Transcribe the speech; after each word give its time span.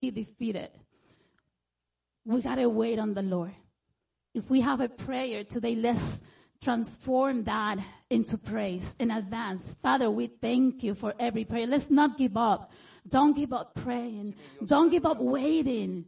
be 0.00 0.10
defeated. 0.10 0.70
We 2.24 2.40
got 2.42 2.56
to 2.56 2.68
wait 2.68 2.98
on 2.98 3.14
the 3.14 3.22
Lord. 3.22 3.54
If 4.34 4.48
we 4.48 4.60
have 4.60 4.80
a 4.80 4.88
prayer 4.88 5.44
today, 5.44 5.74
let's 5.74 6.20
transform 6.62 7.44
that 7.44 7.78
into 8.08 8.38
praise 8.38 8.94
in 8.98 9.10
advance. 9.10 9.76
Father, 9.82 10.10
we 10.10 10.28
thank 10.28 10.82
you 10.82 10.94
for 10.94 11.14
every 11.18 11.44
prayer. 11.44 11.66
Let's 11.66 11.90
not 11.90 12.16
give 12.16 12.36
up. 12.36 12.70
Don't 13.08 13.34
give 13.34 13.52
up 13.52 13.74
praying. 13.74 14.34
Don't 14.64 14.90
give 14.90 15.06
up 15.06 15.18
waiting. 15.20 16.04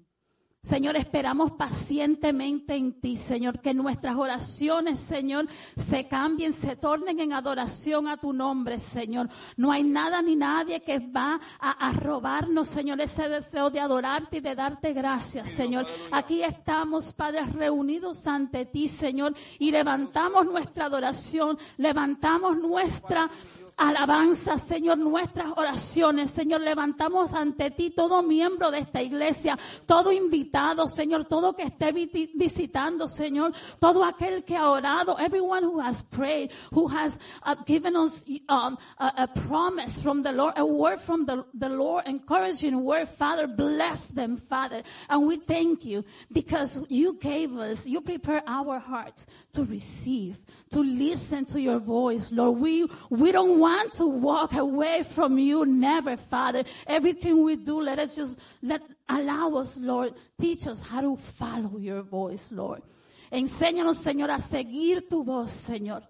Señor, 0.65 0.95
esperamos 0.95 1.51
pacientemente 1.51 2.77
en 2.77 3.01
ti, 3.01 3.17
Señor, 3.17 3.61
que 3.61 3.75
nuestras 3.75 4.15
oraciones, 4.15 5.01
Señor, 5.01 5.49
se 5.77 6.07
cambien, 6.07 6.55
se 6.55 6.77
tornen 6.77 7.19
en 7.19 7.33
adoración 7.33 8.07
a 8.07 8.17
tu 8.17 8.33
nombre, 8.33 8.79
Señor. 8.79 9.29
No 9.57 9.73
hay 9.73 9.83
nada 9.83 10.23
ni 10.23 10.37
nadie 10.37 10.81
que 10.83 11.01
va 11.01 11.41
a, 11.59 11.89
a 11.89 11.93
robarnos, 11.95 12.69
Señor, 12.69 13.01
ese 13.01 13.29
deseo 13.29 13.71
de 13.71 13.81
adorarte 13.81 14.37
y 14.37 14.41
de 14.41 14.55
darte 14.55 14.93
gracias, 14.93 15.51
Señor. 15.51 15.85
Aquí 16.13 16.45
estamos, 16.45 17.13
Padres, 17.13 17.53
reunidos 17.55 18.25
ante 18.29 18.65
ti, 18.65 18.87
Señor, 18.87 19.35
y 19.59 19.73
levantamos 19.73 20.47
nuestra 20.47 20.85
adoración, 20.85 21.59
levantamos 21.77 22.57
nuestra 22.57 23.29
alabanza, 23.77 24.59
Señor, 24.59 24.99
nuestras 24.99 25.53
oraciones, 25.57 26.31
Señor, 26.31 26.61
levantamos 26.61 27.33
ante 27.33 27.71
ti 27.71 27.91
todo 27.91 28.23
miembro 28.23 28.71
de 28.71 28.81
esta 28.81 29.03
iglesia, 29.03 29.59
todo 29.87 30.13
invitado, 30.13 30.87
Señor, 30.87 31.25
todo 31.25 31.55
que 31.55 31.65
esté 31.65 31.93
visitando, 31.93 33.09
Señor, 33.09 33.53
todo 33.79 34.05
aquel 34.05 34.45
que 34.45 34.57
ha 34.57 34.71
orado, 34.71 35.17
everyone 35.19 35.65
who 35.65 35.81
has 35.81 36.03
prayed, 36.03 36.51
who 36.71 36.89
has 36.89 37.19
uh, 37.45 37.55
given 37.67 37.97
us 37.97 38.25
um, 38.49 38.77
a, 38.99 39.13
a, 39.25 39.29
promise 39.29 40.01
from 40.01 40.23
the 40.23 40.33
Lord, 40.33 40.55
a 40.57 40.65
word 40.65 41.01
from 41.01 41.27
the, 41.27 41.45
the 41.55 41.69
Lord, 41.69 42.07
encouraging 42.07 42.83
word, 42.83 43.09
Father, 43.09 43.47
bless 43.47 44.07
them, 44.07 44.37
Father. 44.37 44.83
And 45.09 45.27
we 45.27 45.37
thank 45.37 45.85
you 45.85 46.05
because 46.31 46.81
you 46.89 47.19
gave 47.21 47.57
us, 47.57 47.87
you 47.87 48.01
prepare 48.01 48.43
our 48.47 48.79
hearts 48.79 49.27
to 49.55 49.65
receive, 49.65 50.39
to 50.73 50.81
listen 50.81 51.45
to 51.47 51.61
your 51.61 51.79
voice, 51.79 52.33
Lord. 52.33 52.59
We, 52.59 52.87
we 53.11 53.33
don't 53.33 53.59
want 53.59 53.93
to 53.95 54.07
walk 54.07 54.55
away 54.55 55.03
from 55.03 55.39
you, 55.39 55.65
never, 55.67 56.17
Father. 56.17 56.65
Everything 56.87 57.43
we 57.43 57.57
do, 57.57 57.81
let 57.81 57.99
us 57.99 58.17
just, 58.17 58.39
let, 58.63 58.83
allow 59.09 59.55
us, 59.57 59.77
Lord, 59.77 60.15
teach 60.41 60.67
us 60.67 60.83
how 60.83 61.01
to 61.01 61.17
follow 61.17 61.79
your 61.79 62.03
voice, 62.03 62.51
Lord. 62.51 62.83
Enséñanos, 63.31 63.99
Señor, 63.99 64.31
a 64.31 64.39
seguir 64.39 65.09
tu 65.09 65.25
voz, 65.25 65.51
Señor. 65.51 66.03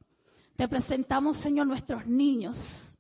Te 0.57 0.67
presentamos, 0.69 1.37
Señor, 1.37 1.67
nuestros 1.67 2.07
niños. 2.07 2.97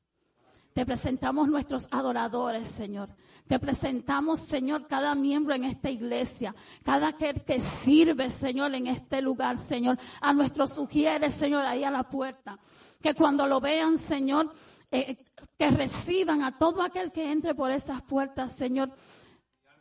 Te 0.75 0.87
presentamos 0.87 1.49
nuestros 1.49 1.87
adoradores, 1.91 2.69
Señor. 2.69 3.09
Te 3.47 3.59
presentamos, 3.59 4.41
Señor, 4.41 4.87
cada 4.87 5.15
miembro 5.15 5.55
en 5.55 5.65
esta 5.65 5.91
iglesia, 5.91 6.55
cada 6.83 7.09
aquel 7.09 7.43
que 7.43 7.61
sirve, 7.61 8.31
Señor, 8.31 8.75
en 8.75 8.87
este 8.87 9.21
lugar, 9.21 9.59
Señor, 9.59 9.99
a 10.21 10.33
nuestros 10.33 10.75
sugieres, 10.75 11.35
Señor, 11.35 11.67
ahí 11.67 11.85
a 11.85 11.91
la 11.91 12.05
puerta. 12.05 12.59
Que 13.01 13.15
cuando 13.15 13.47
lo 13.47 13.61
vean, 13.61 13.99
Señor, 13.99 14.53
eh, 14.91 15.17
que 15.59 15.71
reciban 15.71 16.43
a 16.43 16.57
todo 16.57 16.83
aquel 16.83 17.13
que 17.13 17.31
entre 17.31 17.55
por 17.55 17.71
esas 17.71 18.03
puertas, 18.03 18.57
Señor, 18.57 18.91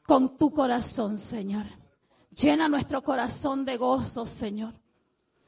con 0.05 0.37
tu 0.37 0.51
corazón, 0.51 1.17
Señor. 1.17 1.65
Llena 2.31 2.67
nuestro 2.67 3.01
corazón 3.01 3.65
de 3.65 3.77
gozo, 3.77 4.25
Señor. 4.25 4.73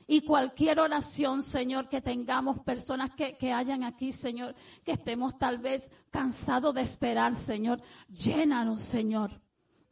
Y 0.08 0.22
cualquier 0.22 0.80
oración, 0.80 1.42
Señor, 1.42 1.90
que 1.90 2.02
tengamos, 2.02 2.60
personas 2.60 3.12
que, 3.12 3.38
que 3.38 3.54
hayan 3.54 3.84
aquí, 3.84 4.12
Señor, 4.12 4.56
que 4.84 4.94
estemos 4.94 5.38
tal 5.38 5.60
vez 5.60 5.90
cansados 6.12 6.74
de 6.74 6.82
esperar, 6.82 7.36
Señor, 7.36 7.82
llénanos, 8.10 8.82
Señor 8.82 9.43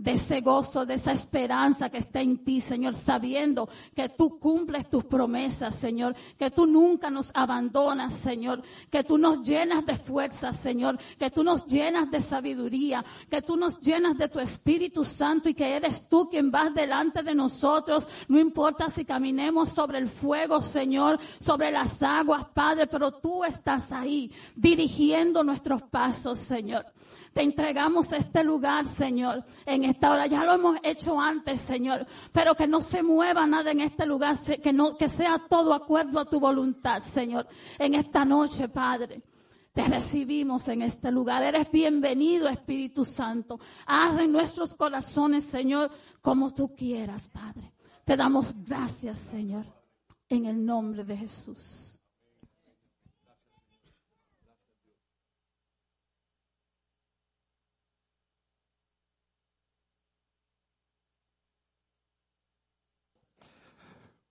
de 0.02 0.14
ese 0.14 0.42
gozo, 0.42 0.84
de 0.84 0.96
esa 0.96 1.12
esperanza 1.12 1.92
que 1.92 2.00
está 2.00 2.22
en 2.22 2.44
ti, 2.44 2.60
Señor, 2.60 2.96
sabiendo 2.96 3.70
que 3.96 4.10
tú 4.10 4.40
cumples 4.40 4.90
tus 4.90 5.06
promesas, 5.06 5.76
Señor, 5.76 6.16
que 6.40 6.50
tú 6.50 6.66
nunca 6.66 7.12
nos 7.12 7.30
abandonas, 7.36 8.16
Señor, 8.16 8.64
que 8.90 9.04
tú 9.04 9.20
nos 9.20 9.44
llenas 9.44 9.86
de 9.86 9.96
fuerza, 9.96 10.54
Señor, 10.54 10.98
que 11.20 11.30
tú 11.30 11.44
nos 11.44 11.68
llenas 11.68 12.10
de 12.10 12.20
sabiduría, 12.20 13.06
que 13.30 13.44
tú 13.44 13.56
nos 13.56 13.80
llenas 13.80 14.18
de 14.18 14.28
tu 14.28 14.40
Espíritu 14.40 15.04
Santo 15.04 15.50
y 15.50 15.54
que 15.54 15.76
eres 15.76 16.10
tú 16.10 16.28
quien 16.28 16.50
vas 16.50 16.74
delante 16.74 17.22
de 17.22 17.36
nosotros, 17.36 18.08
no 18.28 18.40
importa 18.40 18.90
si 18.90 19.06
caminemos 19.06 19.70
sobre 19.70 20.00
el 20.00 20.10
fuego, 20.10 20.62
Señor, 20.62 21.20
sobre 21.40 21.72
las 21.72 22.02
aguas, 22.02 22.48
Padre, 22.56 22.88
pero 22.88 23.12
tú 23.12 23.44
estás 23.44 23.92
ahí 23.92 24.32
dirigiendo 24.56 25.44
nuestros 25.44 25.84
pasos, 25.84 26.40
Señor. 26.40 26.88
Te 27.34 27.42
entregamos 27.42 28.12
este 28.12 28.44
lugar, 28.44 28.88
Señor, 28.88 29.46
en 29.66 29.86
esta 29.86 30.12
hora. 30.12 30.28
Ya 30.28 30.44
lo 30.44 30.54
hemos 30.54 30.78
hecho 30.84 31.20
antes, 31.20 31.62
Señor, 31.62 32.06
pero 32.34 32.56
que 32.56 32.68
no 32.68 32.82
se 32.82 33.04
mueva 33.04 33.48
nada 33.48 33.72
en 33.72 33.80
este 33.80 34.06
lugar, 34.06 34.36
que 34.62 34.74
no, 34.74 34.98
que 34.98 35.08
sea 35.08 35.42
todo 35.50 35.74
acuerdo 35.74 36.20
a 36.20 36.26
tu 36.26 36.40
voluntad, 36.42 37.02
Señor, 37.04 37.48
en 37.80 37.96
esta 37.96 38.26
noche, 38.26 38.68
Padre. 38.68 39.22
Te 39.72 39.86
recibimos 39.86 40.68
en 40.68 40.82
este 40.82 41.10
lugar. 41.10 41.42
Eres 41.44 41.72
bienvenido, 41.72 42.50
Espíritu 42.50 43.06
Santo. 43.06 43.58
Haz 43.86 44.20
en 44.20 44.34
nuestros 44.34 44.76
corazones, 44.76 45.46
Señor, 45.46 45.90
como 46.22 46.54
tú 46.54 46.76
quieras, 46.76 47.30
Padre. 47.30 47.72
Te 48.04 48.18
damos 48.18 48.54
gracias, 48.66 49.20
Señor, 49.20 49.66
en 50.28 50.48
el 50.48 50.66
nombre 50.66 51.06
de 51.06 51.16
Jesús. 51.16 51.91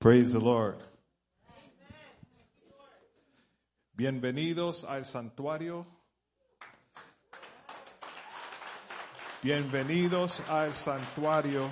Praise 0.00 0.32
the 0.32 0.40
Lord. 0.40 0.76
Bienvenidos 3.94 4.82
al 4.88 5.02
santuario. 5.02 5.84
Bienvenidos 9.44 10.40
al 10.48 10.70
santuario. 10.70 11.70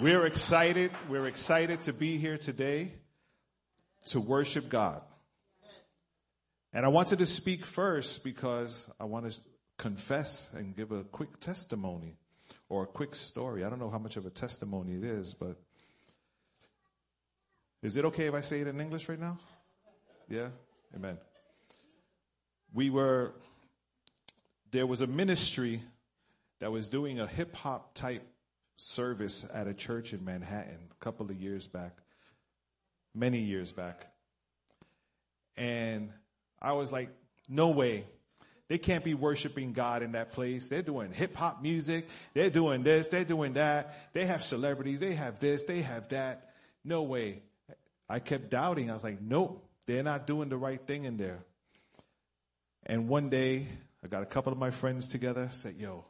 We're 0.00 0.26
excited. 0.26 0.92
We're 1.08 1.26
excited 1.26 1.80
to 1.80 1.92
be 1.92 2.18
here 2.18 2.38
today 2.38 2.92
to 4.10 4.20
worship 4.20 4.68
God. 4.68 5.02
And 6.72 6.86
I 6.86 6.88
wanted 6.88 7.18
to 7.18 7.26
speak 7.26 7.66
first 7.66 8.22
because 8.22 8.88
I 9.00 9.06
want 9.06 9.28
to 9.28 9.36
confess 9.76 10.52
and 10.54 10.76
give 10.76 10.92
a 10.92 11.02
quick 11.02 11.40
testimony 11.40 12.16
or 12.68 12.84
a 12.84 12.86
quick 12.86 13.14
story. 13.14 13.64
I 13.64 13.70
don't 13.70 13.78
know 13.78 13.90
how 13.90 13.98
much 13.98 14.16
of 14.16 14.26
a 14.26 14.30
testimony 14.30 14.96
it 14.96 15.04
is, 15.04 15.34
but 15.34 15.56
is 17.82 17.96
it 17.96 18.04
okay 18.06 18.26
if 18.26 18.34
I 18.34 18.40
say 18.40 18.60
it 18.60 18.66
in 18.66 18.80
English 18.80 19.08
right 19.08 19.20
now? 19.20 19.38
Yeah? 20.28 20.48
Amen. 20.94 21.18
We 22.72 22.90
were, 22.90 23.34
there 24.72 24.86
was 24.86 25.00
a 25.00 25.06
ministry 25.06 25.82
that 26.58 26.72
was 26.72 26.88
doing 26.88 27.20
a 27.20 27.26
hip 27.26 27.54
hop 27.54 27.94
type 27.94 28.26
service 28.76 29.46
at 29.52 29.66
a 29.66 29.74
church 29.74 30.12
in 30.12 30.24
Manhattan 30.24 30.78
a 30.90 31.04
couple 31.04 31.26
of 31.26 31.40
years 31.40 31.66
back, 31.66 31.96
many 33.14 33.38
years 33.38 33.72
back. 33.72 34.06
And 35.56 36.10
I 36.60 36.72
was 36.72 36.92
like, 36.92 37.10
no 37.48 37.70
way. 37.70 38.04
They 38.68 38.78
can't 38.78 39.04
be 39.04 39.14
worshiping 39.14 39.72
God 39.72 40.02
in 40.02 40.12
that 40.12 40.32
place. 40.32 40.68
They're 40.68 40.82
doing 40.82 41.12
hip 41.12 41.36
hop 41.36 41.62
music. 41.62 42.08
They're 42.34 42.50
doing 42.50 42.82
this. 42.82 43.08
They're 43.08 43.24
doing 43.24 43.52
that. 43.54 44.12
They 44.12 44.26
have 44.26 44.42
celebrities. 44.42 44.98
They 44.98 45.14
have 45.14 45.38
this. 45.38 45.64
They 45.64 45.82
have 45.82 46.08
that. 46.08 46.50
No 46.84 47.02
way. 47.02 47.42
I 48.08 48.18
kept 48.18 48.50
doubting. 48.50 48.90
I 48.90 48.94
was 48.94 49.04
like, 49.04 49.20
nope, 49.20 49.64
they're 49.86 50.02
not 50.02 50.26
doing 50.26 50.48
the 50.48 50.56
right 50.56 50.80
thing 50.84 51.04
in 51.04 51.16
there. 51.16 51.38
And 52.84 53.08
one 53.08 53.30
day, 53.30 53.66
I 54.04 54.08
got 54.08 54.22
a 54.22 54.26
couple 54.26 54.52
of 54.52 54.58
my 54.58 54.70
friends 54.70 55.08
together, 55.08 55.48
said, 55.52 55.74
yo, 55.76 56.04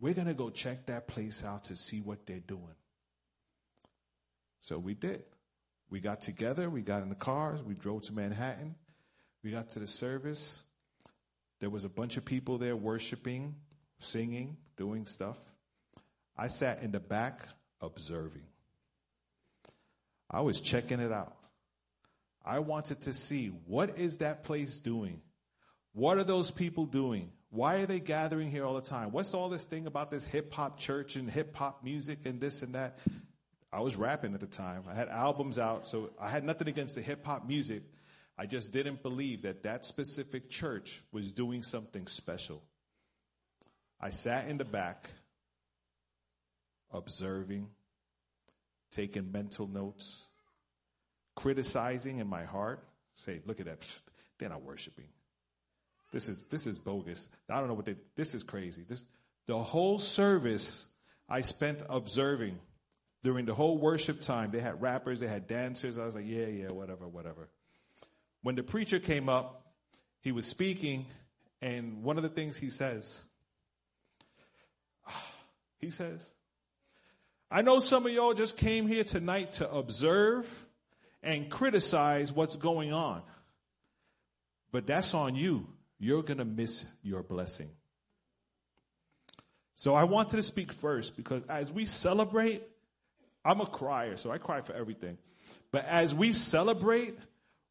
we're 0.00 0.14
going 0.14 0.26
to 0.26 0.34
go 0.34 0.50
check 0.50 0.86
that 0.86 1.06
place 1.06 1.44
out 1.44 1.64
to 1.64 1.76
see 1.76 2.00
what 2.00 2.26
they're 2.26 2.40
doing. 2.40 2.74
So 4.60 4.78
we 4.78 4.94
did. 4.94 5.22
We 5.90 6.00
got 6.00 6.20
together. 6.20 6.68
We 6.68 6.82
got 6.82 7.02
in 7.02 7.08
the 7.08 7.14
cars. 7.14 7.62
We 7.62 7.74
drove 7.74 8.02
to 8.02 8.12
Manhattan. 8.12 8.74
We 9.44 9.52
got 9.52 9.68
to 9.70 9.78
the 9.78 9.86
service. 9.86 10.62
There 11.60 11.70
was 11.70 11.84
a 11.84 11.88
bunch 11.88 12.16
of 12.16 12.24
people 12.24 12.58
there 12.58 12.76
worshiping, 12.76 13.54
singing, 14.00 14.56
doing 14.76 15.06
stuff. 15.06 15.38
I 16.36 16.48
sat 16.48 16.82
in 16.82 16.92
the 16.92 17.00
back 17.00 17.46
observing. 17.80 18.46
I 20.30 20.40
was 20.40 20.60
checking 20.60 21.00
it 21.00 21.12
out. 21.12 21.36
I 22.44 22.58
wanted 22.60 23.02
to 23.02 23.12
see 23.12 23.48
what 23.66 23.98
is 23.98 24.18
that 24.18 24.44
place 24.44 24.80
doing? 24.80 25.20
What 25.92 26.18
are 26.18 26.24
those 26.24 26.50
people 26.50 26.84
doing? 26.84 27.32
Why 27.50 27.76
are 27.76 27.86
they 27.86 28.00
gathering 28.00 28.50
here 28.50 28.64
all 28.64 28.74
the 28.74 28.86
time? 28.86 29.12
What's 29.12 29.32
all 29.32 29.48
this 29.48 29.64
thing 29.64 29.86
about 29.86 30.10
this 30.10 30.24
hip 30.24 30.52
hop 30.52 30.78
church 30.78 31.16
and 31.16 31.30
hip 31.30 31.56
hop 31.56 31.82
music 31.82 32.20
and 32.26 32.40
this 32.40 32.62
and 32.62 32.74
that? 32.74 32.98
I 33.72 33.80
was 33.80 33.96
rapping 33.96 34.34
at 34.34 34.40
the 34.40 34.46
time. 34.46 34.84
I 34.88 34.94
had 34.94 35.08
albums 35.08 35.58
out, 35.58 35.86
so 35.86 36.10
I 36.20 36.28
had 36.28 36.44
nothing 36.44 36.68
against 36.68 36.94
the 36.94 37.02
hip 37.02 37.24
hop 37.24 37.46
music. 37.46 37.82
I 38.38 38.46
just 38.46 38.70
didn't 38.70 39.02
believe 39.02 39.42
that 39.42 39.62
that 39.62 39.84
specific 39.84 40.50
church 40.50 41.02
was 41.12 41.32
doing 41.32 41.62
something 41.62 42.06
special. 42.06 42.62
I 44.00 44.10
sat 44.10 44.48
in 44.48 44.58
the 44.58 44.64
back, 44.64 45.08
observing, 46.92 47.68
taking 48.90 49.32
mental 49.32 49.66
notes, 49.66 50.28
criticizing 51.34 52.18
in 52.18 52.26
my 52.26 52.44
heart. 52.44 52.86
Say, 53.14 53.40
look 53.46 53.60
at 53.60 53.66
that. 53.66 54.00
They're 54.38 54.50
not 54.50 54.62
worshiping. 54.62 55.06
This 56.12 56.28
is 56.28 56.40
this 56.50 56.66
is 56.66 56.78
bogus. 56.78 57.28
I 57.48 57.58
don't 57.58 57.68
know 57.68 57.74
what 57.74 57.86
they. 57.86 57.96
This 58.16 58.34
is 58.34 58.42
crazy. 58.42 58.84
This 58.88 59.04
the 59.46 59.58
whole 59.58 59.98
service 59.98 60.86
I 61.28 61.40
spent 61.40 61.80
observing 61.88 62.58
during 63.22 63.46
the 63.46 63.54
whole 63.54 63.78
worship 63.78 64.20
time. 64.20 64.50
They 64.50 64.60
had 64.60 64.80
rappers, 64.80 65.20
they 65.20 65.26
had 65.26 65.46
dancers. 65.46 65.98
I 65.98 66.04
was 66.04 66.14
like, 66.14 66.26
yeah, 66.26 66.46
yeah, 66.46 66.70
whatever, 66.70 67.08
whatever. 67.08 67.48
When 68.46 68.54
the 68.54 68.62
preacher 68.62 69.00
came 69.00 69.28
up, 69.28 69.66
he 70.20 70.30
was 70.30 70.46
speaking, 70.46 71.06
and 71.60 72.04
one 72.04 72.16
of 72.16 72.22
the 72.22 72.28
things 72.28 72.56
he 72.56 72.70
says, 72.70 73.18
he 75.80 75.90
says, 75.90 76.24
I 77.50 77.62
know 77.62 77.80
some 77.80 78.06
of 78.06 78.12
y'all 78.12 78.34
just 78.34 78.56
came 78.56 78.86
here 78.86 79.02
tonight 79.02 79.50
to 79.54 79.68
observe 79.68 80.46
and 81.24 81.50
criticize 81.50 82.30
what's 82.30 82.54
going 82.54 82.92
on. 82.92 83.22
But 84.70 84.86
that's 84.86 85.12
on 85.12 85.34
you. 85.34 85.66
You're 85.98 86.22
going 86.22 86.38
to 86.38 86.44
miss 86.44 86.84
your 87.02 87.24
blessing. 87.24 87.70
So 89.74 89.96
I 89.96 90.04
wanted 90.04 90.36
to 90.36 90.44
speak 90.44 90.72
first 90.72 91.16
because 91.16 91.42
as 91.48 91.72
we 91.72 91.84
celebrate, 91.84 92.62
I'm 93.44 93.60
a 93.60 93.66
crier, 93.66 94.16
so 94.16 94.30
I 94.30 94.38
cry 94.38 94.60
for 94.60 94.72
everything. 94.72 95.18
But 95.72 95.84
as 95.86 96.14
we 96.14 96.32
celebrate, 96.32 97.18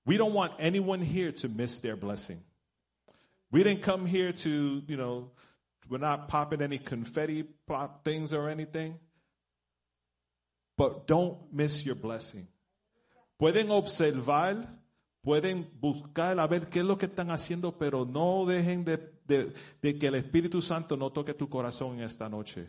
we 0.05 0.17
don't 0.17 0.33
want 0.33 0.53
anyone 0.59 1.01
here 1.01 1.31
to 1.31 1.49
miss 1.49 1.79
their 1.79 1.95
blessing. 1.95 2.39
We 3.51 3.63
didn't 3.63 3.83
come 3.83 4.05
here 4.05 4.31
to, 4.31 4.83
you 4.87 4.97
know, 4.97 5.31
we're 5.89 5.97
not 5.97 6.27
popping 6.27 6.61
any 6.61 6.77
confetti 6.77 7.43
pop 7.67 8.03
things 8.03 8.33
or 8.33 8.49
anything. 8.49 8.99
But 10.77 11.07
don't 11.07 11.37
miss 11.53 11.85
your 11.85 11.95
blessing. 11.95 12.47
Pueden 13.39 13.69
observar, 13.69 14.67
pueden 15.25 15.65
buscar 15.79 16.39
a 16.39 16.47
ver 16.47 16.69
qué 16.69 16.79
es 16.79 16.85
lo 16.85 16.97
que 16.97 17.07
están 17.07 17.29
haciendo, 17.31 17.77
pero 17.77 18.05
no 18.05 18.45
dejen 18.45 18.83
de, 18.83 18.97
de, 19.25 19.53
de 19.81 19.97
que 19.97 20.07
el 20.07 20.15
Espíritu 20.15 20.61
Santo 20.61 20.97
no 20.97 21.11
toque 21.11 21.33
tu 21.33 21.47
corazón 21.47 21.97
en 21.97 22.03
esta 22.03 22.29
noche. 22.29 22.67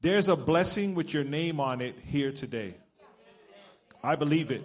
There's 0.00 0.28
a 0.28 0.34
blessing 0.34 0.94
with 0.94 1.12
your 1.12 1.24
name 1.24 1.60
on 1.60 1.80
it 1.80 1.96
here 2.04 2.32
today. 2.32 2.74
I 4.02 4.16
believe 4.16 4.50
it. 4.50 4.64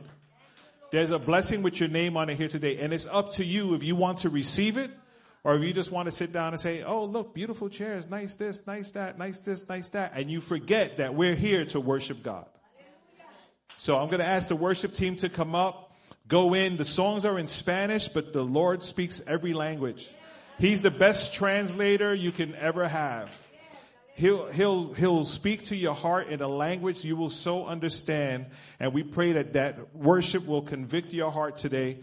There's 0.90 1.12
a 1.12 1.20
blessing 1.20 1.64
with 1.64 1.80
your 1.80 1.90
name 1.90 2.16
on 2.16 2.30
it 2.30 2.38
here 2.38 2.48
today. 2.48 2.78
And 2.80 2.94
it's 2.94 3.06
up 3.06 3.34
to 3.34 3.46
you 3.46 3.74
if 3.76 3.84
you 3.84 3.96
want 3.96 4.20
to 4.20 4.30
receive 4.30 4.78
it 4.78 4.90
or 5.44 5.56
if 5.56 5.64
you 5.64 5.74
just 5.74 5.92
want 5.92 6.08
to 6.08 6.12
sit 6.12 6.32
down 6.32 6.54
and 6.54 6.60
say, 6.60 6.84
oh, 6.84 7.06
look, 7.06 7.34
beautiful 7.34 7.70
chairs, 7.70 8.10
nice 8.10 8.36
this, 8.36 8.66
nice 8.66 8.92
that, 8.92 9.18
nice 9.18 9.40
this, 9.40 9.68
nice 9.68 9.90
that. 9.90 10.14
And 10.16 10.32
you 10.32 10.40
forget 10.40 10.98
that 10.98 11.14
we're 11.14 11.36
here 11.36 11.66
to 11.66 11.80
worship 11.80 12.24
God. 12.24 12.46
So 13.78 14.00
I'm 14.00 14.08
going 14.08 14.20
to 14.20 14.26
ask 14.26 14.48
the 14.48 14.56
worship 14.56 14.94
team 14.94 15.18
to 15.18 15.30
come 15.30 15.56
up, 15.56 15.96
go 16.28 16.54
in. 16.54 16.78
The 16.78 16.86
songs 16.86 17.26
are 17.26 17.38
in 17.38 17.48
Spanish, 17.48 18.08
but 18.08 18.34
the 18.34 18.44
Lord 18.44 18.82
speaks 18.82 19.22
every 19.28 19.54
language. 19.54 20.10
He's 20.58 20.82
the 20.82 20.92
best 20.92 21.34
translator 21.34 22.16
you 22.16 22.32
can 22.32 22.56
ever 22.56 22.88
have. 22.88 23.47
He'll, 24.18 24.48
he'll, 24.48 24.94
he'll 24.94 25.26
speak 25.26 25.66
to 25.66 25.76
your 25.76 25.94
heart 25.94 26.30
in 26.30 26.42
a 26.42 26.48
language 26.48 27.06
you 27.06 27.16
will 27.16 27.30
so 27.30 27.68
understand. 27.68 28.48
And 28.80 28.92
we 28.92 29.04
pray 29.04 29.34
that 29.34 29.54
that 29.54 29.96
worship 29.96 30.48
will 30.48 30.64
convict 30.64 31.14
your 31.14 31.32
heart 31.32 31.58
today. 31.58 32.00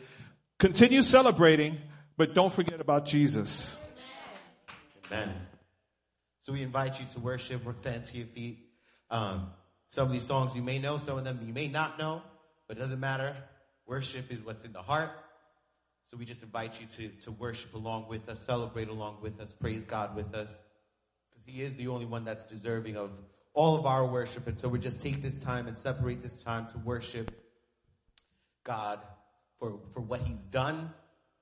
Continue 0.61 1.03
celebrating, 1.03 1.77
but 2.17 2.33
don't 2.33 2.53
forget 2.53 2.81
about 2.81 3.05
Jesus. 3.05 3.77
Amen. 5.11 5.35
So 6.43 6.53
we 6.53 6.63
invite 6.63 7.01
you 7.01 7.07
to 7.15 7.19
worship 7.19 7.67
or 7.67 7.75
stand 7.77 8.05
to 8.05 8.17
your 8.17 8.29
feet. 8.29 8.61
Um, 9.11 9.51
some 9.91 10.07
of 10.07 10.13
these 10.13 10.25
songs 10.25 10.55
you 10.55 10.63
may 10.63 10.79
know, 10.79 10.99
some 10.99 11.19
of 11.19 11.25
them 11.25 11.41
you 11.45 11.53
may 11.53 11.67
not 11.67 11.99
know, 11.99 12.23
but 12.69 12.77
it 12.77 12.81
doesn't 12.81 13.01
matter. 13.01 13.35
Worship 13.89 14.31
is 14.31 14.41
what's 14.41 14.65
in 14.65 14.73
the 14.73 14.83
heart. 14.83 15.11
So 16.07 16.17
we 16.17 16.27
just 16.27 16.45
invite 16.45 16.81
you 16.81 16.87
to, 16.97 17.09
to 17.23 17.33
worship 17.33 17.75
along 17.75 18.07
with 18.09 18.29
us, 18.29 18.39
celebrate 18.47 18.87
along 18.87 19.17
with 19.21 19.41
us, 19.41 19.53
praise 19.53 19.85
God 19.85 20.15
with 20.15 20.33
us. 20.33 20.57
He 21.46 21.62
is 21.62 21.76
the 21.76 21.88
only 21.88 22.06
one 22.06 22.25
that's 22.25 22.46
deserving 22.46 22.96
of 22.96 23.11
all 23.52 23.76
of 23.76 23.87
our 23.87 24.06
worship. 24.06 24.46
And 24.46 24.58
so 24.58 24.69
we 24.69 24.79
just 24.79 25.00
take 25.00 25.23
this 25.23 25.38
time 25.38 25.69
and 25.69 25.79
separate 25.79 26.23
this 26.23 26.43
time 26.43 26.67
to 26.73 26.79
worship 26.79 27.31
God 28.64 29.00
for, 29.58 29.79
for 29.93 30.00
what 30.00 30.20
he's 30.20 30.46
done 30.49 30.91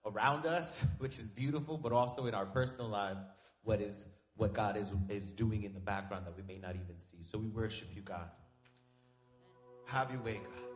around 0.05 0.47
us, 0.47 0.85
which 0.99 1.19
is 1.19 1.27
beautiful, 1.27 1.79
but 1.79 1.93
also 1.93 2.27
in 2.27 2.35
our 2.35 2.47
personal 2.47 2.89
lives, 2.89 3.21
what 3.63 3.81
is, 3.81 4.07
what 4.37 4.53
God 4.53 4.77
is, 4.77 4.89
is 5.09 5.33
doing 5.33 5.63
in 5.63 5.73
the 5.73 5.81
background 5.81 6.27
that 6.27 6.37
we 6.37 6.43
may 6.43 6.59
not 6.59 6.75
even 6.75 6.99
see. 6.99 7.23
So 7.23 7.39
we 7.39 7.49
worship 7.49 7.89
you, 7.95 8.03
God. 8.03 8.29
Have 9.87 10.11
your 10.11 10.21
way, 10.21 10.35
God. 10.35 10.72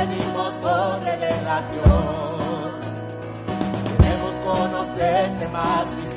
Amemos 0.00 0.54
tu 0.60 0.70
palabra. 5.52 6.09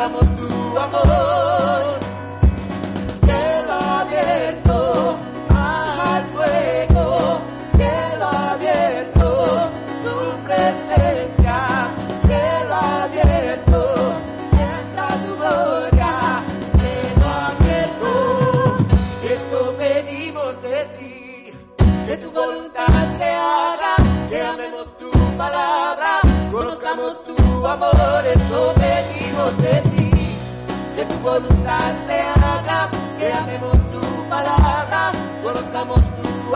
necesitamos 0.00 0.24
tu 0.36 0.78
amor. 0.78 1.69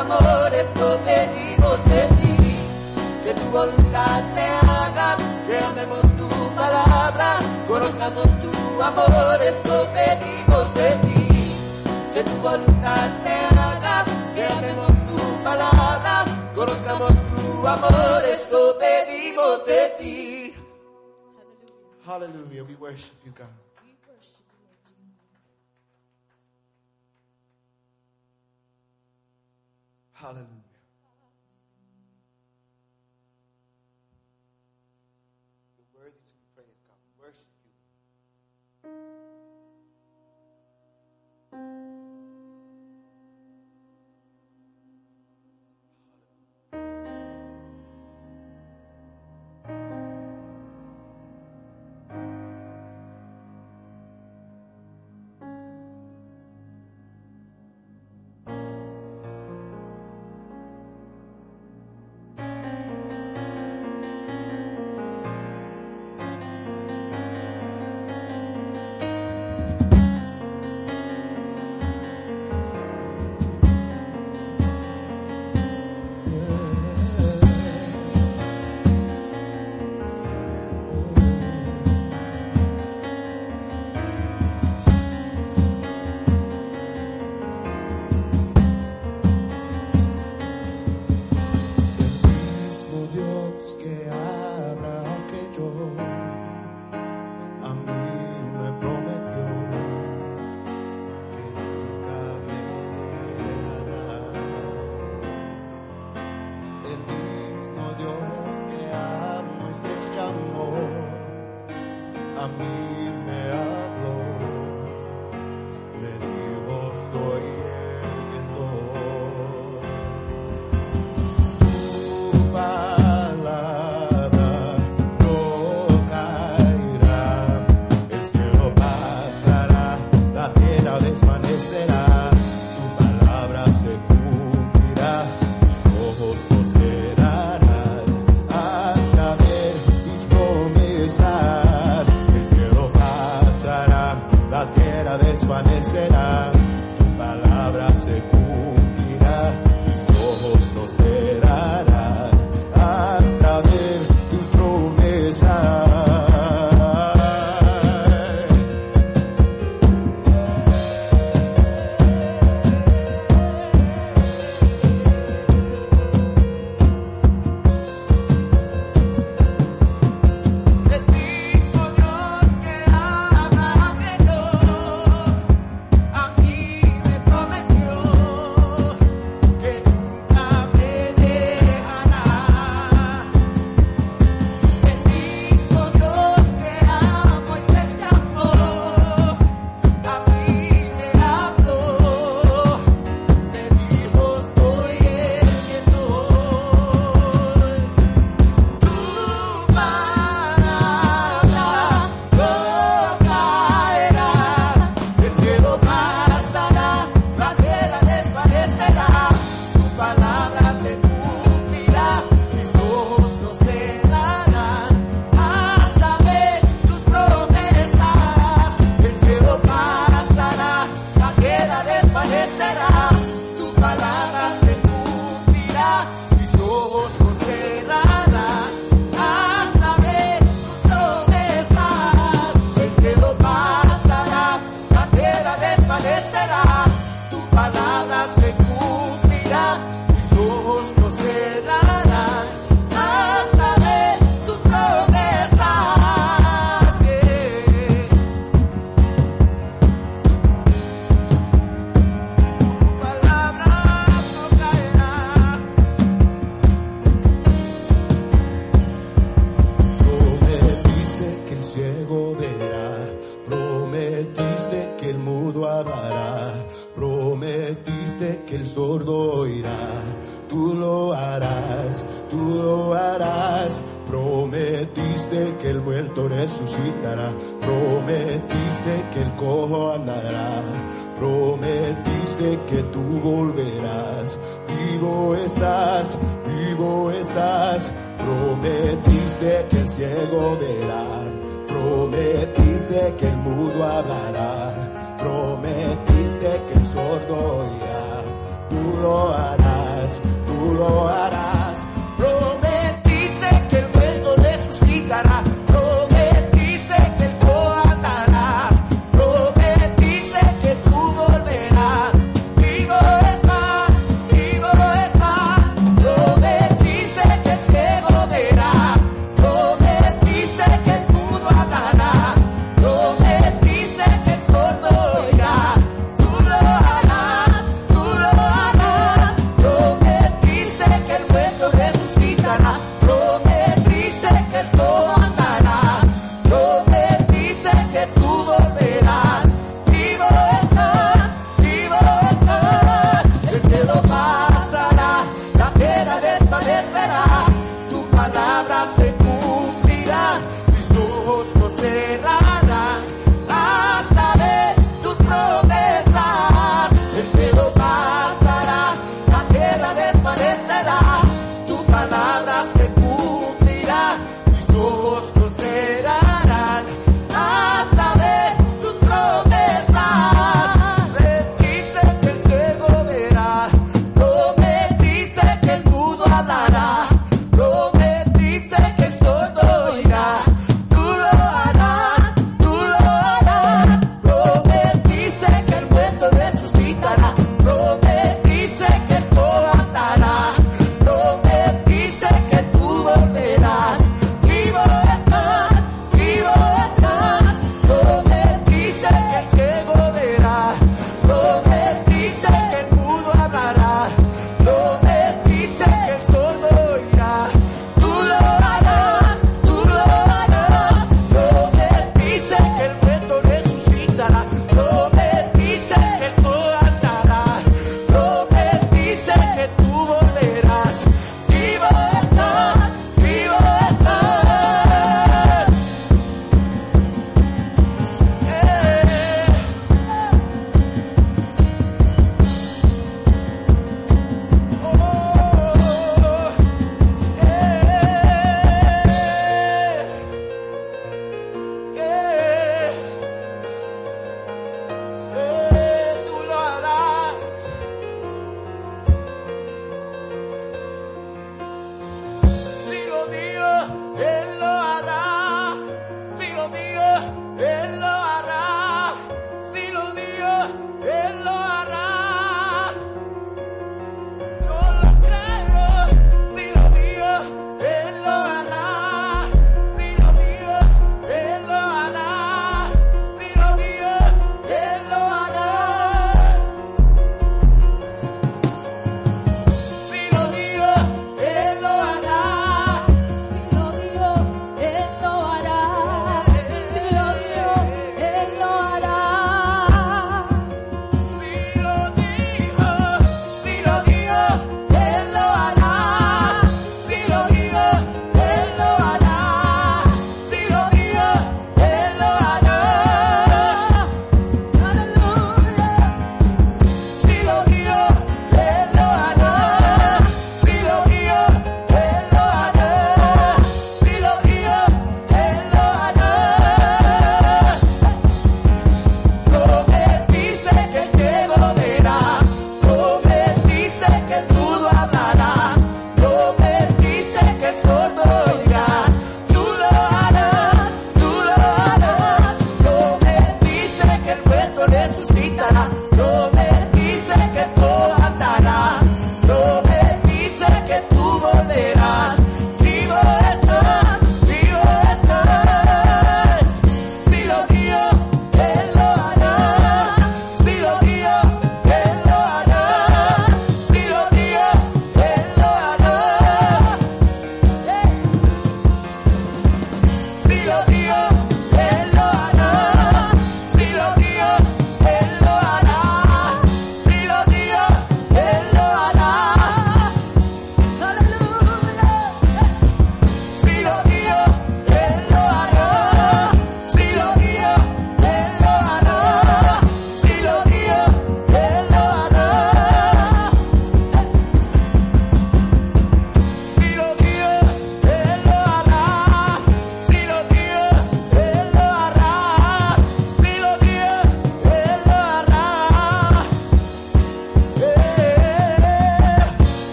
amor, 0.00 0.54
esto 0.54 0.98
de 1.04 1.20
ti, 2.18 2.42
que 3.22 3.34
tu 3.34 3.46
voluntad 3.50 4.34
se 4.34 4.46
haga, 4.66 5.16
que 5.46 5.56
amemos 5.58 6.02
tu 6.16 6.28
palabra, 6.54 7.38
conozcamos 7.68 8.28
tu 8.40 8.82
amor, 8.82 9.38
esto 9.42 9.76
de 9.96 10.08
ti, 11.04 11.54
que 12.14 12.24
tu 12.24 12.36
voluntad 12.48 13.08
se 13.22 13.34
haga, 13.58 14.04
que 14.34 14.44
amemos 14.44 14.92
tu 15.08 15.42
palabra, 15.44 16.24
conozcamos 16.54 17.12
tu 17.30 17.68
amor, 17.68 18.24
esto 18.24 18.78
pedimos 18.78 19.64
de 19.66 19.82
ti. 19.98 20.54
Hallelujah, 22.06 22.64
we 22.64 22.74
worship 22.76 23.14
you, 23.24 23.32
God. 23.32 23.59
Hallelujah. 30.20 30.59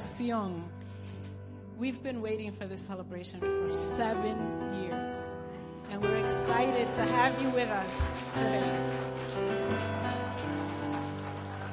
Celebración. 0.00 0.62
We've 1.78 2.02
been 2.02 2.20
waiting 2.20 2.52
for 2.52 2.66
this 2.66 2.80
celebration 2.80 3.40
for 3.40 3.72
seven 3.72 4.36
years. 4.82 5.10
And 5.90 6.02
we're 6.02 6.24
excited 6.24 6.92
to 6.94 7.02
have 7.02 7.40
you 7.40 7.50
with 7.50 7.68
us 7.68 8.22
today. 8.34 8.80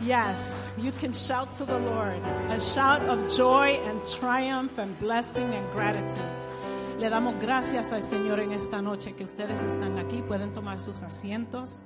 Yes, 0.01 0.73
you 0.77 0.91
can 0.91 1.11
shout 1.11 1.53
to 1.53 1.65
the 1.65 1.77
Lord. 1.77 2.21
A 2.49 2.59
shout 2.59 3.03
of 3.03 3.35
joy 3.35 3.79
and 3.85 4.01
triumph 4.09 4.77
and 4.77 4.97
blessing 4.99 5.53
and 5.53 5.71
gratitude. 5.71 6.31
Le 6.99 7.09
damos 7.09 7.39
gracias 7.39 7.91
al 7.91 8.01
Señor 8.01 8.39
en 8.39 8.53
esta 8.53 8.81
noche 8.81 9.13
que 9.15 9.23
ustedes 9.23 9.63
están 9.63 9.99
aquí. 9.99 10.21
Pueden 10.21 10.53
tomar 10.53 10.79
sus 10.79 11.03
asientos. 11.03 11.79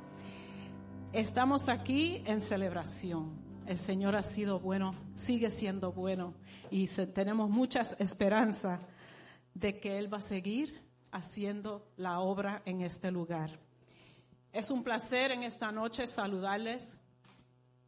Estamos 1.12 1.68
aquí 1.68 2.24
en 2.26 2.40
celebración. 2.40 3.51
El 3.72 3.78
Señor 3.78 4.18
ha 4.18 4.22
sido 4.22 4.60
bueno, 4.60 4.94
sigue 5.16 5.50
siendo 5.50 5.94
bueno 5.94 6.34
y 6.70 6.88
tenemos 6.88 7.50
muchas 7.50 7.96
esperanzas 8.00 8.82
de 9.54 9.80
que 9.80 9.98
Él 9.98 10.14
va 10.14 10.18
a 10.18 10.20
seguir 10.20 10.84
haciendo 11.10 11.90
la 11.96 12.20
obra 12.20 12.64
en 12.66 12.82
este 12.82 13.12
lugar. 13.12 13.62
Es 14.52 14.72
un 14.72 14.84
placer 14.84 15.32
en 15.32 15.44
esta 15.44 15.72
noche 15.72 16.06
saludarles, 16.06 17.00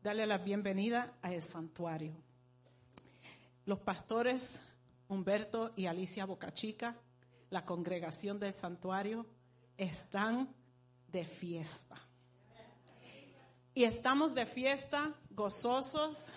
darle 0.02 0.26
la 0.26 0.38
bienvenida 0.38 1.17
a 1.22 1.34
el 1.34 1.41
santuario. 1.41 2.15
Los 3.65 3.80
pastores 3.80 4.63
Humberto 5.10 5.74
y 5.76 5.88
Alicia 5.88 6.24
Bocachica, 6.24 6.96
la 7.50 7.65
congregación 7.65 8.39
del 8.39 8.54
santuario, 8.54 9.26
están 9.76 10.48
de 11.10 11.26
fiesta. 11.26 11.98
Y 13.76 13.84
estamos 13.86 14.34
de 14.36 14.46
fiesta, 14.46 15.15
gozosos. 15.36 16.34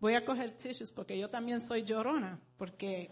Voy 0.00 0.14
a 0.14 0.24
coger 0.24 0.52
tissues 0.52 0.90
porque 0.90 1.18
yo 1.18 1.28
también 1.28 1.60
soy 1.60 1.82
llorona, 1.82 2.38
porque 2.56 3.10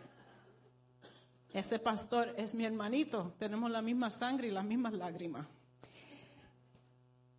ese 1.52 1.78
pastor 1.78 2.34
es 2.36 2.54
mi 2.54 2.64
hermanito. 2.64 3.34
Tenemos 3.38 3.70
la 3.70 3.82
misma 3.82 4.10
sangre 4.10 4.48
y 4.48 4.50
las 4.50 4.64
mismas 4.64 4.92
lágrimas. 4.92 5.46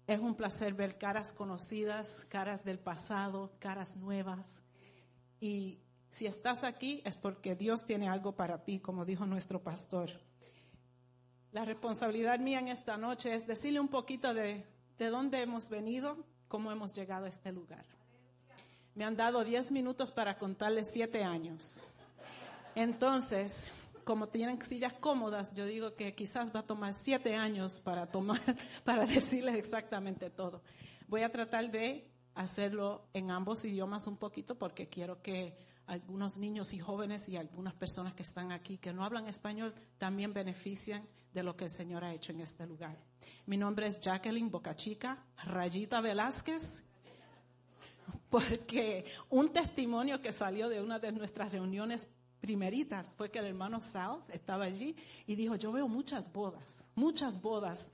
Es 0.05 0.19
un 0.19 0.35
placer 0.35 0.73
ver 0.73 0.97
caras 0.97 1.33
conocidas, 1.33 2.25
caras 2.29 2.63
del 2.63 2.79
pasado, 2.79 3.51
caras 3.59 3.97
nuevas. 3.97 4.63
Y 5.39 5.79
si 6.09 6.25
estás 6.25 6.63
aquí 6.63 7.01
es 7.05 7.17
porque 7.17 7.55
Dios 7.55 7.85
tiene 7.85 8.07
algo 8.07 8.35
para 8.35 8.63
ti, 8.63 8.79
como 8.79 9.05
dijo 9.05 9.25
nuestro 9.25 9.61
pastor. 9.61 10.09
La 11.51 11.65
responsabilidad 11.65 12.39
mía 12.39 12.59
en 12.59 12.69
esta 12.69 12.97
noche 12.97 13.33
es 13.33 13.47
decirle 13.47 13.79
un 13.79 13.89
poquito 13.89 14.33
de, 14.33 14.65
de 14.97 15.09
dónde 15.09 15.41
hemos 15.41 15.69
venido, 15.69 16.25
cómo 16.47 16.71
hemos 16.71 16.95
llegado 16.95 17.25
a 17.25 17.29
este 17.29 17.51
lugar. 17.51 17.85
Me 18.95 19.05
han 19.05 19.15
dado 19.15 19.43
10 19.43 19.71
minutos 19.71 20.11
para 20.11 20.37
contarles 20.37 20.89
7 20.91 21.23
años. 21.23 21.83
Entonces, 22.75 23.67
como 24.03 24.27
tienen 24.27 24.61
sillas 24.61 24.93
cómodas, 24.93 25.53
yo 25.53 25.65
digo 25.65 25.93
que 25.95 26.15
quizás 26.15 26.55
va 26.55 26.61
a 26.61 26.65
tomar 26.65 26.93
7 26.93 27.35
años 27.35 27.81
para 27.81 28.07
tomar, 28.07 28.41
para 28.83 29.05
decirles 29.05 29.55
exactamente 29.55 30.29
todo. 30.29 30.61
Voy 31.07 31.23
a 31.23 31.31
tratar 31.31 31.69
de 31.69 32.09
hacerlo 32.33 33.07
en 33.13 33.31
ambos 33.31 33.65
idiomas 33.65 34.07
un 34.07 34.17
poquito 34.17 34.55
porque 34.57 34.87
quiero 34.87 35.21
que 35.21 35.57
algunos 35.87 36.37
niños 36.37 36.73
y 36.73 36.79
jóvenes 36.79 37.27
y 37.29 37.37
algunas 37.37 37.73
personas 37.73 38.13
que 38.13 38.23
están 38.23 38.51
aquí 38.51 38.77
que 38.77 38.93
no 38.93 39.03
hablan 39.03 39.27
español 39.27 39.73
también 39.97 40.33
beneficien 40.33 41.07
de 41.37 41.43
lo 41.43 41.55
que 41.55 41.65
el 41.65 41.69
Señor 41.69 42.03
ha 42.03 42.11
hecho 42.11 42.31
en 42.31 42.39
este 42.39 42.65
lugar. 42.65 42.97
Mi 43.45 43.57
nombre 43.57 43.85
es 43.85 43.99
Jacqueline 43.99 44.49
Bocachica, 44.49 45.23
Rayita 45.43 46.01
Velázquez, 46.01 46.83
porque 48.27 49.05
un 49.29 49.53
testimonio 49.53 50.19
que 50.19 50.31
salió 50.31 50.67
de 50.67 50.81
una 50.81 50.97
de 50.97 51.11
nuestras 51.11 51.51
reuniones 51.51 52.07
primeritas 52.39 53.15
fue 53.15 53.29
que 53.29 53.37
el 53.37 53.45
hermano 53.45 53.79
Sal 53.79 54.23
estaba 54.29 54.63
allí 54.63 54.95
y 55.27 55.35
dijo, 55.35 55.55
yo 55.55 55.71
veo 55.71 55.87
muchas 55.87 56.33
bodas, 56.33 56.89
muchas 56.95 57.39
bodas. 57.39 57.93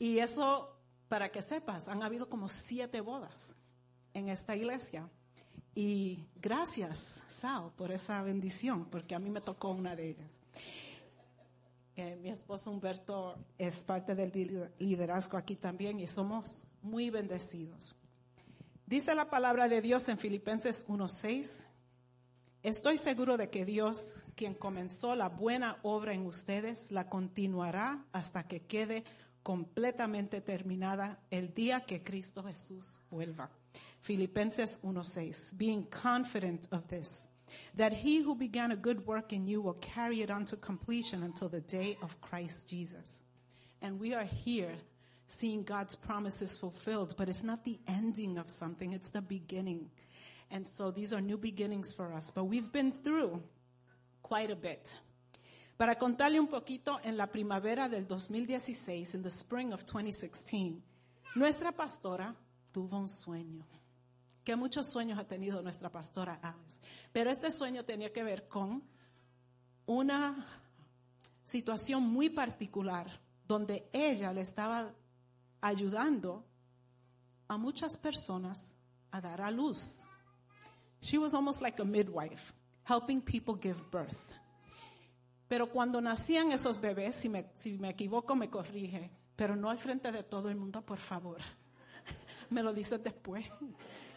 Y 0.00 0.18
eso, 0.18 0.76
para 1.08 1.30
que 1.30 1.42
sepas, 1.42 1.86
han 1.86 2.02
habido 2.02 2.28
como 2.28 2.48
siete 2.48 3.00
bodas 3.00 3.54
en 4.14 4.30
esta 4.30 4.56
iglesia. 4.56 5.08
Y 5.76 6.26
gracias, 6.40 7.22
Sal, 7.28 7.70
por 7.76 7.92
esa 7.92 8.20
bendición, 8.24 8.86
porque 8.86 9.14
a 9.14 9.20
mí 9.20 9.30
me 9.30 9.40
tocó 9.40 9.68
una 9.68 9.94
de 9.94 10.08
ellas. 10.08 10.41
Eh, 11.96 12.16
mi 12.16 12.30
esposo 12.30 12.70
Humberto 12.70 13.36
es 13.58 13.84
parte 13.84 14.14
del 14.14 14.32
lider- 14.32 14.72
liderazgo 14.78 15.36
aquí 15.36 15.56
también 15.56 16.00
y 16.00 16.06
somos 16.06 16.66
muy 16.80 17.10
bendecidos. 17.10 17.94
Dice 18.86 19.14
la 19.14 19.28
palabra 19.28 19.68
de 19.68 19.80
Dios 19.82 20.08
en 20.08 20.18
Filipenses 20.18 20.84
1:6. 20.88 21.68
Estoy 22.62 22.96
seguro 22.96 23.36
de 23.36 23.50
que 23.50 23.64
Dios, 23.64 24.24
quien 24.36 24.54
comenzó 24.54 25.16
la 25.16 25.28
buena 25.28 25.78
obra 25.82 26.14
en 26.14 26.26
ustedes, 26.26 26.90
la 26.92 27.08
continuará 27.08 28.04
hasta 28.12 28.46
que 28.46 28.60
quede 28.62 29.04
completamente 29.42 30.40
terminada 30.40 31.18
el 31.30 31.52
día 31.52 31.80
que 31.80 32.02
Cristo 32.04 32.44
Jesús 32.44 33.00
vuelva. 33.10 33.50
Filipenses 34.00 34.78
1:6. 34.82 35.52
Being 35.56 35.84
confident 35.90 36.72
of 36.72 36.86
this, 36.86 37.28
that 37.76 37.92
he 37.92 38.22
who 38.22 38.34
began 38.34 38.70
a 38.70 38.76
good 38.76 39.06
work 39.06 39.32
in 39.32 39.46
you 39.46 39.60
will 39.60 39.74
carry 39.74 40.22
it 40.22 40.30
on 40.30 40.44
to 40.46 40.56
completion 40.56 41.22
until 41.22 41.48
the 41.48 41.60
day 41.60 41.96
of 42.02 42.20
Christ 42.20 42.68
Jesus. 42.68 43.22
And 43.80 43.98
we 43.98 44.14
are 44.14 44.24
here 44.24 44.72
seeing 45.26 45.62
God's 45.62 45.96
promises 45.96 46.58
fulfilled, 46.58 47.14
but 47.16 47.28
it's 47.28 47.42
not 47.42 47.64
the 47.64 47.78
ending 47.88 48.38
of 48.38 48.50
something, 48.50 48.92
it's 48.92 49.10
the 49.10 49.22
beginning. 49.22 49.90
And 50.50 50.68
so 50.68 50.90
these 50.90 51.12
are 51.12 51.20
new 51.20 51.38
beginnings 51.38 51.92
for 51.92 52.12
us, 52.12 52.30
but 52.30 52.44
we've 52.44 52.70
been 52.70 52.92
through 52.92 53.42
quite 54.22 54.50
a 54.50 54.56
bit. 54.56 54.94
Para 55.78 55.96
contarle 55.96 56.38
un 56.38 56.46
poquito, 56.46 57.00
en 57.02 57.16
la 57.16 57.26
primavera 57.26 57.88
del 57.88 58.06
2016, 58.06 59.14
in 59.14 59.22
the 59.22 59.30
spring 59.30 59.72
of 59.72 59.84
2016, 59.84 60.80
nuestra 61.34 61.72
pastora 61.72 62.34
tuvo 62.72 62.98
un 62.98 63.08
sueño. 63.08 63.64
Que 64.44 64.56
muchos 64.56 64.90
sueños 64.90 65.18
ha 65.18 65.26
tenido 65.26 65.62
nuestra 65.62 65.90
pastora 65.90 66.38
Alice. 66.42 66.80
Pero 67.12 67.30
este 67.30 67.50
sueño 67.50 67.84
tenía 67.84 68.12
que 68.12 68.22
ver 68.22 68.48
con 68.48 68.82
una 69.86 70.46
situación 71.44 72.02
muy 72.02 72.30
particular 72.30 73.20
donde 73.46 73.88
ella 73.92 74.32
le 74.32 74.40
estaba 74.40 74.92
ayudando 75.60 76.44
a 77.48 77.56
muchas 77.56 77.96
personas 77.96 78.74
a 79.10 79.20
dar 79.20 79.40
a 79.40 79.50
luz. 79.50 80.06
She 81.00 81.18
was 81.18 81.34
almost 81.34 81.60
like 81.60 81.80
a 81.80 81.84
midwife, 81.84 82.52
helping 82.84 83.20
people 83.20 83.54
give 83.60 83.78
birth. 83.90 84.32
Pero 85.48 85.70
cuando 85.70 86.00
nacían 86.00 86.50
esos 86.50 86.80
bebés, 86.80 87.16
si 87.16 87.28
me, 87.28 87.50
si 87.54 87.72
me 87.72 87.90
equivoco 87.90 88.34
me 88.34 88.48
corrige, 88.48 89.10
pero 89.36 89.54
no 89.54 89.68
al 89.68 89.76
frente 89.76 90.10
de 90.10 90.22
todo 90.22 90.48
el 90.48 90.56
mundo, 90.56 90.80
por 90.80 90.98
favor. 90.98 91.38
Me 92.50 92.62
lo 92.62 92.72
dices 92.72 93.02
después. 93.02 93.44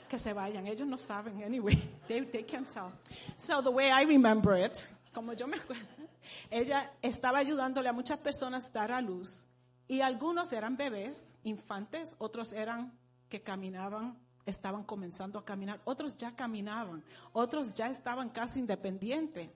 Que 0.09 0.17
se 0.17 0.33
vayan. 0.33 0.67
Ellos 0.67 0.87
no 0.87 0.97
saben, 0.97 1.43
anyway. 1.43 1.77
They, 2.07 2.21
they 2.21 2.43
can't 2.43 2.67
tell. 2.69 2.91
So 3.37 3.61
the 3.61 3.71
way 3.71 3.91
I 3.91 4.05
remember 4.05 4.55
it, 4.55 4.77
como 5.13 5.33
yo 5.33 5.47
me 5.47 5.57
acuerdo, 5.57 5.85
ella 6.51 6.91
estaba 7.01 7.39
ayudándole 7.39 7.89
a 7.89 7.93
muchas 7.93 8.19
personas 8.19 8.71
dar 8.71 8.91
a 8.91 9.01
luz 9.01 9.47
y 9.87 10.01
algunos 10.01 10.51
eran 10.51 10.77
bebés, 10.77 11.37
infantes, 11.43 12.15
otros 12.19 12.53
eran 12.53 12.97
que 13.29 13.41
caminaban, 13.41 14.17
estaban 14.45 14.83
comenzando 14.83 15.39
a 15.39 15.45
caminar, 15.45 15.81
otros 15.85 16.17
ya 16.17 16.35
caminaban, 16.35 17.03
otros 17.33 17.73
ya 17.75 17.89
estaban 17.89 18.29
casi 18.29 18.59
independientes. 18.59 19.49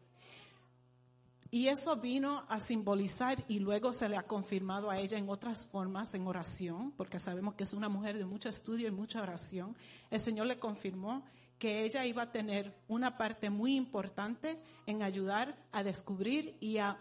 Y 1.51 1.67
eso 1.67 1.95
vino 1.95 2.45
a 2.47 2.59
simbolizar 2.59 3.43
y 3.47 3.59
luego 3.59 3.91
se 3.91 4.07
le 4.07 4.17
ha 4.17 4.23
confirmado 4.23 4.91
a 4.91 4.99
ella 4.99 5.17
en 5.17 5.29
otras 5.29 5.65
formas, 5.65 6.13
en 6.13 6.27
oración, 6.27 6.91
porque 6.91 7.17
sabemos 7.17 7.55
que 7.55 7.63
es 7.63 7.73
una 7.73 7.89
mujer 7.89 8.17
de 8.17 8.25
mucho 8.25 8.49
estudio 8.49 8.87
y 8.87 8.91
mucha 8.91 9.21
oración. 9.21 9.75
El 10.11 10.19
Señor 10.19 10.45
le 10.45 10.59
confirmó 10.59 11.23
que 11.57 11.83
ella 11.83 12.05
iba 12.05 12.23
a 12.23 12.31
tener 12.31 12.75
una 12.87 13.17
parte 13.17 13.49
muy 13.49 13.75
importante 13.75 14.61
en 14.85 15.01
ayudar 15.01 15.57
a 15.71 15.83
descubrir 15.83 16.55
y 16.59 16.77
a 16.77 16.97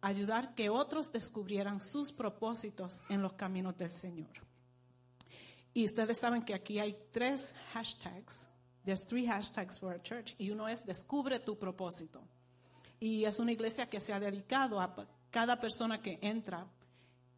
ayudar 0.00 0.54
que 0.54 0.70
otros 0.70 1.12
descubrieran 1.12 1.80
sus 1.80 2.12
propósitos 2.12 3.02
en 3.10 3.20
los 3.20 3.34
caminos 3.34 3.76
del 3.76 3.92
Señor. 3.92 4.32
Y 5.74 5.84
ustedes 5.84 6.18
saben 6.18 6.44
que 6.44 6.54
aquí 6.54 6.78
hay 6.78 6.96
tres 7.12 7.54
hashtags. 7.72 8.48
There's 8.84 9.04
three 9.04 9.26
hashtags 9.26 9.78
for 9.78 9.92
our 9.92 10.02
church. 10.02 10.34
Y 10.38 10.50
uno 10.50 10.66
es 10.66 10.84
descubre 10.84 11.38
tu 11.38 11.58
propósito. 11.58 12.22
Y 13.02 13.24
es 13.24 13.40
una 13.40 13.50
iglesia 13.50 13.90
que 13.90 13.98
se 13.98 14.12
ha 14.12 14.20
dedicado 14.20 14.80
a 14.80 14.94
cada 15.28 15.58
persona 15.58 16.00
que 16.00 16.20
entra 16.22 16.68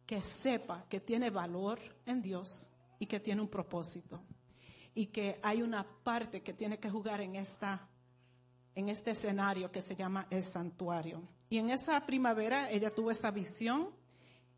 que 0.05 0.21
sepa 0.21 0.85
que 0.87 0.99
tiene 0.99 1.31
valor 1.31 1.79
en 2.05 2.21
Dios 2.21 2.69
y 2.99 3.07
que 3.07 3.19
tiene 3.19 3.41
un 3.41 3.47
propósito. 3.47 4.21
Y 4.93 5.07
que 5.07 5.39
hay 5.41 5.63
una 5.63 5.83
parte 6.03 6.43
que 6.43 6.53
tiene 6.53 6.77
que 6.77 6.91
jugar 6.91 7.19
en 7.21 7.35
esta 7.35 7.89
en 8.75 8.89
este 8.89 9.09
escenario 9.09 9.71
que 9.71 9.81
se 9.81 9.95
llama 9.95 10.27
el 10.29 10.43
santuario. 10.43 11.23
Y 11.49 11.57
en 11.57 11.71
esa 11.71 12.05
primavera 12.05 12.69
ella 12.69 12.93
tuvo 12.93 13.09
esa 13.09 13.31
visión 13.31 13.89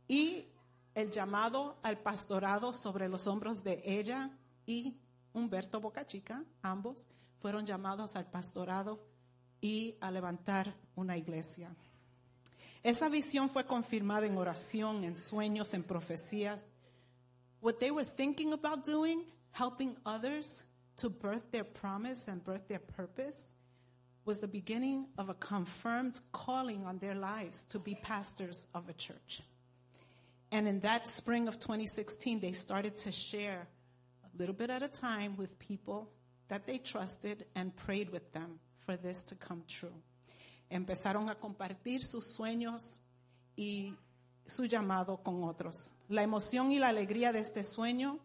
y 0.10 0.50
el 0.94 1.10
llamado 1.10 1.78
al 1.84 2.00
pastorado 2.00 2.74
sobre 2.74 3.08
los 3.08 3.28
hombros 3.28 3.64
de 3.64 3.82
ella 3.86 4.38
y 4.66 5.00
Humberto 5.32 5.80
Bocachica, 5.80 6.44
ambos 6.62 7.08
fueron 7.40 7.66
llamados 7.66 8.18
al 8.18 8.30
pastorado 8.30 9.00
y 9.62 9.96
a 10.02 10.12
levantar 10.12 10.74
una 10.96 11.18
iglesia. 11.18 11.76
Esa 12.84 13.10
visión 13.10 13.50
fue 13.50 13.66
confirmada 13.66 14.28
en 14.28 14.38
oración, 14.38 15.04
en 15.04 15.16
sueños, 15.16 15.74
en 15.74 15.84
profecías. 15.84 16.64
What 17.60 17.80
they 17.80 17.92
were 17.92 18.06
thinking 18.06 18.54
about 18.54 18.86
doing, 18.86 19.26
helping 19.52 19.98
others 20.06 20.66
to 20.98 21.10
birth 21.10 21.52
their 21.52 21.66
promise 21.66 22.28
and 22.28 22.44
birth 22.44 22.68
their 22.68 22.80
purpose, 22.80 23.56
was 24.26 24.40
the 24.40 24.48
beginning 24.48 25.08
of 25.18 25.30
a 25.30 25.34
confirmed 25.34 26.20
calling 26.32 26.86
on 26.86 27.00
their 27.00 27.16
lives 27.16 27.66
to 27.66 27.80
be 27.80 27.96
pastors 27.96 28.68
of 28.74 28.88
a 28.90 28.94
church. 28.94 29.42
And 30.52 30.68
in 30.68 30.82
that 30.82 31.08
spring 31.08 31.48
of 31.48 31.60
2016, 31.60 32.40
they 32.40 32.52
started 32.52 32.98
to 33.00 33.12
share 33.12 33.68
a 34.24 34.38
little 34.38 34.56
bit 34.56 34.70
at 34.70 34.84
a 34.84 34.88
time 34.88 35.36
with 35.36 35.58
people 35.60 36.10
that 36.48 36.66
they 36.66 36.78
trusted 36.78 37.46
and 37.56 37.76
prayed 37.76 38.10
with 38.12 38.32
them 38.32 38.60
for 38.88 38.98
this 38.98 39.26
to 39.26 39.36
come 39.36 39.64
true. 39.68 39.92
Empezaron 40.70 41.30
a 41.30 41.36
compartir 41.36 42.04
sus 42.06 42.34
sueños 42.34 43.02
y 43.58 43.94
su 44.46 44.66
llamado 44.66 45.22
con 45.22 45.44
otros. 45.44 45.92
La 46.08 46.24
emoción 46.24 46.72
y 46.72 46.80
la 46.80 46.88
alegría 46.88 47.34
de 47.34 47.40
este 47.40 47.66
sueño 47.66 48.18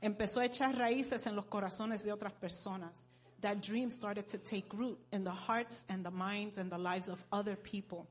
empezó 0.00 0.40
a 0.40 0.46
echar 0.46 0.76
raíces 0.76 1.26
en 1.26 1.36
los 1.36 1.46
corazones 1.46 2.02
de 2.02 2.12
otras 2.12 2.32
personas. 2.32 3.08
That 3.42 3.58
dream 3.58 3.90
started 3.90 4.26
to 4.32 4.38
take 4.38 4.66
root 4.72 4.98
in 5.12 5.22
the 5.22 5.30
hearts 5.30 5.84
and 5.88 6.04
the 6.04 6.10
minds 6.10 6.58
and 6.58 6.68
the 6.68 6.78
lives 6.78 7.08
of 7.08 7.24
other 7.30 7.56
people 7.56 8.08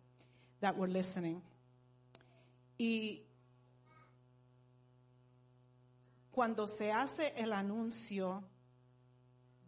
that 0.62 0.78
were 0.78 0.90
listening. 0.90 1.42
Y 2.78 3.26
cuando 6.32 6.68
se 6.68 6.94
hace 6.94 7.34
el 7.36 7.52
anuncio 7.52 8.44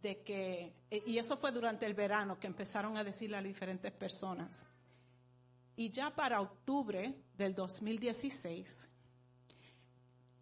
de 0.02 0.22
que, 0.22 0.72
y 1.06 1.18
eso 1.18 1.36
fue 1.36 1.52
durante 1.52 1.86
el 1.86 1.94
verano 1.94 2.38
que 2.38 2.46
empezaron 2.46 2.96
a 2.96 3.04
decirle 3.04 3.36
a 3.36 3.42
diferentes 3.42 3.92
personas, 3.92 4.64
y 5.76 5.90
ya 5.90 6.14
para 6.14 6.40
octubre 6.40 7.14
del 7.36 7.54
2016, 7.54 8.88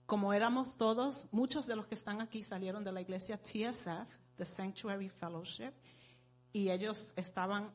como 0.07 0.33
éramos 0.33 0.77
todos, 0.77 1.29
muchos 1.33 1.67
de 1.67 1.77
los 1.77 1.87
que 1.87 1.95
están 1.95 2.21
aquí 2.21 2.43
salieron 2.43 2.83
de 2.83 2.93
la 2.93 3.01
iglesia 3.01 3.41
TSF, 3.41 4.09
The 4.37 4.45
Sanctuary 4.45 5.09
Fellowship, 5.09 5.73
y 6.53 6.71
ellos 6.71 7.13
estaban 7.17 7.71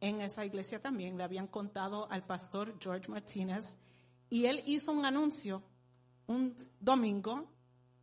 en 0.00 0.20
esa 0.20 0.44
iglesia 0.44 0.80
también, 0.80 1.16
le 1.16 1.24
habían 1.24 1.46
contado 1.46 2.10
al 2.10 2.24
pastor 2.24 2.76
George 2.78 3.08
Martínez, 3.08 3.78
y 4.30 4.46
él 4.46 4.62
hizo 4.66 4.92
un 4.92 5.06
anuncio 5.06 5.62
un 6.28 6.54
domingo 6.78 7.50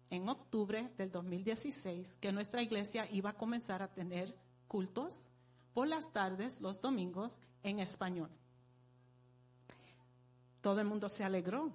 en 0.09 0.29
octubre 0.29 0.91
del 0.97 1.11
2016 1.11 2.17
que 2.17 2.31
nuestra 2.31 2.61
iglesia 2.61 3.07
iba 3.11 3.31
a 3.31 3.37
comenzar 3.37 3.81
a 3.81 3.91
tener 3.93 4.35
cultos 4.67 5.29
por 5.73 5.87
las 5.87 6.11
tardes, 6.13 6.61
los 6.61 6.81
domingos, 6.81 7.39
en 7.63 7.79
español. 7.79 8.29
Todo 10.61 10.79
el 10.79 10.87
mundo 10.87 11.09
se 11.09 11.23
alegró. 11.23 11.73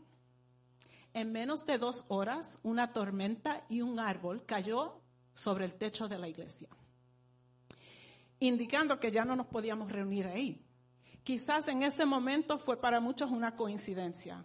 En 1.12 1.32
menos 1.32 1.66
de 1.66 1.78
dos 1.78 2.04
horas, 2.08 2.58
una 2.62 2.92
tormenta 2.92 3.64
y 3.68 3.82
un 3.82 3.98
árbol 3.98 4.44
cayó 4.46 5.00
sobre 5.34 5.64
el 5.64 5.74
techo 5.74 6.08
de 6.08 6.18
la 6.18 6.28
iglesia, 6.28 6.68
indicando 8.38 9.00
que 9.00 9.10
ya 9.10 9.24
no 9.24 9.34
nos 9.36 9.46
podíamos 9.46 9.90
reunir 9.90 10.26
ahí. 10.26 10.64
Quizás 11.24 11.68
en 11.68 11.82
ese 11.82 12.06
momento 12.06 12.58
fue 12.58 12.80
para 12.80 13.00
muchos 13.00 13.30
una 13.30 13.56
coincidencia, 13.56 14.44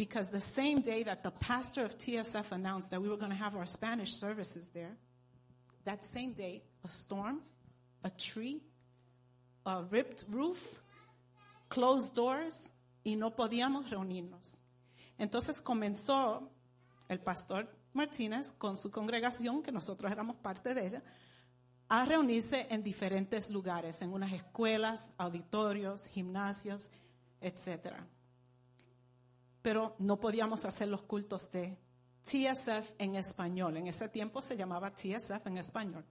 because 0.00 0.30
the 0.30 0.40
same 0.40 0.80
day 0.80 1.02
that 1.02 1.22
the 1.22 1.30
pastor 1.30 1.84
of 1.84 1.98
TSF 1.98 2.52
announced 2.52 2.90
that 2.90 3.02
we 3.02 3.10
were 3.10 3.18
going 3.18 3.32
to 3.32 3.36
have 3.36 3.54
our 3.54 3.66
Spanish 3.66 4.14
services 4.14 4.70
there, 4.72 4.96
that 5.84 6.02
same 6.02 6.32
day, 6.32 6.62
a 6.82 6.88
storm, 6.88 7.42
a 8.02 8.08
tree, 8.08 8.62
a 9.66 9.82
ripped 9.90 10.24
roof, 10.30 10.66
closed 11.68 12.14
doors, 12.14 12.72
y 13.04 13.14
no 13.14 13.28
podíamos 13.28 13.90
reunirnos. 13.90 14.62
Entonces 15.18 15.60
comenzó 15.60 16.48
el 17.10 17.18
pastor 17.18 17.68
Martínez 17.92 18.52
con 18.56 18.78
su 18.78 18.90
congregación, 18.90 19.62
que 19.62 19.70
nosotros 19.70 20.10
éramos 20.10 20.36
parte 20.36 20.72
de 20.72 20.86
ella, 20.86 21.02
a 21.90 22.06
reunirse 22.06 22.66
en 22.70 22.82
diferentes 22.82 23.50
lugares, 23.50 24.00
en 24.00 24.14
unas 24.14 24.32
escuelas, 24.32 25.12
auditorios, 25.18 26.06
gimnasios, 26.06 26.90
etcétera 27.42 28.06
pero 29.62 29.94
no 29.98 30.18
podíamos 30.18 30.64
hacer 30.64 30.88
los 30.88 31.02
cultos 31.02 31.50
de 31.50 31.76
TSF 32.24 32.92
en 32.98 33.16
español. 33.16 33.76
En 33.76 33.86
ese 33.86 34.08
tiempo 34.08 34.40
se 34.40 34.56
llamaba 34.56 34.92
TSF 34.92 35.46
en 35.46 35.58
español. 35.58 36.04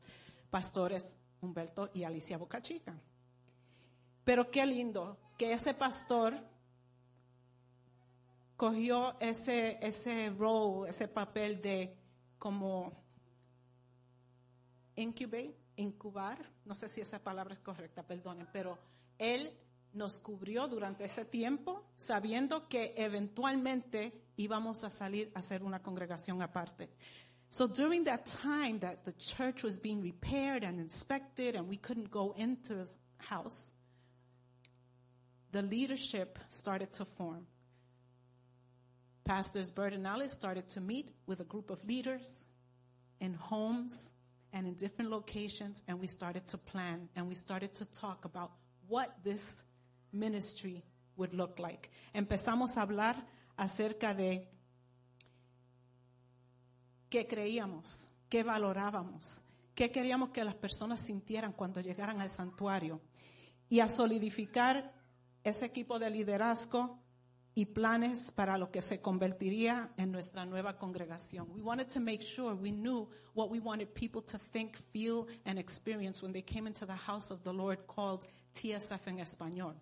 Pastores 0.49 1.17
Humberto 1.41 1.89
y 1.93 2.03
Alicia 2.03 2.37
Bocachica. 2.37 2.99
Pero 4.23 4.51
qué 4.51 4.65
lindo 4.65 5.17
que 5.37 5.53
ese 5.53 5.73
pastor 5.73 6.37
cogió 8.57 9.17
ese, 9.19 9.79
ese 9.81 10.29
role, 10.31 10.89
ese 10.89 11.07
papel 11.07 11.61
de 11.61 11.95
como 12.37 12.91
incubate, 14.95 15.55
incubar, 15.77 16.45
no 16.65 16.75
sé 16.75 16.89
si 16.89 16.99
esa 16.99 17.23
palabra 17.23 17.53
es 17.53 17.61
correcta, 17.61 18.03
perdonen, 18.03 18.47
pero 18.51 18.77
él 19.17 19.57
nos 19.93 20.19
cubrió 20.19 20.67
durante 20.67 21.05
ese 21.05 21.25
tiempo, 21.25 21.83
sabiendo 21.97 22.67
que 22.67 22.93
eventualmente 22.97 24.13
íbamos 24.37 24.83
a 24.83 24.89
salir 24.89 25.31
a 25.35 25.41
ser 25.41 25.63
una 25.63 25.81
congregación 25.81 26.41
aparte. 26.41 26.89
So 27.49 27.67
during 27.67 28.03
that 28.03 28.25
time 28.25 28.79
that 28.79 29.03
the 29.05 29.13
church 29.13 29.63
was 29.63 29.79
being 29.79 30.01
repaired 30.01 30.63
and 30.63 30.79
inspected 30.79 31.55
and 31.55 31.67
we 31.67 31.77
couldn't 31.77 32.11
go 32.11 32.33
into 32.37 32.75
the 32.75 32.87
house, 33.17 33.73
the 35.51 35.63
leadership 35.63 36.37
started 36.49 36.91
to 36.93 37.05
form. 37.05 37.47
Pastors 39.25 39.71
Bert 39.71 39.93
and 39.93 40.05
Alice 40.07 40.31
started 40.31 40.69
to 40.69 40.81
meet 40.81 41.11
with 41.25 41.39
a 41.39 41.43
group 41.43 41.69
of 41.71 41.83
leaders 41.85 42.45
in 43.19 43.33
homes 43.33 44.11
and 44.53 44.67
in 44.67 44.75
different 44.75 45.11
locations 45.11 45.83
and 45.87 45.99
we 45.99 46.07
started 46.07 46.47
to 46.47 46.57
plan 46.57 47.09
and 47.15 47.27
we 47.27 47.35
started 47.35 47.73
to 47.75 47.85
talk 47.85 48.25
about 48.25 48.51
what 48.87 49.15
this 49.23 49.63
ministry 50.11 50.83
would 51.17 51.33
look 51.33 51.59
like. 51.59 51.89
Empezamos 52.13 52.77
a 52.77 52.81
hablar 52.81 53.27
acerca 53.57 54.13
de 54.13 54.49
qué 57.09 57.27
creíamos, 57.27 58.09
qué 58.29 58.43
valorábamos, 58.43 59.43
qué 59.75 59.91
queríamos 59.91 60.29
que 60.29 60.43
las 60.43 60.55
personas 60.55 61.01
sintieran 61.05 61.53
cuando 61.53 61.81
llegaran 61.81 62.21
al 62.21 62.29
santuario 62.29 63.01
y 63.69 63.81
a 63.81 63.87
solidificar 63.87 64.93
ese 65.43 65.65
equipo 65.65 65.99
de 65.99 66.09
liderazgo 66.09 66.99
y 67.55 67.65
planes 67.65 68.31
para 68.31 68.57
lo 68.57 68.71
que 68.71 68.81
se 68.81 69.01
convertiría 69.01 69.91
en 69.97 70.11
nuestra 70.11 70.45
nueva 70.45 70.77
congregación. 70.77 71.51
We 71.51 71.61
wanted 71.61 71.89
to 71.89 71.99
make 71.99 72.23
sure 72.23 72.53
we 72.53 72.71
knew 72.71 73.09
what 73.33 73.49
we 73.49 73.59
wanted 73.59 73.93
people 73.93 74.21
to 74.21 74.37
think, 74.37 74.77
feel, 74.93 75.27
and 75.45 75.59
experience 75.59 76.21
when 76.21 76.31
they 76.31 76.43
came 76.43 76.67
into 76.67 76.85
the 76.85 76.95
house 76.95 77.31
of 77.31 77.43
the 77.43 77.51
Lord 77.51 77.79
called 77.87 78.25
TSF 78.53 79.07
en 79.07 79.19
español. 79.19 79.75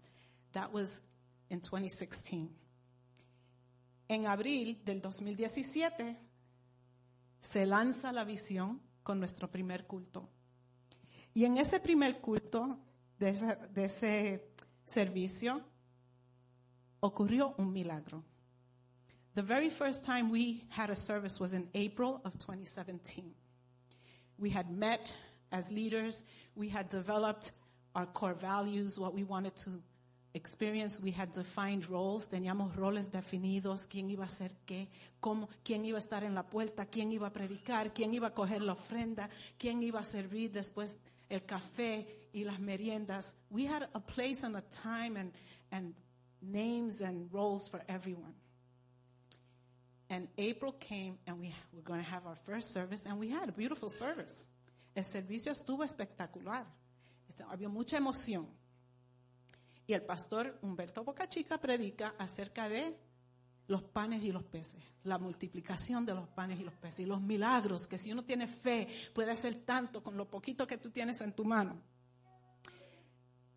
That 0.58 0.74
was 0.74 1.04
in 1.50 1.62
2016. 1.62 2.50
En 4.10 4.26
abril 4.26 4.82
del 4.84 5.02
2017 5.02 6.18
se 7.40 7.66
lanza 7.68 8.12
la 8.12 8.24
visión 8.24 8.82
con 9.04 9.20
nuestro 9.20 9.52
primer 9.52 9.86
culto. 9.86 10.28
Y 11.36 11.46
en 11.46 11.60
ese 11.60 11.80
primer 11.80 12.20
culto 12.20 12.80
de 13.20 13.30
ese, 13.30 13.56
de 13.72 13.86
ese 13.86 14.52
servicio 14.88 15.62
ocurrió 17.02 17.54
un 17.60 17.72
milagro. 17.72 18.24
The 19.36 19.44
very 19.44 19.70
first 19.70 20.06
time 20.06 20.32
we 20.32 20.66
had 20.72 20.90
a 20.90 20.96
service 20.96 21.40
was 21.40 21.54
in 21.54 21.70
April 21.76 22.20
of 22.26 22.34
2017. 22.40 23.32
We 24.40 24.50
had 24.50 24.72
met 24.72 25.14
as 25.52 25.72
leaders. 25.72 26.24
We 26.56 26.70
had 26.70 26.90
developed 26.90 27.52
our 27.94 28.08
core 28.08 28.34
values, 28.34 28.98
what 28.98 29.14
we 29.14 29.24
wanted 29.24 29.56
to 29.58 29.84
experience, 30.38 31.02
we 31.02 31.12
had 31.12 31.32
defined 31.34 31.90
roles, 31.90 32.30
teníamos 32.30 32.76
roles 32.76 33.12
definidos, 33.12 33.88
quién 33.88 34.10
iba 34.10 34.24
a 34.24 34.28
hacer 34.28 34.56
qué, 34.66 34.88
cómo, 35.20 35.50
quién 35.64 35.84
iba 35.84 35.98
a 35.98 36.00
estar 36.00 36.24
en 36.24 36.34
la 36.34 36.44
puerta, 36.44 36.86
quién 36.86 37.12
iba 37.12 37.28
a 37.28 37.34
predicar, 37.34 37.94
quién 37.94 38.14
iba 38.14 38.28
a 38.28 38.34
coger 38.34 38.62
la 38.62 38.74
ofrenda, 38.74 39.30
quién 39.58 39.84
iba 39.84 40.00
a 40.00 40.04
servir 40.04 40.52
después 40.52 41.00
el 41.30 41.44
café 41.46 42.30
y 42.32 42.44
las 42.44 42.60
meriendas. 42.60 43.36
We 43.50 43.66
had 43.66 43.90
a 43.94 44.00
place 44.00 44.44
and 44.44 44.56
a 44.56 44.62
time 44.62 45.18
and, 45.18 45.34
and 45.72 45.94
names 46.42 47.02
and 47.02 47.32
roles 47.34 47.70
for 47.70 47.84
everyone. 47.88 48.34
And 50.10 50.30
April 50.38 50.72
came 50.80 51.18
and 51.28 51.40
we 51.40 51.54
were 51.74 51.82
going 51.82 52.02
to 52.02 52.10
have 52.10 52.26
our 52.26 52.38
first 52.46 52.72
service 52.72 53.06
and 53.06 53.20
we 53.20 53.30
had 53.30 53.50
a 53.50 53.52
beautiful 53.52 53.90
service. 53.90 54.50
El 54.96 55.04
servicio 55.04 55.52
estuvo 55.52 55.84
espectacular. 55.84 56.66
Había 57.52 57.70
mucha 57.70 57.98
emoción. 57.98 58.48
Y 59.88 59.94
el 59.94 60.04
pastor 60.04 60.60
Humberto 60.62 61.04
Bocachica 61.04 61.58
predica 61.58 62.14
acerca 62.20 62.68
de 62.68 62.96
los 63.68 63.84
panes 63.84 64.24
y 64.24 64.32
los 64.32 64.44
peces, 64.44 64.82
la 65.04 65.18
multiplicación 65.18 66.06
de 66.06 66.14
los 66.14 66.28
panes 66.30 66.60
y 66.60 66.64
los 66.64 66.74
peces 66.76 67.02
y 67.02 67.06
los 67.06 67.22
milagros, 67.22 67.88
que 67.88 67.98
si 67.98 68.12
uno 68.12 68.24
tiene 68.24 68.48
fe 68.48 68.88
puede 69.14 69.32
hacer 69.32 69.56
tanto 69.66 70.04
con 70.04 70.16
lo 70.18 70.30
poquito 70.30 70.68
que 70.68 70.78
tú 70.78 70.90
tienes 70.90 71.20
en 71.22 71.34
tu 71.34 71.46
mano. 71.46 71.82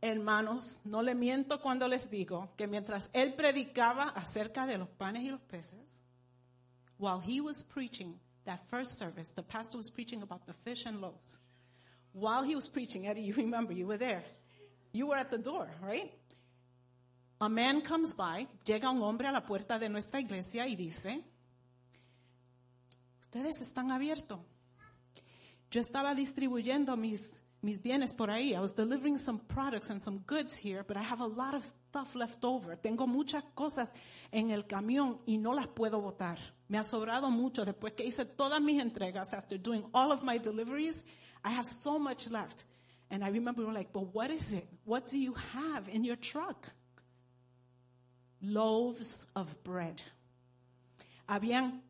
Hermanos, 0.00 0.80
no 0.84 1.02
le 1.02 1.14
miento 1.14 1.60
cuando 1.60 1.86
les 1.86 2.08
digo 2.08 2.54
que 2.56 2.66
mientras 2.66 3.10
él 3.12 3.34
predicaba 3.34 4.04
acerca 4.04 4.66
de 4.66 4.78
los 4.78 4.88
panes 4.88 5.24
y 5.24 5.30
los 5.30 5.42
peces, 5.42 6.02
while 6.98 7.20
he 7.20 7.40
was 7.40 7.64
preaching 7.64 8.18
that 8.44 8.60
first 8.68 8.98
service, 8.98 9.32
the 9.34 9.42
pastor 9.42 9.78
was 9.78 9.90
preaching 9.90 10.22
about 10.22 10.46
the 10.46 10.54
fish 10.64 10.86
and 10.86 11.00
loaves. 11.00 11.38
While 12.12 12.42
he 12.44 12.54
was 12.54 12.68
preaching, 12.68 13.06
Eddie, 13.06 13.22
you 13.22 13.34
remember, 13.34 13.72
you 13.72 13.86
were 13.86 13.98
there. 13.98 14.24
You 14.92 15.06
were 15.06 15.16
at 15.16 15.30
the 15.30 15.38
door, 15.38 15.70
right? 15.82 16.10
A 17.42 17.48
man 17.48 17.80
comes 17.80 18.14
by, 18.14 18.46
llega 18.66 18.90
un 18.90 19.02
hombre 19.02 19.26
a 19.26 19.32
la 19.32 19.42
puerta 19.46 19.78
de 19.78 19.88
nuestra 19.88 20.20
iglesia 20.20 20.68
y 20.68 20.76
dice, 20.76 21.24
ustedes 23.22 23.62
están 23.62 23.90
abiertos. 23.90 24.40
Yo 25.70 25.80
estaba 25.80 26.14
distribuyendo 26.14 26.98
mis, 26.98 27.42
mis 27.62 27.80
bienes 27.80 28.12
por 28.12 28.30
ahí. 28.30 28.52
I 28.52 28.60
was 28.60 28.74
delivering 28.74 29.16
some 29.16 29.38
products 29.38 29.88
and 29.88 30.02
some 30.02 30.18
goods 30.26 30.54
here, 30.54 30.84
but 30.86 30.98
I 30.98 31.02
have 31.02 31.22
a 31.22 31.26
lot 31.26 31.54
of 31.54 31.64
stuff 31.64 32.14
left 32.14 32.44
over. 32.44 32.76
Tengo 32.76 33.06
muchas 33.06 33.42
cosas 33.54 33.90
en 34.30 34.50
el 34.50 34.66
camión 34.66 35.22
y 35.26 35.38
no 35.38 35.54
las 35.54 35.68
puedo 35.68 35.98
botar. 35.98 36.38
Me 36.68 36.76
ha 36.76 36.84
sobrado 36.84 37.30
mucho 37.30 37.64
después 37.64 37.94
que 37.94 38.04
hice 38.04 38.26
todas 38.26 38.60
mis 38.60 38.82
entregas. 38.82 39.32
After 39.32 39.56
doing 39.56 39.82
all 39.94 40.12
of 40.12 40.22
my 40.22 40.38
deliveries, 40.38 41.04
I 41.42 41.52
have 41.52 41.66
so 41.66 41.98
much 41.98 42.28
left. 42.28 42.66
And 43.08 43.24
I 43.24 43.30
remember 43.30 43.62
we 43.62 43.66
were 43.66 43.72
like, 43.72 43.94
but 43.94 44.14
what 44.14 44.30
is 44.30 44.52
it? 44.52 44.68
What 44.84 45.08
do 45.08 45.18
you 45.18 45.34
have 45.54 45.88
in 45.88 46.04
your 46.04 46.16
truck? 46.16 46.70
Loaves 48.40 49.28
of 49.34 49.54
bread. 49.64 49.96
Habían 51.26 51.82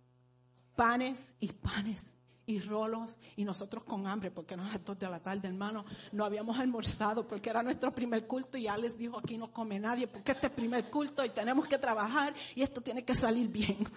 panes 0.74 1.34
y 1.40 1.52
panes 1.52 2.14
y 2.50 2.58
rolos 2.60 3.16
y 3.36 3.44
nosotros 3.44 3.84
con 3.84 4.06
hambre 4.06 4.30
porque 4.30 4.54
eran 4.54 4.66
las 4.66 4.84
dos 4.84 4.98
de 4.98 5.08
la 5.08 5.20
tarde, 5.20 5.46
hermano. 5.46 5.84
No 6.12 6.24
habíamos 6.24 6.58
almorzado 6.58 7.26
porque 7.26 7.50
era 7.50 7.62
nuestro 7.62 7.94
primer 7.94 8.26
culto 8.26 8.58
y 8.58 8.64
ya 8.64 8.76
les 8.76 8.98
dijo 8.98 9.18
aquí 9.18 9.38
no 9.38 9.52
come 9.52 9.78
nadie 9.78 10.08
porque 10.08 10.32
este 10.32 10.48
es 10.48 10.52
primer 10.52 10.90
culto 10.90 11.24
y 11.24 11.30
tenemos 11.30 11.68
que 11.68 11.78
trabajar 11.78 12.34
y 12.54 12.62
esto 12.62 12.80
tiene 12.80 13.04
que 13.04 13.14
salir 13.14 13.48
bien. 13.48 13.88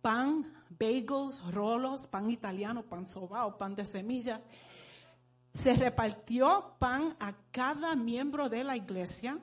Pan, 0.00 0.52
bagels, 0.70 1.44
rolos, 1.52 2.06
pan 2.06 2.30
italiano, 2.30 2.82
pan 2.82 3.06
sobao, 3.06 3.56
pan 3.56 3.74
de 3.74 3.84
semilla. 3.84 4.40
Se 5.52 5.74
repartió 5.74 6.74
pan 6.78 7.16
a 7.20 7.34
cada 7.50 7.94
miembro 7.94 8.48
de 8.48 8.64
la 8.64 8.76
iglesia 8.76 9.38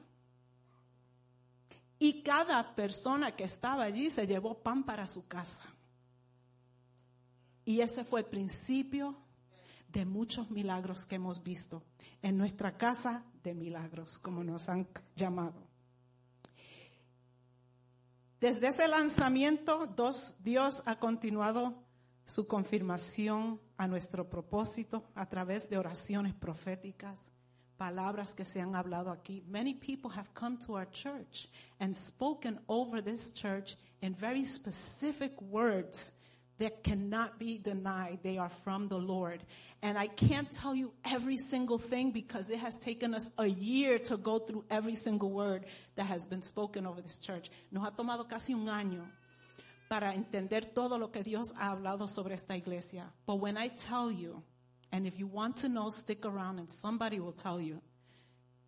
y 1.99 2.21
cada 2.21 2.75
persona 2.75 3.35
que 3.35 3.43
estaba 3.43 3.83
allí 3.83 4.09
se 4.09 4.27
llevó 4.27 4.61
pan 4.61 4.83
para 4.83 5.07
su 5.07 5.27
casa. 5.27 5.63
Y 7.65 7.81
ese 7.81 8.03
fue 8.03 8.21
el 8.21 8.25
principio 8.27 9.17
de 9.89 10.05
muchos 10.05 10.51
milagros 10.51 11.05
que 11.05 11.15
hemos 11.15 11.43
visto 11.43 11.83
en 12.21 12.37
nuestra 12.37 12.77
casa 12.77 13.25
de 13.43 13.53
milagros, 13.53 14.19
como 14.19 14.43
nos 14.43 14.69
han 14.69 14.87
llamado. 15.15 15.67
Desde 18.39 18.67
ese 18.67 18.87
lanzamiento, 18.87 19.93
Dios 20.39 20.83
ha 20.85 20.99
continuado 20.99 21.83
su 22.25 22.47
confirmación 22.47 23.59
a 23.77 23.87
nuestro 23.87 24.29
propósito 24.29 25.09
a 25.15 25.27
través 25.27 25.69
de 25.69 25.77
oraciones 25.77 26.35
proféticas, 26.35 27.31
palabras 27.77 28.33
que 28.33 28.45
se 28.45 28.59
han 28.59 28.75
hablado 28.75 29.11
aquí. 29.11 29.43
Many 29.47 29.73
people 29.73 30.09
have 30.11 30.33
come 30.33 30.57
to 30.65 30.75
our 30.75 30.85
church 30.85 31.47
and 31.79 31.95
spoken 31.95 32.59
over 32.67 33.01
this 33.01 33.31
church 33.31 33.75
in 34.01 34.13
very 34.13 34.45
specific 34.45 35.41
words 35.41 36.11
that 36.59 36.83
cannot 36.83 37.37
be 37.39 37.57
denied. 37.57 38.19
They 38.23 38.37
are 38.37 38.49
from 38.63 38.87
the 38.87 38.97
Lord. 38.97 39.43
And 39.81 39.97
I 39.97 40.07
can't 40.07 40.49
tell 40.49 40.73
you 40.73 40.91
every 41.05 41.37
single 41.37 41.77
thing 41.77 42.11
because 42.11 42.49
it 42.49 42.59
has 42.59 42.75
taken 42.75 43.13
us 43.13 43.29
a 43.37 43.45
year 43.45 43.99
to 43.99 44.17
go 44.17 44.39
through 44.39 44.65
every 44.69 44.95
single 44.95 45.29
word 45.29 45.65
that 45.95 46.07
has 46.07 46.25
been 46.25 46.41
spoken 46.41 46.87
over 46.87 47.01
this 47.01 47.19
church. 47.19 47.49
Nos 47.71 47.83
ha 47.83 47.91
tomado 47.91 48.27
casi 48.27 48.53
un 48.53 48.65
año 48.67 49.05
para 49.87 50.13
entender 50.13 50.73
todo 50.73 50.97
lo 50.97 51.09
que 51.09 51.23
Dios 51.23 51.53
ha 51.59 51.75
hablado 51.75 52.07
sobre 52.07 52.33
esta 52.33 52.55
iglesia. 52.55 53.05
But 53.25 53.35
when 53.35 53.57
I 53.57 53.69
tell 53.69 54.11
you, 54.11 54.41
and 54.91 55.05
if 55.05 55.19
you 55.19 55.27
want 55.27 55.57
to 55.57 55.69
know, 55.69 55.89
stick 55.89 56.25
around 56.25 56.59
and 56.59 56.71
somebody 56.71 57.19
will 57.19 57.33
tell 57.33 57.59
you, 57.59 57.81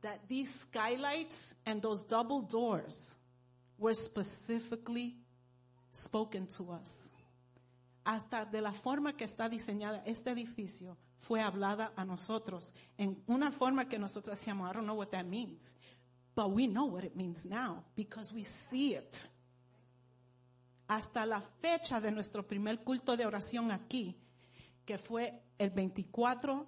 that 0.01 0.20
these 0.28 0.53
skylights 0.61 1.55
and 1.65 1.82
those 1.82 2.03
double 2.03 2.41
doors 2.41 3.17
were 3.78 3.93
specifically 3.93 5.15
spoken 5.91 6.47
to 6.47 6.72
us. 6.72 7.11
Hasta 8.05 8.47
de 8.51 8.61
la 8.61 8.72
forma 8.72 9.13
que 9.13 9.26
está 9.26 9.49
diseñada 9.49 10.01
este 10.05 10.32
edificio 10.32 10.97
fue 11.20 11.41
hablada 11.41 11.91
a 11.95 12.05
nosotros 12.05 12.74
en 12.97 13.22
una 13.28 13.51
forma 13.51 13.88
que 13.88 13.99
nosotros 13.99 14.39
decíamos, 14.39 14.70
I 14.70 14.74
don't 14.74 14.86
know 14.86 14.95
what 14.95 15.11
that 15.11 15.26
means. 15.26 15.76
But 16.36 16.51
we 16.51 16.67
know 16.67 16.86
what 16.86 17.03
it 17.03 17.15
means 17.15 17.45
now 17.45 17.84
because 17.95 18.34
we 18.34 18.43
see 18.45 18.95
it. 18.95 19.28
Hasta 20.88 21.26
la 21.26 21.41
fecha 21.61 21.99
de 21.99 22.11
nuestro 22.11 22.47
primer 22.47 22.84
culto 22.84 23.15
de 23.15 23.26
oración 23.26 23.72
aquí, 23.72 24.15
que 24.86 24.97
fue 24.97 25.39
el 25.60 25.70
24 25.70 26.66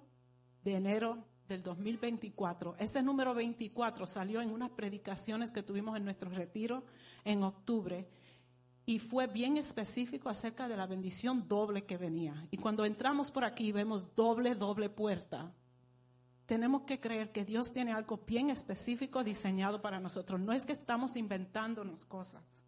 de 0.62 0.74
enero 0.74 1.24
del 1.48 1.62
2024. 1.62 2.76
Ese 2.78 3.02
número 3.02 3.34
24 3.34 4.06
salió 4.06 4.40
en 4.40 4.50
unas 4.50 4.70
predicaciones 4.70 5.50
que 5.50 5.62
tuvimos 5.62 5.96
en 5.96 6.04
nuestro 6.04 6.30
retiro 6.30 6.84
en 7.24 7.42
octubre 7.42 8.06
y 8.84 8.98
fue 8.98 9.26
bien 9.26 9.56
específico 9.56 10.28
acerca 10.28 10.68
de 10.68 10.76
la 10.76 10.86
bendición 10.86 11.48
doble 11.48 11.84
que 11.84 11.96
venía. 11.96 12.46
Y 12.50 12.58
cuando 12.58 12.84
entramos 12.84 13.30
por 13.30 13.44
aquí 13.44 13.72
vemos 13.72 14.14
doble, 14.14 14.54
doble 14.54 14.88
puerta. 14.88 15.52
Tenemos 16.46 16.82
que 16.82 17.00
creer 17.00 17.32
que 17.32 17.44
Dios 17.44 17.72
tiene 17.72 17.92
algo 17.92 18.20
bien 18.26 18.50
específico 18.50 19.24
diseñado 19.24 19.80
para 19.80 20.00
nosotros. 20.00 20.40
No 20.40 20.52
es 20.52 20.66
que 20.66 20.72
estamos 20.72 21.16
inventándonos 21.16 22.04
cosas. 22.04 22.64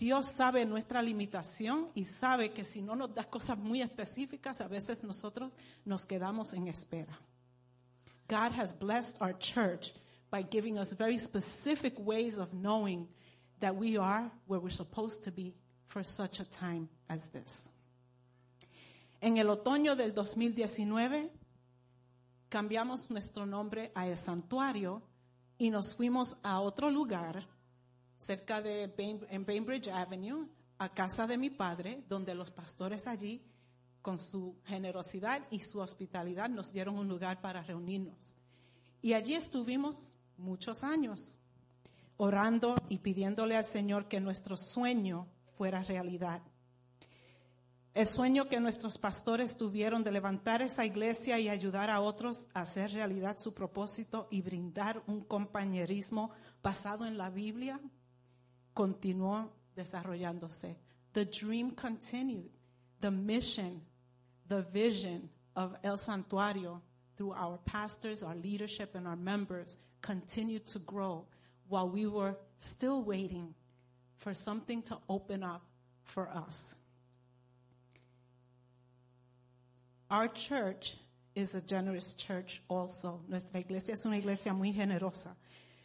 Dios 0.00 0.28
sabe 0.34 0.64
nuestra 0.64 1.02
limitación 1.02 1.90
y 1.94 2.06
sabe 2.06 2.54
que 2.54 2.64
si 2.64 2.80
no 2.80 2.96
nos 2.96 3.14
das 3.14 3.26
cosas 3.26 3.58
muy 3.58 3.82
específicas, 3.82 4.62
a 4.62 4.66
veces 4.66 5.04
nosotros 5.04 5.52
nos 5.84 6.06
quedamos 6.06 6.54
en 6.54 6.68
espera. 6.68 7.20
God 8.26 8.52
has 8.58 8.72
blessed 8.72 9.20
our 9.20 9.36
church 9.38 9.92
by 10.30 10.42
giving 10.42 10.78
us 10.78 10.94
very 10.94 11.18
specific 11.18 11.98
ways 11.98 12.38
of 12.38 12.54
knowing 12.54 13.08
that 13.60 13.76
we 13.76 13.98
are 13.98 14.30
where 14.46 14.58
we're 14.58 14.74
supposed 14.74 15.22
to 15.24 15.30
be 15.30 15.54
for 15.88 16.02
such 16.02 16.40
a 16.40 16.44
time 16.46 16.88
as 17.10 17.26
this. 17.32 17.68
En 19.20 19.36
el 19.36 19.48
otoño 19.48 19.96
del 19.96 20.14
2019 20.14 21.30
cambiamos 22.48 23.10
nuestro 23.10 23.44
nombre 23.44 23.92
a 23.94 24.06
El 24.06 24.16
Santuario 24.16 25.02
y 25.58 25.68
nos 25.68 25.94
fuimos 25.94 26.38
a 26.42 26.60
otro 26.60 26.88
lugar 26.88 27.44
cerca 28.20 28.60
de 28.60 28.86
Bain- 28.94 29.26
en 29.30 29.44
Bainbridge 29.44 29.88
Avenue, 29.88 30.46
a 30.78 30.88
casa 30.90 31.26
de 31.26 31.38
mi 31.38 31.50
padre, 31.50 32.04
donde 32.08 32.34
los 32.34 32.50
pastores 32.50 33.06
allí, 33.06 33.42
con 34.02 34.18
su 34.18 34.56
generosidad 34.64 35.46
y 35.50 35.60
su 35.60 35.80
hospitalidad, 35.80 36.48
nos 36.48 36.72
dieron 36.72 36.98
un 36.98 37.08
lugar 37.08 37.40
para 37.40 37.62
reunirnos. 37.62 38.36
Y 39.02 39.14
allí 39.14 39.34
estuvimos 39.34 40.12
muchos 40.36 40.82
años, 40.84 41.38
orando 42.16 42.76
y 42.88 42.98
pidiéndole 42.98 43.56
al 43.56 43.64
Señor 43.64 44.08
que 44.08 44.20
nuestro 44.20 44.56
sueño 44.56 45.26
fuera 45.56 45.82
realidad. 45.82 46.42
El 47.92 48.06
sueño 48.06 48.48
que 48.48 48.60
nuestros 48.60 48.98
pastores 48.98 49.56
tuvieron 49.56 50.04
de 50.04 50.12
levantar 50.12 50.62
esa 50.62 50.86
iglesia 50.86 51.38
y 51.40 51.48
ayudar 51.48 51.90
a 51.90 52.00
otros 52.00 52.46
a 52.54 52.60
hacer 52.60 52.92
realidad 52.92 53.36
su 53.38 53.52
propósito 53.52 54.28
y 54.30 54.42
brindar 54.42 55.02
un 55.06 55.22
compañerismo 55.24 56.30
basado 56.62 57.04
en 57.04 57.18
la 57.18 57.30
Biblia, 57.30 57.80
continuó 58.80 59.48
desarrollándose. 59.76 60.74
The 61.12 61.26
dream 61.26 61.72
continued. 61.72 62.50
The 63.00 63.10
mission, 63.10 63.82
the 64.48 64.62
vision 64.62 65.28
of 65.54 65.74
El 65.84 65.96
Santuario 65.96 66.80
through 67.16 67.32
our 67.32 67.58
pastors, 67.66 68.22
our 68.22 68.34
leadership, 68.34 68.94
and 68.94 69.06
our 69.06 69.16
members 69.16 69.78
continued 70.00 70.66
to 70.68 70.78
grow 70.78 71.26
while 71.68 71.88
we 71.88 72.06
were 72.06 72.36
still 72.58 73.02
waiting 73.02 73.54
for 74.18 74.32
something 74.32 74.82
to 74.82 74.96
open 75.08 75.42
up 75.42 75.62
for 76.04 76.28
us. 76.28 76.74
Our 80.10 80.28
church 80.28 80.96
is 81.34 81.54
a 81.54 81.60
generous 81.60 82.14
church 82.14 82.62
also. 82.68 83.20
Nuestra 83.28 83.60
iglesia 83.60 83.92
es 83.92 84.04
una 84.04 84.16
iglesia 84.16 84.52
muy 84.52 84.72
generosa. 84.72 85.36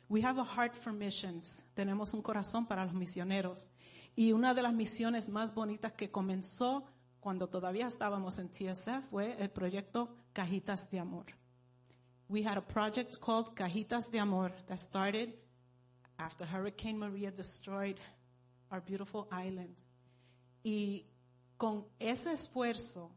We 0.09 0.21
have 0.23 0.39
a 0.39 0.45
heart 0.45 0.75
for 0.75 0.93
missions. 0.93 1.65
Tenemos 1.73 2.13
un 2.13 2.21
corazón 2.21 2.67
para 2.67 2.85
los 2.85 2.93
misioneros. 2.93 3.71
Y 4.15 4.31
una 4.31 4.53
de 4.53 4.61
las 4.61 4.73
misiones 4.73 5.29
más 5.29 5.53
bonitas 5.53 5.93
que 5.93 6.11
comenzó 6.11 6.85
cuando 7.19 7.47
todavía 7.47 7.87
estábamos 7.87 8.37
en 8.37 8.49
TSF 8.49 9.09
fue 9.09 9.35
el 9.41 9.49
proyecto 9.49 10.15
Cajitas 10.31 10.89
de 10.89 10.99
Amor. 10.99 11.25
We 12.29 12.43
had 12.43 12.57
a 12.57 12.61
project 12.61 13.19
called 13.19 13.55
Cajitas 13.55 14.09
de 14.11 14.19
Amor 14.19 14.51
that 14.67 14.77
started 14.77 15.33
after 16.17 16.45
Hurricane 16.45 16.97
Maria 16.97 17.31
destroyed 17.31 17.99
our 18.71 18.81
beautiful 18.81 19.27
island. 19.31 19.75
Y 20.63 21.05
con 21.57 21.85
ese 21.99 22.33
esfuerzo, 22.33 23.11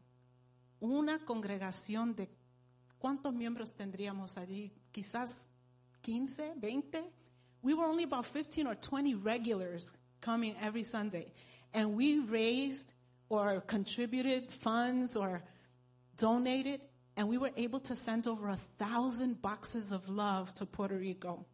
una 0.79 1.19
congregación 1.25 2.15
de 2.15 2.29
¿cuántos 2.97 3.33
miembros 3.33 3.73
tendríamos 3.73 4.37
allí? 4.37 4.71
Quizás 4.91 5.48
15, 6.03 6.27
20. 6.61 6.81
We 7.61 7.73
were 7.73 7.85
only 7.85 8.03
about 8.03 8.25
15 8.25 8.67
or 8.67 8.75
20 8.75 9.15
regulars 9.15 9.91
coming 10.21 10.55
every 10.61 10.83
Sunday. 10.83 11.31
And 11.73 11.95
we 11.95 12.19
raised 12.19 12.93
or 13.29 13.61
contributed 13.61 14.51
funds 14.51 15.15
or 15.15 15.43
donated, 16.17 16.81
and 17.15 17.27
we 17.27 17.37
were 17.37 17.51
able 17.55 17.79
to 17.81 17.95
send 17.95 18.27
over 18.27 18.49
a 18.49 18.57
thousand 18.77 19.41
boxes 19.41 19.91
of 19.91 20.09
love 20.09 20.53
to 20.55 20.65
Puerto 20.65 20.95
Rico. 20.95 21.45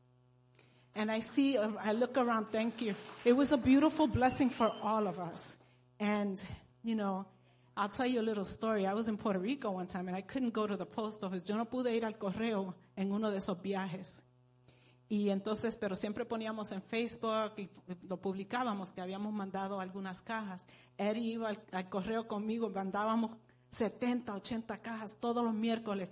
And 0.95 1.11
I 1.11 1.19
see, 1.19 1.57
I 1.57 1.91
look 1.91 2.17
around, 2.17 2.47
thank 2.51 2.81
you. 2.81 2.95
It 3.25 3.33
was 3.33 3.51
a 3.51 3.57
beautiful 3.57 4.07
blessing 4.07 4.49
for 4.49 4.71
all 4.81 5.07
of 5.07 5.19
us. 5.19 5.57
And, 5.99 6.41
you 6.83 6.95
know, 6.95 7.25
I'll 7.75 7.89
tell 7.89 8.05
you 8.05 8.21
a 8.21 8.23
little 8.23 8.45
story. 8.45 8.85
I 8.87 8.93
was 8.93 9.09
in 9.09 9.17
Puerto 9.17 9.39
Rico 9.39 9.71
one 9.71 9.87
time 9.87 10.07
and 10.07 10.15
I 10.15 10.21
couldn't 10.21 10.53
go 10.53 10.65
to 10.65 10.77
the 10.77 10.85
post 10.85 11.23
office. 11.25 11.47
Yo 11.49 11.57
no 11.57 11.65
pude 11.65 11.87
ir 11.87 12.05
al 12.05 12.13
correo 12.13 12.73
en 12.95 13.11
uno 13.11 13.29
de 13.29 13.37
esos 13.37 13.61
viajes. 13.61 14.21
Y 15.07 15.29
entonces, 15.29 15.77
pero 15.77 15.95
siempre 15.95 16.25
poníamos 16.25 16.71
en 16.71 16.81
Facebook 16.81 17.53
y 17.57 17.69
lo 18.07 18.19
publicábamos 18.19 18.91
que 18.91 19.01
habíamos 19.01 19.33
mandado 19.33 19.79
algunas 19.79 20.21
cajas. 20.21 20.65
Eddie 20.97 21.33
iba 21.33 21.49
al, 21.49 21.63
al 21.71 21.89
correo 21.89 22.27
conmigo, 22.27 22.69
mandábamos 22.69 23.37
70, 23.69 24.33
80 24.33 24.81
cajas 24.81 25.17
todos 25.19 25.43
los 25.43 25.53
miércoles. 25.53 26.11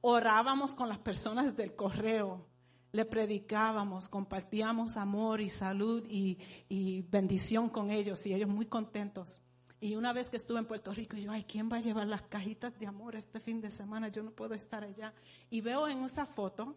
Orábamos 0.00 0.74
con 0.74 0.88
las 0.88 0.98
personas 0.98 1.54
del 1.56 1.74
correo, 1.74 2.46
le 2.92 3.04
predicábamos, 3.04 4.08
compartíamos 4.08 4.96
amor 4.96 5.40
y 5.40 5.48
salud 5.48 6.06
y, 6.08 6.38
y 6.68 7.02
bendición 7.02 7.68
con 7.68 7.90
ellos 7.90 8.26
y 8.26 8.34
ellos 8.34 8.48
muy 8.48 8.66
contentos. 8.66 9.42
Y 9.82 9.96
una 9.96 10.12
vez 10.12 10.28
que 10.28 10.36
estuve 10.36 10.58
en 10.58 10.66
Puerto 10.66 10.92
Rico, 10.92 11.16
yo, 11.16 11.32
ay, 11.32 11.44
¿quién 11.44 11.70
va 11.72 11.78
a 11.78 11.80
llevar 11.80 12.06
las 12.06 12.22
cajitas 12.22 12.78
de 12.78 12.86
amor 12.86 13.16
este 13.16 13.40
fin 13.40 13.60
de 13.60 13.70
semana? 13.70 14.08
Yo 14.08 14.22
no 14.22 14.30
puedo 14.30 14.54
estar 14.54 14.84
allá. 14.84 15.14
Y 15.48 15.62
veo 15.62 15.88
en 15.88 16.04
esa 16.04 16.26
foto 16.26 16.76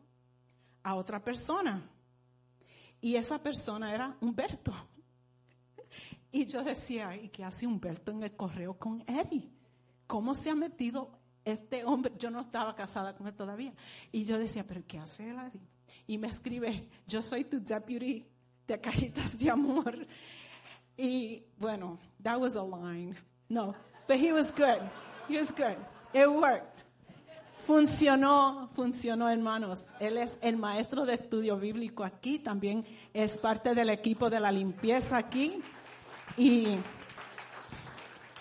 a 0.84 0.96
otra 0.96 1.24
persona. 1.24 1.90
Y 3.02 3.16
esa 3.16 3.42
persona 3.42 3.94
era 3.94 4.16
Humberto. 4.22 4.74
Y 6.32 6.46
yo 6.46 6.64
decía, 6.64 7.16
¿y 7.16 7.30
qué 7.30 7.44
hace 7.44 7.68
Humberto 7.68 8.12
en 8.12 8.24
el 8.24 8.36
correo 8.36 8.78
con 8.78 9.04
Eddie? 9.08 9.52
¿Cómo 10.08 10.34
se 10.34 10.50
ha 10.50 10.56
metido 10.56 11.20
este 11.46 11.84
hombre? 11.86 12.14
Yo 12.18 12.30
no 12.30 12.42
estaba 12.42 12.76
casada 12.76 13.16
con 13.16 13.28
él 13.28 13.36
todavía. 13.36 13.74
Y 14.12 14.26
yo 14.26 14.38
decía, 14.38 14.66
¿pero 14.66 14.84
qué 14.88 15.00
hace 15.00 15.30
ahí? 15.32 15.62
Y 16.08 16.18
me 16.18 16.28
escribe, 16.28 16.90
yo 17.06 17.22
soy 17.22 17.44
tu 17.46 17.60
deputy 17.62 18.26
de 18.66 18.80
cajitas 18.80 19.38
de 19.38 19.52
amor. 19.52 20.08
Y 20.98 21.44
bueno, 21.58 22.00
that 22.22 22.40
was 22.40 22.56
a 22.56 22.64
line. 22.64 23.16
No, 23.50 23.76
but 24.08 24.18
he 24.18 24.32
was 24.32 24.52
good. 24.52 24.82
He 25.28 25.38
was 25.38 25.52
good. 25.52 25.78
It 26.14 26.28
worked. 26.28 26.86
Funcionó, 27.66 28.70
funcionó 28.76 29.30
hermanos. 29.30 29.86
Él 30.02 30.18
es 30.18 30.38
el 30.42 30.58
maestro 30.58 31.06
de 31.06 31.14
estudio 31.14 31.58
bíblico 31.58 32.04
aquí, 32.04 32.40
también 32.40 32.86
es 33.14 33.38
parte 33.38 33.74
del 33.74 33.90
equipo 33.90 34.30
de 34.30 34.42
la 34.42 34.52
limpieza 34.52 35.16
aquí. 35.16 35.62
Y 36.36 36.76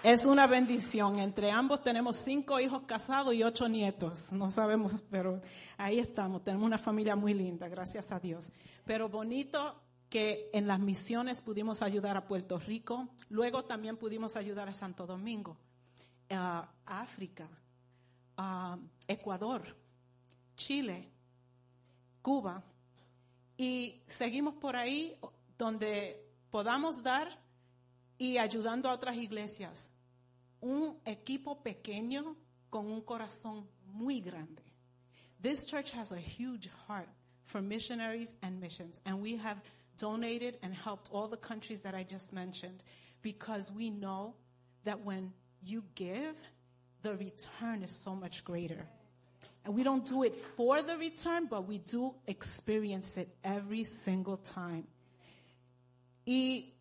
es 0.03 0.27
una 0.27 0.49
bendición. 0.49 1.21
Entre 1.21 1.53
ambos 1.53 1.85
tenemos 1.85 2.17
cinco 2.17 2.59
hijos 2.59 2.83
casados 2.85 3.33
y 3.33 3.45
ocho 3.45 3.69
nietos. 3.69 4.33
No 4.33 4.51
sabemos, 4.51 4.93
pero 5.09 5.41
ahí 5.79 6.01
estamos. 6.01 6.43
Tenemos 6.43 6.67
una 6.67 6.79
familia 6.79 7.15
muy 7.15 7.33
linda, 7.33 7.69
gracias 7.69 8.11
a 8.11 8.19
Dios. 8.19 8.51
Pero 8.85 9.09
bonito 9.09 9.81
que 10.11 10.51
en 10.53 10.67
las 10.67 10.81
misiones 10.81 11.41
pudimos 11.41 11.81
ayudar 11.81 12.17
a 12.17 12.27
Puerto 12.27 12.59
Rico. 12.59 13.09
Luego 13.29 13.65
también 13.65 13.97
pudimos 13.97 14.35
ayudar 14.35 14.69
a 14.69 14.75
Santo 14.75 15.07
Domingo, 15.07 15.57
a 16.29 16.69
África, 16.87 17.49
a 18.43 18.79
Ecuador, 19.07 19.63
Chile, 20.57 21.09
Cuba. 22.21 22.63
Y 23.57 24.03
seguimos 24.07 24.55
por 24.55 24.75
ahí 24.75 25.17
donde 25.57 26.21
podamos 26.51 27.03
dar 27.03 27.29
y 28.19 28.39
ayudando 28.39 28.89
a 28.89 28.95
otras 28.95 29.17
iglesias. 29.17 29.93
Un 30.61 30.99
equipo 31.05 31.63
pequeño 31.63 32.37
con 32.71 32.87
un 32.87 33.03
corazón 33.03 33.69
muy 33.87 34.21
grande. 34.21 34.63
This 35.41 35.67
church 35.67 35.93
has 35.93 36.13
a 36.13 36.19
huge 36.19 36.69
heart 36.87 37.09
for 37.45 37.61
missionaries 37.61 38.37
and 38.43 38.61
missions, 38.61 39.01
and 39.05 39.21
we 39.21 39.37
have 39.37 39.61
donated 39.99 40.57
and 40.63 40.73
helped 40.75 41.11
all 41.13 41.29
the 41.29 41.37
countries 41.37 41.83
that 41.83 41.95
I 41.95 42.05
just 42.05 42.33
mentioned 42.33 42.83
because 43.23 43.73
we 43.73 43.91
know 43.91 44.35
that 44.85 45.05
when 45.05 45.33
you 45.63 45.83
give, 45.95 46.37
the 47.03 47.15
return 47.17 47.83
is 47.83 47.91
so 47.91 48.15
much 48.15 48.45
greater. 48.45 48.87
And 49.65 49.75
we 49.75 49.83
don't 49.83 50.05
do 50.05 50.25
it 50.25 50.35
for 50.57 50.83
the 50.83 50.97
return, 50.97 51.47
but 51.47 51.69
we 51.69 51.79
do 51.79 52.15
experience 52.27 53.17
it 53.17 53.29
every 53.45 53.85
single 53.85 54.37
time. 54.39 54.85
Y 56.25 56.75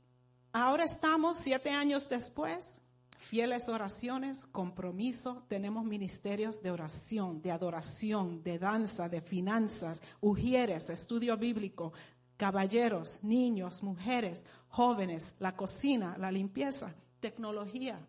ahora 0.54 0.86
estamos 0.86 1.38
siete 1.38 1.72
años 1.72 2.08
después, 2.08 2.82
fieles 3.18 3.70
oraciones, 3.70 4.46
compromiso, 4.52 5.44
tenemos 5.48 5.86
ministerios 5.86 6.62
de 6.62 6.72
oración, 6.72 7.42
de 7.42 7.52
adoración, 7.52 8.44
de 8.44 8.60
danza, 8.60 9.10
de 9.10 9.22
finanzas, 9.22 10.02
ujieres, 10.20 10.90
estudio 10.90 11.38
bíblico, 11.38 11.94
caballeros, 12.38 13.24
niños, 13.24 13.84
mujeres, 13.84 14.44
jóvenes, 14.70 15.36
la 15.40 15.56
cocina, 15.56 16.18
la 16.18 16.32
limpieza, 16.32 16.96
tecnología. 17.20 18.00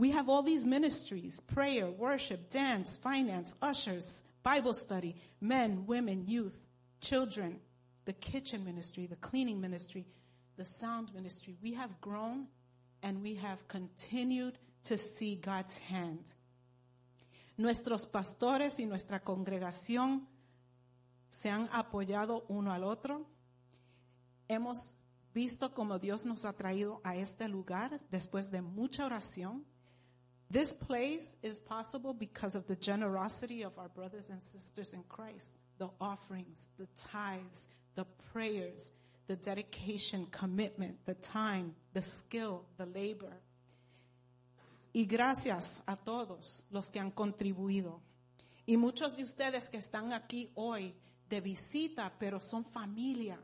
We 0.00 0.12
have 0.12 0.30
all 0.30 0.42
these 0.42 0.64
ministries, 0.64 1.40
prayer, 1.40 1.90
worship, 1.90 2.48
dance, 2.48 2.96
finance, 2.96 3.54
ushers, 3.60 4.22
Bible 4.42 4.72
study, 4.72 5.14
men, 5.42 5.84
women, 5.86 6.24
youth, 6.26 6.58
children, 7.02 7.60
the 8.06 8.14
kitchen 8.14 8.64
ministry, 8.64 9.04
the 9.04 9.16
cleaning 9.16 9.60
ministry, 9.60 10.06
the 10.56 10.64
sound 10.64 11.12
ministry. 11.14 11.54
We 11.62 11.74
have 11.74 12.00
grown 12.00 12.46
and 13.02 13.22
we 13.22 13.34
have 13.34 13.68
continued 13.68 14.56
to 14.84 14.96
see 14.96 15.34
God's 15.34 15.76
hand. 15.76 16.32
Nuestros 17.58 18.06
pastores 18.06 18.80
y 18.80 18.86
nuestra 18.86 19.20
congregación 19.20 20.22
se 21.28 21.50
han 21.50 21.68
apoyado 21.74 22.46
uno 22.48 22.72
al 22.72 22.84
otro. 22.84 23.26
Hemos 24.48 24.94
visto 25.34 25.74
como 25.74 25.98
Dios 25.98 26.24
nos 26.24 26.46
ha 26.46 26.54
traído 26.54 27.02
a 27.04 27.16
este 27.16 27.48
lugar 27.48 28.00
después 28.10 28.50
de 28.50 28.62
mucha 28.62 29.04
oración. 29.04 29.66
This 30.50 30.72
place 30.72 31.36
is 31.42 31.60
possible 31.60 32.12
because 32.12 32.56
of 32.56 32.66
the 32.66 32.74
generosity 32.74 33.62
of 33.62 33.78
our 33.78 33.88
brothers 33.88 34.30
and 34.30 34.42
sisters 34.42 34.92
in 34.92 35.04
Christ. 35.04 35.62
The 35.78 35.88
offerings, 36.00 36.64
the 36.76 36.88
tithes, 36.96 37.68
the 37.94 38.04
prayers, 38.32 38.92
the 39.28 39.36
dedication, 39.36 40.26
commitment, 40.26 41.06
the 41.06 41.14
time, 41.14 41.76
the 41.92 42.02
skill, 42.02 42.64
the 42.78 42.86
labor. 42.86 43.32
Y 44.92 45.06
gracias 45.06 45.82
a 45.86 45.94
todos 45.94 46.64
los 46.72 46.90
que 46.90 47.00
han 47.00 47.12
contribuido. 47.12 48.00
Y 48.66 48.76
muchos 48.76 49.14
de 49.14 49.22
ustedes 49.22 49.70
que 49.70 49.78
están 49.78 50.12
aquí 50.12 50.50
hoy 50.56 50.92
de 51.28 51.40
visita, 51.40 52.12
pero 52.18 52.40
son 52.40 52.64
familia. 52.64 53.38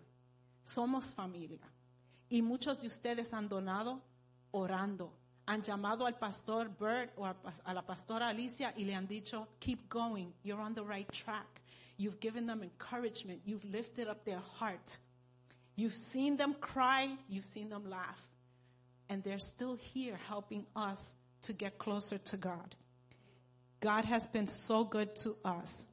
Somos 0.64 1.14
familia. 1.14 1.70
Y 2.28 2.42
muchos 2.42 2.80
de 2.80 2.88
ustedes 2.88 3.32
han 3.32 3.48
donado 3.48 4.02
orando. 4.50 5.12
Han 5.47 5.62
llamado 5.62 6.07
al 6.07 6.14
pastor 6.18 6.68
Bert 6.68 7.12
o 7.16 7.24
a, 7.24 7.36
a 7.64 7.72
la 7.72 7.82
pastora 7.82 8.28
Alicia 8.28 8.72
y 8.76 8.84
le 8.84 8.94
han 8.94 9.07
dicho, 9.07 9.47
keep 9.61 9.88
going, 9.88 10.32
you're 10.42 10.61
on 10.61 10.74
the 10.74 10.82
right 10.82 11.11
track. 11.12 11.62
You've 11.99 12.20
given 12.20 12.47
them 12.47 12.62
encouragement. 12.62 13.40
You've 13.44 13.64
lifted 13.64 14.09
up 14.09 14.24
their 14.24 14.40
heart. 14.59 14.99
You've 15.76 15.97
seen 15.97 16.36
them 16.36 16.55
cry. 16.61 17.16
You've 17.28 17.44
seen 17.44 17.68
them 17.68 17.88
laugh. 17.88 18.20
And 19.09 19.22
they're 19.22 19.38
still 19.38 19.76
here 19.76 20.18
helping 20.28 20.66
us 20.74 21.16
to 21.42 21.53
get 21.53 21.78
closer 21.78 22.18
to 22.18 22.36
God. 22.36 22.74
God 23.80 24.05
has 24.05 24.26
been 24.26 24.47
so 24.47 24.84
good 24.84 25.14
to 25.16 25.36
us. 25.44 25.86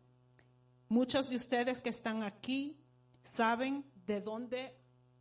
Muchos 0.89 1.29
de 1.29 1.35
ustedes 1.35 1.79
que 1.79 1.91
están 1.91 2.23
aquí 2.23 2.75
saben 3.23 3.83
de 4.05 4.19
dónde 4.19 4.71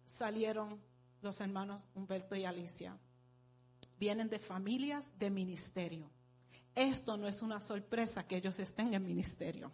salieron 0.07 0.79
los 1.23 1.41
hermanos 1.41 1.89
Humberto 1.95 2.35
y 2.35 2.45
Alicia. 2.45 2.93
Vienen 4.03 4.29
de 4.29 4.41
familias 4.41 5.07
de 5.17 5.31
ministerio. 5.31 6.11
Esto 6.75 7.17
no 7.17 7.29
es 7.29 7.41
una 7.41 7.61
sorpresa 7.61 8.27
que 8.27 8.37
ellos 8.37 8.59
estén 8.59 8.93
en 8.95 9.05
ministerio. 9.05 9.71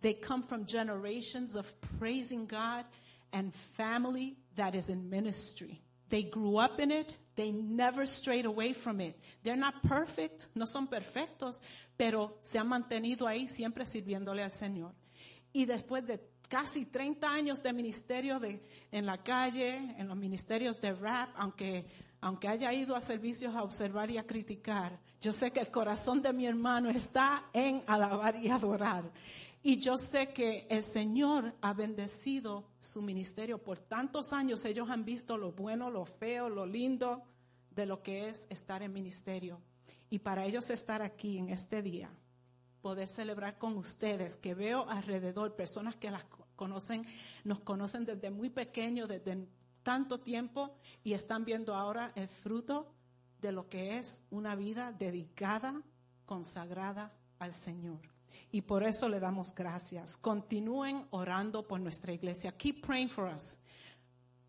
They 0.00 0.14
come 0.14 0.44
from 0.44 0.64
generations 0.64 1.56
of 1.56 1.66
praising 1.98 2.46
God 2.46 2.84
and 3.32 3.52
family 3.52 4.36
that 4.54 4.76
is 4.76 4.88
in 4.88 5.10
ministry. 5.10 5.82
They 6.08 6.22
grew 6.22 6.60
up 6.60 6.78
in 6.78 6.92
it. 6.92 7.18
They 7.34 7.50
never 7.50 8.06
strayed 8.06 8.46
away 8.46 8.74
from 8.74 9.00
it. 9.00 9.16
They're 9.42 9.58
not 9.58 9.82
perfect, 9.82 10.46
no 10.54 10.64
son 10.64 10.86
perfectos, 10.86 11.60
pero 11.96 12.38
se 12.42 12.60
han 12.60 12.68
mantenido 12.68 13.26
ahí 13.26 13.48
siempre 13.48 13.84
sirviéndole 13.84 14.44
al 14.44 14.52
Señor. 14.52 14.94
Y 15.52 15.64
después 15.64 16.06
de 16.06 16.20
casi 16.48 16.86
30 16.86 17.28
años 17.28 17.60
de 17.60 17.72
ministerio 17.72 18.38
de, 18.38 18.62
en 18.92 19.04
la 19.04 19.20
calle, 19.24 19.96
en 19.98 20.06
los 20.06 20.16
ministerios 20.16 20.80
de 20.80 20.92
rap, 20.92 21.30
aunque, 21.34 21.86
aunque 22.22 22.48
haya 22.48 22.72
ido 22.72 22.96
a 22.96 23.00
servicios 23.02 23.54
a 23.54 23.62
observar 23.62 24.10
y 24.10 24.16
a 24.16 24.26
criticar, 24.26 24.98
yo 25.20 25.32
sé 25.32 25.50
que 25.50 25.60
el 25.60 25.70
corazón 25.70 26.22
de 26.22 26.32
mi 26.32 26.46
hermano 26.46 26.88
está 26.88 27.50
en 27.52 27.82
alabar 27.86 28.36
y 28.36 28.48
adorar. 28.48 29.12
Y 29.62 29.78
yo 29.78 29.96
sé 29.96 30.32
que 30.32 30.66
el 30.70 30.82
Señor 30.82 31.54
ha 31.60 31.72
bendecido 31.74 32.64
su 32.80 33.02
ministerio 33.02 33.58
por 33.62 33.78
tantos 33.78 34.32
años. 34.32 34.64
Ellos 34.64 34.88
han 34.90 35.04
visto 35.04 35.36
lo 35.36 35.52
bueno, 35.52 35.90
lo 35.90 36.04
feo, 36.06 36.48
lo 36.48 36.64
lindo 36.66 37.22
de 37.70 37.86
lo 37.86 38.02
que 38.02 38.28
es 38.28 38.46
estar 38.50 38.82
en 38.82 38.92
ministerio. 38.92 39.60
Y 40.10 40.18
para 40.18 40.44
ellos 40.44 40.68
estar 40.70 41.02
aquí 41.02 41.38
en 41.38 41.50
este 41.50 41.80
día, 41.82 42.10
poder 42.80 43.06
celebrar 43.06 43.58
con 43.58 43.76
ustedes, 43.76 44.36
que 44.36 44.54
veo 44.54 44.88
alrededor 44.88 45.54
personas 45.54 45.94
que 45.94 46.10
las 46.10 46.24
co- 46.24 46.46
conocen, 46.56 47.04
nos 47.44 47.60
conocen 47.60 48.04
desde 48.04 48.30
muy 48.30 48.50
pequeños, 48.50 49.08
desde 49.08 49.46
tanto 49.82 50.20
tiempo, 50.20 50.76
y 51.02 51.12
están 51.12 51.44
viendo 51.44 51.74
ahora 51.74 52.12
el 52.14 52.28
fruto 52.28 52.94
de 53.40 53.52
lo 53.52 53.68
que 53.68 53.98
es 53.98 54.24
una 54.30 54.54
vida 54.54 54.92
dedicada, 54.92 55.82
consagrada 56.26 57.12
al 57.38 57.52
Señor. 57.52 58.00
Y 58.50 58.62
por 58.62 58.82
eso 58.82 59.08
le 59.08 59.20
damos 59.20 59.54
gracias. 59.54 60.16
Continúen 60.16 61.06
orando 61.10 61.66
por 61.66 61.80
nuestra 61.80 62.12
iglesia. 62.12 62.52
Keep 62.52 62.86
praying 62.86 63.08
for 63.08 63.26
us. 63.26 63.58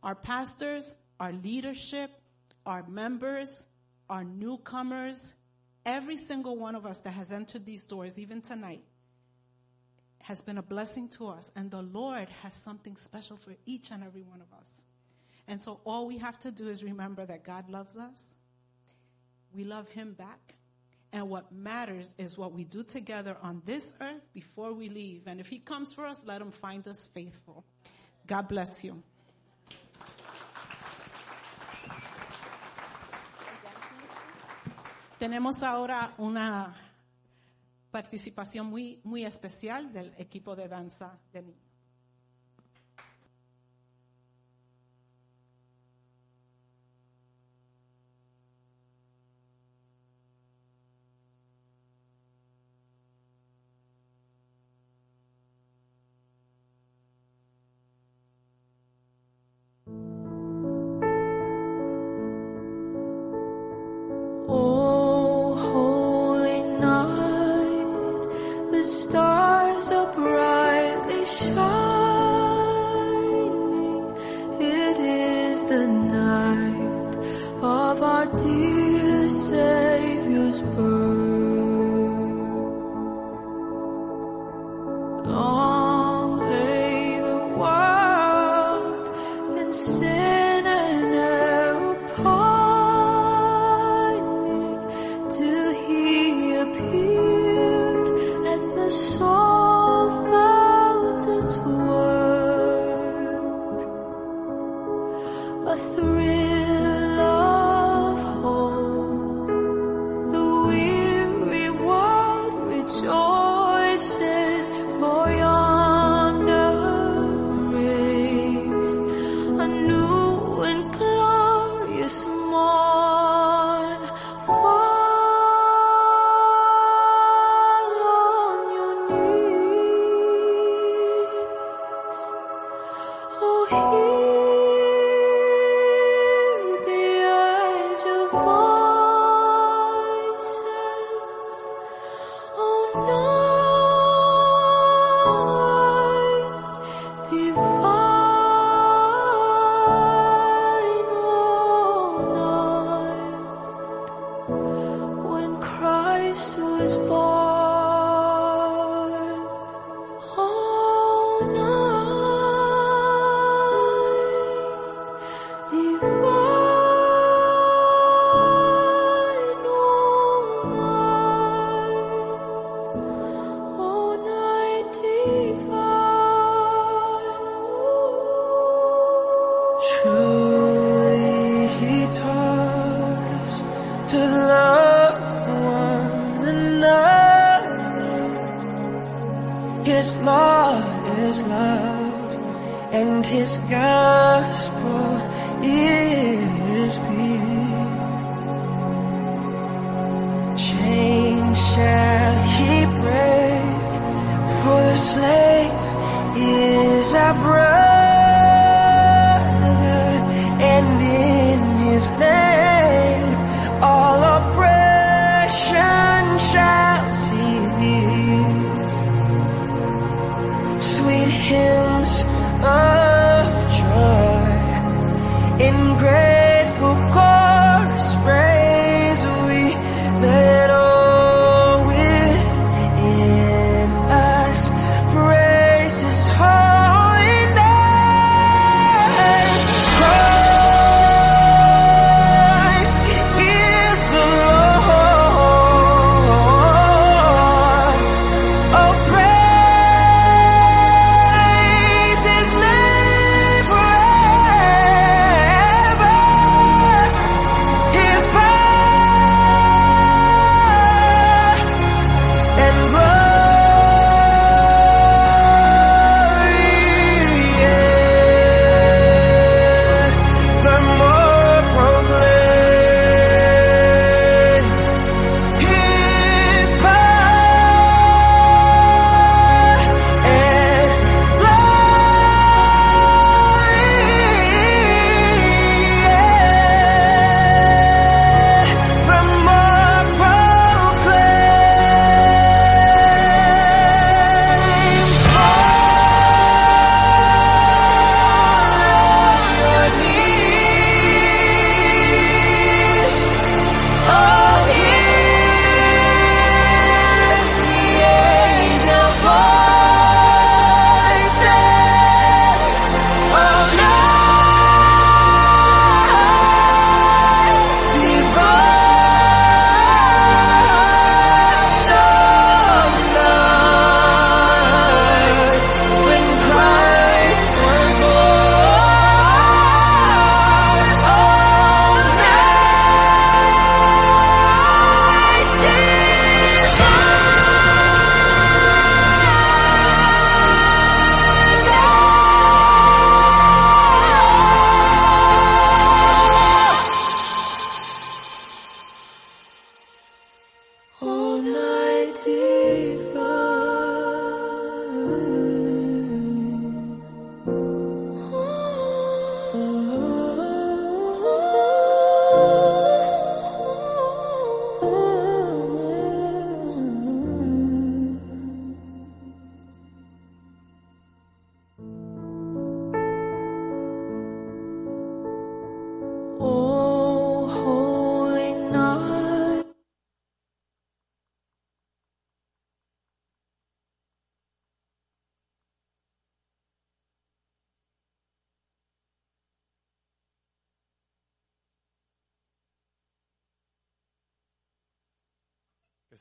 Our 0.02 0.16
pastors, 0.16 1.00
our 1.20 1.34
leadership, 1.34 2.12
our 2.66 2.88
members, 2.88 3.68
our 4.10 4.24
newcomers, 4.24 5.36
every 5.86 6.18
single 6.18 6.58
one 6.58 6.76
of 6.76 6.86
us 6.86 7.00
that 7.02 7.14
has 7.14 7.32
entered 7.32 7.66
these 7.66 7.86
doors, 7.86 8.20
even 8.20 8.42
tonight, 8.42 8.84
has 10.20 10.42
been 10.42 10.58
a 10.58 10.64
blessing 10.64 11.10
to 11.18 11.28
us. 11.28 11.52
And 11.56 11.72
the 11.72 11.82
Lord 11.82 12.30
has 12.42 12.54
something 12.64 12.96
special 12.96 13.38
for 13.38 13.56
each 13.66 13.92
and 13.92 14.04
every 14.04 14.24
one 14.24 14.42
of 14.42 14.54
us. 14.60 14.86
And 15.48 15.62
so 15.62 15.82
all 15.86 16.08
we 16.08 16.18
have 16.20 16.40
to 16.40 16.52
do 16.52 16.70
is 16.70 16.84
remember 16.84 17.26
that 17.26 17.44
God 17.44 17.70
loves 17.70 17.98
us. 17.98 18.36
We 19.54 19.64
love 19.64 19.90
Him 19.90 20.14
back. 20.14 20.56
And 21.12 21.30
what 21.30 21.52
matters 21.52 22.16
is 22.18 22.38
what 22.38 22.54
we 22.54 22.64
do 22.64 22.82
together 22.84 23.38
on 23.44 23.62
this 23.66 23.94
earth 24.02 24.24
before 24.34 24.74
we 24.74 24.90
leave. 24.90 25.28
And 25.28 25.40
if 25.40 25.48
He 25.48 25.60
comes 25.60 25.94
for 25.94 26.06
us, 26.06 26.26
let 26.26 26.42
Him 26.42 26.52
find 26.52 26.88
us 26.88 27.08
faithful. 27.14 27.64
God 28.26 28.48
bless 28.48 28.84
you. 28.84 29.04
Tenemos 35.20 35.64
ahora 35.64 36.14
una 36.18 36.76
participación 37.92 38.70
muy, 38.70 39.00
muy 39.04 39.24
especial 39.24 39.94
del 39.94 40.12
equipo 40.18 40.56
de 40.56 40.68
danza 40.68 41.18
de 41.32 41.44
niños. 41.44 41.63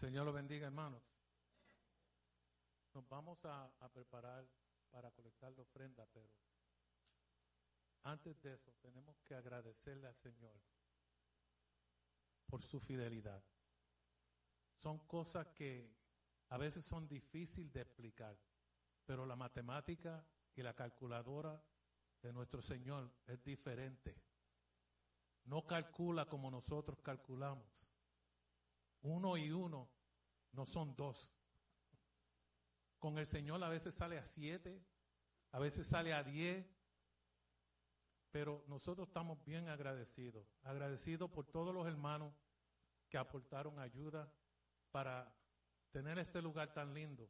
Señor 0.03 0.27
lo 0.27 0.33
bendiga, 0.33 0.67
hermanos. 0.67 1.01
Nos 2.93 3.09
vamos 3.09 3.39
a, 3.45 3.71
preparar 3.95 4.45
para 4.91 5.13
colectar 5.13 5.53
la 5.53 5.63
ofrenda, 5.63 6.05
pero 6.13 6.29
antes 8.03 8.43
de 8.43 8.55
eso 8.55 8.73
tenemos 8.81 9.23
que 9.23 9.37
agradecerle 9.37 10.09
al 10.09 10.17
Señor 10.17 10.61
por 12.47 12.65
su 12.65 12.81
fidelidad. 12.81 13.45
Son 14.75 14.99
cosas 15.07 15.47
que 15.51 15.97
a 16.49 16.59
veces 16.59 16.85
son 16.85 17.07
difíciles 17.07 17.73
de 17.73 17.83
explicar, 17.83 18.37
pero 19.07 19.25
la 19.25 19.37
matemática 19.37 20.27
y 20.57 20.63
la 20.63 20.75
calculadora 20.75 21.63
de 22.21 22.33
nuestro 22.33 22.61
Señor 22.61 23.09
es 23.29 23.41
diferente. 23.45 24.21
No 25.45 25.65
calcula 25.65 26.27
como 26.27 26.51
nosotros 26.51 27.01
calculamos. 27.03 27.83
Uno 29.03 29.37
y 29.37 29.51
uno 29.51 29.89
no 30.53 30.67
son 30.67 30.95
dos. 30.97 31.33
Con 32.99 33.19
el 33.19 33.27
Señor 33.27 33.63
a 33.65 33.69
veces 33.69 33.95
sale 33.95 34.19
a 34.19 34.25
siete, 34.25 34.81
a 35.51 35.59
veces 35.59 35.87
sale 35.87 36.13
a 36.15 36.23
diez, 36.23 36.67
pero 38.31 38.65
nosotros 38.69 39.09
estamos 39.09 39.45
bien 39.45 39.69
agradecidos, 39.69 40.47
agradecidos 40.63 41.31
por 41.31 41.47
todos 41.47 41.75
los 41.75 41.87
hermanos 41.87 42.33
que 43.09 43.19
aportaron 43.19 43.79
ayuda 43.79 44.33
para 44.91 45.35
tener 45.91 46.19
este 46.19 46.41
lugar 46.41 46.73
tan 46.73 46.95
lindo. 46.95 47.29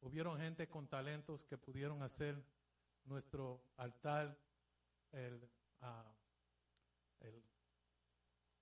Hubieron 0.00 0.38
gente 0.38 0.68
con 0.68 0.88
talentos 0.88 1.44
que 1.44 1.58
pudieron 1.58 2.02
hacer 2.02 2.42
nuestro 3.04 3.62
altar, 3.76 4.38
el, 5.12 5.48
ah, 5.80 6.12
el 7.20 7.44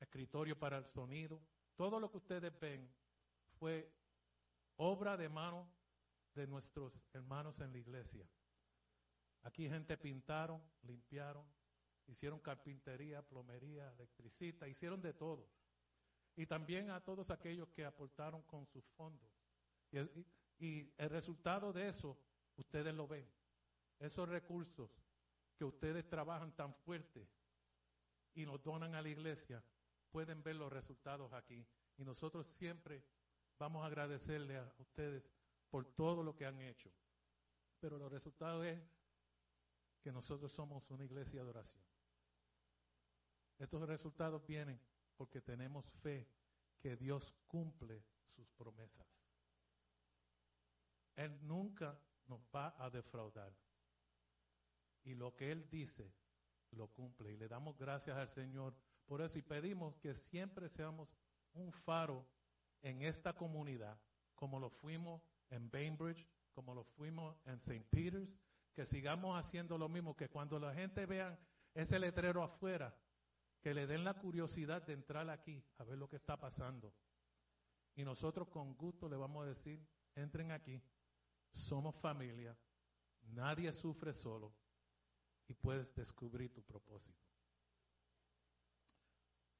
escritorio 0.00 0.58
para 0.58 0.78
el 0.78 0.84
sonido. 0.84 1.40
Todo 1.76 2.00
lo 2.00 2.10
que 2.10 2.16
ustedes 2.16 2.58
ven 2.58 2.90
fue 3.58 3.92
obra 4.76 5.16
de 5.16 5.28
mano 5.28 5.68
de 6.34 6.46
nuestros 6.46 7.00
hermanos 7.12 7.60
en 7.60 7.72
la 7.72 7.78
iglesia. 7.78 8.26
Aquí 9.42 9.68
gente 9.68 9.96
pintaron, 9.96 10.60
limpiaron, 10.82 11.46
hicieron 12.06 12.40
carpintería, 12.40 13.22
plomería, 13.22 13.90
electricista, 13.92 14.66
hicieron 14.66 15.00
de 15.00 15.12
todo. 15.12 15.48
Y 16.34 16.46
también 16.46 16.90
a 16.90 17.00
todos 17.00 17.30
aquellos 17.30 17.68
que 17.70 17.84
aportaron 17.84 18.42
con 18.42 18.66
sus 18.66 18.84
fondos. 18.96 19.30
Y 19.90 19.98
el, 19.98 20.26
y 20.58 20.92
el 20.98 21.10
resultado 21.10 21.72
de 21.72 21.88
eso, 21.88 22.18
ustedes 22.56 22.94
lo 22.94 23.06
ven. 23.06 23.26
Esos 23.98 24.28
recursos 24.28 24.90
que 25.56 25.64
ustedes 25.64 26.08
trabajan 26.08 26.54
tan 26.54 26.74
fuerte 26.74 27.26
y 28.34 28.44
nos 28.44 28.62
donan 28.62 28.94
a 28.94 29.00
la 29.00 29.08
iglesia, 29.08 29.62
pueden 30.10 30.42
ver 30.42 30.56
los 30.56 30.72
resultados 30.72 31.32
aquí. 31.32 31.66
Y 31.96 32.04
nosotros 32.04 32.46
siempre 32.46 33.04
vamos 33.58 33.82
a 33.82 33.86
agradecerle 33.86 34.56
a 34.56 34.74
ustedes 34.78 35.30
por 35.70 35.84
todo 35.84 36.22
lo 36.22 36.36
que 36.36 36.46
han 36.46 36.60
hecho. 36.60 36.90
Pero 37.80 37.98
los 37.98 38.10
resultados 38.10 38.64
es 38.64 38.80
que 40.00 40.12
nosotros 40.12 40.52
somos 40.52 40.88
una 40.90 41.04
iglesia 41.04 41.42
de 41.42 41.50
oración. 41.50 41.84
Estos 43.58 43.86
resultados 43.88 44.46
vienen 44.46 44.80
porque 45.16 45.40
tenemos 45.40 45.84
fe 46.02 46.28
que 46.78 46.96
Dios 46.96 47.34
cumple 47.46 48.04
sus 48.26 48.50
promesas. 48.52 49.06
Él 51.16 51.38
nunca 51.46 51.98
nos 52.26 52.40
va 52.54 52.74
a 52.78 52.90
defraudar. 52.90 53.56
Y 55.04 55.14
lo 55.14 55.34
que 55.34 55.50
Él 55.50 55.68
dice, 55.70 56.12
lo 56.72 56.88
cumple. 56.88 57.32
Y 57.32 57.36
le 57.36 57.48
damos 57.48 57.76
gracias 57.78 58.16
al 58.16 58.28
Señor 58.28 58.76
por 59.06 59.22
eso. 59.22 59.38
Y 59.38 59.42
pedimos 59.42 59.96
que 59.96 60.14
siempre 60.14 60.68
seamos 60.68 61.08
un 61.54 61.72
faro 61.72 62.26
en 62.82 63.02
esta 63.02 63.32
comunidad, 63.32 63.98
como 64.34 64.60
lo 64.60 64.70
fuimos 64.70 65.22
en 65.50 65.70
Bainbridge, 65.70 66.26
como 66.52 66.74
lo 66.74 66.84
fuimos 66.84 67.36
en 67.44 67.54
St. 67.54 67.86
Peter's, 67.90 68.34
que 68.74 68.84
sigamos 68.84 69.38
haciendo 69.38 69.78
lo 69.78 69.88
mismo, 69.88 70.16
que 70.16 70.28
cuando 70.28 70.58
la 70.58 70.74
gente 70.74 71.06
vea 71.06 71.38
ese 71.74 71.98
letrero 71.98 72.42
afuera, 72.42 72.94
que 73.60 73.74
le 73.74 73.86
den 73.86 74.04
la 74.04 74.14
curiosidad 74.14 74.82
de 74.82 74.92
entrar 74.92 75.28
aquí 75.30 75.62
a 75.78 75.84
ver 75.84 75.98
lo 75.98 76.08
que 76.08 76.16
está 76.16 76.38
pasando. 76.38 76.92
Y 77.94 78.04
nosotros 78.04 78.48
con 78.48 78.76
gusto 78.76 79.08
le 79.08 79.16
vamos 79.16 79.44
a 79.44 79.48
decir, 79.48 79.84
entren 80.14 80.52
aquí, 80.52 80.82
somos 81.50 81.94
familia, 81.96 82.56
nadie 83.22 83.72
sufre 83.72 84.12
solo 84.12 84.52
y 85.48 85.54
puedes 85.54 85.94
descubrir 85.94 86.52
tu 86.52 86.62
propósito. 86.62 87.24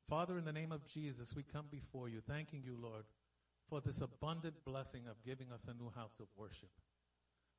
Father, 0.08 0.38
in 0.38 0.44
the 0.44 0.52
name 0.52 0.70
of 0.70 0.86
Jesus, 0.86 1.34
we 1.34 1.42
come 1.42 1.66
before 1.70 2.08
you, 2.08 2.20
thanking 2.20 2.62
you, 2.64 2.78
Lord, 2.80 3.04
for 3.68 3.80
this 3.80 4.00
abundant 4.00 4.54
blessing 4.64 5.02
of 5.10 5.16
giving 5.24 5.50
us 5.50 5.66
a 5.68 5.74
new 5.82 5.90
house 5.90 6.20
of 6.20 6.26
worship. 6.36 6.70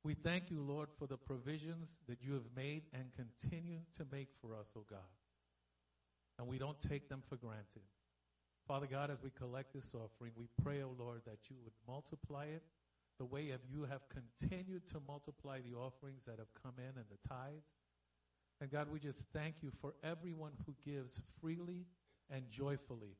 We 0.02 0.14
thank 0.14 0.50
you, 0.50 0.62
Lord, 0.62 0.88
for 0.98 1.06
the 1.06 1.18
provisions 1.18 1.96
that 2.08 2.22
you 2.22 2.32
have 2.32 2.48
made 2.56 2.84
and 2.94 3.12
continue 3.12 3.80
to 3.96 4.06
make 4.10 4.28
for 4.40 4.54
us, 4.54 4.68
O 4.76 4.84
God. 4.88 5.00
And 6.38 6.48
we 6.48 6.56
don't 6.56 6.80
take 6.80 7.08
them 7.08 7.22
for 7.28 7.36
granted. 7.36 7.82
Father 8.66 8.86
God, 8.86 9.10
as 9.10 9.22
we 9.22 9.30
collect 9.30 9.74
this 9.74 9.92
offering, 9.94 10.32
we 10.36 10.46
pray, 10.62 10.82
O 10.82 10.94
Lord, 10.98 11.22
that 11.26 11.50
you 11.50 11.56
would 11.64 11.74
multiply 11.86 12.44
it 12.44 12.62
the 13.18 13.24
way 13.24 13.50
of 13.50 13.60
you 13.68 13.84
have 13.84 14.02
continued 14.08 14.86
to 14.86 15.00
multiply 15.06 15.58
the 15.60 15.76
offerings 15.76 16.22
that 16.26 16.38
have 16.38 16.54
come 16.62 16.74
in 16.78 16.96
and 16.96 17.06
the 17.10 17.28
tithes. 17.28 17.66
And 18.60 18.70
God, 18.70 18.88
we 18.90 19.00
just 19.00 19.24
thank 19.32 19.56
you 19.60 19.70
for 19.80 19.94
everyone 20.04 20.52
who 20.64 20.74
gives 20.84 21.20
freely 21.40 21.86
and 22.30 22.48
joyfully. 22.50 23.16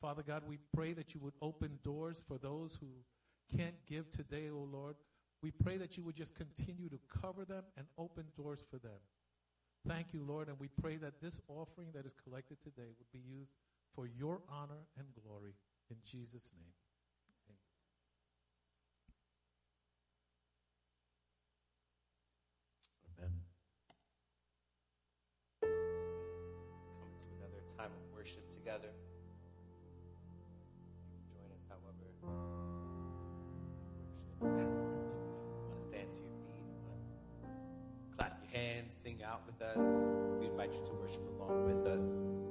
Father 0.00 0.22
God, 0.22 0.42
we 0.46 0.58
pray 0.74 0.92
that 0.92 1.14
you 1.14 1.20
would 1.20 1.34
open 1.40 1.78
doors 1.82 2.22
for 2.26 2.38
those 2.38 2.76
who 2.80 2.88
can't 3.56 3.74
give 3.86 4.10
today, 4.10 4.50
O 4.50 4.68
Lord. 4.70 4.96
We 5.42 5.50
pray 5.50 5.76
that 5.78 5.96
you 5.96 6.04
would 6.04 6.16
just 6.16 6.34
continue 6.34 6.88
to 6.88 6.98
cover 7.20 7.44
them 7.44 7.64
and 7.76 7.86
open 7.98 8.24
doors 8.36 8.60
for 8.70 8.78
them. 8.78 8.98
Thank 9.86 10.14
you, 10.14 10.24
Lord, 10.26 10.48
and 10.48 10.58
we 10.58 10.68
pray 10.68 10.96
that 10.96 11.20
this 11.20 11.40
offering 11.48 11.88
that 11.94 12.06
is 12.06 12.14
collected 12.24 12.56
today 12.62 12.88
would 12.98 13.12
be 13.12 13.20
used 13.26 13.52
for 13.94 14.06
your 14.06 14.40
honor 14.48 14.86
and 14.98 15.06
glory. 15.22 15.54
In 15.90 15.96
Jesus' 16.04 16.52
name. 16.56 16.83
Time 27.84 27.92
of 27.92 28.16
worship 28.16 28.50
together. 28.50 28.88
Join 31.34 31.50
us, 31.52 31.64
however. 31.68 32.06
Worship. 34.40 34.68
want 35.68 35.82
to 35.82 35.88
stand 35.88 36.08
to 36.14 36.22
your 36.22 36.32
feet. 36.48 36.64
Want 36.88 37.02
to 37.42 38.16
clap 38.16 38.40
your 38.40 38.58
hands, 38.58 38.94
sing 39.02 39.22
out 39.22 39.42
with 39.44 39.60
us. 39.60 39.76
We 40.40 40.46
invite 40.46 40.72
you 40.72 40.80
to 40.86 40.94
worship 40.94 41.28
along 41.36 41.64
with 41.64 41.86
us. 41.86 42.43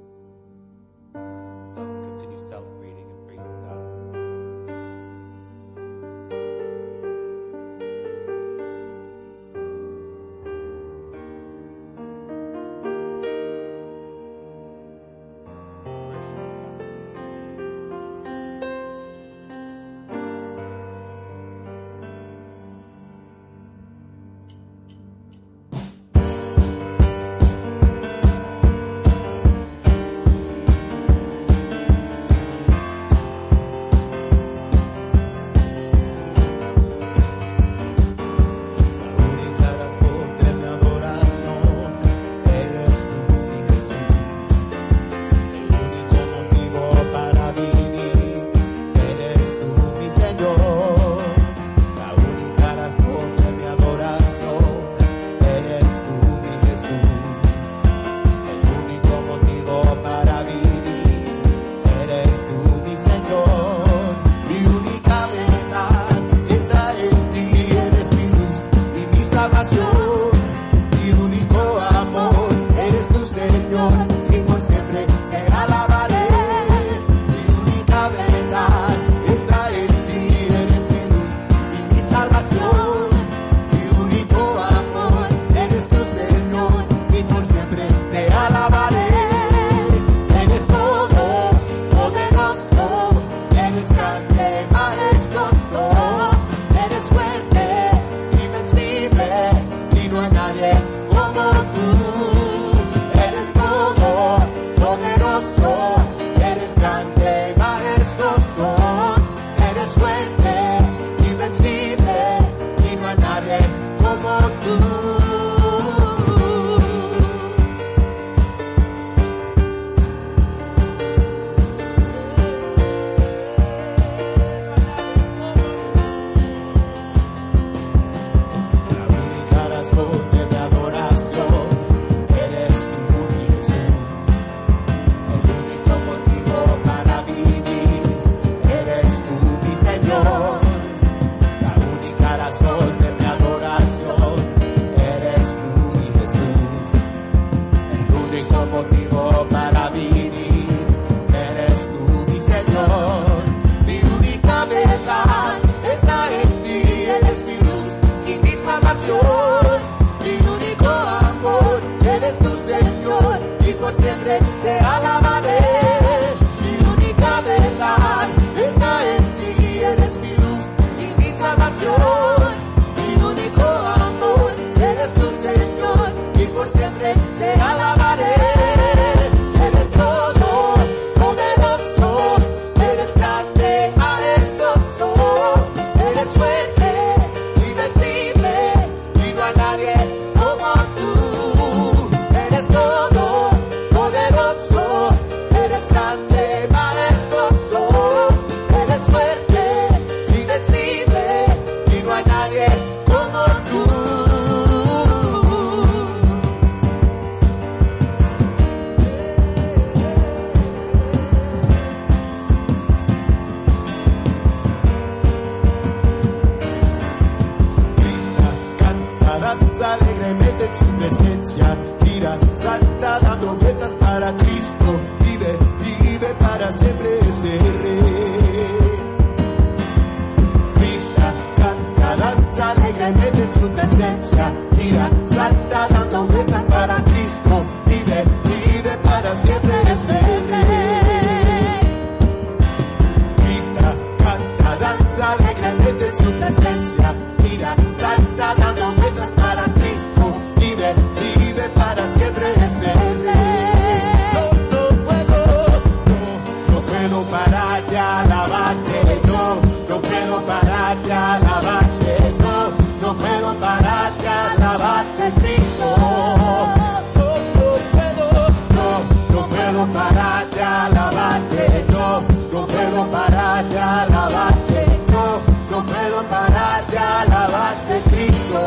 pararte, 260.94 261.14
alabarte, 261.14 262.36
no, 262.40 262.70
no 263.02 263.18
puedo 263.18 263.56
pararte, 263.56 264.28
alabarte, 264.28 265.34
Cristo. 265.40 265.96
No, 265.98 266.76
no 267.16 267.88
puedo, 267.92 268.50
no, 268.70 269.34
no 269.34 269.48
puedo 269.48 269.88
pararte, 269.94 270.62
alabarte, 270.62 271.86
no, 271.90 272.22
no 272.52 272.68
puedo 272.68 273.12
pararte, 273.12 273.80
alabarte, 273.80 275.00
no, 275.08 275.42
no 275.72 275.86
puedo 275.86 276.24
pararte, 276.24 276.98
alabarte, 276.98 278.02
Cristo. 278.10 278.60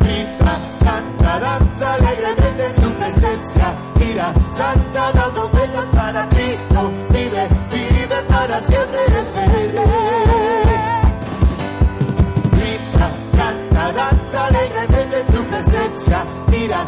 Grita, 0.00 0.58
canta, 0.80 1.40
danza 1.40 1.94
alegremente 1.94 2.66
en 2.66 2.82
su 2.82 2.92
presencia, 2.92 3.74
tira, 3.98 4.34
salta, 4.52 5.12
dando 5.12 5.41
Grita, 12.50 13.06
canta. 13.36 13.92
Mira, 16.50 16.84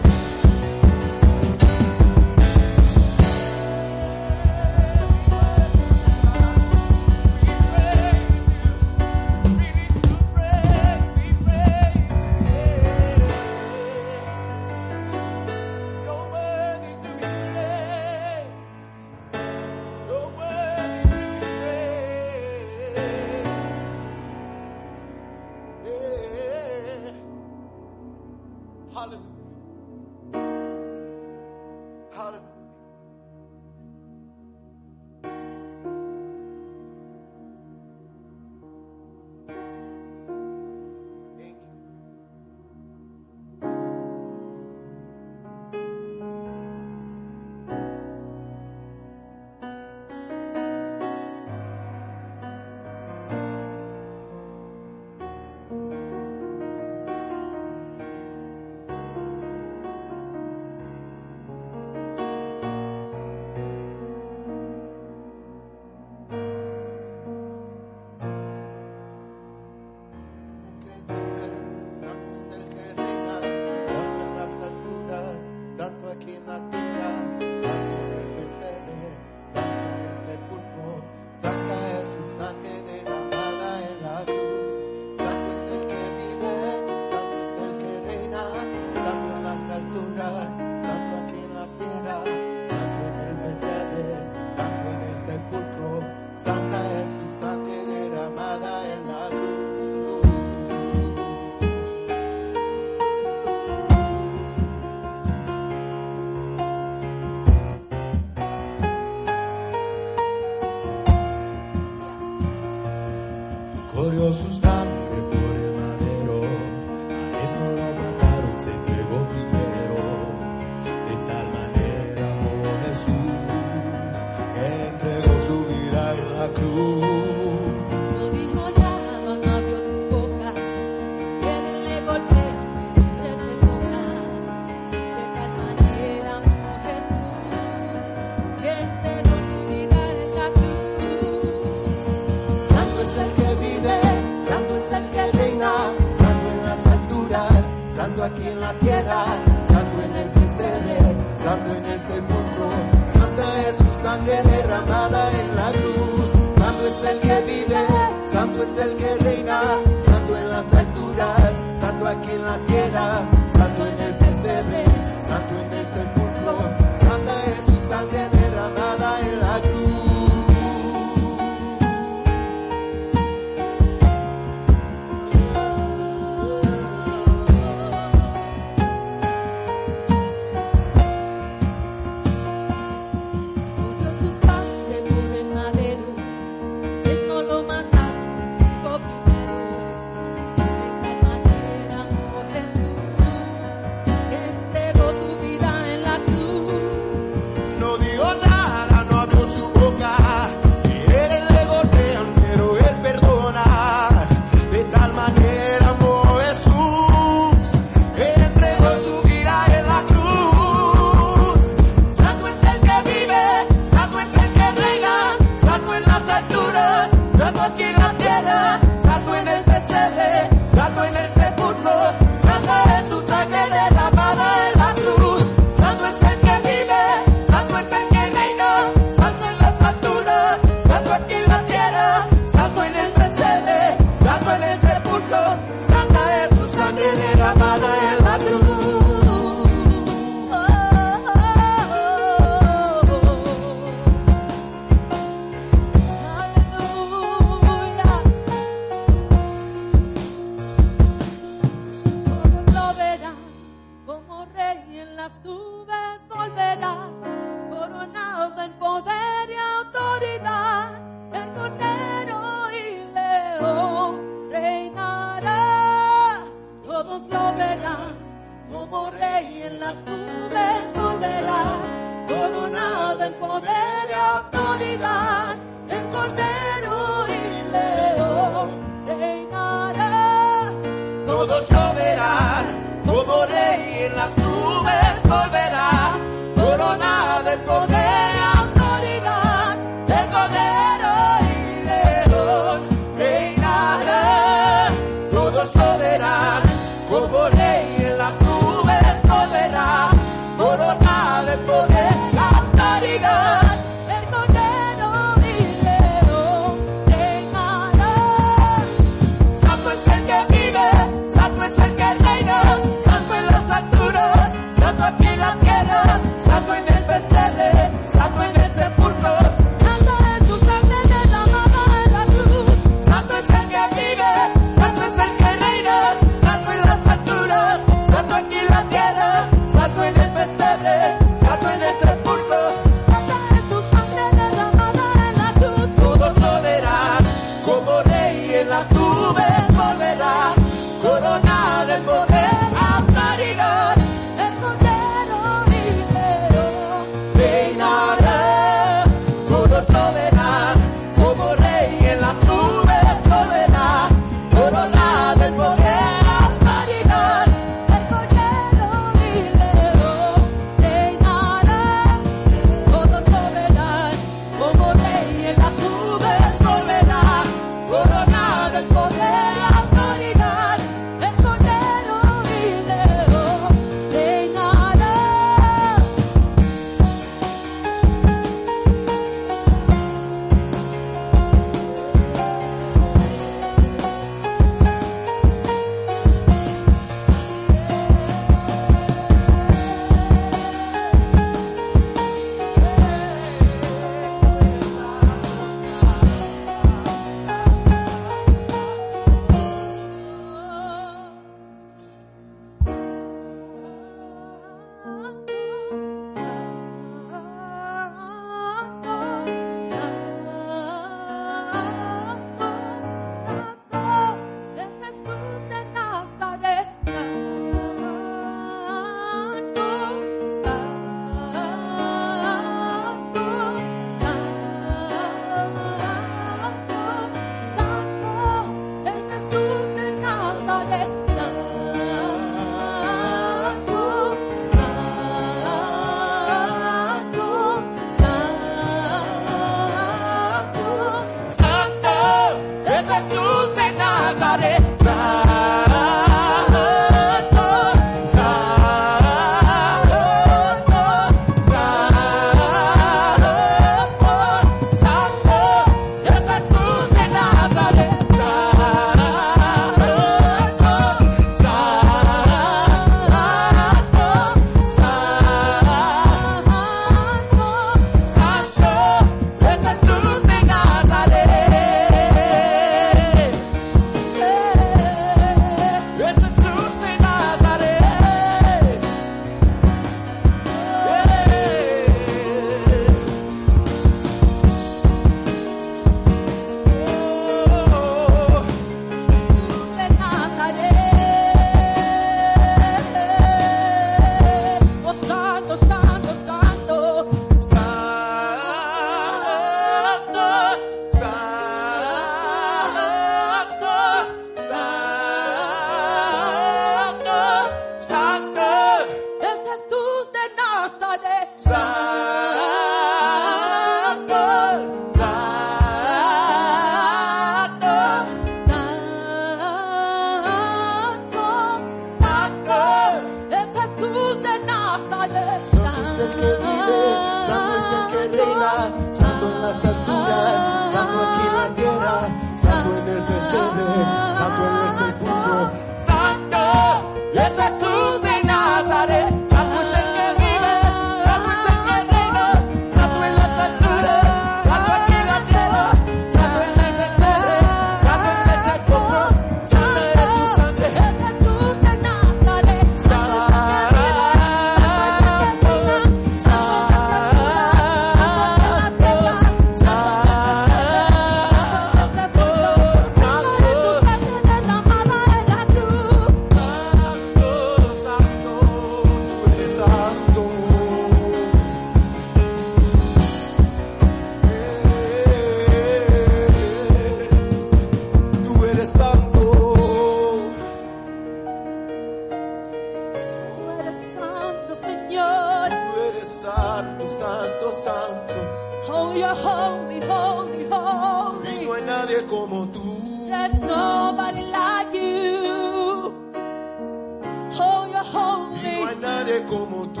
hay 598.88 598.96
nadie 598.96 599.44
como 599.44 599.86
tú. 599.90 600.00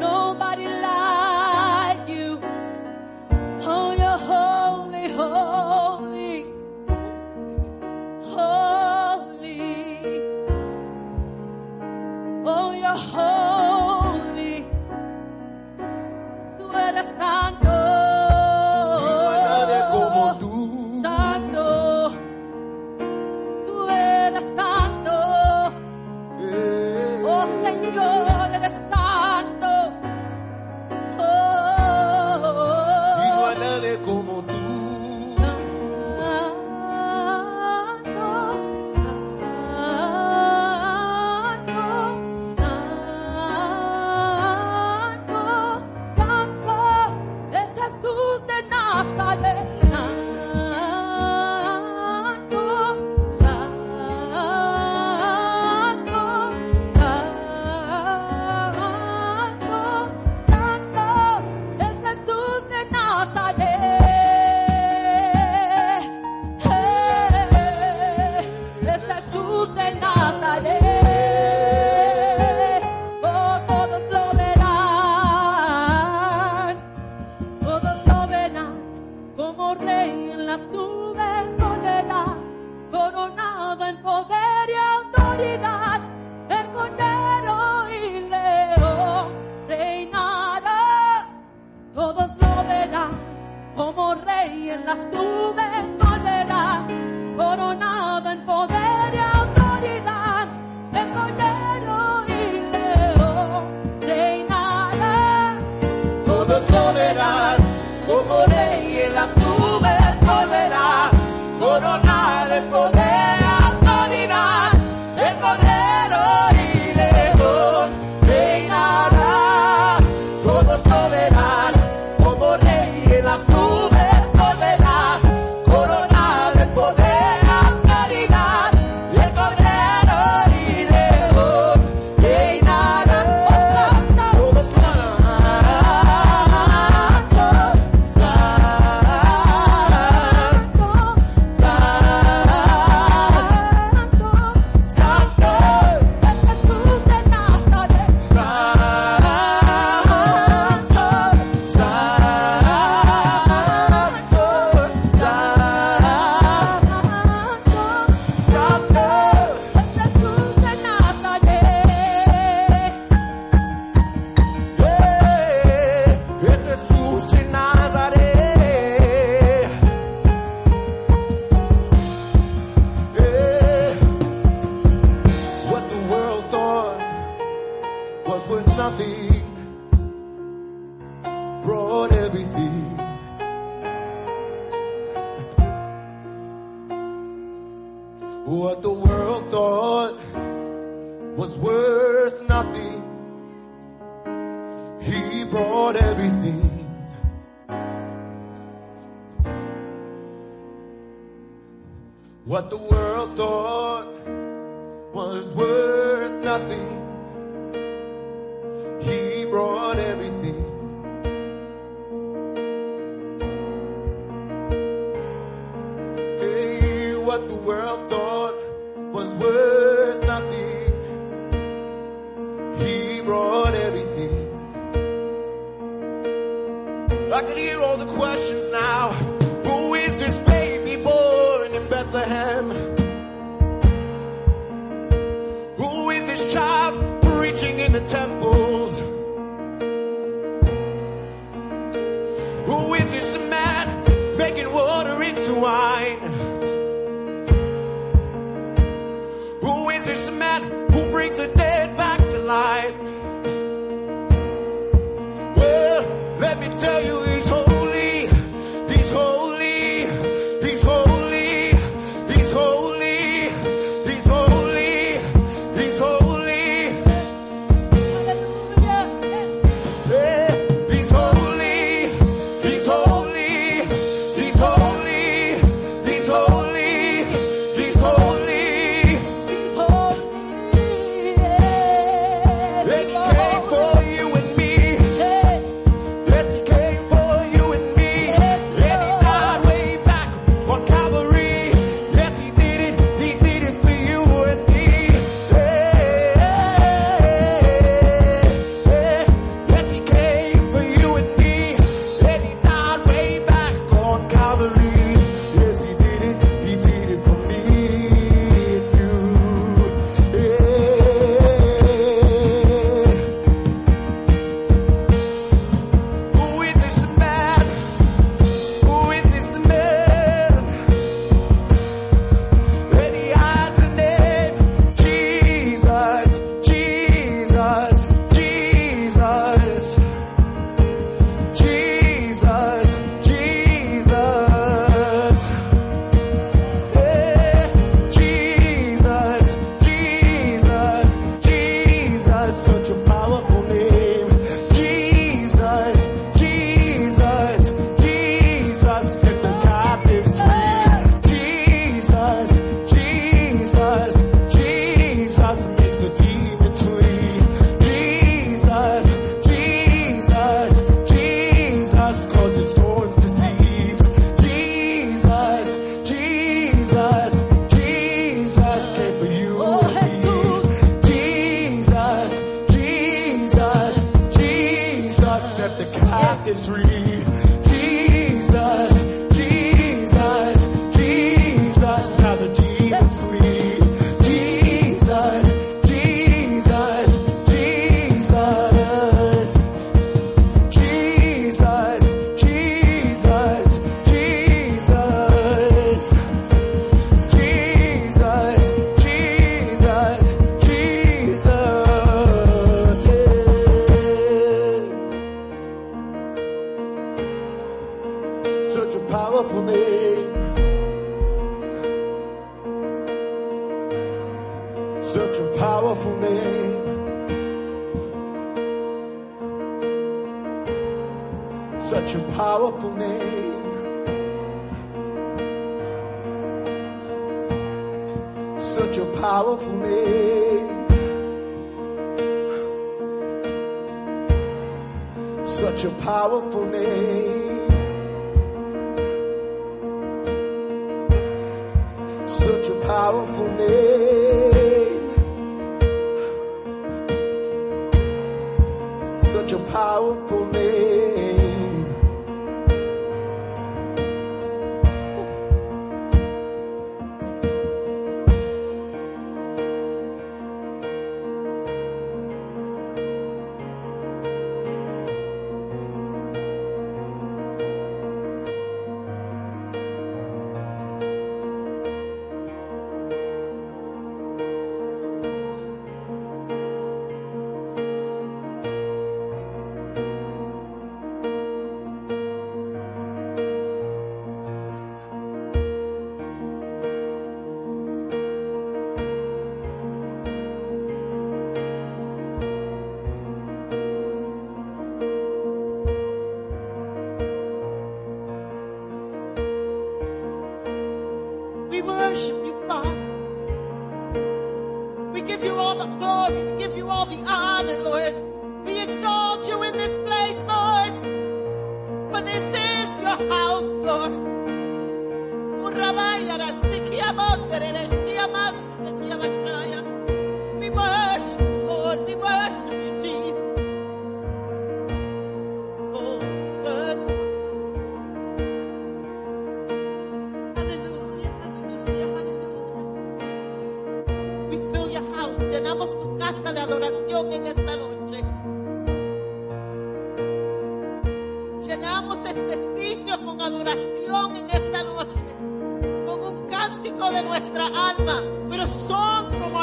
Nobody 0.00 0.64
like 0.64 1.05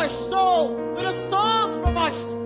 our 0.04 0.10
soul 0.10 0.76
with 0.96 1.06
assault 1.06 1.82
from 1.82 1.98
our 1.98 2.12
spirit. 2.12 2.43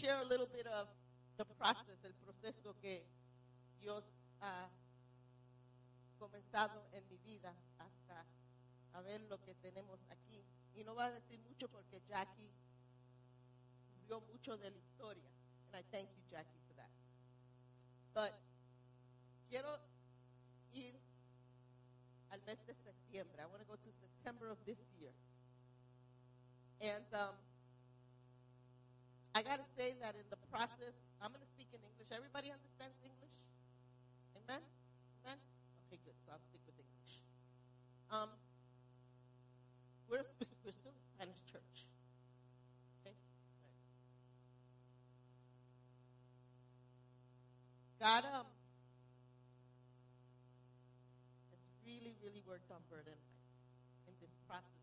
share 0.00 0.20
a 0.20 0.24
little 0.24 0.46
bit 0.46 0.66
of 0.66 0.88
the 1.36 1.44
process, 1.44 2.04
el 2.04 2.14
proceso 2.14 2.74
que 2.80 3.06
Dios 3.80 4.04
ha 4.40 4.68
comenzado 6.18 6.86
en 6.92 7.06
mi 7.08 7.16
vida 7.18 7.54
hasta 7.78 8.24
a 8.92 9.00
ver 9.02 9.20
lo 9.22 9.40
que 9.42 9.54
tenemos 9.54 9.98
aquí. 10.10 10.44
Y 10.74 10.84
no 10.84 10.94
va 10.94 11.06
a 11.06 11.10
decir 11.10 11.40
mucho 11.40 11.68
porque 11.68 12.02
Jackie 12.08 12.50
vio 14.06 14.20
mucho 14.20 14.56
de 14.58 14.70
la 14.70 14.78
historia. 14.78 15.30
And 15.68 15.76
I 15.76 15.82
thank 15.90 16.08
you, 16.14 16.22
Jackie, 16.30 16.60
for 16.66 16.74
that. 16.74 16.90
But 18.14 18.34
quiero 19.48 19.78
ir 20.72 21.00
al 22.30 22.40
mes 22.42 22.58
de 22.66 22.74
septiembre. 22.74 23.42
I 23.42 23.46
want 23.46 23.60
to 23.60 23.66
go 23.66 23.76
to 23.76 23.92
September 23.92 24.50
of 24.50 24.58
this 24.64 24.78
year. 24.98 25.12
And 26.80 27.06
um, 27.14 27.34
I 29.36 29.44
got 29.44 29.60
to 29.60 29.68
say 29.76 29.92
that 30.00 30.16
in 30.16 30.24
the 30.32 30.40
process, 30.48 30.96
I'm 31.20 31.28
going 31.28 31.44
to 31.44 31.52
speak 31.52 31.68
in 31.76 31.84
English. 31.84 32.08
Everybody 32.08 32.48
understands 32.48 32.96
English? 33.04 33.36
Amen? 34.32 34.64
Amen? 35.28 35.36
Okay, 35.84 36.00
good. 36.08 36.16
So 36.24 36.32
I'll 36.32 36.40
stick 36.48 36.64
with 36.64 36.80
English. 36.80 37.12
Um, 38.08 38.32
we're, 40.08 40.24
we're 40.64 40.72
still 40.72 40.96
a 40.96 41.04
Spanish 41.12 41.36
church. 41.52 41.84
God 48.00 48.24
um, 48.28 48.44
has 51.52 51.60
really, 51.84 52.16
really 52.24 52.42
worked 52.48 52.70
on 52.70 52.78
burden 52.88 53.16
in 54.06 54.14
this 54.20 54.32
process. 54.48 54.75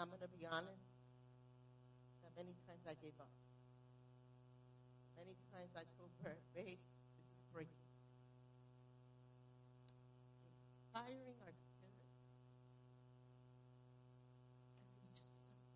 I'm 0.00 0.08
going 0.08 0.24
to 0.24 0.32
be 0.32 0.48
honest 0.48 0.80
that 2.24 2.32
many 2.32 2.56
times 2.64 2.88
I 2.88 2.96
gave 3.04 3.12
up. 3.20 3.28
Many 5.12 5.36
times 5.52 5.76
I 5.76 5.84
told 6.00 6.08
her, 6.24 6.40
babe, 6.56 6.80
this 7.20 7.28
is 7.28 7.44
breaking 7.52 7.76
it's 10.48 10.96
Inspiring 10.96 11.36
our 11.44 11.52
spirit. 11.52 12.08
Because 14.72 14.88
it 14.88 15.04
was 15.04 15.12
just 15.20 15.36
so 15.36 15.52
hard. 15.52 15.68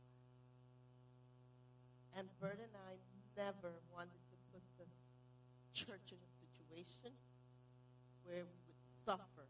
And 2.16 2.24
Bert 2.40 2.64
and 2.64 2.72
I 2.80 2.96
never 3.36 3.76
wanted 3.92 4.24
to 4.32 4.36
put 4.56 4.64
this 4.80 4.96
church 5.76 6.16
in 6.16 6.20
a 6.24 6.30
situation 6.40 7.12
where 8.24 8.48
we 8.48 8.58
would 8.64 8.80
suffer 9.04 9.44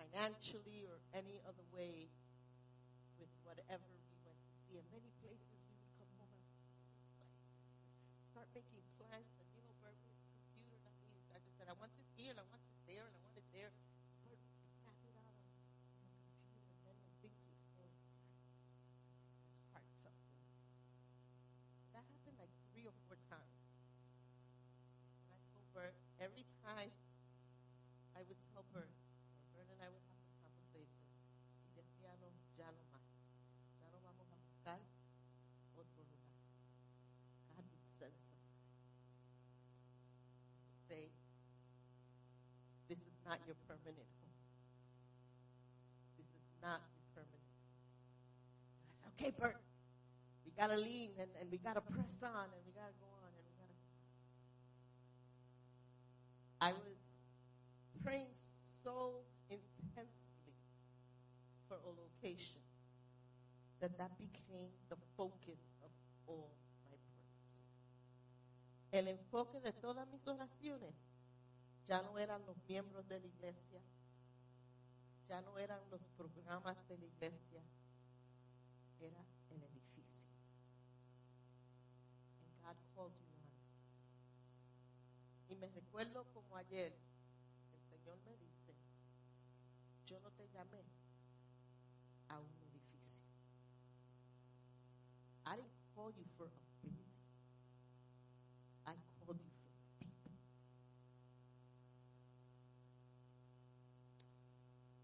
financially 0.00 0.88
or 0.88 0.96
any 1.12 1.36
other 1.44 1.68
way 1.76 2.08
with 3.72 3.88
whatever 3.88 3.88
we 3.88 4.20
went 4.28 4.36
to 4.36 4.52
see. 4.68 4.76
In 4.76 4.84
many 4.92 5.08
places, 5.24 5.48
we 5.64 5.72
would 5.80 5.88
come 5.96 6.12
home 6.20 6.28
and 6.28 6.44
start 8.28 8.44
making 8.52 8.84
plans. 9.00 9.32
And 9.40 9.48
you 9.56 9.64
know, 9.64 9.72
Bert, 9.80 9.96
with 10.04 10.12
the 10.12 10.28
computer 10.44 10.76
we 10.76 11.24
I 11.32 11.40
just 11.40 11.56
said, 11.56 11.72
I 11.72 11.76
want 11.80 11.88
this 11.96 12.04
here, 12.12 12.36
and 12.36 12.40
I 12.40 12.44
want 12.52 12.60
this 12.68 12.76
there, 12.84 13.08
and 13.08 13.16
I 13.16 13.20
want 13.24 13.32
it 13.40 13.48
there. 13.48 13.72
Bert 14.28 14.36
would 14.36 14.76
map 14.84 15.00
it 15.08 15.16
out 15.16 15.24
on, 15.24 15.40
the 16.04 16.20
computer, 16.20 16.60
and 16.68 16.84
then 16.84 17.00
things 17.24 17.40
would 17.48 17.64
fall 17.72 17.88
apart, 19.72 19.88
heart. 20.04 20.20
That 21.96 22.04
happened 22.12 22.36
like 22.36 22.52
three 22.76 22.84
or 22.84 22.92
four 23.08 23.16
times. 23.32 23.56
And 25.24 25.32
I 25.32 25.40
told 25.56 25.64
Bert, 25.72 25.96
every 26.20 26.44
time 26.60 26.92
I 28.12 28.20
would 28.20 28.36
tell 28.52 28.68
Bert, 28.68 28.92
or 28.92 29.48
Bert 29.56 29.72
and 29.72 29.80
I 29.80 29.88
would 29.88 30.04
have 30.12 30.20
this 30.20 30.36
conversation, 30.44 31.08
y 31.64 31.80
decíamos, 31.80 32.36
ya 32.60 32.68
no 32.68 32.84
más. 32.92 33.00
Ya 33.80 33.90
no 33.90 33.98
vamos 34.04 34.28
a 34.30 34.36
buscar 34.36 34.78
otro 35.74 36.02
lugar. 36.06 36.36
God 37.50 37.66
would 37.66 37.82
send 37.98 38.14
somebody. 38.30 38.62
to 40.70 40.78
Say, 40.86 41.10
this 42.86 42.98
is 42.98 43.10
not 43.26 43.38
your 43.46 43.56
permanent 43.66 44.08
home. 44.20 44.38
This 46.18 46.26
is 46.26 46.46
not 46.62 46.80
your 46.94 47.06
permanent. 47.14 47.46
And 48.78 48.88
I 48.88 48.94
said, 48.98 49.10
okay, 49.14 49.30
Bert, 49.38 49.60
we 50.44 50.52
gotta 50.56 50.76
lean 50.76 51.10
and, 51.18 51.30
and 51.40 51.50
we 51.50 51.58
gotta 51.58 51.80
press 51.80 52.18
on 52.22 52.46
and 52.50 52.62
we 52.66 52.72
gotta 52.72 52.94
go 52.98 53.08
on 53.22 53.30
and 53.30 53.44
we 53.46 53.54
gotta. 53.56 53.76
I 56.60 56.72
was 56.72 56.98
praying 58.04 58.34
so 58.84 59.22
intensely 59.50 60.56
for 61.68 61.76
a 61.76 61.92
location 61.94 62.60
that 63.80 63.98
that 63.98 64.18
became 64.18 64.70
the 64.88 64.96
focus 65.16 65.58
of 65.82 65.90
all 66.26 66.50
my 66.84 66.96
prayers. 67.14 67.58
El 68.92 69.08
enfoque 69.08 69.60
de 69.60 69.72
todas 69.72 70.06
mis 70.08 70.26
oraciones 70.26 70.94
ya 71.92 72.00
no 72.00 72.18
eran 72.18 72.40
los 72.46 72.56
miembros 72.66 73.06
de 73.06 73.20
la 73.20 73.26
iglesia, 73.26 73.82
ya 75.28 75.42
no 75.42 75.58
eran 75.58 75.78
los 75.90 76.00
programas 76.16 76.88
de 76.88 76.96
la 76.96 77.04
iglesia, 77.04 77.60
era 78.98 79.22
el 79.50 79.62
edificio. 79.62 80.30
And 82.64 82.78
God 82.96 83.12
me. 83.28 83.36
Y 85.50 85.54
me 85.54 85.68
recuerdo 85.68 86.24
como 86.32 86.56
ayer, 86.56 86.96
el 87.74 87.82
Señor 87.82 88.16
me 88.24 88.38
dice, 88.38 88.74
yo 90.06 90.18
no 90.20 90.30
te 90.30 90.48
llamé 90.48 90.82
a 92.30 92.38
un 92.38 92.48
edificio. 92.70 93.20
I 95.44 95.56
didn't 95.56 95.68
call 95.94 96.10
you 96.10 96.24
for 96.38 96.46
a 96.46 96.50
building. 96.80 97.12
I 98.86 98.94
called 99.20 99.36
you 99.36 99.50
for 99.60 99.70
people. 99.98 100.32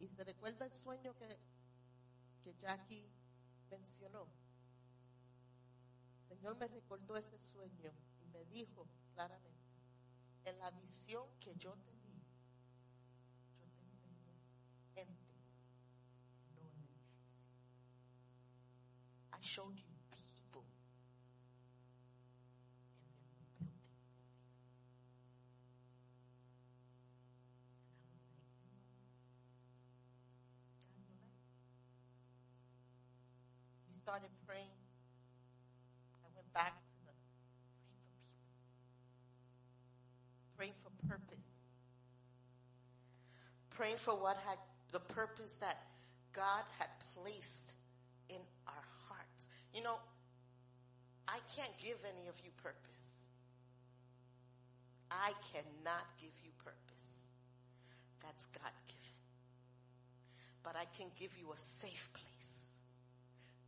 Y 0.00 0.08
se 0.08 0.24
el 0.64 0.74
sueño 0.74 1.14
que, 1.16 1.28
que 2.42 2.54
Jackie 2.54 3.10
mencionó. 3.70 4.28
El 6.30 6.36
Señor 6.36 6.56
me 6.56 6.68
recordó 6.68 7.16
ese 7.16 7.38
sueño 7.38 7.92
y 8.20 8.26
me 8.26 8.44
dijo 8.46 8.86
claramente, 9.14 9.58
en 10.44 10.58
la 10.58 10.70
visión 10.70 11.26
que 11.40 11.54
yo 11.56 11.74
te 11.76 11.92
di, 11.92 12.22
yo 13.58 13.66
te 13.66 13.82
enseñé 13.82 14.34
entes, 14.94 15.36
no 16.54 16.60
edificio. 16.62 16.98
I 19.32 19.40
showed 19.40 19.76
you 19.76 19.87
started 34.08 34.32
praying. 34.46 34.80
I 36.24 36.28
went 36.34 36.50
back 36.54 36.72
to 36.72 37.00
the 37.04 37.12
praying 40.56 40.72
for 40.82 40.88
people, 40.88 41.12
praying 41.12 41.28
for 41.28 41.28
purpose, 41.28 41.48
praying 43.68 43.96
for 43.98 44.14
what 44.14 44.38
had 44.48 44.56
the 44.92 45.00
purpose 45.12 45.56
that 45.60 45.76
God 46.32 46.64
had 46.78 46.88
placed 47.20 47.76
in 48.30 48.40
our 48.66 48.84
hearts. 49.08 49.50
You 49.74 49.82
know, 49.82 49.96
I 51.28 51.40
can't 51.54 51.76
give 51.76 51.98
any 52.08 52.28
of 52.28 52.34
you 52.42 52.50
purpose. 52.62 53.28
I 55.10 55.34
cannot 55.52 56.06
give 56.18 56.32
you 56.42 56.50
purpose. 56.64 57.28
That's 58.22 58.46
God 58.56 58.72
given. 58.86 59.20
But 60.62 60.76
I 60.76 60.86
can 60.96 61.08
give 61.20 61.36
you 61.38 61.52
a 61.52 61.58
safe 61.58 62.08
place 62.14 62.27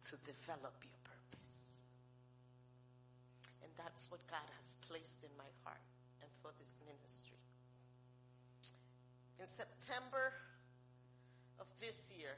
to 0.09 0.16
develop 0.24 0.81
your 0.81 1.01
purpose. 1.05 1.85
And 3.60 3.70
that's 3.77 4.10
what 4.10 4.24
God 4.27 4.48
has 4.60 4.78
placed 4.89 5.24
in 5.24 5.32
my 5.36 5.51
heart 5.64 5.85
and 6.22 6.31
for 6.40 6.52
this 6.56 6.81
ministry. 6.86 7.40
In 9.40 9.47
September 9.47 10.32
of 11.59 11.66
this 11.81 12.12
year, 12.12 12.36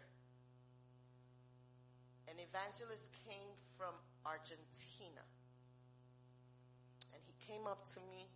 an 2.30 2.38
evangelist 2.38 3.10
came 3.26 3.52
from 3.76 3.94
Argentina. 4.24 5.22
And 7.12 7.20
he 7.26 7.34
came 7.44 7.66
up 7.66 7.84
to 7.94 8.00
me. 8.08 8.30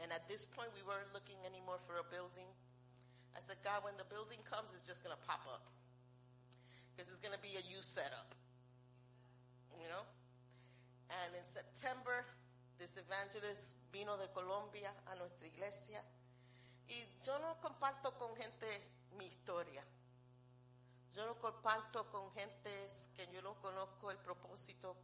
And 0.00 0.08
at 0.14 0.24
this 0.30 0.48
point, 0.48 0.72
we 0.72 0.80
weren't 0.80 1.12
looking 1.12 1.36
anymore 1.44 1.82
for 1.84 2.00
a 2.00 2.06
building. 2.08 2.48
I 3.36 3.40
said, 3.44 3.60
God, 3.62 3.84
when 3.84 3.94
the 4.00 4.08
building 4.08 4.40
comes, 4.48 4.72
it's 4.72 4.86
just 4.86 5.04
going 5.04 5.14
to 5.14 5.22
pop 5.28 5.44
up. 5.44 5.68
Because 7.00 7.16
it's 7.16 7.24
going 7.24 7.32
to 7.32 7.40
be 7.40 7.56
a 7.56 7.64
youth 7.64 7.88
setup. 7.88 8.36
You 9.72 9.88
know? 9.88 10.04
And 11.24 11.32
in 11.32 11.46
September, 11.48 12.28
this 12.76 12.92
evangelist 13.00 13.72
vino 13.88 14.20
de 14.20 14.28
Colombia 14.36 14.92
a 15.08 15.16
nuestra 15.16 15.48
iglesia. 15.48 16.04
Y 16.92 17.00
yo 17.24 17.40
no 17.40 17.56
comparto 17.64 18.12
con 18.20 18.36
gente 18.36 18.68
mi 19.16 19.24
historia. 19.24 19.80
Yo 21.16 21.24
no 21.24 21.40
comparto 21.40 22.04
con 22.12 22.28
gente 22.36 22.68
que 23.16 23.26
yo 23.32 23.40
no 23.40 23.54
conozco 23.62 24.10
el 24.10 24.18
propósito, 24.18 24.94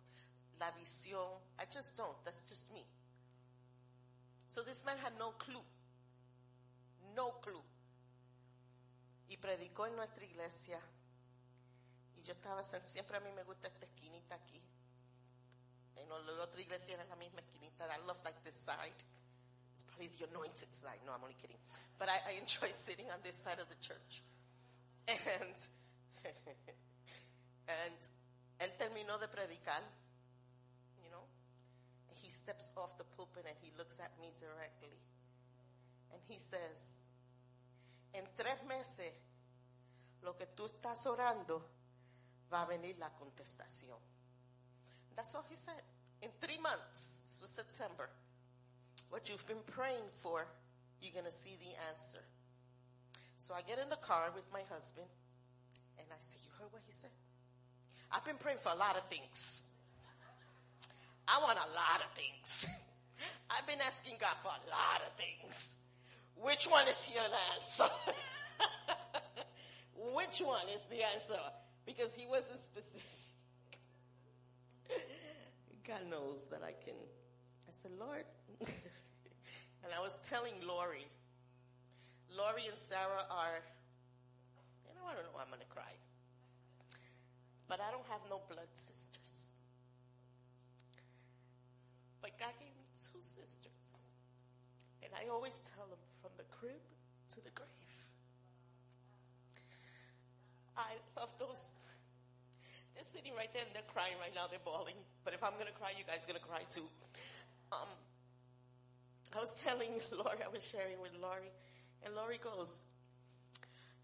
la 0.61 0.71
visión. 0.73 1.33
I 1.59 1.65
just 1.73 1.97
don't. 1.97 2.23
That's 2.27 2.45
just 2.47 2.71
me. 2.75 2.85
So 4.51 4.61
this 4.61 4.85
man 4.85 4.99
had 5.03 5.17
no 5.19 5.31
clue. 5.39 5.65
No 7.17 7.41
clue. 7.41 7.65
Y 9.31 9.39
predicó 9.39 9.87
en 9.87 9.97
nuestra 9.97 10.27
iglesia. 10.27 10.79
Yo 12.27 12.33
estaba, 12.33 12.61
siempre 12.85 13.17
a 13.17 13.21
mí 13.21 13.31
me 13.33 13.45
gusta 13.45 13.69
esta 13.69 13.85
esquinita 13.85 14.35
aquí. 14.35 14.61
En 15.95 16.09
la 16.09 16.43
otra 16.43 16.61
iglesia 16.61 16.95
era 16.95 17.05
la 17.05 17.15
misma 17.15 17.41
esquinita. 17.41 17.87
I 17.87 18.05
love 18.05 18.19
like 18.25 18.41
this 18.43 18.57
side. 18.57 18.99
It's 19.75 19.85
probably 19.85 20.09
the 20.09 20.25
anointed 20.25 20.73
side. 20.73 20.99
No, 21.07 21.13
I'm 21.13 21.23
only 21.23 21.37
kidding. 21.37 21.59
But 21.99 22.09
I, 22.09 22.33
I 22.33 22.33
enjoy 22.41 22.73
sitting 22.73 23.09
on 23.13 23.23
this 23.23 23.37
side 23.37 23.61
of 23.61 23.69
the 23.69 23.77
church. 23.77 24.23
And, 25.07 25.55
and 27.69 27.99
él 28.59 28.77
terminó 28.77 29.19
de 29.19 29.29
predicar, 29.29 29.81
you 31.01 31.11
know, 31.11 31.23
he 32.15 32.29
steps 32.29 32.73
off 32.77 32.99
the 32.99 33.05
pulpit 33.05 33.47
and 33.47 33.57
he 33.63 33.71
looks 33.79 34.01
at 34.01 34.11
me 34.21 34.33
directly. 34.37 34.99
And 36.13 36.21
he 36.27 36.41
says, 36.41 36.99
en 38.13 38.25
tres 38.37 38.65
meses, 38.67 39.13
lo 40.23 40.37
que 40.37 40.47
tú 40.47 40.67
estás 40.67 41.07
orando, 41.07 41.63
va 42.51 42.63
a 42.63 42.67
venir 42.67 42.97
la 42.99 43.11
contestación. 43.11 43.99
That's 45.15 45.35
all 45.35 45.45
he 45.49 45.57
said. 45.57 45.83
In 46.23 46.31
three 46.41 46.59
months, 46.59 47.23
this 47.23 47.39
was 47.43 47.51
September, 47.51 48.09
what 49.11 49.29
you've 49.29 49.47
been 49.47 49.65
praying 49.67 50.09
for, 50.17 50.47
you're 51.01 51.13
going 51.13 51.25
to 51.25 51.33
see 51.33 51.57
the 51.61 51.73
answer. 51.91 52.23
So 53.39 53.55
I 53.55 53.63
get 53.63 53.79
in 53.79 53.89
the 53.89 53.97
car 53.97 54.31
with 54.35 54.45
my 54.53 54.63
husband 54.73 55.07
and 55.99 56.07
I 56.11 56.21
say, 56.21 56.39
You 56.43 56.51
heard 56.59 56.73
what 56.73 56.83
he 56.87 56.93
said? 56.93 57.11
I've 58.11 58.25
been 58.25 58.37
praying 58.39 58.59
for 58.63 58.73
a 58.73 58.77
lot 58.77 58.97
of 58.97 59.05
things. 59.09 59.69
I 61.29 61.41
want 61.43 61.59
a 61.59 61.71
lot 61.75 62.01
of 62.05 62.11
things. 62.15 62.67
I've 63.51 63.67
been 63.67 63.81
asking 63.85 64.15
God 64.21 64.37
for 64.43 64.49
a 64.49 64.63
lot 64.71 65.03
of 65.07 65.13
things. 65.19 65.75
Which 66.37 66.67
one 66.67 66.87
is 66.87 67.09
to 67.09 67.21
answer? 67.57 67.93
Which 70.15 70.41
one 70.41 70.69
is 70.75 70.85
the 70.87 71.03
answer? 71.03 71.41
Because 71.87 72.15
he 72.15 72.27
wasn't 72.27 72.59
specific. 72.59 73.07
God 75.87 76.01
knows 76.11 76.47
that 76.51 76.63
I 76.63 76.73
can. 76.85 76.95
I 77.69 77.73
said, 77.81 77.93
Lord, 77.99 78.25
And 79.87 79.95
I 79.95 80.03
was 80.03 80.19
telling 80.27 80.59
Lori, 80.67 81.07
Lori 82.27 82.67
and 82.67 82.75
Sarah 82.75 83.23
are, 83.31 83.63
you 84.83 84.91
know, 84.99 85.07
I 85.07 85.15
don't 85.15 85.23
know, 85.31 85.39
I'm 85.39 85.47
going 85.47 85.63
to 85.63 85.71
cry. 85.71 85.95
But 87.71 87.79
I 87.79 87.95
don't 87.95 88.07
have 88.11 88.19
no 88.27 88.43
blood 88.51 88.67
sisters. 88.75 89.55
But 92.19 92.35
God 92.35 92.51
gave 92.59 92.75
me 92.75 92.83
two 92.99 93.23
sisters. 93.23 94.11
And 95.07 95.15
I 95.15 95.31
always 95.31 95.63
tell 95.63 95.87
them 95.87 96.03
from 96.19 96.35
the 96.35 96.51
crib 96.51 96.83
to 97.31 97.39
the 97.47 97.55
grave. 97.55 97.71
I 100.75 100.99
love 101.15 101.31
those. 101.39 101.76
Sitting 103.17 103.33
right 103.33 103.49
there 103.55 103.65
and 103.65 103.73
they're 103.73 103.89
crying 103.89 104.13
right 104.21 104.35
now. 104.35 104.45
They're 104.45 104.61
bawling. 104.61 105.01
But 105.25 105.33
if 105.33 105.43
I'm 105.43 105.57
going 105.57 105.73
to 105.73 105.79
cry, 105.81 105.97
you 105.97 106.05
guys 106.05 106.29
going 106.29 106.39
to 106.39 106.45
cry 106.45 106.69
too. 106.69 106.85
Um, 107.73 107.89
I 109.35 109.41
was 109.41 109.49
telling 109.65 109.89
Lori, 110.13 110.45
I 110.45 110.53
was 110.53 110.61
sharing 110.61 111.01
with 111.01 111.17
Lori, 111.17 111.49
and 112.05 112.15
Lori 112.15 112.37
goes, 112.37 112.83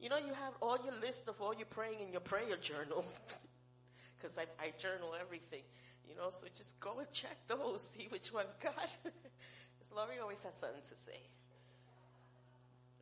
You 0.01 0.09
know, 0.09 0.17
you 0.17 0.33
have 0.33 0.57
all 0.63 0.79
your 0.83 0.97
list 1.05 1.29
of 1.29 1.43
all 1.43 1.53
your 1.53 1.69
praying 1.69 2.01
in 2.01 2.11
your 2.11 2.25
prayer 2.25 2.57
journal. 2.57 3.05
Because 4.17 4.39
I, 4.39 4.47
I 4.63 4.73
journal 4.79 5.17
everything, 5.21 5.63
you 6.09 6.15
know, 6.15 6.31
so 6.31 6.47
just 6.57 6.79
go 6.79 7.01
and 7.01 7.11
check 7.11 7.37
those, 7.49 7.83
see 7.91 8.07
which 8.09 8.33
one 8.33 8.47
God. 8.63 8.73
Because 9.03 9.91
Lori 9.93 10.21
always 10.23 10.41
has 10.45 10.55
something 10.55 10.81
to 10.81 10.95
say. 10.95 11.19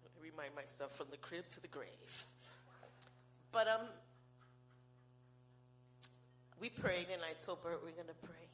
I 0.01 0.25
remind 0.25 0.55
myself 0.57 0.97
from 0.97 1.09
the 1.11 1.19
crib 1.19 1.45
to 1.51 1.61
the 1.61 1.69
grave. 1.69 2.25
But 3.53 3.69
um, 3.69 3.87
we 6.61 6.69
prayed 6.69 7.09
and 7.13 7.23
I 7.25 7.33
told 7.45 7.63
Bert 7.63 7.81
we're 7.83 7.97
going 7.97 8.13
to 8.13 8.21
pray. 8.23 8.47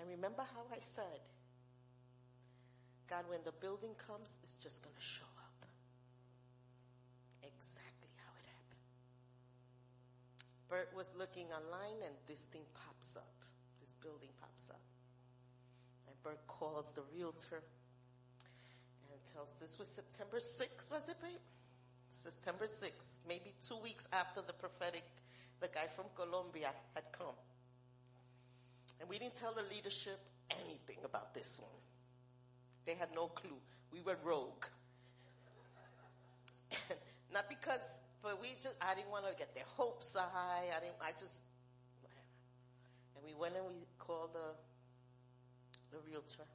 And 0.00 0.08
remember 0.08 0.42
how 0.42 0.64
I 0.72 0.80
said, 0.80 1.20
God, 3.08 3.24
when 3.28 3.40
the 3.44 3.52
building 3.52 3.92
comes, 4.00 4.38
it's 4.42 4.56
just 4.56 4.82
going 4.82 4.94
to 4.94 5.04
show 5.04 5.28
up. 5.36 5.66
Exactly 7.44 8.08
how 8.16 8.32
it 8.40 8.46
happened. 8.48 8.84
Bert 10.68 10.90
was 10.96 11.12
looking 11.18 11.52
online 11.52 12.00
and 12.04 12.14
this 12.26 12.48
thing 12.48 12.64
pops 12.72 13.16
up. 13.16 13.36
This 13.80 13.94
building 14.00 14.32
pops 14.40 14.70
up. 14.70 14.80
And 16.08 16.16
Bert 16.22 16.40
calls 16.46 16.92
the 16.92 17.02
realtor 17.12 17.60
and 19.12 19.20
tells, 19.32 19.52
this 19.60 19.78
was 19.78 19.88
September 19.88 20.38
6th, 20.38 20.90
was 20.90 21.08
it, 21.08 21.20
babe? 21.20 21.44
September 22.10 22.64
6th, 22.64 23.20
maybe 23.28 23.52
two 23.60 23.76
weeks 23.82 24.08
after 24.12 24.40
the 24.40 24.52
prophetic, 24.52 25.04
the 25.60 25.68
guy 25.68 25.86
from 25.94 26.06
Colombia 26.14 26.70
had 26.94 27.04
come. 27.12 27.34
And 29.00 29.08
we 29.08 29.18
didn't 29.18 29.36
tell 29.36 29.54
the 29.54 29.62
leadership 29.74 30.18
anything 30.50 30.98
about 31.04 31.34
this 31.34 31.58
one. 31.60 31.70
They 32.86 32.94
had 32.94 33.08
no 33.14 33.26
clue. 33.26 33.58
We 33.92 34.00
were 34.00 34.16
rogue. 34.24 34.64
Not 37.32 37.48
because, 37.48 38.00
but 38.22 38.40
we 38.40 38.48
just, 38.62 38.74
I 38.80 38.94
didn't 38.94 39.10
want 39.10 39.26
to 39.26 39.34
get 39.36 39.54
their 39.54 39.68
hopes 39.76 40.14
high. 40.14 40.64
I 40.74 40.80
didn't, 40.80 40.96
I 41.00 41.12
just. 41.18 41.42
And 43.16 43.24
we 43.24 43.34
went 43.34 43.56
and 43.56 43.66
we 43.66 43.86
called 43.98 44.30
the, 44.32 44.54
the 45.90 45.98
realtor. 46.08 46.46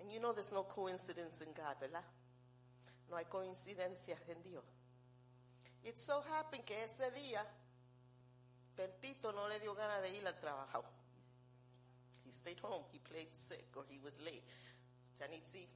And 0.00 0.10
you 0.10 0.20
know 0.20 0.32
there's 0.32 0.52
no 0.52 0.62
coincidence 0.62 1.40
in 1.42 1.48
God, 1.54 1.76
¿verdad? 1.80 2.04
No 3.10 3.16
hay 3.16 3.24
coincidencias 3.24 4.18
en 4.28 4.42
Dios. 4.42 4.64
It 5.84 5.98
so 5.98 6.22
happened 6.22 6.64
que 6.64 6.76
ese 6.84 7.10
día, 7.10 7.44
Bertito 8.76 9.32
no 9.32 9.48
le 9.48 9.58
dio 9.60 9.74
ganas 9.74 10.00
de 10.02 10.10
ir 10.10 10.26
al 10.26 10.38
trabajo. 10.38 10.84
He 12.24 12.32
stayed 12.32 12.60
home. 12.60 12.84
He 12.90 12.98
played 12.98 13.34
sick 13.34 13.66
or 13.76 13.84
he 13.88 13.98
was 14.02 14.20
late. 14.20 14.42
Janitzi, 15.20 15.66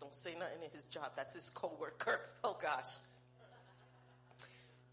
don't 0.00 0.14
say 0.14 0.34
nothing 0.34 0.62
in 0.64 0.70
his 0.70 0.84
job. 0.84 1.12
That's 1.14 1.34
his 1.34 1.50
coworker. 1.50 2.20
Oh 2.44 2.56
gosh. 2.60 2.96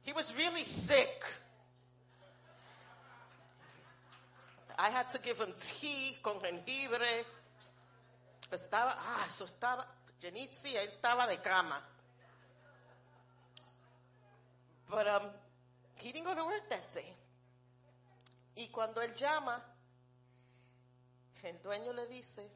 He 0.02 0.14
was 0.14 0.36
really 0.36 0.64
sick. 0.64 1.24
I 4.78 4.90
had 4.90 5.10
to 5.12 5.20
give 5.20 5.40
him 5.40 5.54
tea 5.58 6.18
con 6.22 6.36
jengibre. 6.40 7.24
Estaba, 8.52 8.94
ah, 8.98 9.26
eso 9.26 9.46
estaba, 9.46 9.86
Janitzi, 10.22 10.76
él 10.76 10.90
estaba 10.90 11.28
de 11.28 11.38
cama. 11.38 11.82
But 14.90 15.08
um, 15.08 15.30
he 16.00 16.12
didn't 16.12 16.26
go 16.26 16.36
to 16.36 16.46
work 16.46 16.70
that 16.70 16.94
day. 16.94 17.14
Y 18.56 18.68
cuando 18.70 19.02
él 19.02 19.14
llama, 19.14 19.62
el 21.44 21.62
dueño 21.62 21.94
le 21.94 22.08
dice, 22.08 22.50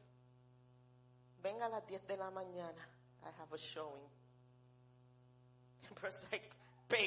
venga 1.42 1.66
a 1.66 1.68
las 1.68 1.86
10 1.86 2.06
de 2.08 2.16
la 2.16 2.30
mañana, 2.30 2.88
I 3.22 3.30
have 3.38 3.52
a 3.52 3.58
showing. 3.58 4.08
And 5.86 6.00
Bert's 6.00 6.26
like, 6.32 6.50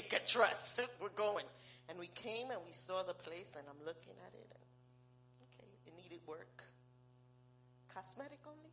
get 0.09 0.27
dressed, 0.27 0.79
we're 1.01 1.09
going. 1.09 1.45
And 1.89 1.99
we 1.99 2.07
came 2.07 2.51
and 2.51 2.61
we 2.65 2.71
saw 2.71 3.03
the 3.03 3.13
place 3.13 3.55
and 3.57 3.67
I'm 3.67 3.85
looking 3.85 4.15
at 4.25 4.33
it 4.33 4.47
and, 4.55 4.63
okay, 5.51 5.67
it 5.85 5.93
needed 5.95 6.25
work. 6.25 6.63
Cosmetic 7.93 8.39
only. 8.47 8.71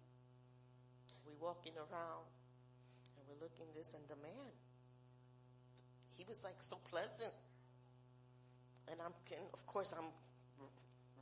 We 1.26 1.32
walking 1.40 1.74
around 1.76 2.30
and 3.16 3.26
we're 3.26 3.42
looking 3.42 3.66
this 3.74 3.92
and 3.94 4.04
the 4.08 4.16
man, 4.22 4.54
he 6.16 6.24
was 6.28 6.44
like 6.44 6.62
so 6.62 6.76
pleasant. 6.88 7.32
And 8.90 9.00
I'm, 9.00 9.14
and 9.30 9.46
of 9.54 9.66
course, 9.66 9.94
I'm 9.96 10.10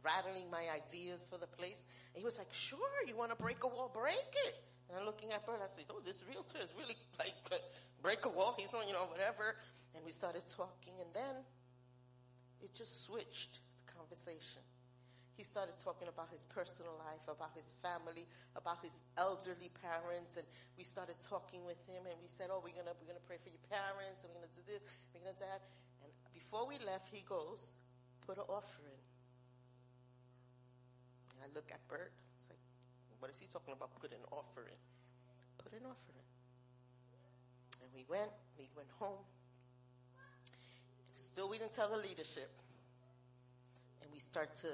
rattling 0.03 0.51
my 0.51 0.65
ideas 0.73 1.28
for 1.28 1.39
the 1.39 1.47
place. 1.47 1.85
And 2.15 2.20
he 2.20 2.24
was 2.24 2.39
like, 2.39 2.53
sure, 2.53 3.05
you 3.07 3.16
want 3.16 3.31
to 3.31 3.36
break 3.36 3.62
a 3.65 3.69
wall, 3.69 3.90
break 3.93 4.32
it. 4.47 4.57
And 4.89 4.99
I'm 4.99 5.05
looking 5.05 5.32
at 5.32 5.45
Bert, 5.45 5.61
I 5.62 5.69
said, 5.69 5.85
oh, 5.90 6.01
this 6.05 6.24
realtor 6.24 6.59
is 6.65 6.73
really 6.78 6.97
like, 7.19 7.36
uh, 7.53 7.57
break 8.01 8.24
a 8.24 8.32
wall. 8.32 8.55
He's 8.57 8.73
not, 8.73 8.86
you 8.86 8.95
know, 8.95 9.05
whatever. 9.11 9.57
And 9.95 10.05
we 10.05 10.12
started 10.12 10.43
talking 10.49 10.97
and 11.01 11.11
then 11.12 11.45
it 12.65 12.74
just 12.74 13.05
switched 13.05 13.61
the 13.77 13.93
conversation. 13.93 14.65
He 15.39 15.47
started 15.47 15.78
talking 15.78 16.11
about 16.11 16.35
his 16.35 16.51
personal 16.51 16.99
life, 16.99 17.23
about 17.31 17.55
his 17.55 17.70
family, 17.78 18.27
about 18.59 18.82
his 18.82 19.07
elderly 19.15 19.70
parents, 19.70 20.35
and 20.35 20.43
we 20.74 20.82
started 20.82 21.15
talking 21.23 21.62
with 21.62 21.78
him 21.86 22.11
and 22.11 22.19
we 22.19 22.27
said, 22.27 22.51
Oh, 22.51 22.59
we're 22.59 22.74
gonna 22.74 22.90
we're 22.99 23.07
gonna 23.07 23.23
pray 23.23 23.39
for 23.39 23.47
your 23.47 23.62
parents, 23.70 24.27
and 24.27 24.35
we're 24.35 24.43
gonna 24.43 24.59
do 24.59 24.66
this, 24.66 24.82
we're 25.15 25.23
gonna 25.23 25.39
do 25.39 25.47
that. 25.47 25.62
Before 26.49 26.66
we 26.66 26.79
left, 26.81 27.12
he 27.12 27.20
goes, 27.29 27.73
Put 28.27 28.39
an 28.39 28.45
offering. 28.49 28.97
And 31.37 31.45
I 31.45 31.55
look 31.55 31.69
at 31.70 31.87
Bert, 31.89 32.12
it's 32.37 32.49
like, 32.49 32.59
what 33.19 33.31
is 33.31 33.37
he 33.39 33.47
talking 33.53 33.75
about? 33.77 33.91
Put 34.01 34.12
an 34.12 34.25
offering. 34.33 34.81
Put 35.59 35.73
an 35.73 35.85
offering. 35.85 36.25
And 37.83 37.91
we 37.95 38.05
went, 38.09 38.31
we 38.59 38.70
went 38.75 38.89
home. 38.99 39.25
Still 41.16 41.51
we 41.51 41.59
didn't 41.59 41.73
tell 41.73 41.91
the 41.91 41.99
leadership. 41.99 42.51
And 44.01 44.11
we 44.11 44.19
start 44.19 44.57
to 44.57 44.69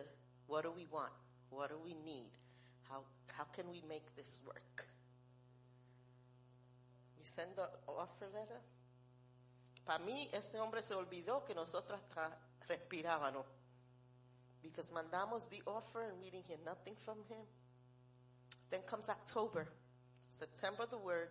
what 0.46 0.62
do 0.62 0.70
we 0.70 0.86
want? 0.92 1.12
What 1.50 1.70
do 1.70 1.76
we 1.82 1.96
need? 2.06 2.30
How, 2.88 3.00
how 3.32 3.44
can 3.44 3.68
we 3.68 3.82
make 3.88 4.14
this 4.14 4.40
work? 4.46 4.86
We 7.18 7.24
send 7.24 7.50
the 7.56 7.68
offer 7.88 8.26
letter. 8.32 8.60
Para 9.84 9.98
mí, 9.98 10.28
ese 10.32 10.58
hombre 10.60 10.82
se 10.82 10.94
olvidó 10.94 11.44
que 11.44 11.54
nosotros 11.54 12.00
respirábamos. 12.66 13.46
Because 14.62 14.90
mandamos 14.92 15.48
the 15.50 15.62
offer 15.66 16.04
and 16.04 16.18
we 16.20 16.30
didn't 16.30 16.46
hear 16.46 16.58
nothing 16.64 16.96
from 17.04 17.18
him. 17.28 17.44
Then 18.70 18.80
comes 18.86 19.08
October. 19.10 19.68
September 20.28 20.86
the 20.86 20.96
word. 20.96 21.28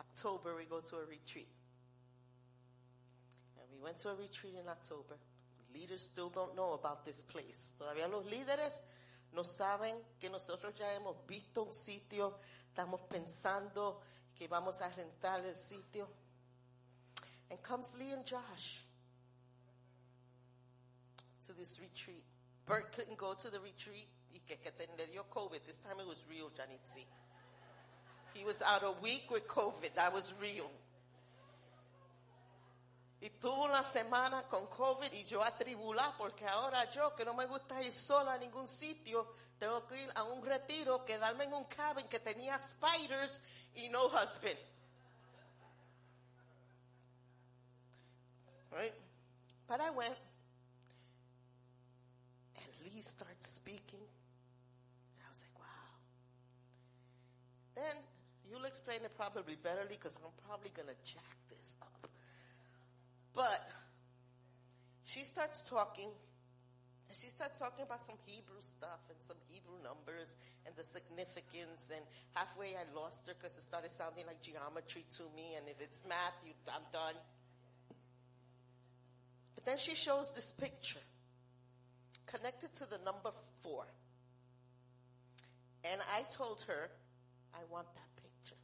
October 0.00 0.56
we 0.56 0.64
go 0.64 0.80
to 0.80 0.96
a 0.96 1.06
retreat. 1.06 1.48
And 3.56 3.70
we 3.72 3.78
went 3.80 3.98
to 3.98 4.08
a 4.08 4.16
retreat 4.16 4.54
in 4.60 4.68
October. 4.68 5.16
Leaders 5.72 6.02
still 6.02 6.28
don't 6.28 6.56
know 6.56 6.72
about 6.72 7.04
this 7.04 7.22
place. 7.22 7.72
Todavía 7.78 8.08
los 8.08 8.26
líderes 8.26 8.84
no 9.32 9.44
saben 9.44 9.96
que 10.20 10.28
nosotros 10.28 10.74
ya 10.74 10.92
hemos 10.92 11.16
visto 11.26 11.62
un 11.62 11.72
sitio, 11.72 12.38
estamos 12.68 13.00
pensando 13.02 14.00
que 14.34 14.48
vamos 14.48 14.82
a 14.82 14.88
rentar 14.90 15.40
el 15.46 15.56
sitio. 15.56 16.08
And 17.52 17.62
comes 17.62 17.94
Lee 18.00 18.12
and 18.12 18.24
Josh 18.24 18.82
to 21.46 21.52
this 21.52 21.78
retreat. 21.78 22.24
Bert 22.64 22.96
couldn't 22.96 23.18
go 23.18 23.34
to 23.34 23.50
the 23.50 23.60
retreat. 23.60 24.08
Le 24.32 25.06
dio 25.06 25.24
COVID. 25.30 25.60
This 25.66 25.76
time 25.76 26.00
it 26.00 26.08
was 26.08 26.24
real, 26.30 26.48
Janitzi. 26.48 27.04
He 28.32 28.42
was 28.46 28.62
out 28.62 28.82
a 28.82 28.92
week 29.02 29.30
with 29.30 29.46
COVID. 29.46 29.94
That 29.94 30.14
was 30.14 30.32
real. 30.40 30.70
Y 33.20 33.28
tuvo 33.38 33.66
una 33.66 33.84
semana 33.84 34.48
con 34.48 34.66
COVID 34.66 35.12
y 35.12 35.24
yo 35.24 35.42
atribulada 35.42 36.14
porque 36.16 36.46
ahora 36.46 36.90
yo 36.90 37.14
que 37.14 37.24
no 37.26 37.34
me 37.34 37.44
gusta 37.44 37.82
ir 37.82 37.92
sola 37.92 38.32
a 38.32 38.38
ningún 38.38 38.66
sitio, 38.66 39.28
tengo 39.60 39.86
que 39.86 40.02
ir 40.02 40.10
a 40.16 40.24
un 40.24 40.42
retiro, 40.42 41.04
quedarme 41.04 41.44
en 41.44 41.52
un 41.52 41.64
cabin 41.64 42.08
que 42.08 42.18
tenía 42.18 42.58
spiders 42.58 43.42
y 43.74 43.90
no 43.90 44.06
husband. 44.06 44.58
Right? 48.72 48.94
But 49.68 49.80
I 49.80 49.90
went 49.90 50.16
and 52.56 52.66
Lee 52.84 53.02
starts 53.02 53.52
speaking. 53.52 54.00
And 54.00 55.20
I 55.24 55.28
was 55.28 55.40
like, 55.40 55.58
wow. 55.58 55.92
Then 57.76 57.96
you'll 58.48 58.64
explain 58.64 59.04
it 59.04 59.12
probably 59.16 59.54
betterly 59.54 60.00
because 60.00 60.16
I'm 60.16 60.32
probably 60.46 60.70
gonna 60.74 60.96
jack 61.04 61.36
this 61.50 61.76
up. 61.82 62.08
But 63.34 63.60
she 65.04 65.24
starts 65.24 65.62
talking, 65.62 66.08
and 67.08 67.16
she 67.16 67.28
starts 67.28 67.58
talking 67.58 67.84
about 67.84 68.02
some 68.02 68.16
Hebrew 68.26 68.60
stuff 68.60 69.00
and 69.08 69.18
some 69.20 69.36
Hebrew 69.48 69.76
numbers 69.82 70.36
and 70.64 70.74
the 70.76 70.84
significance. 70.84 71.92
And 71.92 72.04
halfway, 72.32 72.76
I 72.76 72.84
lost 72.94 73.26
her 73.26 73.34
because 73.34 73.56
it 73.56 73.62
started 73.64 73.90
sounding 73.90 74.26
like 74.26 74.40
geometry 74.40 75.04
to 75.16 75.24
me. 75.36 75.56
And 75.56 75.68
if 75.68 75.80
it's 75.80 76.04
math, 76.08 76.36
you, 76.44 76.52
I'm 76.68 76.84
done. 76.92 77.16
But 79.54 79.64
then 79.64 79.78
she 79.78 79.94
shows 79.94 80.34
this 80.34 80.52
picture 80.52 81.00
connected 82.26 82.74
to 82.74 82.86
the 82.88 82.98
number 83.04 83.30
four. 83.60 83.84
And 85.84 86.00
I 86.14 86.22
told 86.30 86.64
her, 86.68 86.90
I 87.54 87.58
want 87.70 87.86
that 87.94 88.22
picture. 88.22 88.60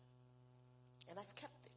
And 1.10 1.19
I've 1.19 1.35
kept 1.35 1.66
it. 1.66 1.73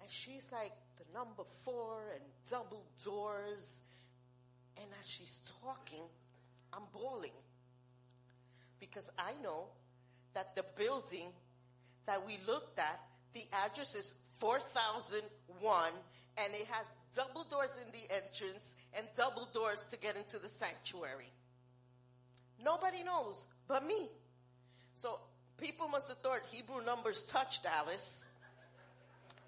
And 0.00 0.10
she's 0.10 0.50
like, 0.52 0.72
the 0.96 1.04
number 1.12 1.42
four 1.64 2.02
and 2.14 2.22
double 2.50 2.84
doors. 3.04 3.82
And 4.76 4.86
as 5.00 5.08
she's 5.08 5.42
talking, 5.62 6.04
I'm 6.72 6.82
bawling. 6.92 7.36
Because 8.80 9.10
I 9.18 9.32
know 9.42 9.66
that 10.34 10.54
the 10.56 10.64
building 10.76 11.28
that 12.06 12.26
we 12.26 12.38
looked 12.46 12.78
at, 12.78 13.00
the 13.32 13.44
address 13.64 13.94
is 13.94 14.14
4001 14.36 15.92
and 16.36 16.52
it 16.54 16.66
has 16.70 16.86
double 17.14 17.44
doors 17.44 17.78
in 17.84 17.90
the 17.92 18.14
entrance 18.14 18.74
and 18.96 19.06
double 19.16 19.48
doors 19.52 19.84
to 19.90 19.96
get 19.96 20.16
into 20.16 20.38
the 20.38 20.48
sanctuary. 20.48 21.30
Nobody 22.62 23.02
knows 23.02 23.44
but 23.68 23.86
me. 23.86 24.08
So 24.94 25.18
people 25.58 25.88
must 25.88 26.08
have 26.08 26.18
thought 26.18 26.40
Hebrew 26.50 26.84
numbers 26.84 27.22
touched 27.22 27.66
Alice. 27.66 28.28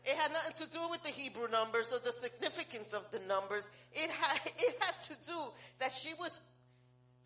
It 0.04 0.16
had 0.16 0.32
nothing 0.32 0.66
to 0.66 0.72
do 0.72 0.88
with 0.88 1.02
the 1.02 1.10
Hebrew 1.10 1.48
numbers 1.48 1.92
or 1.92 1.98
the 1.98 2.12
significance 2.12 2.92
of 2.92 3.10
the 3.10 3.18
numbers. 3.26 3.68
It 3.92 4.10
had, 4.10 4.40
it 4.58 4.76
had 4.80 5.00
to 5.02 5.14
do 5.26 5.38
that 5.80 5.92
she 5.92 6.14
was, 6.20 6.40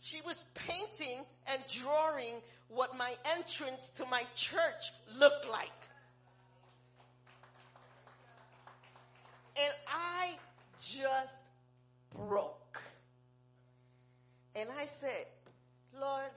she 0.00 0.20
was 0.22 0.42
painting 0.54 1.24
and 1.52 1.60
drawing 1.82 2.36
what 2.68 2.96
my 2.96 3.14
entrance 3.36 3.88
to 3.96 4.06
my 4.06 4.22
church 4.34 4.92
looked 5.18 5.48
like. 5.50 5.68
And 9.56 9.74
I 9.88 10.32
just 10.78 11.50
broke. 12.14 12.80
And 14.54 14.68
I 14.78 14.86
said, 14.86 15.26
Lord, 15.98 16.30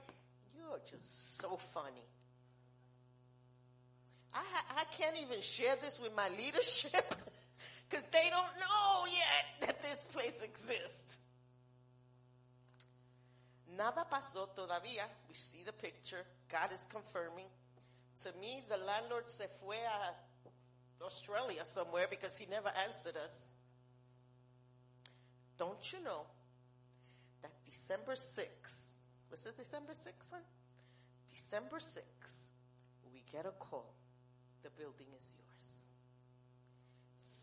you're 0.56 0.80
just 0.88 1.40
so 1.40 1.56
funny. 1.56 2.06
I, 4.32 4.42
I 4.78 4.84
can't 4.96 5.16
even 5.22 5.40
share 5.40 5.76
this 5.80 6.00
with 6.00 6.14
my 6.16 6.28
leadership 6.30 6.92
because 7.88 8.04
they 8.12 8.28
don't 8.30 8.54
know 8.60 9.04
yet 9.06 9.68
that 9.68 9.82
this 9.82 10.06
place 10.12 10.42
exists. 10.42 11.18
Nada 13.76 14.04
pasó 14.04 14.48
todavía. 14.54 15.04
We 15.28 15.34
see 15.34 15.64
the 15.64 15.72
picture. 15.72 16.24
God 16.50 16.72
is 16.72 16.86
confirming. 16.90 17.46
To 18.22 18.32
me, 18.40 18.62
the 18.68 18.76
landlord 18.76 19.28
se 19.28 19.46
fue 19.60 19.76
a 19.76 20.14
Australia 21.04 21.64
somewhere 21.64 22.06
because 22.08 22.36
he 22.36 22.46
never 22.50 22.70
answered 22.86 23.16
us. 23.16 23.54
Don't 25.58 25.92
you 25.92 26.02
know 26.02 26.22
that 27.42 27.52
December 27.64 28.14
6th, 28.14 28.94
was 29.30 29.46
it 29.46 29.56
December 29.56 29.92
6th? 29.92 30.30
Huh? 30.32 30.38
December 31.30 31.76
6th, 31.76 32.46
we 33.12 33.22
get 33.30 33.46
a 33.46 33.50
call. 33.50 33.94
The 34.62 34.70
building 34.70 35.06
is 35.16 35.34
yours. 35.36 35.86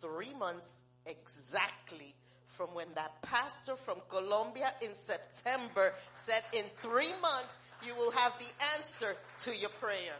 Three 0.01 0.33
months 0.33 0.81
exactly 1.05 2.15
from 2.47 2.73
when 2.73 2.87
that 2.95 3.21
pastor 3.21 3.75
from 3.75 3.97
Colombia 4.09 4.73
in 4.81 4.93
September 4.93 5.93
said, 6.15 6.43
in 6.53 6.65
three 6.77 7.13
months, 7.21 7.59
you 7.85 7.95
will 7.95 8.11
have 8.11 8.33
the 8.39 8.51
answer 8.77 9.15
to 9.39 9.55
your 9.55 9.69
prayer. 9.69 10.15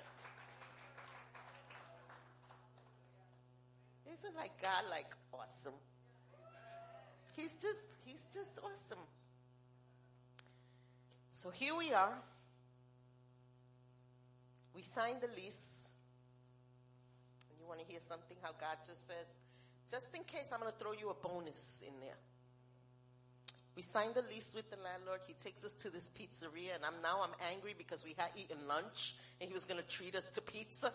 Isn't 4.21 4.35
like 4.35 4.61
God 4.61 4.83
like 4.91 5.15
awesome? 5.33 5.73
He's 7.35 7.53
just, 7.53 7.79
he's 8.05 8.23
just 8.31 8.59
awesome. 8.59 9.03
So 11.31 11.49
here 11.49 11.75
we 11.75 11.91
are. 11.91 12.13
We 14.75 14.83
signed 14.83 15.21
the 15.21 15.29
lease. 15.35 15.87
And 17.49 17.59
you 17.59 17.65
want 17.67 17.79
to 17.79 17.85
hear 17.87 17.99
something 17.99 18.37
how 18.43 18.51
God 18.51 18.77
just 18.85 19.07
says, 19.07 19.25
just 19.89 20.13
in 20.13 20.23
case 20.23 20.53
I'm 20.53 20.59
going 20.59 20.71
to 20.71 20.77
throw 20.77 20.91
you 20.91 21.09
a 21.09 21.15
bonus 21.15 21.81
in 21.81 21.99
there. 21.99 22.19
We 23.75 23.81
signed 23.81 24.13
the 24.13 24.21
lease 24.21 24.53
with 24.53 24.69
the 24.69 24.77
landlord. 24.83 25.21
He 25.25 25.33
takes 25.33 25.65
us 25.65 25.73
to 25.81 25.89
this 25.89 26.11
pizzeria 26.11 26.75
and 26.75 26.85
I'm 26.85 27.01
now 27.01 27.23
I'm 27.23 27.33
angry 27.51 27.73
because 27.75 28.03
we 28.05 28.13
had 28.15 28.29
eaten 28.35 28.67
lunch 28.67 29.15
and 29.39 29.47
he 29.49 29.53
was 29.55 29.65
going 29.65 29.81
to 29.81 29.87
treat 29.87 30.13
us 30.13 30.29
to 30.35 30.41
pizza. 30.41 30.93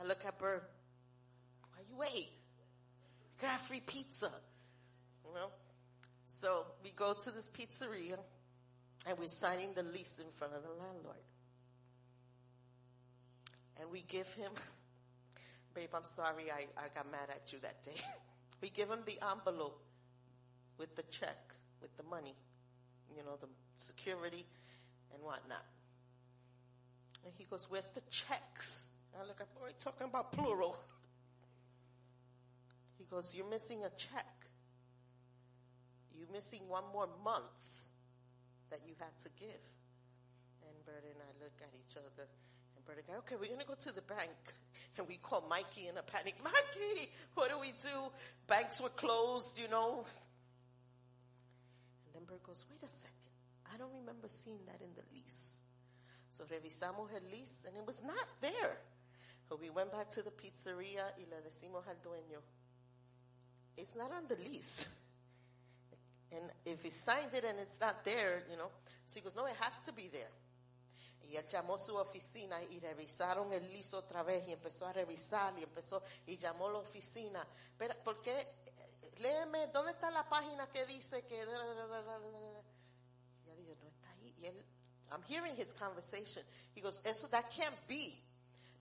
I 0.00 0.06
look 0.06 0.24
at 0.24 0.38
Bert. 0.38 0.66
You 1.92 1.98
wait? 1.98 2.14
You 2.14 3.36
could 3.38 3.48
have 3.50 3.60
free 3.60 3.80
pizza. 3.80 4.30
You 5.24 5.34
know? 5.34 5.48
So 6.40 6.64
we 6.82 6.90
go 6.90 7.12
to 7.12 7.30
this 7.30 7.50
pizzeria 7.50 8.18
and 9.06 9.18
we're 9.18 9.28
signing 9.28 9.74
the 9.74 9.82
lease 9.82 10.18
in 10.18 10.30
front 10.38 10.54
of 10.54 10.62
the 10.62 10.70
landlord. 10.70 11.16
And 13.80 13.90
we 13.90 14.02
give 14.02 14.26
him, 14.34 14.52
babe, 15.74 15.90
I'm 15.94 16.04
sorry 16.04 16.44
I, 16.50 16.66
I 16.80 16.88
got 16.94 17.10
mad 17.10 17.28
at 17.28 17.52
you 17.52 17.58
that 17.62 17.82
day. 17.84 18.00
we 18.62 18.70
give 18.70 18.88
him 18.88 19.00
the 19.04 19.18
envelope 19.30 19.82
with 20.78 20.96
the 20.96 21.02
check, 21.02 21.36
with 21.80 21.94
the 21.96 22.04
money, 22.04 22.34
you 23.14 23.22
know, 23.22 23.36
the 23.40 23.48
security 23.76 24.46
and 25.12 25.22
whatnot. 25.22 25.64
And 27.24 27.34
he 27.36 27.44
goes, 27.44 27.66
where's 27.68 27.90
the 27.90 28.02
checks? 28.10 28.88
I 29.14 29.26
look 29.26 29.40
at, 29.40 29.54
boy, 29.54 29.68
oh, 29.68 29.72
talking 29.78 30.06
about 30.08 30.32
plural. 30.32 30.78
Goes, 33.10 33.34
you're 33.34 33.48
missing 33.48 33.84
a 33.84 33.90
check. 33.90 34.26
You're 36.16 36.30
missing 36.32 36.60
one 36.68 36.84
more 36.92 37.08
month 37.24 37.44
that 38.70 38.80
you 38.86 38.94
had 38.98 39.16
to 39.24 39.28
give. 39.38 39.62
And 40.64 40.84
Bert 40.86 41.04
and 41.04 41.20
I 41.20 41.30
look 41.44 41.56
at 41.60 41.72
each 41.74 41.96
other 41.96 42.28
and 42.76 42.84
Bert 42.84 42.98
and 42.98 43.06
go, 43.06 43.14
okay, 43.20 43.36
we're 43.36 43.48
going 43.48 43.60
to 43.60 43.66
go 43.66 43.74
to 43.74 43.94
the 43.94 44.02
bank. 44.02 44.30
And 44.98 45.08
we 45.08 45.16
call 45.16 45.42
Mikey 45.48 45.88
in 45.88 45.96
a 45.96 46.02
panic. 46.02 46.34
Mikey, 46.44 47.08
what 47.34 47.48
do 47.48 47.58
we 47.58 47.72
do? 47.80 48.12
Banks 48.46 48.78
were 48.78 48.90
closed, 48.90 49.58
you 49.58 49.66
know. 49.66 50.04
And 52.04 52.12
then 52.14 52.24
Bert 52.28 52.42
goes, 52.42 52.66
wait 52.68 52.82
a 52.82 52.92
second. 52.92 53.32
I 53.72 53.78
don't 53.78 53.92
remember 54.00 54.28
seeing 54.28 54.58
that 54.66 54.82
in 54.84 54.92
the 54.94 55.00
lease. 55.16 55.60
So 56.28 56.44
revisamos 56.44 57.08
el 57.14 57.24
lease 57.30 57.64
and 57.66 57.74
it 57.76 57.86
was 57.86 58.02
not 58.02 58.28
there. 58.42 58.76
So 59.48 59.58
we 59.60 59.70
went 59.70 59.92
back 59.92 60.10
to 60.10 60.22
the 60.22 60.30
pizzeria 60.30 61.12
y 61.16 61.24
le 61.28 61.40
decimos 61.40 61.86
al 61.88 61.96
dueño, 61.96 62.40
it's 63.76 63.94
not 63.96 64.12
on 64.12 64.26
the 64.28 64.36
lease. 64.36 64.86
And 66.30 66.50
if 66.64 66.82
he 66.82 66.90
signed 66.90 67.34
it 67.34 67.44
and 67.44 67.58
it's 67.58 67.78
not 67.80 68.04
there, 68.04 68.42
you 68.50 68.56
know. 68.56 68.70
So 69.06 69.16
he 69.16 69.20
goes, 69.20 69.36
no, 69.36 69.44
it 69.46 69.56
has 69.60 69.80
to 69.82 69.92
be 69.92 70.08
there. 70.08 70.30
Y 71.28 71.36
él 71.36 71.46
llamó 71.46 71.78
su 71.78 71.96
oficina 71.96 72.62
y 72.70 72.78
revisaron 72.78 73.52
el 73.52 73.70
liso 73.72 73.98
otra 73.98 74.22
vez 74.22 74.46
y 74.46 74.52
empezó 74.52 74.86
a 74.86 74.92
revisar 74.92 75.58
y 75.58 75.62
empezó 75.62 76.02
y 76.26 76.36
llamó 76.36 76.68
la 76.70 76.78
oficina. 76.78 77.46
Pero, 77.78 77.94
¿por 78.04 78.20
qué? 78.20 78.46
Léeme, 79.18 79.68
¿dónde 79.68 79.92
está 79.92 80.10
la 80.10 80.28
página 80.28 80.68
que 80.68 80.84
dice 80.84 81.24
que... 81.24 81.36
Y 81.36 81.38
yo 83.46 83.54
digo, 83.56 83.74
no 83.80 83.88
está 83.88 84.10
ahí. 84.10 84.34
Y 84.38 84.46
él, 84.46 84.64
I'm 85.10 85.22
hearing 85.22 85.56
his 85.56 85.72
conversation. 85.72 86.44
He 86.74 86.80
goes, 86.80 87.00
eso, 87.04 87.28
that 87.28 87.50
can't 87.50 87.76
be. 87.88 88.14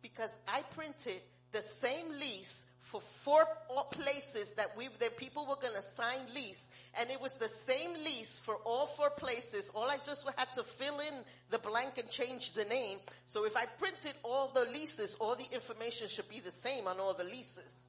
Because 0.02 0.40
I 0.48 0.64
printed 0.76 1.22
the 1.52 1.62
same 1.62 2.10
lease 2.20 2.66
for 2.80 3.00
four 3.00 3.46
places 3.92 4.56
that 4.56 4.76
we, 4.76 4.90
that 5.00 5.16
people 5.16 5.46
were 5.46 5.56
going 5.56 5.76
to 5.76 5.82
sign 5.82 6.20
lease. 6.36 6.70
And 7.00 7.10
it 7.10 7.22
was 7.22 7.32
the 7.34 7.48
same 7.48 7.94
lease 7.94 8.40
for 8.40 8.56
all 8.66 8.88
four 8.88 9.10
places. 9.10 9.72
All 9.74 9.90
I 9.90 9.98
just 10.06 10.30
had 10.38 10.54
to 10.56 10.64
fill 10.64 11.00
in 11.00 11.14
the 11.50 11.60
blank 11.60 11.98
and 11.98 12.10
change 12.10 12.52
the 12.52 12.66
name. 12.66 12.98
So 13.28 13.46
if 13.46 13.56
I 13.56 13.66
printed 13.66 14.14
all 14.24 14.48
the 14.48 14.66
leases, 14.72 15.16
all 15.16 15.36
the 15.36 15.48
information 15.54 16.10
should 16.10 16.28
be 16.28 16.42
the 16.42 16.52
same 16.52 16.88
on 16.88 17.00
all 17.00 17.14
the 17.14 17.24
leases. 17.24 17.82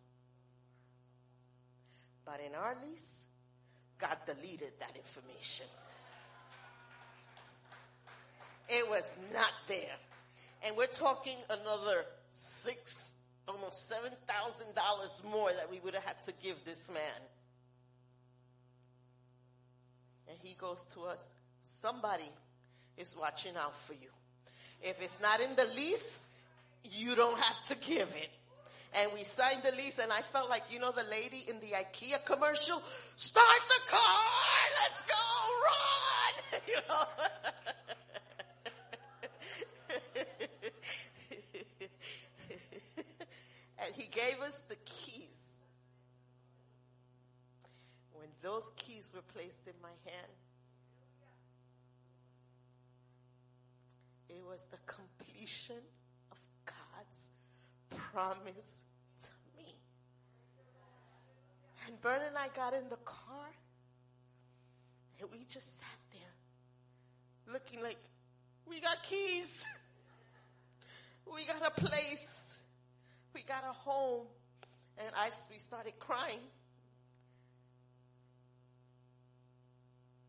But 2.24 2.40
in 2.46 2.54
our 2.54 2.76
lease, 2.86 3.24
God 3.98 4.16
deleted 4.24 4.72
that 4.78 4.96
information. 4.96 5.66
It 8.68 8.88
was 8.88 9.12
not 9.32 9.52
there. 9.66 9.96
And 10.64 10.76
we're 10.76 10.86
talking 10.86 11.36
another 11.50 12.04
six, 12.32 13.12
almost 13.48 13.88
seven 13.88 14.10
thousand 14.26 14.74
dollars 14.74 15.22
more 15.30 15.50
that 15.52 15.70
we 15.70 15.80
would 15.80 15.94
have 15.94 16.04
had 16.04 16.22
to 16.22 16.32
give 16.42 16.56
this 16.64 16.88
man. 16.88 17.22
And 20.28 20.38
he 20.42 20.54
goes 20.54 20.84
to 20.94 21.02
us, 21.02 21.30
somebody 21.62 22.30
is 22.96 23.16
watching 23.18 23.56
out 23.56 23.76
for 23.76 23.94
you. 23.94 24.08
If 24.80 25.00
it's 25.02 25.20
not 25.20 25.40
in 25.40 25.54
the 25.56 25.66
lease, 25.76 26.28
you 26.84 27.14
don't 27.14 27.38
have 27.38 27.64
to 27.66 27.76
give 27.86 28.08
it. 28.16 28.30
And 28.94 29.10
we 29.12 29.24
signed 29.24 29.62
the 29.62 29.72
lease 29.72 29.98
and 29.98 30.12
I 30.12 30.20
felt 30.20 30.50
like, 30.50 30.64
you 30.70 30.78
know, 30.78 30.92
the 30.92 31.04
lady 31.04 31.44
in 31.48 31.60
the 31.60 31.68
IKEA 31.68 32.24
commercial, 32.24 32.82
start 33.16 33.60
the 33.68 33.80
car, 33.90 34.00
let's 34.82 35.02
go, 35.02 35.14
run, 35.64 36.60
you 36.68 36.76
know. 36.88 37.04
and 43.84 43.94
he 43.94 44.00
gave 44.12 44.40
us 44.40 44.62
the 44.68 44.76
keys. 44.84 45.28
When 48.12 48.28
those 48.42 48.70
keys 48.76 49.12
were 49.14 49.22
placed 49.34 49.66
in 49.66 49.74
my 49.82 49.94
hand, 50.10 50.32
it 54.28 54.42
was 54.48 54.66
the 54.70 54.78
completion 54.86 55.82
of 56.30 56.38
God's 56.64 57.30
promise 58.12 58.84
to 59.22 59.28
me. 59.56 59.74
And 61.86 62.00
Bert 62.00 62.22
and 62.26 62.36
I 62.38 62.48
got 62.54 62.74
in 62.74 62.88
the 62.88 62.96
car 63.04 63.48
and 65.20 65.30
we 65.30 65.44
just 65.48 65.78
sat 65.78 65.88
there 66.12 67.52
looking 67.52 67.82
like 67.82 67.98
we 68.68 68.80
got 68.80 69.02
keys. 69.02 69.64
we 71.34 71.44
got 71.44 71.66
a 71.66 71.80
place. 71.80 72.51
We 73.34 73.42
got 73.42 73.64
a 73.64 73.72
home. 73.72 74.26
And 74.98 75.08
I, 75.16 75.30
we 75.50 75.58
started 75.58 75.98
crying. 75.98 76.40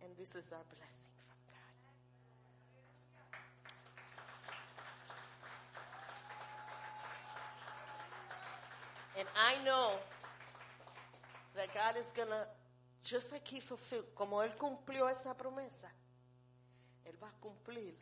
And 0.02 0.16
this 0.18 0.36
is 0.36 0.52
our 0.52 0.64
blessing 0.70 1.12
from 1.28 1.38
God. 1.48 1.74
And 9.20 9.28
I 9.36 9.64
know 9.66 10.00
that 11.56 11.74
God 11.74 11.96
is 12.00 12.12
gonna, 12.16 12.48
just 13.04 13.32
like 13.32 13.48
He 13.48 13.60
fulfilled, 13.60 14.14
como 14.16 14.42
Él 14.42 14.56
cumplió 14.58 15.10
esa 15.10 15.36
promesa, 15.36 15.92
Él 17.06 17.18
va 17.22 17.28
a 17.28 17.40
cumplir, 17.40 17.96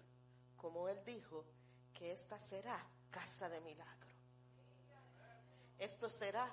como 0.57 0.87
Él 0.87 0.97
dijo, 1.05 1.43
que 1.93 2.11
esta 2.11 2.39
será 2.39 2.79
casa 3.11 3.49
de 3.49 3.59
milagro. 3.61 4.10
Esto 5.81 6.09
será 6.09 6.47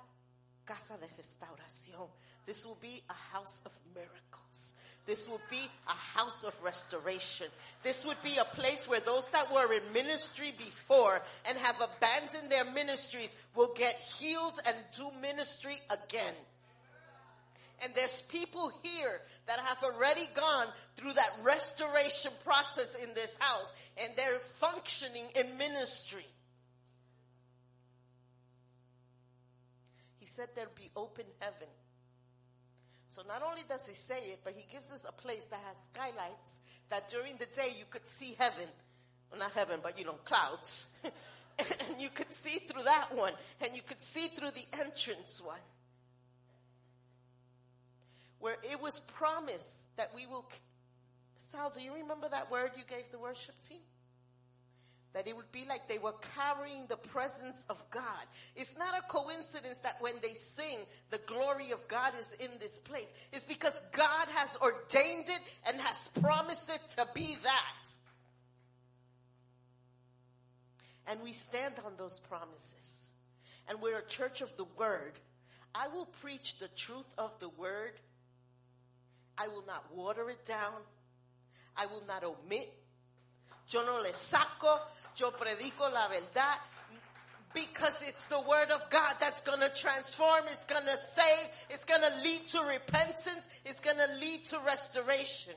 casa 0.65 0.97
de 0.97 1.07
restauración. 1.07 2.09
This 2.47 2.65
will 2.65 2.77
be 2.81 3.03
a 3.09 3.13
house 3.13 3.61
of 3.63 3.71
miracles. 3.93 4.73
This 5.05 5.27
will 5.27 5.41
be 5.51 5.69
a 5.87 5.93
house 5.93 6.43
of 6.43 6.63
restoration. 6.63 7.47
This 7.83 8.03
would 8.05 8.21
be 8.23 8.37
a 8.37 8.43
place 8.43 8.87
where 8.87 8.99
those 8.99 9.29
that 9.29 9.51
were 9.51 9.71
in 9.71 9.93
ministry 9.93 10.51
before 10.57 11.21
and 11.47 11.57
have 11.59 11.79
abandoned 11.79 12.51
their 12.51 12.65
ministries 12.65 13.35
will 13.55 13.73
get 13.75 13.95
healed 13.95 14.59
and 14.65 14.75
do 14.95 15.09
ministry 15.21 15.79
again. 15.89 16.33
And 17.81 17.93
there's 17.95 18.21
people 18.21 18.71
here 18.83 19.21
that 19.47 19.59
have 19.59 19.83
already 19.83 20.27
gone 20.35 20.67
through 20.95 21.13
that 21.13 21.31
restoration 21.43 22.31
process 22.43 22.95
in 22.95 23.09
this 23.13 23.37
house 23.39 23.73
and 23.97 24.11
they're 24.15 24.39
functioning 24.39 25.25
in 25.35 25.57
ministry. 25.57 26.25
He 30.19 30.25
said 30.39 30.47
there'd 30.55 30.73
be 30.75 30.89
open 30.95 31.25
heaven. 31.41 31.67
So 33.07 33.23
not 33.27 33.43
only 33.43 33.63
does 33.67 33.85
he 33.85 33.93
say 33.93 34.19
it, 34.31 34.39
but 34.45 34.53
he 34.55 34.65
gives 34.71 34.89
us 34.89 35.05
a 35.07 35.11
place 35.11 35.45
that 35.47 35.59
has 35.67 35.77
skylights 35.93 36.61
that 36.89 37.09
during 37.09 37.35
the 37.37 37.45
day 37.47 37.73
you 37.77 37.83
could 37.89 38.07
see 38.07 38.35
heaven. 38.39 38.67
Well, 39.29 39.39
not 39.39 39.51
heaven, 39.51 39.81
but 39.83 39.99
you 39.99 40.05
know, 40.05 40.13
clouds. 40.23 40.95
and 41.59 41.99
you 41.99 42.07
could 42.09 42.31
see 42.31 42.59
through 42.59 42.83
that 42.83 43.13
one 43.17 43.33
and 43.61 43.75
you 43.75 43.81
could 43.81 44.01
see 44.01 44.27
through 44.27 44.51
the 44.51 44.65
entrance 44.79 45.41
one 45.45 45.59
where 48.39 48.55
it 48.63 48.81
was 48.81 49.01
promised 49.01 49.97
that 49.97 50.11
we 50.15 50.25
will. 50.25 50.49
Sal, 51.35 51.69
do 51.69 51.81
you 51.81 51.95
remember 51.95 52.29
that 52.29 52.49
word 52.49 52.71
you 52.77 52.83
gave 52.87 53.11
the 53.11 53.19
worship 53.19 53.55
team? 53.67 53.81
That 55.13 55.27
it 55.27 55.35
would 55.35 55.51
be 55.51 55.65
like 55.67 55.87
they 55.87 55.97
were 55.97 56.13
carrying 56.35 56.85
the 56.87 56.95
presence 56.95 57.65
of 57.69 57.83
God. 57.89 58.25
It's 58.55 58.77
not 58.77 58.97
a 58.97 59.01
coincidence 59.03 59.79
that 59.79 59.95
when 59.99 60.13
they 60.21 60.33
sing, 60.33 60.77
the 61.09 61.19
glory 61.25 61.71
of 61.71 61.87
God 61.87 62.13
is 62.19 62.33
in 62.39 62.49
this 62.59 62.79
place. 62.79 63.07
It's 63.33 63.45
because 63.45 63.73
God 63.91 64.27
has 64.35 64.55
ordained 64.57 65.25
it 65.27 65.39
and 65.67 65.81
has 65.81 66.09
promised 66.21 66.69
it 66.69 66.81
to 66.97 67.07
be 67.15 67.35
that. 67.43 67.89
And 71.07 71.21
we 71.23 71.31
stand 71.31 71.73
on 71.85 71.93
those 71.97 72.19
promises. 72.19 73.11
And 73.67 73.81
we're 73.81 73.97
a 73.97 74.05
church 74.05 74.41
of 74.41 74.55
the 74.57 74.65
word. 74.77 75.13
I 75.73 75.87
will 75.87 76.07
preach 76.21 76.59
the 76.59 76.67
truth 76.69 77.11
of 77.17 77.31
the 77.39 77.49
word 77.49 77.93
I 79.39 79.47
will 79.47 79.63
not 79.65 79.85
water 79.95 80.29
it 80.29 80.43
down. 80.43 80.73
I 81.77 81.85
will 81.85 82.03
not 82.05 82.23
omit. 82.25 82.73
Yo 83.69 83.85
no 83.85 84.01
le 84.01 84.13
saco. 84.13 84.81
Yo 85.19 85.31
predico 85.31 85.91
la 85.91 86.07
verdad. 86.07 86.57
Because 87.53 88.03
it's 88.07 88.23
the 88.25 88.39
word 88.41 88.69
of 88.69 88.89
God 88.91 89.15
that's 89.19 89.41
going 89.41 89.59
to 89.59 89.69
transform. 89.75 90.45
It's 90.51 90.65
going 90.65 90.85
to 90.85 90.97
save. 91.15 91.47
It's 91.71 91.83
going 91.83 92.01
to 92.01 92.23
lead 92.23 92.45
to 92.47 92.61
repentance. 92.61 93.49
It's 93.65 93.79
going 93.79 93.97
to 93.97 94.19
lead 94.19 94.45
to 94.45 94.59
restoration. 94.65 95.53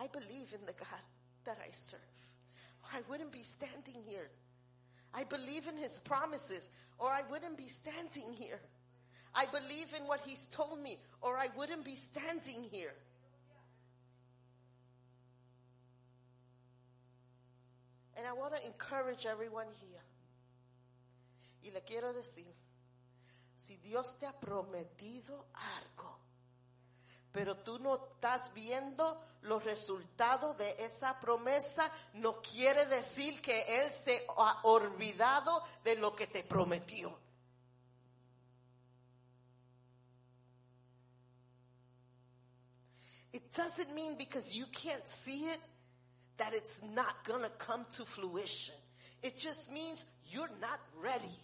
I 0.00 0.08
believe 0.08 0.52
in 0.52 0.66
the 0.66 0.72
God 0.72 1.04
that 1.44 1.58
I 1.62 1.70
serve. 1.70 2.00
Or 2.82 2.90
I 2.92 3.00
wouldn't 3.08 3.32
be 3.32 3.42
standing 3.42 4.02
here. 4.04 4.28
I 5.14 5.24
believe 5.24 5.68
in 5.68 5.76
his 5.76 6.00
promises 6.00 6.68
or 6.98 7.08
I 7.08 7.22
wouldn't 7.30 7.56
be 7.56 7.68
standing 7.68 8.32
here. 8.32 8.60
I 9.34 9.46
believe 9.46 9.94
in 9.98 10.06
what 10.06 10.20
he's 10.26 10.46
told 10.48 10.82
me 10.82 10.98
or 11.22 11.38
I 11.38 11.48
wouldn't 11.56 11.84
be 11.84 11.94
standing 11.94 12.64
here. 12.70 12.92
And 18.16 18.26
I 18.26 18.32
want 18.32 18.56
to 18.56 18.64
encourage 18.64 19.26
everyone 19.26 19.66
here. 19.80 20.02
Y 21.62 21.70
le 21.70 21.82
quiero 21.82 22.12
decir, 22.12 22.46
si 23.56 23.76
Dios 23.76 24.16
te 24.18 24.26
ha 24.26 24.32
prometido 24.32 25.46
algo, 25.52 26.18
pero 27.32 27.56
tú 27.56 27.78
no 27.78 27.94
estás 27.96 28.54
viendo 28.54 29.20
los 29.42 29.62
resultados 29.64 30.56
de 30.56 30.76
esa 30.78 31.20
promesa, 31.20 31.90
no 32.14 32.40
quiere 32.40 32.86
decir 32.86 33.42
que 33.42 33.82
Él 33.82 33.92
se 33.92 34.24
ha 34.38 34.60
olvidado 34.62 35.62
de 35.84 35.96
lo 35.96 36.14
que 36.14 36.26
te 36.26 36.42
prometió. 36.44 37.18
It 43.32 43.54
doesn't 43.54 43.92
mean 43.92 44.16
because 44.16 44.56
you 44.56 44.66
can't 44.68 45.06
see 45.06 45.46
it 45.46 45.60
that 46.38 46.52
it's 46.52 46.82
not 46.94 47.24
going 47.24 47.42
to 47.42 47.50
come 47.58 47.86
to 47.92 48.04
fruition. 48.04 48.74
It 49.22 49.36
just 49.36 49.72
means 49.72 50.04
you're 50.30 50.50
not 50.60 50.80
ready. 51.02 51.38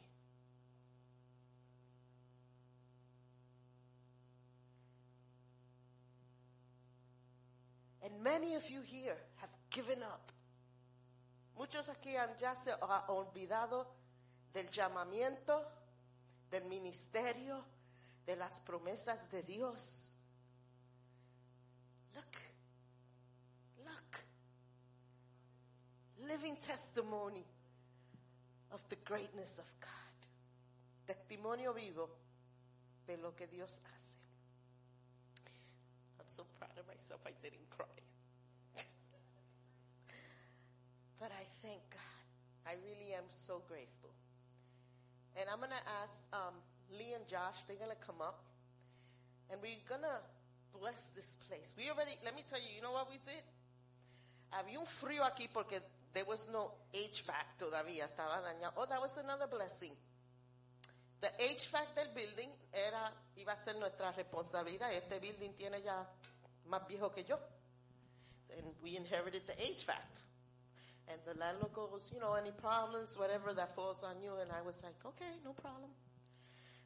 And 8.05 8.23
many 8.23 8.55
of 8.55 8.69
you 8.69 8.83
here 8.83 9.17
have 9.37 9.51
given 9.71 10.03
up. 10.03 10.33
Muchos 11.57 11.89
aquí 11.89 12.17
han 12.17 12.31
ya 12.39 12.55
se 12.55 12.73
olvidado 13.09 13.87
del 14.53 14.69
llamamiento, 14.69 15.65
del 16.51 16.65
ministerio, 16.65 17.65
de 18.27 18.37
las 18.37 18.61
promesas 18.61 19.31
de 19.31 19.43
Dios. 19.43 20.09
Look. 22.15 22.42
Living 26.29 26.57
testimony 26.57 27.45
of 28.71 28.83
the 28.89 28.97
greatness 29.05 29.59
of 29.59 29.67
God. 29.81 29.91
Testimonio 31.07 31.75
vivo 31.75 32.09
de 33.07 33.17
lo 33.17 33.33
que 33.33 33.47
Dios 33.47 33.81
hace. 33.85 34.15
I'm 36.19 36.29
so 36.29 36.45
proud 36.59 36.79
of 36.79 36.87
myself 36.87 37.21
I 37.27 37.33
didn't 37.43 37.69
cry. 37.71 37.99
but 41.21 41.31
I 41.33 41.45
thank 41.63 41.83
God. 41.91 42.23
I 42.67 42.75
really 42.87 43.13
am 43.15 43.25
so 43.29 43.61
grateful. 43.69 44.11
And 45.37 45.49
I'm 45.51 45.59
going 45.59 45.71
to 45.75 45.87
ask 46.05 46.23
um, 46.33 46.55
Lee 46.97 47.15
and 47.15 47.27
Josh, 47.27 47.65
they're 47.67 47.81
going 47.81 47.91
to 47.91 48.07
come 48.07 48.21
up. 48.21 48.45
And 49.51 49.61
we're 49.61 49.83
going 49.89 50.07
to 50.07 50.21
bless 50.79 51.11
this 51.17 51.37
place. 51.49 51.75
We 51.77 51.91
already, 51.91 52.17
let 52.25 52.37
me 52.37 52.43
tell 52.49 52.61
you, 52.61 52.71
you 52.75 52.81
know 52.81 52.93
what 52.93 53.11
we 53.11 53.19
did? 53.27 53.43
Había 54.53 54.79
un 54.79 54.87
frío 54.87 55.25
aquí 55.25 55.49
porque 55.53 55.81
there 56.13 56.25
was 56.25 56.49
no 56.49 56.73
HVAC 56.93 57.59
todavía, 57.59 58.05
estaba 58.05 58.41
dañado. 58.43 58.73
Oh, 58.77 58.87
that 58.87 59.01
was 59.01 59.17
another 59.19 59.47
blessing. 59.47 59.93
The 61.21 61.31
HVAC 61.39 61.95
del 61.95 62.13
building 62.15 62.49
era, 62.73 63.13
iba 63.37 63.53
a 63.53 63.57
ser 63.57 63.75
nuestra 63.77 64.13
responsabilidad. 64.13 64.93
Este 64.93 65.21
building 65.21 65.55
tiene 65.55 65.83
ya 65.83 66.07
más 66.67 66.87
viejo 66.89 67.11
que 67.11 67.25
yo. 67.25 67.39
and 68.57 68.67
we 68.83 68.97
inherited 68.97 69.43
the 69.47 69.53
HVAC. 69.53 70.11
And 71.09 71.19
the 71.27 71.39
landlord 71.39 71.73
goes, 71.73 72.11
you 72.15 72.21
know, 72.21 72.35
any 72.35 72.53
problems, 72.53 73.19
whatever 73.19 73.53
that 73.55 73.75
falls 73.75 74.05
on 74.05 74.23
you. 74.23 74.33
And 74.41 74.51
I 74.53 74.63
was 74.65 74.83
like, 74.83 74.95
okay, 75.05 75.33
no 75.45 75.53
problem. 75.53 75.91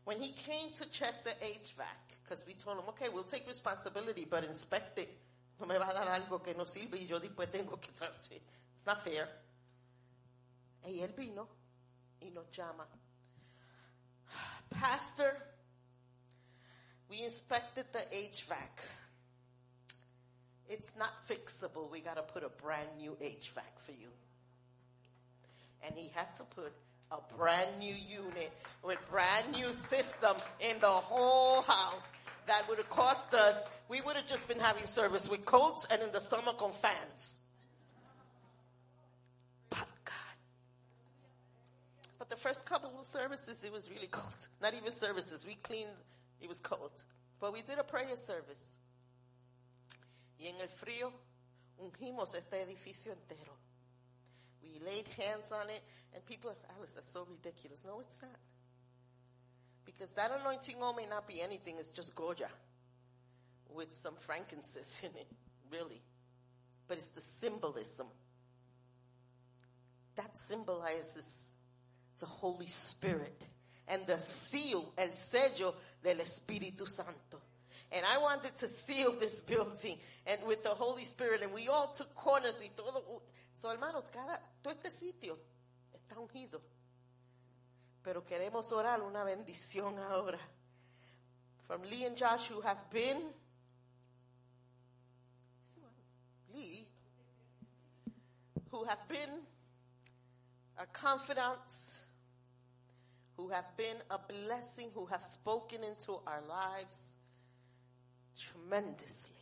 When 0.05 0.20
he 0.20 0.32
came 0.32 0.70
to 0.74 0.90
check 0.90 1.24
the 1.24 1.31
HVAC, 1.31 2.01
because 2.24 2.44
we 2.47 2.55
told 2.55 2.78
him, 2.78 2.85
okay, 2.90 3.09
we'll 3.12 3.24
take 3.24 3.47
responsibility, 3.47 4.27
but 4.28 4.44
inspect 4.44 4.98
it. 4.98 5.11
No 5.61 5.66
me 5.66 5.77
va 5.77 5.90
a 5.90 5.94
dar 5.94 6.09
algo 6.09 6.43
que 6.43 6.55
no 6.55 6.65
sirve 6.65 6.98
y 6.98 7.07
yo 7.07 7.19
después 7.19 7.51
tengo 7.51 7.78
que 7.81 7.89
Not 8.86 9.04
fair. 9.04 9.28
Y 10.84 11.00
él 11.02 11.12
vino 11.16 11.48
y 12.22 12.30
nos 12.32 12.46
llama. 12.56 12.86
Pastor, 14.70 15.36
we 17.10 17.24
inspected 17.24 17.86
the 17.92 17.98
HVAC. 17.98 18.84
It's 20.68 20.96
not 20.96 21.10
fixable. 21.28 21.90
We 21.90 22.00
got 22.00 22.16
to 22.16 22.22
put 22.22 22.42
a 22.42 22.48
brand 22.48 22.88
new 22.98 23.16
HVAC 23.20 23.78
for 23.78 23.92
you. 23.92 24.08
And 25.84 25.94
he 25.96 26.10
had 26.14 26.34
to 26.36 26.42
put 26.44 26.72
a 27.10 27.18
brand 27.36 27.78
new 27.78 27.94
unit 27.94 28.52
with 28.82 28.98
brand 29.10 29.52
new 29.52 29.72
system 29.72 30.36
in 30.60 30.78
the 30.80 30.86
whole 30.86 31.62
house. 31.62 32.06
That 32.46 32.68
would 32.68 32.78
have 32.78 32.90
cost 32.90 33.34
us, 33.34 33.68
we 33.88 34.00
would 34.00 34.14
have 34.14 34.26
just 34.26 34.46
been 34.46 34.60
having 34.60 34.86
service 34.86 35.28
with 35.28 35.44
coats 35.44 35.84
and 35.90 36.00
in 36.00 36.12
the 36.12 36.20
summer 36.20 36.52
con 36.52 36.70
fans. 36.70 37.40
But 39.68 39.88
God. 40.04 40.14
But 42.18 42.30
the 42.30 42.36
first 42.36 42.64
couple 42.64 42.93
of 42.98 43.06
services, 43.06 43.64
it 43.64 43.72
was 43.72 43.90
really 43.90 44.06
cold. 44.10 44.48
Not 44.60 44.74
even 44.74 44.93
services. 44.93 45.44
We 45.47 45.55
cleaned, 45.56 45.90
it 46.40 46.48
was 46.48 46.60
cold. 46.60 47.05
But 47.40 47.52
we 47.52 47.62
did 47.62 47.78
a 47.78 47.84
prayer 47.84 48.16
service. 48.16 48.72
Y 50.38 50.47
en 50.47 50.55
el 50.60 50.68
frío 50.68 51.12
ungimos 51.78 52.34
este 52.34 52.55
edificio 52.62 53.12
entero. 53.12 53.52
We 54.62 54.80
laid 54.84 55.06
hands 55.16 55.52
on 55.52 55.70
it, 55.70 55.82
and 56.14 56.24
people, 56.26 56.55
Alice, 56.76 56.93
that's 56.93 57.10
so 57.10 57.26
ridiculous. 57.30 57.84
No, 57.84 58.01
it's 58.01 58.20
not. 58.20 58.30
Because 59.84 60.10
that 60.12 60.30
anointing 60.40 60.76
oil 60.82 60.94
may 60.94 61.06
not 61.06 61.26
be 61.26 61.40
anything, 61.40 61.76
it's 61.78 61.90
just 61.90 62.14
Goya 62.14 62.48
with 63.74 63.94
some 63.94 64.14
frankincense 64.26 65.02
in 65.05 65.10
it, 65.10 65.28
really. 65.70 66.02
But 66.88 66.98
it's 66.98 67.09
the 67.09 67.20
symbolism. 67.20 68.06
That 70.16 70.36
symbolizes 70.36 71.52
the 72.18 72.26
Holy 72.26 72.66
Spirit 72.66 73.47
and 73.88 74.06
the 74.06 74.18
seal, 74.18 74.93
el 74.98 75.10
sello 75.10 75.74
del 76.02 76.16
Espíritu 76.16 76.86
Santo. 76.86 77.40
And 77.93 78.05
I 78.05 78.18
wanted 78.18 78.56
to 78.56 78.68
seal 78.68 79.12
this 79.12 79.40
building 79.43 79.98
and 80.26 80.40
with 80.47 80.64
the 80.64 80.70
Holy 80.70 81.05
Spirit 81.05 81.43
and 81.43 81.52
we 81.52 81.68
all 81.68 81.88
took 81.88 82.14
corners 82.14 82.60
y 82.62 82.70
todo. 82.76 83.22
So 83.55 83.70
hermanos, 83.70 84.05
cada, 84.12 84.40
todo 84.62 84.74
este 84.74 84.90
sitio 84.90 85.38
está 85.94 86.18
ungido. 86.18 86.60
Pero 88.02 88.24
queremos 88.24 88.72
orar 88.72 89.02
una 89.02 89.24
bendición 89.24 89.98
ahora. 89.98 90.38
From 91.66 91.82
Lee 91.82 92.05
and 92.05 92.16
Josh 92.16 92.48
who 92.48 92.60
have 92.60 92.78
been, 92.90 93.22
Lee, 96.55 96.86
who 98.70 98.84
have 98.84 99.09
been 99.09 99.30
our 100.78 100.86
confidants, 100.93 102.05
who 103.36 103.48
have 103.48 103.64
been 103.76 103.96
a 104.10 104.18
blessing, 104.18 104.88
who 104.94 105.06
have 105.06 105.22
spoken 105.22 105.84
into 105.84 106.12
our 106.26 106.42
lives 106.48 107.14
tremendously. 108.38 109.36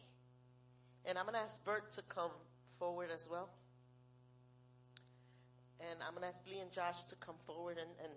And 1.04 1.18
I'm 1.18 1.24
going 1.24 1.34
to 1.34 1.40
ask 1.40 1.64
Bert 1.64 1.92
to 1.92 2.02
come 2.02 2.30
forward 2.78 3.10
as 3.14 3.28
well. 3.30 3.48
And 5.80 6.00
I'm 6.06 6.14
going 6.14 6.22
to 6.22 6.28
ask 6.28 6.46
Lee 6.50 6.60
and 6.60 6.72
Josh 6.72 7.04
to 7.04 7.16
come 7.16 7.36
forward 7.46 7.76
and, 7.78 7.90
and, 8.02 8.12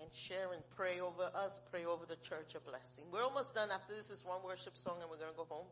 and 0.00 0.14
share 0.14 0.52
and 0.52 0.62
pray 0.76 1.00
over 1.00 1.30
us, 1.34 1.60
pray 1.70 1.84
over 1.84 2.06
the 2.06 2.16
church 2.16 2.54
a 2.54 2.60
blessing. 2.60 3.04
We're 3.12 3.24
almost 3.24 3.54
done. 3.54 3.70
After 3.72 3.94
this 3.94 4.10
is 4.10 4.24
one 4.24 4.42
worship 4.44 4.76
song 4.76 4.98
and 5.00 5.10
we're 5.10 5.16
going 5.16 5.32
to 5.32 5.36
go 5.36 5.46
home. 5.48 5.66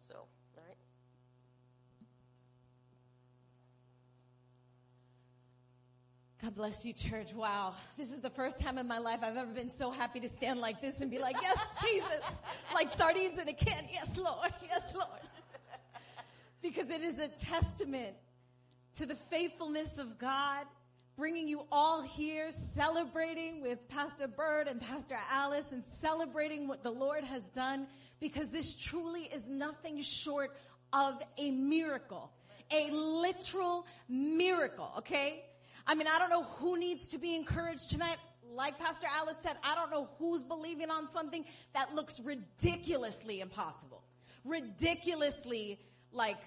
So, 0.00 0.14
all 0.14 0.64
right. 0.66 0.76
God 6.42 6.54
bless 6.54 6.84
you, 6.84 6.92
church. 6.92 7.34
Wow. 7.34 7.74
This 7.96 8.12
is 8.12 8.20
the 8.20 8.30
first 8.30 8.60
time 8.60 8.78
in 8.78 8.86
my 8.86 8.98
life 8.98 9.20
I've 9.22 9.36
ever 9.36 9.50
been 9.50 9.70
so 9.70 9.90
happy 9.90 10.20
to 10.20 10.28
stand 10.28 10.60
like 10.60 10.80
this 10.80 11.00
and 11.00 11.10
be 11.10 11.18
like, 11.18 11.34
yes, 11.42 11.82
Jesus. 11.82 12.20
Like 12.72 12.88
sardines 12.96 13.40
in 13.40 13.48
a 13.48 13.52
can. 13.52 13.84
Yes, 13.92 14.16
Lord. 14.16 14.52
Yes, 14.62 14.92
Lord. 14.94 15.08
Because 16.60 16.90
it 16.90 17.02
is 17.02 17.20
a 17.20 17.28
testament 17.28 18.16
to 18.96 19.06
the 19.06 19.14
faithfulness 19.14 19.98
of 19.98 20.18
God, 20.18 20.66
bringing 21.16 21.46
you 21.46 21.62
all 21.70 22.02
here, 22.02 22.50
celebrating 22.50 23.62
with 23.62 23.88
Pastor 23.88 24.26
Bert 24.26 24.66
and 24.66 24.80
Pastor 24.80 25.16
Alice 25.30 25.70
and 25.70 25.84
celebrating 25.84 26.66
what 26.66 26.82
the 26.82 26.90
Lord 26.90 27.22
has 27.22 27.44
done 27.44 27.86
because 28.18 28.48
this 28.48 28.74
truly 28.74 29.22
is 29.32 29.46
nothing 29.46 30.02
short 30.02 30.56
of 30.92 31.22
a 31.36 31.52
miracle. 31.52 32.32
A 32.72 32.90
literal 32.90 33.86
miracle, 34.08 34.92
okay? 34.98 35.44
I 35.88 35.94
mean, 35.94 36.06
I 36.06 36.18
don't 36.18 36.28
know 36.28 36.42
who 36.42 36.78
needs 36.78 37.08
to 37.08 37.18
be 37.18 37.34
encouraged 37.34 37.90
tonight. 37.90 38.18
Like 38.54 38.78
Pastor 38.78 39.06
Alice 39.16 39.38
said, 39.42 39.56
I 39.64 39.74
don't 39.74 39.90
know 39.90 40.08
who's 40.18 40.42
believing 40.42 40.90
on 40.90 41.08
something 41.08 41.46
that 41.72 41.94
looks 41.94 42.20
ridiculously 42.20 43.40
impossible. 43.40 44.04
Ridiculously 44.44 45.80
like 46.12 46.38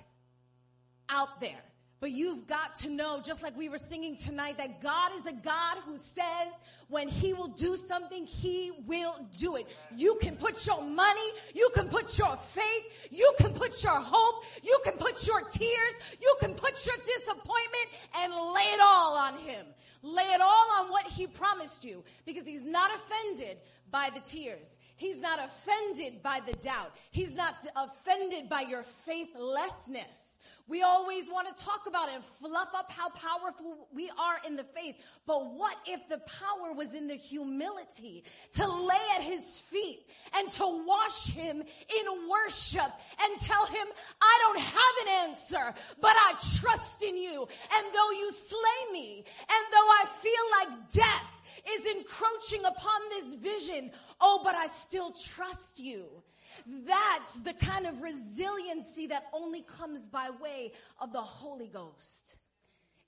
out 1.09 1.41
there. 1.41 1.63
But 2.01 2.11
you've 2.13 2.47
got 2.47 2.73
to 2.77 2.89
know, 2.89 3.21
just 3.23 3.43
like 3.43 3.55
we 3.55 3.69
were 3.69 3.77
singing 3.77 4.17
tonight, 4.17 4.57
that 4.57 4.81
God 4.81 5.11
is 5.19 5.27
a 5.27 5.33
God 5.33 5.77
who 5.85 5.97
says 5.97 6.51
when 6.89 7.07
He 7.07 7.31
will 7.31 7.49
do 7.49 7.77
something, 7.77 8.25
He 8.25 8.71
will 8.87 9.15
do 9.37 9.55
it. 9.55 9.67
You 9.95 10.17
can 10.19 10.35
put 10.35 10.65
your 10.65 10.81
money, 10.81 11.29
you 11.53 11.69
can 11.75 11.87
put 11.89 12.17
your 12.17 12.35
faith, 12.35 13.07
you 13.11 13.31
can 13.37 13.53
put 13.53 13.83
your 13.83 13.99
hope, 13.99 14.43
you 14.63 14.79
can 14.83 14.93
put 14.93 15.27
your 15.27 15.41
tears, 15.41 15.93
you 16.19 16.35
can 16.39 16.55
put 16.55 16.83
your 16.87 16.95
disappointment 16.97 17.87
and 18.17 18.33
lay 18.33 18.69
it 18.73 18.81
all 18.81 19.15
on 19.17 19.37
Him. 19.37 19.63
Lay 20.01 20.23
it 20.23 20.41
all 20.41 20.67
on 20.79 20.89
what 20.89 21.05
He 21.05 21.27
promised 21.27 21.85
you 21.85 22.03
because 22.25 22.47
He's 22.47 22.63
not 22.63 22.89
offended 22.95 23.57
by 23.91 24.09
the 24.11 24.21
tears. 24.21 24.75
He's 24.95 25.21
not 25.21 25.37
offended 25.37 26.23
by 26.23 26.41
the 26.47 26.53
doubt. 26.53 26.95
He's 27.11 27.35
not 27.35 27.63
offended 27.75 28.49
by 28.49 28.61
your 28.61 28.83
faithlessness. 29.05 30.30
We 30.71 30.83
always 30.83 31.29
want 31.29 31.49
to 31.49 31.63
talk 31.65 31.81
about 31.85 32.07
and 32.07 32.23
fluff 32.39 32.69
up 32.73 32.89
how 32.93 33.09
powerful 33.09 33.89
we 33.93 34.09
are 34.17 34.37
in 34.47 34.55
the 34.55 34.63
faith. 34.63 34.95
But 35.27 35.53
what 35.53 35.75
if 35.85 36.07
the 36.07 36.19
power 36.19 36.73
was 36.73 36.93
in 36.93 37.09
the 37.09 37.15
humility 37.15 38.23
to 38.53 38.65
lay 38.65 39.05
at 39.17 39.21
his 39.21 39.59
feet 39.59 39.99
and 40.33 40.47
to 40.47 40.85
wash 40.87 41.27
him 41.27 41.57
in 41.59 42.29
worship 42.29 42.89
and 43.21 43.41
tell 43.41 43.65
him, 43.65 43.85
I 44.21 44.39
don't 44.43 44.61
have 44.61 44.95
an 45.01 45.29
answer, 45.29 45.75
but 45.99 46.15
I 46.15 46.35
trust 46.61 47.03
in 47.03 47.17
you. 47.17 47.45
And 47.75 47.87
though 47.93 48.11
you 48.11 48.31
slay 48.31 48.93
me 48.93 49.25
and 49.27 49.73
though 49.73 49.89
I 49.89 50.05
feel 50.21 50.71
like 50.71 50.93
death 50.93 51.41
is 51.69 51.85
encroaching 51.97 52.63
upon 52.63 53.01
this 53.09 53.35
vision, 53.35 53.91
oh, 54.21 54.39
but 54.41 54.55
I 54.55 54.67
still 54.67 55.11
trust 55.11 55.79
you. 55.79 56.05
That's 56.67 57.33
the 57.41 57.53
kind 57.53 57.87
of 57.87 58.01
resiliency 58.01 59.07
that 59.07 59.25
only 59.33 59.61
comes 59.61 60.07
by 60.07 60.29
way 60.41 60.73
of 60.99 61.13
the 61.13 61.21
Holy 61.21 61.67
Ghost. 61.67 62.37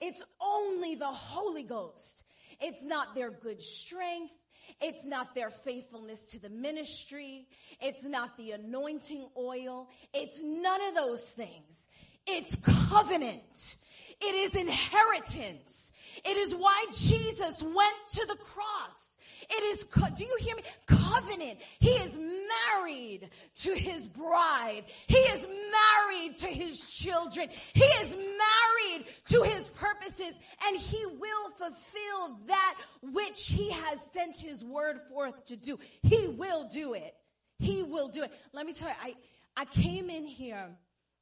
It's 0.01 0.21
only 0.41 0.95
the 0.95 1.05
Holy 1.05 1.63
Ghost. 1.63 2.23
It's 2.59 2.83
not 2.83 3.15
their 3.15 3.31
good 3.31 3.61
strength. 3.61 4.33
It's 4.81 5.05
not 5.05 5.35
their 5.35 5.49
faithfulness 5.49 6.31
to 6.31 6.39
the 6.39 6.49
ministry. 6.49 7.47
It's 7.81 8.05
not 8.05 8.37
the 8.37 8.51
anointing 8.51 9.27
oil. 9.37 9.89
It's 10.13 10.41
none 10.41 10.81
of 10.87 10.95
those 10.95 11.21
things. 11.21 11.89
It's 12.25 12.55
covenant. 12.89 13.75
It 14.21 14.35
is 14.35 14.55
inheritance. 14.55 15.91
It 16.23 16.37
is 16.37 16.55
why 16.55 16.85
Jesus 16.93 17.61
went 17.61 17.95
to 18.13 18.25
the 18.27 18.35
cross. 18.35 19.12
It 19.55 19.63
is, 19.75 19.83
co- 19.83 20.09
do 20.15 20.25
you 20.25 20.37
hear 20.39 20.55
me? 20.55 20.63
Covenant. 20.87 21.59
He 21.79 21.89
is 21.89 22.17
married 22.17 23.29
to 23.61 23.73
his 23.73 24.07
bride. 24.07 24.83
He 25.07 25.17
is 25.17 25.47
married 25.47 26.35
to 26.35 26.47
his 26.47 26.79
children. 26.89 27.49
He 27.73 27.83
is 27.83 28.15
married 28.15 29.05
to 29.27 29.43
his 29.43 29.69
purposes 29.69 30.33
and 30.67 30.77
he 30.77 31.05
will 31.05 31.49
fulfill 31.57 32.39
that 32.47 32.75
which 33.01 33.47
he 33.47 33.71
has 33.71 34.01
sent 34.11 34.37
his 34.37 34.63
word 34.63 34.99
forth 35.09 35.45
to 35.45 35.55
do. 35.55 35.77
He 36.01 36.27
will 36.27 36.67
do 36.69 36.93
it. 36.93 37.13
He 37.59 37.83
will 37.83 38.07
do 38.07 38.23
it. 38.23 38.31
Let 38.53 38.65
me 38.65 38.73
tell 38.73 38.89
you, 38.89 38.95
I, 39.03 39.15
I 39.61 39.65
came 39.65 40.09
in 40.09 40.25
here 40.25 40.69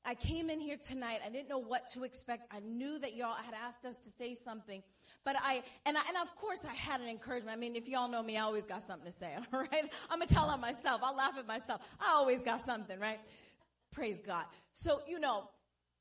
I 0.03 0.15
came 0.15 0.49
in 0.49 0.59
here 0.59 0.77
tonight. 0.77 1.19
I 1.23 1.29
didn't 1.29 1.49
know 1.49 1.59
what 1.59 1.87
to 1.93 2.03
expect. 2.03 2.47
I 2.51 2.59
knew 2.59 2.97
that 2.99 3.15
y'all 3.15 3.35
had 3.35 3.53
asked 3.53 3.85
us 3.85 3.97
to 3.97 4.09
say 4.09 4.33
something, 4.33 4.81
but 5.23 5.35
I, 5.41 5.63
and 5.85 5.97
I, 5.97 6.01
and 6.07 6.17
of 6.17 6.35
course 6.35 6.59
I 6.67 6.73
had 6.73 7.01
an 7.01 7.07
encouragement. 7.07 7.55
I 7.55 7.59
mean, 7.59 7.75
if 7.75 7.87
y'all 7.87 8.09
know 8.09 8.23
me, 8.23 8.37
I 8.37 8.41
always 8.41 8.65
got 8.65 8.81
something 8.81 9.11
to 9.11 9.17
say, 9.17 9.35
all 9.53 9.59
right? 9.59 9.85
I'm 10.09 10.19
gonna 10.19 10.27
tell 10.27 10.45
on 10.45 10.61
myself. 10.61 11.01
I'll 11.03 11.15
laugh 11.15 11.37
at 11.37 11.47
myself. 11.47 11.81
I 11.99 12.13
always 12.13 12.43
got 12.43 12.65
something, 12.65 12.99
right? 12.99 13.19
Praise 13.91 14.19
God. 14.25 14.45
So, 14.73 15.01
you 15.07 15.19
know, 15.19 15.49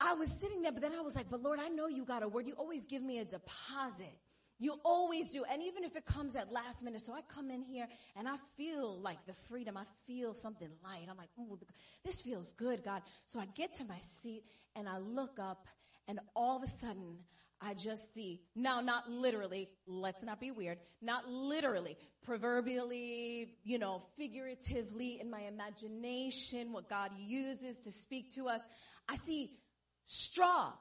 I 0.01 0.15
was 0.15 0.31
sitting 0.31 0.63
there, 0.63 0.73
but 0.73 0.81
then 0.81 0.93
I 0.97 1.03
was 1.03 1.15
like, 1.15 1.29
but 1.29 1.43
Lord, 1.43 1.59
I 1.61 1.69
know 1.69 1.87
you 1.87 2.05
got 2.05 2.23
a 2.23 2.29
word. 2.29 2.47
You 2.47 2.55
always 2.55 2.87
give 2.87 3.03
me 3.03 3.19
a 3.19 3.25
deposit. 3.25 4.17
You 4.59 4.79
always 4.85 5.33
do. 5.33 5.45
And 5.51 5.63
even 5.63 5.85
if 5.85 5.97
it 5.97 6.05
comes 6.05 6.37
at 6.37 6.53
last 6.53 6.83
minute, 6.83 7.01
so 7.01 7.15
I 7.15 7.21
come 7.29 7.51
in 7.51 7.63
here 7.63 7.89
and 8.15 8.29
I 8.29 8.37
feel 8.57 8.99
like 9.01 9.19
the 9.27 9.33
freedom. 9.49 9.77
I 9.77 9.85
feel 10.07 10.35
something 10.35 10.69
light. 10.85 11.07
I'm 11.11 11.17
like, 11.17 11.31
oh, 11.39 11.59
this 12.05 12.21
feels 12.21 12.53
good, 12.53 12.85
God. 12.85 13.03
So 13.27 13.41
I 13.41 13.47
get 13.55 13.75
to 13.77 13.85
my 13.85 13.99
seat 13.99 14.45
and 14.77 14.89
I 14.89 14.99
look 14.99 15.39
up 15.39 15.67
and 16.09 16.21
all 16.37 16.57
of 16.57 16.63
a 16.63 16.67
sudden 16.67 17.17
I 17.61 17.75
just 17.75 18.15
see, 18.15 18.43
now 18.55 18.81
not 18.81 19.11
literally, 19.11 19.69
let's 19.87 20.23
not 20.23 20.41
be 20.41 20.51
weird, 20.51 20.79
not 21.03 21.29
literally, 21.29 21.97
proverbially, 22.25 23.57
you 23.65 23.79
know, 23.79 24.03
figuratively 24.17 25.21
in 25.21 25.31
my 25.31 25.43
imagination, 25.43 26.73
what 26.73 26.89
God 26.89 27.11
uses 27.19 27.81
to 27.81 27.93
speak 27.93 28.33
to 28.35 28.49
us. 28.49 28.61
I 29.09 29.17
see 29.17 29.59
straw. 30.05 30.73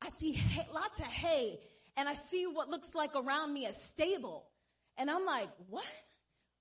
I 0.00 0.10
see 0.20 0.32
hay, 0.32 0.66
lots 0.72 1.00
of 1.00 1.06
hay 1.06 1.60
and 1.98 2.08
I 2.08 2.14
see 2.14 2.46
what 2.46 2.70
looks 2.70 2.94
like 2.94 3.10
around 3.16 3.52
me 3.52 3.66
a 3.66 3.72
stable. 3.72 4.46
And 4.96 5.10
I'm 5.10 5.26
like, 5.26 5.48
what? 5.68 5.84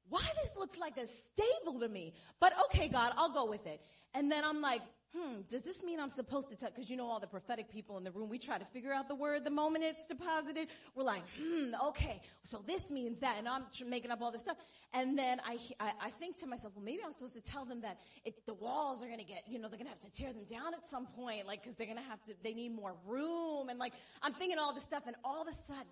Why 0.10 0.24
this 0.42 0.56
looks 0.58 0.78
like 0.78 0.98
a 0.98 1.06
stable 1.06 1.80
to 1.82 1.88
me? 1.88 2.16
But 2.40 2.54
okay, 2.66 2.88
God, 2.88 3.14
I'll 3.18 3.34
go 3.34 3.46
with 3.46 3.68
it. 3.68 3.80
And 4.16 4.32
then 4.32 4.44
I'm 4.44 4.62
like, 4.62 4.82
hmm, 5.18 5.42
does 5.50 5.64
this 5.64 5.84
mean 5.84 6.00
I'm 6.00 6.10
supposed 6.10 6.50
to 6.50 6.56
tell? 6.56 6.70
Because 6.70 6.90
you 6.90 6.98
know 6.98 7.08
all 7.08 7.20
the 7.20 7.28
prophetic 7.28 7.72
people 7.72 7.98
in 7.98 8.04
the 8.04 8.12
room, 8.12 8.30
we 8.30 8.38
try 8.38 8.58
to 8.58 8.66
figure 8.66 8.94
out 8.94 9.08
the 9.08 9.16
word 9.16 9.44
the 9.44 9.50
moment 9.50 9.84
it's 9.84 10.08
deposited. 10.08 10.68
We're 10.96 11.04
like, 11.04 11.24
hmm, 11.38 11.74
okay, 11.88 12.22
so 12.44 12.62
this 12.66 12.92
means 12.92 13.20
that, 13.20 13.36
and 13.38 13.48
I'm 13.48 13.64
making 13.88 14.12
up 14.12 14.22
all 14.22 14.32
this 14.32 14.42
stuff. 14.42 14.58
And 14.94 15.18
then 15.18 15.40
I, 15.46 15.58
I, 15.80 15.92
I 16.02 16.10
think 16.10 16.38
to 16.40 16.48
myself, 16.48 16.74
well, 16.76 16.86
maybe 16.86 17.00
I'm 17.06 17.14
supposed 17.14 17.36
to 17.36 17.42
tell 17.42 17.66
them 17.66 17.82
that 17.82 18.00
it, 18.26 18.46
the 18.46 18.54
walls 18.54 19.04
are 19.04 19.08
going 19.08 19.20
to 19.20 19.26
get, 19.26 19.44
you 19.48 19.60
know, 19.60 19.68
they're 19.70 19.80
going 19.80 19.90
to 19.90 19.94
have 19.94 20.00
to 20.00 20.12
tear 20.12 20.34
them 20.34 20.46
down 20.46 20.74
at 20.74 20.90
some 20.90 21.08
point, 21.08 21.48
like, 21.48 21.62
because 21.62 21.76
they're 21.76 21.88
going 21.88 21.98
to 21.98 22.10
have 22.10 22.24
to, 22.26 22.34
they 22.44 22.54
need 22.54 22.76
more 22.76 22.96
room, 23.06 23.70
and 23.70 23.80
like, 23.80 23.94
I'm 24.22 24.34
thinking 24.34 24.60
all 24.60 24.74
this 24.74 24.84
stuff, 24.84 25.04
and 25.08 25.16
all 25.24 25.42
of 25.42 25.48
a 25.48 25.54
sudden, 25.54 25.86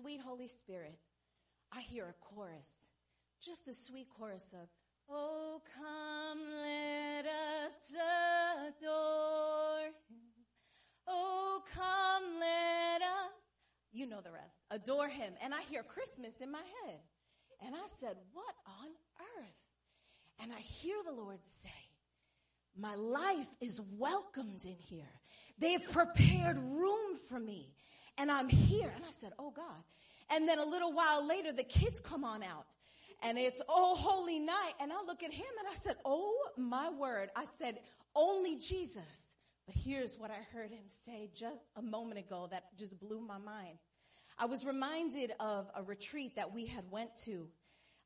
sweet 0.00 0.20
Holy 0.20 0.48
Spirit, 0.48 0.98
I 1.72 1.80
hear 1.80 2.04
a 2.04 2.14
chorus, 2.34 2.70
just 3.42 3.66
the 3.66 3.74
sweet 3.74 4.06
chorus 4.18 4.46
of, 4.52 4.68
Oh, 5.08 5.62
come, 5.76 6.40
let 6.62 7.26
us 7.26 7.74
adore 8.68 9.86
him. 9.86 10.16
Oh, 11.06 11.62
come, 11.72 12.40
let 12.40 13.02
us. 13.02 13.32
You 13.92 14.06
know 14.06 14.20
the 14.20 14.32
rest. 14.32 14.56
Adore 14.70 15.08
him. 15.08 15.32
And 15.42 15.54
I 15.54 15.62
hear 15.62 15.82
Christmas 15.82 16.34
in 16.40 16.50
my 16.50 16.62
head. 16.84 16.98
And 17.64 17.74
I 17.74 17.86
said, 18.00 18.16
What 18.32 18.54
on 18.66 18.88
earth? 19.38 19.54
And 20.42 20.52
I 20.52 20.58
hear 20.58 20.96
the 21.06 21.12
Lord 21.12 21.38
say, 21.42 21.70
My 22.78 22.94
life 22.94 23.48
is 23.60 23.80
welcomed 23.96 24.64
in 24.64 24.76
here. 24.78 25.04
They've 25.58 25.82
prepared 25.90 26.58
room 26.58 27.16
for 27.28 27.38
me. 27.38 27.72
And 28.18 28.30
I'm 28.30 28.48
here. 28.48 28.92
And 28.94 29.04
I 29.04 29.10
said, 29.10 29.32
Oh 29.38 29.50
God. 29.50 29.84
And 30.28 30.48
then 30.48 30.58
a 30.58 30.64
little 30.64 30.92
while 30.92 31.26
later, 31.26 31.52
the 31.52 31.64
kids 31.64 32.00
come 32.00 32.24
on 32.24 32.42
out 32.42 32.66
and 33.22 33.38
it's 33.38 33.60
oh 33.68 33.94
holy 33.94 34.38
night. 34.38 34.74
And 34.80 34.92
i 34.92 34.96
look 35.06 35.22
at 35.22 35.32
him 35.32 35.46
and 35.58 35.68
i 35.70 35.74
said 35.74 35.96
oh 36.04 36.34
my 36.56 36.90
word. 36.90 37.30
I 37.36 37.44
said 37.58 37.78
only 38.14 38.56
jesus. 38.56 39.34
But 39.66 39.76
here's 39.76 40.18
what 40.18 40.30
i 40.30 40.56
heard 40.56 40.70
him 40.70 40.84
say 41.04 41.30
just 41.34 41.64
a 41.76 41.82
moment 41.82 42.18
ago 42.18 42.48
that 42.50 42.76
just 42.76 42.98
blew 42.98 43.20
my 43.20 43.38
mind. 43.38 43.78
I 44.38 44.46
was 44.46 44.66
reminded 44.66 45.32
of 45.40 45.70
a 45.74 45.82
retreat 45.82 46.36
that 46.36 46.52
we 46.52 46.66
had 46.66 46.84
went 46.90 47.10
to. 47.24 47.48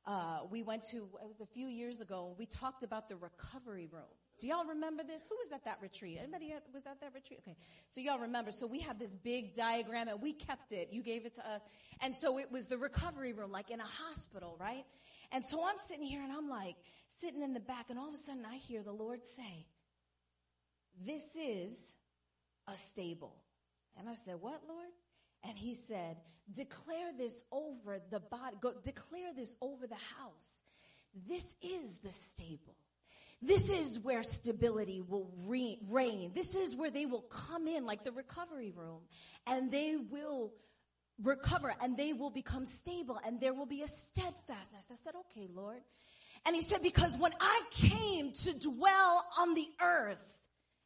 Uh, 0.06 0.40
we 0.50 0.62
went 0.62 0.82
to 0.90 0.96
it 0.96 1.28
was 1.28 1.40
a 1.42 1.46
few 1.46 1.66
years 1.66 2.00
ago 2.00 2.34
we 2.38 2.46
talked 2.46 2.82
about 2.82 3.08
the 3.10 3.16
recovery 3.16 3.86
room 3.92 4.08
do 4.40 4.48
y'all 4.48 4.64
remember 4.64 5.02
this? 5.02 5.20
Who 5.28 5.36
was 5.36 5.52
at 5.52 5.64
that 5.64 5.78
retreat? 5.82 6.18
Anybody 6.20 6.54
was 6.72 6.86
at 6.86 7.00
that 7.00 7.12
retreat? 7.14 7.40
Okay. 7.42 7.56
So 7.90 8.00
y'all 8.00 8.18
remember. 8.18 8.52
So 8.52 8.66
we 8.66 8.80
have 8.80 8.98
this 8.98 9.10
big 9.10 9.54
diagram 9.54 10.08
and 10.08 10.20
we 10.20 10.32
kept 10.32 10.72
it. 10.72 10.88
You 10.90 11.02
gave 11.02 11.26
it 11.26 11.34
to 11.34 11.48
us. 11.48 11.60
And 12.00 12.16
so 12.16 12.38
it 12.38 12.50
was 12.50 12.66
the 12.66 12.78
recovery 12.78 13.32
room, 13.32 13.52
like 13.52 13.70
in 13.70 13.80
a 13.80 13.84
hospital, 13.84 14.56
right? 14.58 14.84
And 15.32 15.44
so 15.44 15.64
I'm 15.64 15.76
sitting 15.86 16.04
here 16.04 16.22
and 16.22 16.32
I'm 16.32 16.48
like 16.48 16.76
sitting 17.20 17.42
in 17.42 17.52
the 17.52 17.60
back 17.60 17.90
and 17.90 17.98
all 17.98 18.08
of 18.08 18.14
a 18.14 18.18
sudden 18.18 18.44
I 18.50 18.56
hear 18.56 18.82
the 18.82 18.92
Lord 18.92 19.24
say, 19.24 19.66
this 21.04 21.36
is 21.36 21.94
a 22.66 22.76
stable. 22.76 23.36
And 23.98 24.08
I 24.08 24.14
said, 24.14 24.36
what, 24.40 24.60
Lord? 24.68 24.88
And 25.44 25.56
he 25.56 25.74
said, 25.74 26.16
declare 26.52 27.12
this 27.16 27.42
over 27.52 28.00
the 28.10 28.20
body, 28.20 28.56
go, 28.60 28.72
declare 28.82 29.32
this 29.34 29.54
over 29.60 29.86
the 29.86 29.94
house. 29.94 30.58
This 31.28 31.44
is 31.62 31.98
the 31.98 32.12
stable. 32.12 32.76
This 33.42 33.70
is 33.70 33.98
where 33.98 34.22
stability 34.22 35.00
will 35.00 35.30
re- 35.48 35.78
reign. 35.90 36.32
This 36.34 36.54
is 36.54 36.76
where 36.76 36.90
they 36.90 37.06
will 37.06 37.22
come 37.22 37.66
in 37.66 37.86
like 37.86 38.04
the 38.04 38.12
recovery 38.12 38.72
room 38.76 39.00
and 39.46 39.70
they 39.70 39.96
will 39.96 40.52
recover 41.22 41.74
and 41.82 41.96
they 41.96 42.12
will 42.12 42.30
become 42.30 42.66
stable 42.66 43.18
and 43.26 43.40
there 43.40 43.54
will 43.54 43.66
be 43.66 43.82
a 43.82 43.88
steadfastness. 43.88 44.88
I 44.90 44.96
said, 44.96 45.14
okay, 45.30 45.48
Lord. 45.54 45.80
And 46.46 46.54
he 46.54 46.62
said, 46.62 46.82
because 46.82 47.16
when 47.16 47.32
I 47.40 47.62
came 47.70 48.32
to 48.32 48.58
dwell 48.58 49.24
on 49.38 49.54
the 49.54 49.66
earth, 49.80 50.39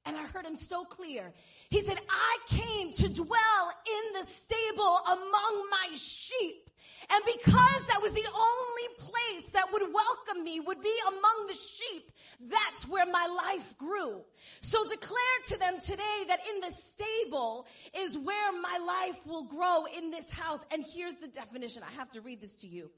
and 0.06 0.16
I 0.16 0.26
heard 0.26 0.44
him 0.44 0.56
so 0.56 0.84
clear. 0.84 1.32
He 1.70 1.80
said, 1.80 1.98
I 2.08 2.38
came 2.46 2.92
to 2.92 3.08
dwell 3.08 3.72
in 3.86 4.20
the 4.20 4.26
stable 4.26 4.98
among 5.06 5.64
my 5.70 5.88
sheep. 5.94 6.70
And 7.10 7.22
because 7.24 7.86
that 7.86 8.00
was 8.02 8.12
the 8.12 8.26
only 8.26 8.88
place 8.98 9.50
that 9.50 9.66
would 9.72 9.82
welcome 9.82 10.44
me 10.44 10.60
would 10.60 10.82
be 10.82 10.94
among 11.08 11.46
the 11.48 11.54
sheep, 11.54 12.10
that's 12.40 12.88
where 12.88 13.06
my 13.06 13.26
life 13.26 13.76
grew. 13.78 14.22
So 14.60 14.86
declare 14.88 15.38
to 15.48 15.58
them 15.58 15.74
today 15.80 16.24
that 16.28 16.40
in 16.54 16.60
the 16.60 16.70
stable 16.70 17.66
is 17.96 18.18
where 18.18 18.52
my 18.60 18.78
life 18.86 19.26
will 19.26 19.44
grow 19.44 19.84
in 19.96 20.10
this 20.10 20.30
house. 20.30 20.60
And 20.72 20.84
here's 20.86 21.16
the 21.16 21.28
definition. 21.28 21.82
I 21.82 21.92
have 21.98 22.10
to 22.12 22.20
read 22.20 22.40
this 22.40 22.56
to 22.56 22.68
you. 22.68 22.90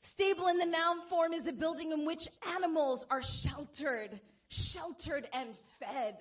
Stable 0.00 0.46
in 0.48 0.58
the 0.58 0.66
noun 0.66 1.00
form 1.08 1.32
is 1.32 1.46
a 1.46 1.52
building 1.52 1.92
in 1.92 2.04
which 2.04 2.28
animals 2.54 3.04
are 3.10 3.22
sheltered, 3.22 4.20
sheltered 4.48 5.26
and 5.32 5.50
fed. 5.80 6.16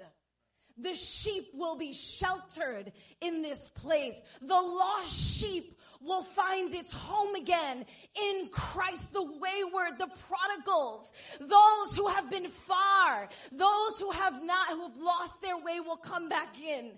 The 0.78 0.94
sheep 0.94 1.48
will 1.54 1.76
be 1.76 1.94
sheltered 1.94 2.92
in 3.22 3.42
this 3.42 3.70
place. 3.70 4.22
The 4.42 4.54
lost 4.54 5.16
sheep 5.16 5.78
will 6.02 6.24
find 6.24 6.74
its 6.74 6.94
home 6.94 7.36
again 7.36 7.86
in 8.24 8.50
Christ, 8.52 9.14
the 9.14 9.24
wayward, 9.24 9.98
the 9.98 10.10
prodigals, 10.30 11.12
those 11.40 11.98
who 11.98 12.08
have 12.08 12.30
been 12.30 12.48
far, 12.48 13.30
those 13.52 14.00
who 14.00 14.12
have 14.12 14.44
not, 14.44 14.70
who 14.70 14.84
have 14.84 14.98
lost 15.00 15.42
their 15.42 15.58
way 15.58 15.80
will 15.80 15.98
come 15.98 16.30
back 16.30 16.60
in. 16.62 16.92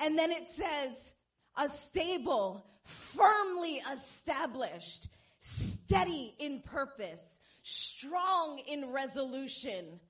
And 0.00 0.18
then 0.18 0.30
it 0.30 0.48
says, 0.48 1.14
a 1.56 1.68
stable, 1.68 2.64
firmly 2.84 3.80
established, 3.92 5.08
steady 5.40 6.34
in 6.38 6.60
purpose, 6.62 7.40
strong 7.62 8.60
in 8.66 8.92
resolution, 8.92 10.00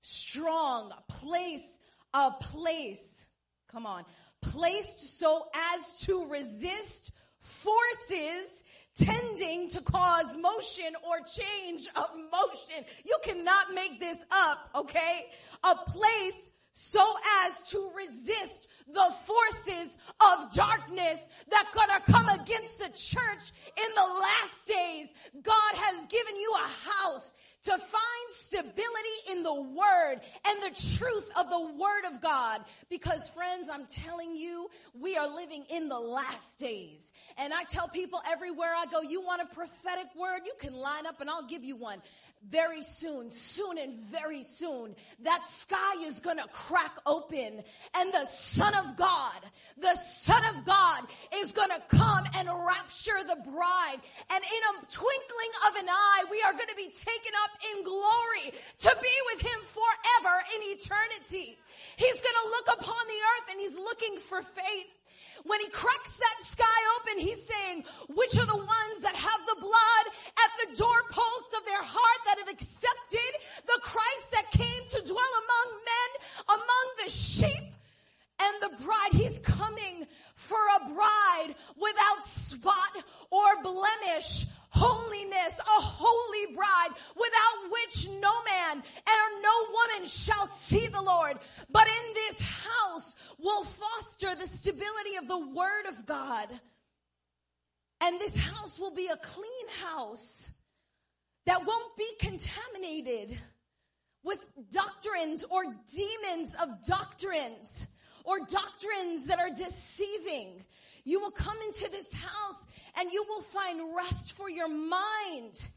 strong, 0.00 0.92
place, 1.08 1.77
a 2.14 2.30
place, 2.40 3.26
come 3.70 3.86
on, 3.86 4.04
placed 4.40 5.18
so 5.18 5.46
as 5.54 6.00
to 6.00 6.26
resist 6.30 7.12
forces 7.40 8.62
tending 8.96 9.68
to 9.68 9.80
cause 9.82 10.36
motion 10.36 10.92
or 11.08 11.20
change 11.20 11.86
of 11.94 12.08
motion. 12.32 12.84
You 13.04 13.18
cannot 13.22 13.74
make 13.74 14.00
this 14.00 14.18
up, 14.30 14.70
okay? 14.74 15.26
A 15.62 15.76
place 15.76 16.52
so 16.72 17.04
as 17.46 17.68
to 17.68 17.90
resist 17.96 18.68
the 18.86 19.14
forces 19.24 19.96
of 20.20 20.52
darkness 20.54 21.28
that 21.50 21.66
gonna 21.74 22.00
come 22.00 22.28
against 22.28 22.78
the 22.78 22.88
church 22.88 23.52
in 23.76 23.94
the 23.94 24.20
last 24.20 24.66
days. 24.66 25.08
God 25.42 25.74
has 25.74 26.06
given 26.06 26.36
you 26.36 26.54
a 26.54 26.88
house 26.90 27.32
to 27.68 27.76
find 27.76 28.32
stability 28.32 29.30
in 29.30 29.42
the 29.42 29.52
word 29.52 30.20
and 30.48 30.62
the 30.62 30.96
truth 30.96 31.30
of 31.38 31.50
the 31.50 31.60
word 31.60 32.10
of 32.10 32.22
God. 32.22 32.64
Because 32.88 33.28
friends, 33.28 33.68
I'm 33.70 33.84
telling 33.84 34.34
you, 34.34 34.70
we 34.98 35.18
are 35.18 35.28
living 35.28 35.66
in 35.68 35.90
the 35.90 35.98
last 35.98 36.58
days. 36.58 37.12
And 37.36 37.52
I 37.52 37.64
tell 37.64 37.86
people 37.86 38.22
everywhere 38.26 38.70
I 38.74 38.86
go, 38.86 39.02
you 39.02 39.20
want 39.20 39.42
a 39.42 39.54
prophetic 39.54 40.06
word? 40.18 40.40
You 40.46 40.54
can 40.58 40.72
line 40.72 41.04
up 41.04 41.20
and 41.20 41.28
I'll 41.28 41.46
give 41.46 41.62
you 41.62 41.76
one 41.76 42.00
very 42.48 42.82
soon, 42.82 43.30
soon 43.30 43.78
and 43.78 43.98
very 43.98 44.42
soon, 44.42 44.94
that 45.22 45.44
sky 45.46 46.04
is 46.04 46.20
gonna 46.20 46.46
crack 46.52 46.96
open 47.06 47.62
and 47.94 48.12
the 48.12 48.24
Son 48.26 48.74
of 48.74 48.96
God, 48.96 49.40
the 49.76 49.94
Son 49.96 50.42
of 50.54 50.64
God 50.64 51.04
is 51.36 51.52
gonna 51.52 51.80
come 51.88 52.24
and 52.36 52.48
rapture 52.48 53.22
the 53.26 53.36
bride. 53.50 54.00
And 54.30 54.42
in 54.44 54.62
a 54.70 54.86
twinkling 54.90 55.52
of 55.68 55.76
an 55.76 55.88
eye, 55.88 56.24
we 56.30 56.42
are 56.42 56.52
gonna 56.52 56.76
be 56.76 56.88
taken 56.88 57.32
up 57.44 57.50
in 57.74 57.84
glory 57.84 58.52
to 58.80 58.96
be 59.02 59.16
with 59.32 59.40
Him 59.40 59.60
forever 59.62 60.34
in 60.56 60.72
eternity. 60.72 61.58
He's 61.96 62.20
gonna 62.20 62.48
look 62.50 62.68
upon 62.80 63.06
the 63.06 63.20
earth 63.32 63.50
and 63.50 63.60
He's 63.60 63.74
looking 63.74 64.18
for 64.18 64.42
faith. 64.42 64.97
When 65.44 65.60
he 65.60 65.68
cracks 65.68 66.16
that 66.16 66.44
sky 66.44 66.80
open, 66.96 67.18
he's 67.20 67.42
saying, 67.46 67.84
which 68.08 68.36
are 68.38 68.46
the 68.46 68.56
ones 68.56 68.98
that 69.02 69.14
have 69.14 69.40
the 69.46 69.60
blood 69.60 70.04
at 70.44 70.50
the 70.60 70.76
doorposts 70.76 71.54
of 71.56 71.64
their 71.66 71.82
heart 71.82 72.20
that 72.26 72.38
have 72.38 72.48
accepted 72.48 73.32
the 73.66 73.80
Christ 73.82 74.30
that 74.32 74.50
came 74.50 74.82
to 74.88 75.06
dwell 75.06 75.34
among 75.44 75.68
men, 75.84 76.10
among 76.48 76.86
the 77.04 77.10
sheep 77.10 77.72
and 78.40 78.62
the 78.62 78.82
bride. 78.84 79.12
He's 79.12 79.38
coming 79.40 80.06
for 80.34 80.58
a 80.76 80.88
bride 80.92 81.54
without 81.76 82.24
spot 82.24 83.04
or 83.30 83.62
blemish, 83.62 84.46
holiness, 84.70 85.58
a 85.58 85.80
holy 85.80 86.54
bride, 86.54 86.90
without 87.14 87.70
which 87.70 88.08
no 88.20 88.32
man 88.42 88.76
and 88.76 89.42
no 89.42 89.66
woman 89.70 90.08
shall 90.08 90.46
see 90.48 90.86
the 90.86 91.02
Lord. 91.02 91.38
But 91.70 91.86
in 91.86 92.14
this 92.14 92.40
house 92.40 93.16
will 93.38 93.64
foster 93.64 94.34
the 94.34 94.46
stability 94.46 95.16
of 95.16 95.28
the 95.28 95.38
word 95.38 95.86
of 95.88 96.06
God. 96.06 96.48
And 98.00 98.20
this 98.20 98.36
house 98.36 98.78
will 98.78 98.94
be 98.94 99.08
a 99.08 99.16
clean 99.16 99.68
house 99.82 100.50
that 101.46 101.66
won't 101.66 101.96
be 101.96 102.08
contaminated 102.20 103.38
with 104.22 104.44
doctrines 104.70 105.44
or 105.48 105.64
demons 105.64 106.54
of 106.60 106.68
doctrines 106.86 107.86
or 108.24 108.40
doctrines 108.40 109.24
that 109.26 109.38
are 109.38 109.50
deceiving. 109.50 110.64
You 111.04 111.20
will 111.20 111.30
come 111.30 111.56
into 111.66 111.90
this 111.90 112.12
house 112.12 112.66
and 112.98 113.12
you 113.12 113.24
will 113.28 113.42
find 113.42 113.94
rest 113.96 114.32
for 114.32 114.50
your 114.50 114.68
mind. 114.68 115.68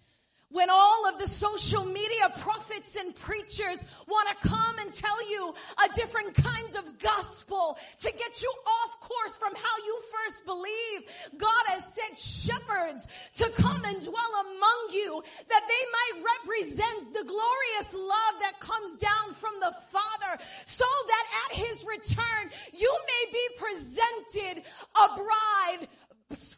When 0.49 0.69
all 0.69 1.07
of 1.07 1.17
the 1.17 1.27
social 1.27 1.85
media 1.85 2.29
prophets 2.39 2.97
and 2.97 3.15
preachers 3.15 3.85
want 4.05 4.27
to 4.27 4.49
come 4.49 4.79
and 4.79 4.91
tell 4.91 5.29
you 5.29 5.53
a 5.81 5.93
different 5.93 6.35
kind 6.35 6.75
of 6.75 6.99
gospel 6.99 7.77
to 7.99 8.11
get 8.11 8.41
you 8.41 8.53
off 8.67 8.99
course 8.99 9.37
from 9.37 9.55
how 9.55 9.77
you 9.85 10.01
first 10.11 10.45
believe, 10.45 11.37
God 11.37 11.63
has 11.67 11.85
sent 11.95 12.17
shepherds 12.17 13.07
to 13.35 13.49
come 13.51 13.81
and 13.85 14.01
dwell 14.03 14.33
among 14.41 14.87
you 14.91 15.23
that 15.47 15.63
they 15.69 15.83
might 15.95 16.27
represent 16.35 17.13
the 17.13 17.23
glorious 17.23 17.93
love 17.93 18.35
that 18.41 18.59
comes 18.59 18.97
down 18.97 19.33
from 19.33 19.53
the 19.61 19.73
Father 19.87 20.43
so 20.65 20.85
that 21.07 21.25
at 21.47 21.57
his 21.59 21.85
return 21.85 22.51
you 22.73 22.93
may 23.07 23.31
be 23.31 23.47
presented 23.55 24.63
a 25.01 25.15
bride 25.15 25.87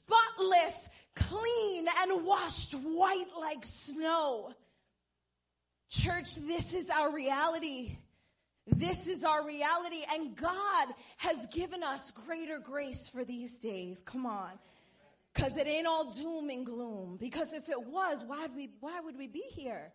spotless, 0.06 0.90
clean, 1.16 1.86
and 2.02 2.26
washed 2.26 2.74
white 2.74 3.26
like 3.40 3.64
snow. 3.64 4.54
Church, 5.90 6.36
this 6.36 6.74
is 6.74 6.90
our 6.90 7.14
reality. 7.14 7.98
This 8.66 9.08
is 9.08 9.24
our 9.24 9.46
reality 9.46 10.04
and 10.14 10.36
God 10.36 10.88
has 11.18 11.48
given 11.48 11.84
us 11.84 12.12
greater 12.12 12.60
grace 12.60 13.10
for 13.10 13.26
these 13.26 13.60
days. 13.60 14.02
Come 14.06 14.26
on. 14.26 14.52
Cause 15.36 15.58
it 15.58 15.68
ain't 15.68 15.88
all 15.88 16.12
doom 16.12 16.50
and 16.50 16.66
gloom. 16.66 17.18
Because 17.20 17.54
if 17.54 17.68
it 17.68 17.82
was, 17.82 18.24
why 18.26 18.42
would 18.44 18.56
we, 18.56 18.70
why 18.80 19.00
would 19.02 19.18
we 19.18 19.28
be 19.28 19.44
here? 19.50 19.92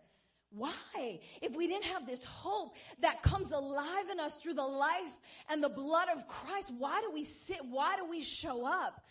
Why? 0.51 1.19
If 1.41 1.55
we 1.55 1.67
didn't 1.67 1.85
have 1.85 2.05
this 2.05 2.23
hope 2.25 2.75
that 3.01 3.21
comes 3.21 3.51
alive 3.51 4.09
in 4.11 4.19
us 4.19 4.35
through 4.35 4.55
the 4.55 4.65
life 4.65 5.19
and 5.49 5.63
the 5.63 5.69
blood 5.69 6.07
of 6.15 6.27
Christ, 6.27 6.71
why 6.77 7.01
do 7.01 7.11
we 7.11 7.23
sit? 7.23 7.59
Why 7.69 7.95
do 7.95 8.09
we 8.09 8.21
show 8.21 8.65
up? 8.65 9.01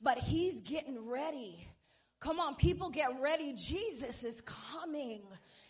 But 0.00 0.18
he's 0.18 0.60
getting 0.60 1.08
ready. 1.08 1.66
Come 2.20 2.40
on, 2.40 2.56
people 2.56 2.90
get 2.90 3.20
ready. 3.20 3.52
Jesus 3.56 4.24
is 4.24 4.40
coming. 4.42 5.22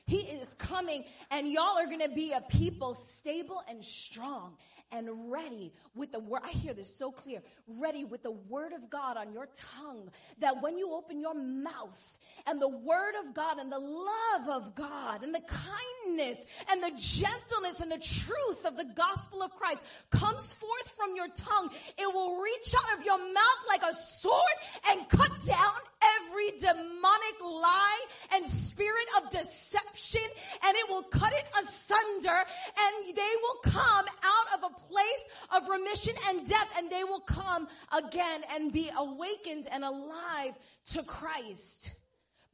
He 0.07 0.19
is 0.19 0.55
coming 0.55 1.05
and 1.31 1.47
y'all 1.47 1.77
are 1.77 1.87
going 1.87 2.01
to 2.01 2.09
be 2.09 2.33
a 2.33 2.41
people 2.41 2.95
stable 2.95 3.63
and 3.69 3.85
strong 3.85 4.57
and 4.91 5.31
ready 5.31 5.75
with 5.95 6.13
the 6.13 6.19
word. 6.19 6.41
I 6.45 6.51
hear 6.51 6.73
this 6.73 6.95
so 6.97 7.11
clear. 7.11 7.43
Ready 7.67 8.05
with 8.05 8.23
the 8.23 8.31
word 8.31 8.73
of 8.73 8.89
God 8.89 9.19
on 9.19 9.33
your 9.35 9.49
tongue 9.55 10.11
that 10.39 10.63
when 10.63 10.79
you 10.79 10.93
open 10.93 11.21
your 11.21 11.35
mouth 11.35 12.18
and 12.49 12.61
the 12.61 12.69
word 12.69 13.13
of 13.27 13.35
God 13.35 13.59
and 13.59 13.71
the 13.71 13.79
love 13.79 14.49
of 14.49 14.75
God 14.75 15.23
and 15.23 15.35
the 15.35 15.43
kindness 15.43 16.39
and 16.71 16.83
the 16.83 16.93
gentleness 16.97 17.81
and 17.81 17.93
the 17.93 17.99
truth 17.99 18.65
of 18.65 18.77
the 18.77 18.87
gospel 18.97 19.43
of 19.43 19.51
Christ 19.55 19.81
comes 20.11 20.55
forth 20.55 20.89
from 20.97 21.15
your 21.15 21.29
tongue, 21.29 21.71
it 21.99 22.13
will 22.13 22.41
reach 22.41 22.75
out 22.75 22.99
of 22.99 23.05
your 23.05 23.19
mouth 23.19 23.63
like 23.69 23.83
a 23.83 23.95
sword 23.95 24.57
and 24.91 25.09
cut 25.11 25.33
down 25.45 25.79
every 26.21 26.59
demonic 26.59 27.41
lie 27.43 28.05
and 28.35 28.47
spirit 28.47 29.07
of 29.19 29.31
deception 29.31 30.23
and 30.65 30.77
it 30.77 30.89
will 30.89 31.03
cut 31.03 31.33
it 31.33 31.45
asunder 31.61 32.29
and 32.31 33.17
they 33.17 33.33
will 33.43 33.73
come 33.73 34.07
out 34.25 34.59
of 34.59 34.71
a 34.71 34.89
place 34.89 35.25
of 35.55 35.69
remission 35.69 36.15
and 36.29 36.49
death 36.49 36.79
and 36.79 36.91
they 36.91 37.05
will 37.05 37.21
come 37.21 37.69
again 37.93 38.43
and 38.55 38.73
be 38.73 38.91
awakened 38.97 39.67
and 39.71 39.85
alive 39.85 40.53
to 40.87 41.03
Christ. 41.03 41.93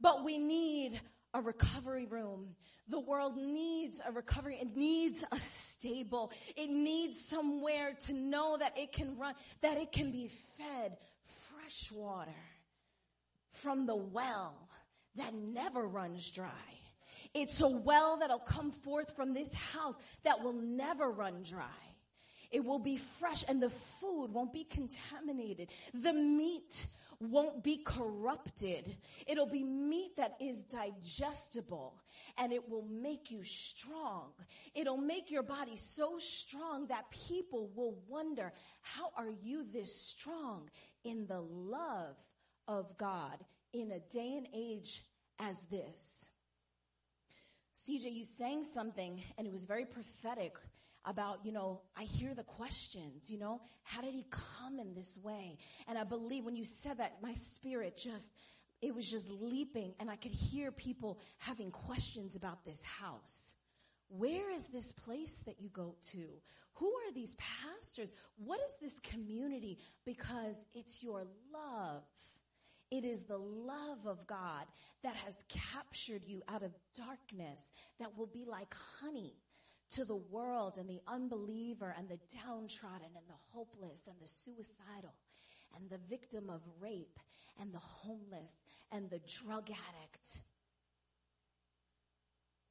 But 0.01 0.23
we 0.23 0.37
need 0.37 0.99
a 1.33 1.41
recovery 1.41 2.05
room. 2.05 2.55
The 2.87 2.99
world 2.99 3.35
needs 3.35 4.01
a 4.05 4.11
recovery. 4.11 4.57
It 4.61 4.75
needs 4.75 5.23
a 5.31 5.39
stable. 5.39 6.31
It 6.55 6.69
needs 6.69 7.19
somewhere 7.19 7.93
to 8.05 8.13
know 8.13 8.57
that 8.57 8.77
it 8.77 8.91
can 8.91 9.17
run, 9.17 9.33
that 9.61 9.77
it 9.77 9.91
can 9.91 10.11
be 10.11 10.29
fed 10.57 10.97
fresh 11.49 11.91
water 11.91 12.31
from 13.51 13.85
the 13.85 13.95
well 13.95 14.55
that 15.15 15.33
never 15.33 15.87
runs 15.87 16.29
dry. 16.31 16.49
It's 17.33 17.59
a 17.61 17.67
well 17.67 18.17
that'll 18.17 18.39
come 18.39 18.71
forth 18.71 19.15
from 19.15 19.33
this 19.33 19.53
house 19.53 19.97
that 20.23 20.43
will 20.43 20.53
never 20.53 21.09
run 21.09 21.43
dry. 21.43 21.65
It 22.51 22.63
will 22.63 22.79
be 22.79 22.97
fresh 22.97 23.43
and 23.47 23.61
the 23.61 23.69
food 23.69 24.27
won't 24.31 24.53
be 24.53 24.63
contaminated. 24.63 25.69
The 25.93 26.13
meat 26.13 26.85
won't 27.19 27.63
be 27.63 27.77
corrupted. 27.77 28.97
It'll 29.27 29.45
be 29.45 29.63
meat 29.63 30.15
that 30.17 30.35
is 30.39 30.63
digestible 30.63 31.95
and 32.37 32.51
it 32.51 32.69
will 32.69 32.85
make 32.89 33.31
you 33.31 33.43
strong. 33.43 34.31
It'll 34.73 34.97
make 34.97 35.31
your 35.31 35.43
body 35.43 35.75
so 35.75 36.17
strong 36.17 36.87
that 36.87 37.09
people 37.27 37.69
will 37.75 37.95
wonder, 38.07 38.53
how 38.81 39.11
are 39.17 39.29
you 39.43 39.65
this 39.71 39.95
strong 39.95 40.69
in 41.03 41.25
the 41.27 41.41
love 41.41 42.15
of 42.67 42.97
God 42.97 43.43
in 43.73 43.91
a 43.91 43.99
day 43.99 44.35
and 44.37 44.47
age 44.53 45.03
as 45.39 45.63
this? 45.71 46.25
CJ, 47.87 48.13
you 48.13 48.25
sang 48.25 48.63
something 48.63 49.21
and 49.37 49.45
it 49.45 49.53
was 49.53 49.65
very 49.65 49.85
prophetic 49.85 50.55
about, 51.05 51.39
you 51.45 51.51
know, 51.51 51.81
I 51.95 52.03
hear 52.03 52.33
the 52.33 52.43
questions, 52.43 53.29
you 53.29 53.37
know, 53.37 53.61
how 53.83 54.01
did 54.01 54.13
he 54.13 54.25
come 54.29 54.79
in 54.79 54.93
this 54.93 55.17
way? 55.21 55.57
And 55.87 55.97
I 55.97 56.03
believe 56.03 56.45
when 56.45 56.55
you 56.55 56.65
said 56.65 56.97
that, 56.97 57.17
my 57.21 57.33
spirit 57.33 57.97
just, 57.97 58.31
it 58.81 58.93
was 58.93 59.09
just 59.09 59.29
leaping 59.29 59.93
and 59.99 60.09
I 60.09 60.15
could 60.15 60.33
hear 60.33 60.71
people 60.71 61.19
having 61.37 61.71
questions 61.71 62.35
about 62.35 62.65
this 62.65 62.83
house. 62.83 63.53
Where 64.09 64.51
is 64.51 64.67
this 64.67 64.91
place 64.91 65.35
that 65.45 65.59
you 65.59 65.69
go 65.69 65.95
to? 66.11 66.25
Who 66.75 66.87
are 66.87 67.13
these 67.13 67.35
pastors? 67.35 68.13
What 68.37 68.59
is 68.65 68.77
this 68.81 68.99
community? 68.99 69.77
Because 70.05 70.67
it's 70.73 71.01
your 71.01 71.25
love. 71.53 72.03
It 72.91 73.03
is 73.03 73.23
the 73.23 73.37
love 73.37 74.05
of 74.05 74.27
God 74.27 74.65
that 75.03 75.15
has 75.15 75.43
captured 75.49 76.23
you 76.25 76.43
out 76.47 76.63
of 76.63 76.71
darkness 76.95 77.61
that 77.99 78.15
will 78.17 78.27
be 78.27 78.45
like 78.45 78.73
honey 79.01 79.35
to 79.91 80.05
the 80.05 80.15
world 80.15 80.77
and 80.77 80.89
the 80.89 81.01
unbeliever 81.07 81.93
and 81.97 82.09
the 82.09 82.19
downtrodden 82.43 83.07
and 83.15 83.27
the 83.27 83.39
hopeless 83.53 84.01
and 84.07 84.15
the 84.21 84.27
suicidal 84.27 85.13
and 85.75 85.89
the 85.89 85.99
victim 86.09 86.49
of 86.49 86.61
rape 86.79 87.19
and 87.59 87.73
the 87.73 87.79
homeless 87.79 88.61
and 88.91 89.09
the 89.09 89.19
drug 89.43 89.69
addict. 89.69 90.39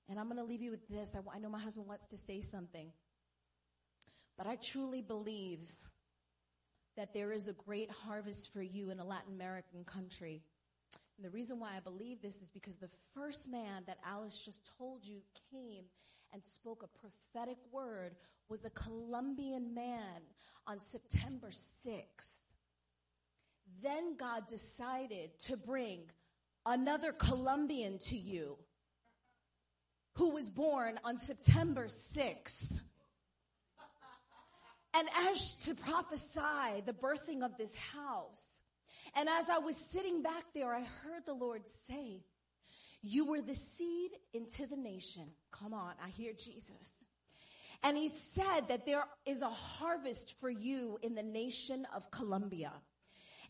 And 0.08 0.18
I'm 0.18 0.26
going 0.26 0.38
to 0.38 0.44
leave 0.44 0.60
you 0.60 0.70
with 0.70 0.86
this. 0.88 1.14
I, 1.14 1.36
I 1.36 1.38
know 1.38 1.48
my 1.48 1.60
husband 1.60 1.86
wants 1.86 2.06
to 2.06 2.16
say 2.16 2.40
something. 2.40 2.92
But 4.36 4.46
I 4.46 4.56
truly 4.56 5.00
believe 5.00 5.70
that 6.96 7.14
there 7.14 7.32
is 7.32 7.48
a 7.48 7.52
great 7.52 7.90
harvest 7.90 8.52
for 8.52 8.62
you 8.62 8.90
in 8.90 9.00
a 9.00 9.04
Latin 9.04 9.32
American 9.34 9.84
country. 9.84 10.42
And 11.16 11.24
the 11.24 11.30
reason 11.30 11.58
why 11.58 11.76
I 11.76 11.80
believe 11.80 12.20
this 12.20 12.36
is 12.36 12.50
because 12.50 12.76
the 12.76 12.90
first 13.14 13.48
man 13.48 13.84
that 13.86 13.98
Alice 14.06 14.40
just 14.44 14.60
told 14.78 15.04
you 15.04 15.20
came 15.50 15.84
and 16.34 16.42
spoke 16.42 16.82
a 16.82 16.98
prophetic 16.98 17.58
word 17.70 18.16
was 18.48 18.64
a 18.64 18.70
Colombian 18.70 19.72
man 19.72 20.20
on 20.66 20.80
September 20.80 21.50
6th. 21.50 22.38
Then 23.82 24.16
God 24.18 24.48
decided 24.48 25.30
to 25.44 25.56
bring 25.56 26.00
another 26.66 27.12
Colombian 27.12 27.98
to 28.08 28.16
you 28.16 28.56
who 30.16 30.30
was 30.30 30.50
born 30.50 30.98
on 31.04 31.18
September 31.18 31.86
6th. 31.86 32.80
And 34.96 35.08
as 35.28 35.54
to 35.64 35.74
prophesy 35.74 36.82
the 36.84 36.92
birthing 36.92 37.44
of 37.44 37.56
this 37.56 37.74
house, 37.76 38.44
and 39.16 39.28
as 39.28 39.48
I 39.48 39.58
was 39.58 39.76
sitting 39.76 40.22
back 40.22 40.44
there, 40.52 40.72
I 40.74 40.80
heard 40.80 41.26
the 41.26 41.34
Lord 41.34 41.62
say, 41.86 42.22
you 43.04 43.26
were 43.26 43.42
the 43.42 43.54
seed 43.54 44.12
into 44.32 44.66
the 44.66 44.76
nation. 44.76 45.24
Come 45.52 45.74
on, 45.74 45.92
I 46.02 46.08
hear 46.08 46.32
Jesus. 46.32 47.04
And 47.82 47.98
he 47.98 48.08
said 48.08 48.62
that 48.68 48.86
there 48.86 49.04
is 49.26 49.42
a 49.42 49.50
harvest 49.50 50.40
for 50.40 50.48
you 50.48 50.98
in 51.02 51.14
the 51.14 51.22
nation 51.22 51.86
of 51.94 52.10
Colombia. 52.10 52.72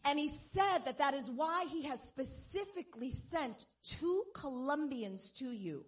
And 0.04 0.18
he 0.18 0.28
said 0.28 0.78
that 0.86 0.98
that 0.98 1.14
is 1.14 1.30
why 1.30 1.66
he 1.70 1.82
has 1.84 2.02
specifically 2.02 3.10
sent 3.10 3.66
two 3.84 4.24
Colombians 4.34 5.30
to 5.32 5.46
you 5.46 5.84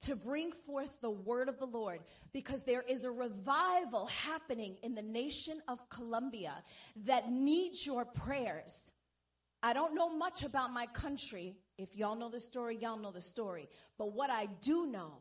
to 0.00 0.16
bring 0.16 0.50
forth 0.50 0.92
the 1.00 1.10
word 1.10 1.48
of 1.48 1.58
the 1.58 1.66
Lord 1.66 2.00
because 2.32 2.64
there 2.64 2.82
is 2.82 3.04
a 3.04 3.10
revival 3.10 4.06
happening 4.06 4.76
in 4.82 4.96
the 4.96 5.02
nation 5.02 5.62
of 5.68 5.88
Colombia 5.88 6.52
that 7.04 7.30
needs 7.30 7.86
your 7.86 8.04
prayers. 8.04 8.92
I 9.62 9.72
don't 9.72 9.94
know 9.94 10.10
much 10.10 10.42
about 10.42 10.72
my 10.72 10.86
country. 10.86 11.56
If 11.78 11.94
y'all 11.94 12.16
know 12.16 12.30
the 12.30 12.40
story, 12.40 12.76
y'all 12.76 12.98
know 12.98 13.10
the 13.10 13.20
story. 13.20 13.68
But 13.98 14.12
what 14.12 14.30
I 14.30 14.46
do 14.62 14.86
know 14.86 15.12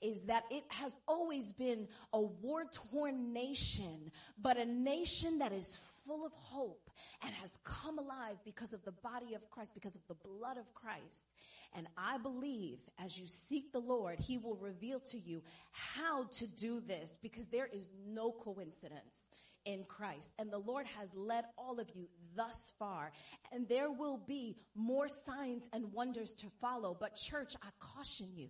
is 0.00 0.22
that 0.24 0.44
it 0.50 0.64
has 0.68 0.94
always 1.08 1.52
been 1.52 1.88
a 2.12 2.20
war 2.20 2.64
torn 2.70 3.32
nation, 3.32 4.12
but 4.40 4.58
a 4.58 4.64
nation 4.64 5.38
that 5.38 5.52
is 5.52 5.78
full 6.06 6.26
of 6.26 6.32
hope 6.32 6.90
and 7.24 7.34
has 7.34 7.58
come 7.64 7.98
alive 7.98 8.36
because 8.44 8.72
of 8.72 8.84
the 8.84 8.92
body 8.92 9.34
of 9.34 9.48
Christ, 9.50 9.72
because 9.74 9.94
of 9.94 10.02
the 10.08 10.14
blood 10.14 10.58
of 10.58 10.72
Christ. 10.74 11.28
And 11.76 11.86
I 11.96 12.18
believe 12.18 12.78
as 12.98 13.18
you 13.18 13.26
seek 13.26 13.72
the 13.72 13.80
Lord, 13.80 14.20
He 14.20 14.38
will 14.38 14.56
reveal 14.56 15.00
to 15.00 15.18
you 15.18 15.42
how 15.72 16.24
to 16.24 16.46
do 16.46 16.80
this 16.80 17.16
because 17.22 17.46
there 17.48 17.68
is 17.72 17.86
no 18.06 18.30
coincidence 18.30 19.28
in 19.64 19.84
Christ. 19.84 20.32
And 20.38 20.50
the 20.50 20.58
Lord 20.58 20.86
has 20.98 21.08
led 21.14 21.44
all 21.56 21.78
of 21.80 21.88
you 21.94 22.08
thus 22.36 22.72
far. 22.78 23.12
And 23.52 23.68
there 23.68 23.90
will 23.90 24.18
be 24.18 24.56
more 24.74 25.08
signs 25.08 25.64
and 25.72 25.92
wonders 25.92 26.34
to 26.34 26.46
follow. 26.60 26.96
But 26.98 27.16
church, 27.16 27.54
I 27.62 27.68
caution 27.78 28.28
you. 28.34 28.48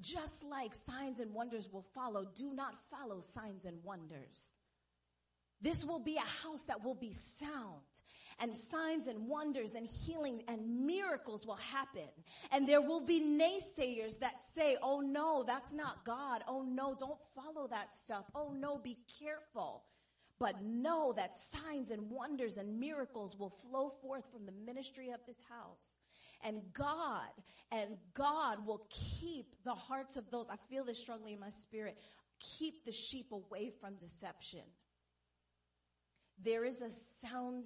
Just 0.00 0.42
like 0.42 0.74
signs 0.74 1.20
and 1.20 1.34
wonders 1.34 1.68
will 1.70 1.86
follow, 1.94 2.26
do 2.34 2.52
not 2.54 2.74
follow 2.90 3.20
signs 3.20 3.64
and 3.64 3.76
wonders. 3.84 4.52
This 5.60 5.84
will 5.84 6.00
be 6.00 6.16
a 6.16 6.46
house 6.46 6.62
that 6.62 6.82
will 6.82 6.94
be 6.94 7.12
sound 7.12 7.82
and 8.40 8.56
signs 8.56 9.06
and 9.06 9.28
wonders 9.28 9.74
and 9.74 9.86
healing 9.86 10.42
and 10.48 10.86
miracles 10.86 11.46
will 11.46 11.56
happen. 11.56 12.08
And 12.50 12.68
there 12.68 12.80
will 12.80 13.00
be 13.00 13.20
naysayers 13.20 14.18
that 14.18 14.42
say, 14.42 14.76
oh 14.82 15.00
no, 15.00 15.44
that's 15.46 15.72
not 15.72 16.04
God. 16.04 16.42
Oh 16.48 16.62
no, 16.62 16.96
don't 16.98 17.18
follow 17.34 17.68
that 17.68 17.94
stuff. 17.94 18.24
Oh 18.34 18.52
no, 18.58 18.78
be 18.78 18.98
careful. 19.20 19.84
But 20.42 20.60
know 20.60 21.12
that 21.16 21.36
signs 21.36 21.92
and 21.92 22.10
wonders 22.10 22.56
and 22.56 22.80
miracles 22.80 23.36
will 23.38 23.50
flow 23.70 23.92
forth 24.02 24.24
from 24.32 24.44
the 24.44 24.50
ministry 24.66 25.10
of 25.10 25.20
this 25.24 25.38
house. 25.48 25.94
And 26.44 26.62
God, 26.72 27.30
and 27.70 27.90
God 28.12 28.66
will 28.66 28.84
keep 28.90 29.54
the 29.64 29.72
hearts 29.72 30.16
of 30.16 30.28
those, 30.32 30.48
I 30.50 30.56
feel 30.68 30.84
this 30.84 30.98
strongly 30.98 31.34
in 31.34 31.38
my 31.38 31.50
spirit, 31.50 31.96
keep 32.40 32.84
the 32.84 32.90
sheep 32.90 33.30
away 33.30 33.70
from 33.80 33.94
deception. 33.94 34.64
There 36.42 36.64
is 36.64 36.82
a 36.82 36.90
sound 36.90 37.64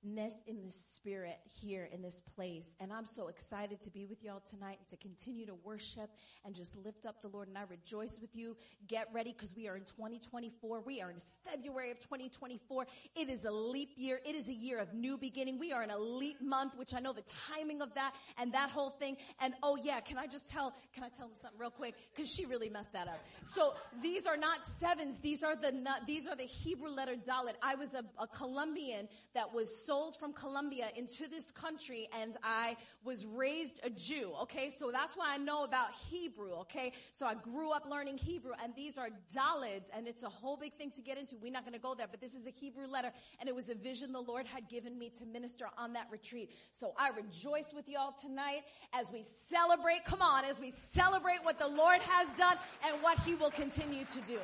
stableness 0.00 0.34
in 0.46 0.62
the 0.62 0.70
spirit 0.70 1.38
here 1.60 1.88
in 1.92 2.02
this 2.02 2.20
place. 2.34 2.76
And 2.80 2.92
I'm 2.92 3.06
so 3.06 3.28
excited 3.28 3.80
to 3.82 3.90
be 3.90 4.06
with 4.06 4.22
y'all 4.22 4.42
tonight 4.48 4.78
and 4.78 4.88
to 4.88 4.96
continue 4.96 5.46
to 5.46 5.54
worship 5.64 6.10
and 6.44 6.54
just 6.54 6.76
lift 6.76 7.06
up 7.06 7.22
the 7.22 7.28
Lord. 7.28 7.48
And 7.48 7.58
I 7.58 7.62
rejoice 7.68 8.18
with 8.20 8.34
you. 8.34 8.56
Get 8.88 9.08
ready 9.12 9.32
because 9.32 9.54
we 9.54 9.68
are 9.68 9.76
in 9.76 9.84
2024. 9.84 10.80
We 10.80 11.00
are 11.00 11.10
in 11.10 11.20
February 11.44 11.90
of 11.90 12.00
2024. 12.00 12.86
It 13.16 13.28
is 13.28 13.44
a 13.44 13.50
leap 13.50 13.90
year. 13.96 14.20
It 14.24 14.34
is 14.34 14.48
a 14.48 14.52
year 14.52 14.78
of 14.78 14.94
new 14.94 15.18
beginning. 15.18 15.58
We 15.58 15.72
are 15.72 15.82
in 15.82 15.90
a 15.90 15.98
leap 15.98 16.40
month, 16.40 16.76
which 16.76 16.94
I 16.94 17.00
know 17.00 17.12
the 17.12 17.24
timing 17.48 17.82
of 17.82 17.94
that 17.94 18.14
and 18.38 18.52
that 18.52 18.70
whole 18.70 18.90
thing. 18.90 19.16
And 19.40 19.54
oh 19.62 19.76
yeah, 19.82 20.00
can 20.00 20.18
I 20.18 20.26
just 20.26 20.48
tell, 20.48 20.74
can 20.94 21.04
I 21.04 21.08
tell 21.08 21.28
them 21.28 21.36
something 21.40 21.58
real 21.58 21.70
quick? 21.70 21.94
Cause 22.16 22.30
she 22.30 22.46
really 22.46 22.68
messed 22.68 22.92
that 22.92 23.08
up. 23.08 23.20
So 23.46 23.74
these 24.02 24.26
are 24.26 24.36
not 24.36 24.64
sevens. 24.64 25.18
These 25.20 25.42
are 25.42 25.56
the, 25.56 25.72
these 26.06 26.26
are 26.26 26.36
the 26.36 26.44
Hebrew 26.44 26.90
letter 26.90 27.14
Dalet. 27.14 27.54
I 27.62 27.74
was 27.74 27.92
a, 27.94 28.04
a 28.20 28.26
Colombian 28.26 29.08
that 29.34 29.52
was 29.54 29.84
sold 29.90 30.14
from 30.14 30.32
Colombia 30.32 30.86
into 30.94 31.28
this 31.28 31.50
country 31.50 32.08
and 32.22 32.36
I 32.44 32.76
was 33.02 33.26
raised 33.26 33.80
a 33.82 33.90
Jew. 33.90 34.30
Okay. 34.42 34.70
So 34.70 34.92
that's 34.92 35.16
why 35.16 35.34
I 35.34 35.38
know 35.38 35.64
about 35.64 35.88
Hebrew. 36.08 36.52
Okay. 36.60 36.92
So 37.18 37.26
I 37.26 37.34
grew 37.34 37.72
up 37.72 37.86
learning 37.90 38.16
Hebrew 38.16 38.52
and 38.62 38.72
these 38.76 38.98
are 38.98 39.08
Dalets 39.34 39.90
and 39.92 40.06
it's 40.06 40.22
a 40.22 40.28
whole 40.28 40.56
big 40.56 40.74
thing 40.74 40.92
to 40.92 41.02
get 41.02 41.18
into. 41.18 41.34
We're 41.42 41.50
not 41.50 41.64
going 41.64 41.74
to 41.74 41.80
go 41.80 41.96
there, 41.96 42.06
but 42.08 42.20
this 42.20 42.34
is 42.34 42.46
a 42.46 42.50
Hebrew 42.50 42.86
letter 42.86 43.10
and 43.40 43.48
it 43.48 43.54
was 43.54 43.68
a 43.68 43.74
vision 43.74 44.12
the 44.12 44.20
Lord 44.20 44.46
had 44.46 44.68
given 44.68 44.96
me 44.96 45.10
to 45.18 45.26
minister 45.26 45.66
on 45.76 45.92
that 45.94 46.06
retreat. 46.12 46.52
So 46.78 46.92
I 46.96 47.08
rejoice 47.08 47.72
with 47.74 47.88
y'all 47.88 48.14
tonight 48.22 48.62
as 48.92 49.10
we 49.10 49.24
celebrate. 49.44 50.04
Come 50.04 50.22
on, 50.22 50.44
as 50.44 50.60
we 50.60 50.70
celebrate 50.70 51.38
what 51.42 51.58
the 51.58 51.66
Lord 51.66 52.00
has 52.02 52.28
done 52.38 52.56
and 52.86 53.02
what 53.02 53.18
he 53.18 53.34
will 53.34 53.50
continue 53.50 54.04
to 54.04 54.20
do. 54.20 54.38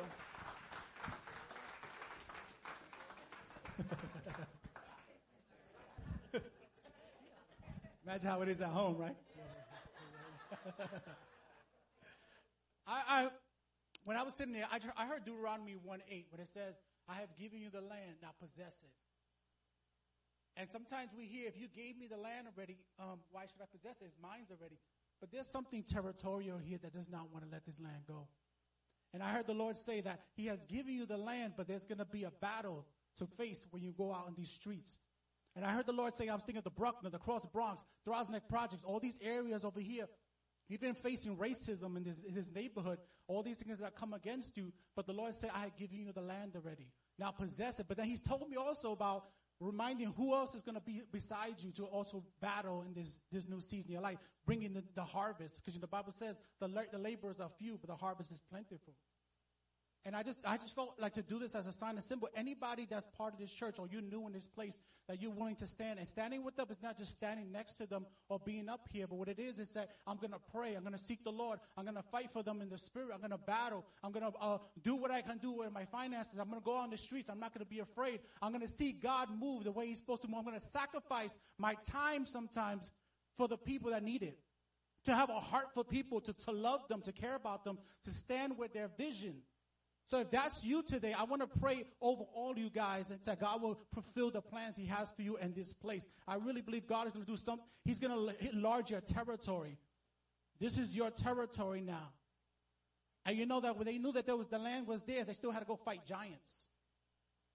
Imagine 8.07 8.29
how 8.29 8.41
it 8.41 8.47
is 8.47 8.61
at 8.61 8.69
home, 8.69 8.95
right? 8.95 9.17
I, 12.87 13.01
I, 13.05 13.27
when 14.05 14.15
I 14.15 14.23
was 14.23 14.33
sitting 14.33 14.53
there, 14.53 14.65
I, 14.71 14.79
I 14.95 15.05
heard 15.05 15.25
Deuteronomy 15.25 15.75
1 15.75 15.99
8, 16.09 16.27
but 16.31 16.39
it 16.39 16.47
says, 16.47 16.75
I 17.09 17.15
have 17.15 17.35
given 17.37 17.59
you 17.59 17.69
the 17.69 17.81
land, 17.81 18.15
now 18.21 18.29
possess 18.39 18.77
it. 18.81 18.93
And 20.55 20.71
sometimes 20.71 21.11
we 21.17 21.25
hear, 21.25 21.49
if 21.49 21.59
you 21.59 21.67
gave 21.67 21.97
me 21.97 22.07
the 22.07 22.15
land 22.15 22.47
already, 22.47 22.77
um, 22.97 23.19
why 23.29 23.41
should 23.41 23.61
I 23.61 23.65
possess 23.69 23.97
it? 24.01 24.05
It's 24.05 24.15
mine 24.23 24.45
already. 24.49 24.77
But 25.19 25.29
there's 25.29 25.47
something 25.47 25.83
territorial 25.83 26.57
here 26.57 26.77
that 26.83 26.93
does 26.93 27.09
not 27.09 27.29
want 27.33 27.43
to 27.43 27.51
let 27.51 27.65
this 27.65 27.77
land 27.77 28.03
go. 28.07 28.29
And 29.13 29.21
I 29.21 29.33
heard 29.33 29.47
the 29.47 29.53
Lord 29.53 29.75
say 29.75 29.99
that 29.99 30.21
He 30.33 30.45
has 30.45 30.63
given 30.63 30.93
you 30.93 31.05
the 31.05 31.17
land, 31.17 31.55
but 31.57 31.67
there's 31.67 31.83
going 31.83 31.97
to 31.97 32.05
be 32.05 32.23
a 32.23 32.31
battle 32.31 32.85
to 33.17 33.25
face 33.25 33.67
when 33.71 33.83
you 33.83 33.91
go 33.91 34.13
out 34.13 34.29
in 34.29 34.35
these 34.37 34.49
streets. 34.49 34.97
And 35.57 35.65
I 35.65 35.71
heard 35.71 35.87
the 35.87 35.91
Lord 35.91 36.13
say, 36.13 36.29
I 36.29 36.35
was 36.35 36.43
thinking 36.43 36.59
of 36.59 36.63
the 36.65 36.69
Bruckner, 36.69 37.09
the 37.09 37.17
Cross 37.17 37.47
Bronx, 37.47 37.83
Throgs 38.05 38.29
Neck 38.29 38.43
Projects, 38.47 38.83
all 38.83 38.99
these 38.99 39.17
areas 39.23 39.65
over 39.65 39.79
here. 39.79 40.05
Even 40.69 40.93
facing 40.93 41.35
racism 41.35 41.97
in 41.97 42.03
this, 42.03 42.19
in 42.27 42.53
neighborhood, 42.53 42.99
all 43.27 43.41
these 43.41 43.55
things 43.57 43.79
that 43.79 43.95
come 43.95 44.13
against 44.13 44.55
you. 44.55 44.71
But 44.95 45.07
the 45.07 45.13
Lord 45.13 45.33
said, 45.33 45.49
I 45.55 45.61
have 45.61 45.75
given 45.75 45.97
you 45.97 46.11
the 46.11 46.21
land 46.21 46.51
already. 46.55 46.91
Now 47.17 47.31
possess 47.31 47.79
it. 47.79 47.87
But 47.87 47.97
then 47.97 48.05
He's 48.05 48.21
told 48.21 48.47
me 48.47 48.55
also 48.55 48.91
about 48.91 49.29
reminding 49.59 50.13
who 50.15 50.35
else 50.35 50.53
is 50.53 50.61
going 50.61 50.75
to 50.75 50.81
be 50.81 51.01
beside 51.11 51.55
you 51.57 51.71
to 51.71 51.85
also 51.85 52.23
battle 52.39 52.83
in 52.83 52.93
this, 52.93 53.19
this 53.31 53.49
new 53.49 53.59
season 53.59 53.87
of 53.87 53.93
your 53.93 54.01
life, 54.01 54.19
bringing 54.45 54.73
the, 54.73 54.83
the 54.93 55.03
harvest. 55.03 55.55
Because 55.55 55.79
the 55.79 55.87
Bible 55.87 56.11
says 56.11 56.37
the, 56.59 56.67
the 56.91 56.99
laborers 56.99 57.39
are 57.39 57.49
few, 57.57 57.79
but 57.81 57.89
the 57.89 57.95
harvest 57.95 58.31
is 58.31 58.41
plentiful. 58.47 58.93
And 60.05 60.15
I 60.15 60.23
just, 60.23 60.39
I 60.45 60.55
just 60.57 60.73
felt 60.73 60.95
like 60.99 61.13
to 61.15 61.21
do 61.21 61.37
this 61.37 61.53
as 61.53 61.67
a 61.67 61.71
sign 61.71 61.95
and 61.95 62.03
symbol. 62.03 62.29
Anybody 62.35 62.87
that's 62.89 63.05
part 63.17 63.33
of 63.33 63.39
this 63.39 63.51
church 63.51 63.77
or 63.77 63.87
you're 63.91 64.01
new 64.01 64.25
in 64.25 64.31
this 64.31 64.47
place 64.47 64.77
that 65.07 65.21
you're 65.21 65.31
willing 65.31 65.55
to 65.55 65.67
stand 65.67 65.99
and 65.99 66.07
standing 66.07 66.43
with 66.43 66.55
them 66.55 66.67
is 66.69 66.81
not 66.81 66.97
just 66.97 67.11
standing 67.11 67.51
next 67.51 67.73
to 67.73 67.87
them 67.87 68.05
or 68.29 68.39
being 68.39 68.69
up 68.69 68.87
here, 68.91 69.07
but 69.07 69.15
what 69.15 69.27
it 69.27 69.39
is 69.39 69.59
is 69.59 69.69
that 69.69 69.89
I'm 70.05 70.17
going 70.17 70.31
to 70.31 70.39
pray. 70.51 70.75
I'm 70.75 70.83
going 70.83 70.95
to 70.95 71.03
seek 71.03 71.23
the 71.23 71.31
Lord. 71.31 71.59
I'm 71.77 71.83
going 71.83 71.95
to 71.95 72.03
fight 72.03 72.31
for 72.31 72.43
them 72.43 72.61
in 72.61 72.69
the 72.69 72.77
spirit. 72.77 73.09
I'm 73.13 73.19
going 73.19 73.31
to 73.31 73.37
battle. 73.37 73.85
I'm 74.03 74.11
going 74.11 74.31
to 74.31 74.37
uh, 74.39 74.57
do 74.83 74.95
what 74.95 75.11
I 75.11 75.21
can 75.21 75.37
do 75.37 75.51
with 75.51 75.71
my 75.71 75.85
finances. 75.85 76.39
I'm 76.39 76.49
going 76.49 76.61
to 76.61 76.65
go 76.65 76.75
on 76.75 76.89
the 76.89 76.97
streets. 76.97 77.29
I'm 77.29 77.39
not 77.39 77.53
going 77.53 77.65
to 77.65 77.69
be 77.69 77.79
afraid. 77.79 78.19
I'm 78.41 78.51
going 78.51 78.65
to 78.65 78.71
see 78.71 78.91
God 78.91 79.29
move 79.37 79.63
the 79.63 79.71
way 79.71 79.87
He's 79.87 79.97
supposed 79.97 80.21
to 80.23 80.27
move. 80.27 80.39
I'm 80.39 80.45
going 80.45 80.59
to 80.59 80.65
sacrifice 80.65 81.37
my 81.57 81.75
time 81.89 82.25
sometimes 82.25 82.91
for 83.35 83.47
the 83.47 83.57
people 83.57 83.91
that 83.91 84.03
need 84.03 84.23
it. 84.23 84.39
To 85.05 85.15
have 85.15 85.29
a 85.29 85.39
heart 85.39 85.67
for 85.73 85.85
people, 85.85 86.19
to, 86.21 86.33
to 86.33 86.51
love 86.51 86.87
them, 86.89 87.01
to 87.03 87.13
care 87.13 87.35
about 87.35 87.63
them, 87.63 87.77
to 88.03 88.11
stand 88.11 88.57
with 88.57 88.73
their 88.73 88.89
vision. 88.97 89.35
So 90.07 90.19
if 90.19 90.31
that's 90.31 90.63
you 90.63 90.81
today, 90.83 91.13
I 91.13 91.25
want 91.25 91.41
to 91.41 91.59
pray 91.59 91.83
over 92.01 92.23
all 92.33 92.57
you 92.57 92.69
guys 92.69 93.11
and 93.11 93.19
that 93.25 93.41
God 93.41 93.61
will 93.61 93.77
fulfill 93.93 94.31
the 94.31 94.41
plans 94.41 94.77
He 94.77 94.85
has 94.85 95.11
for 95.11 95.21
you 95.21 95.35
in 95.37 95.53
this 95.53 95.73
place. 95.73 96.05
I 96.25 96.35
really 96.35 96.61
believe 96.61 96.87
God 96.87 97.07
is 97.07 97.13
going 97.13 97.25
to 97.25 97.31
do 97.31 97.37
something. 97.37 97.65
He's 97.83 97.99
going 97.99 98.13
to 98.13 98.49
enlarge 98.49 98.89
your 98.89 99.01
territory. 99.01 99.77
This 100.61 100.77
is 100.77 100.95
your 100.95 101.09
territory 101.09 101.81
now. 101.81 102.13
And 103.25 103.37
you 103.37 103.45
know 103.45 103.59
that 103.59 103.75
when 103.75 103.85
they 103.85 103.97
knew 103.97 104.13
that 104.13 104.25
there 104.25 104.37
was 104.37 104.47
the 104.47 104.57
land 104.57 104.87
was 104.87 105.01
theirs, 105.01 105.27
they 105.27 105.33
still 105.33 105.51
had 105.51 105.59
to 105.59 105.65
go 105.65 105.75
fight 105.75 106.05
giants. 106.05 106.69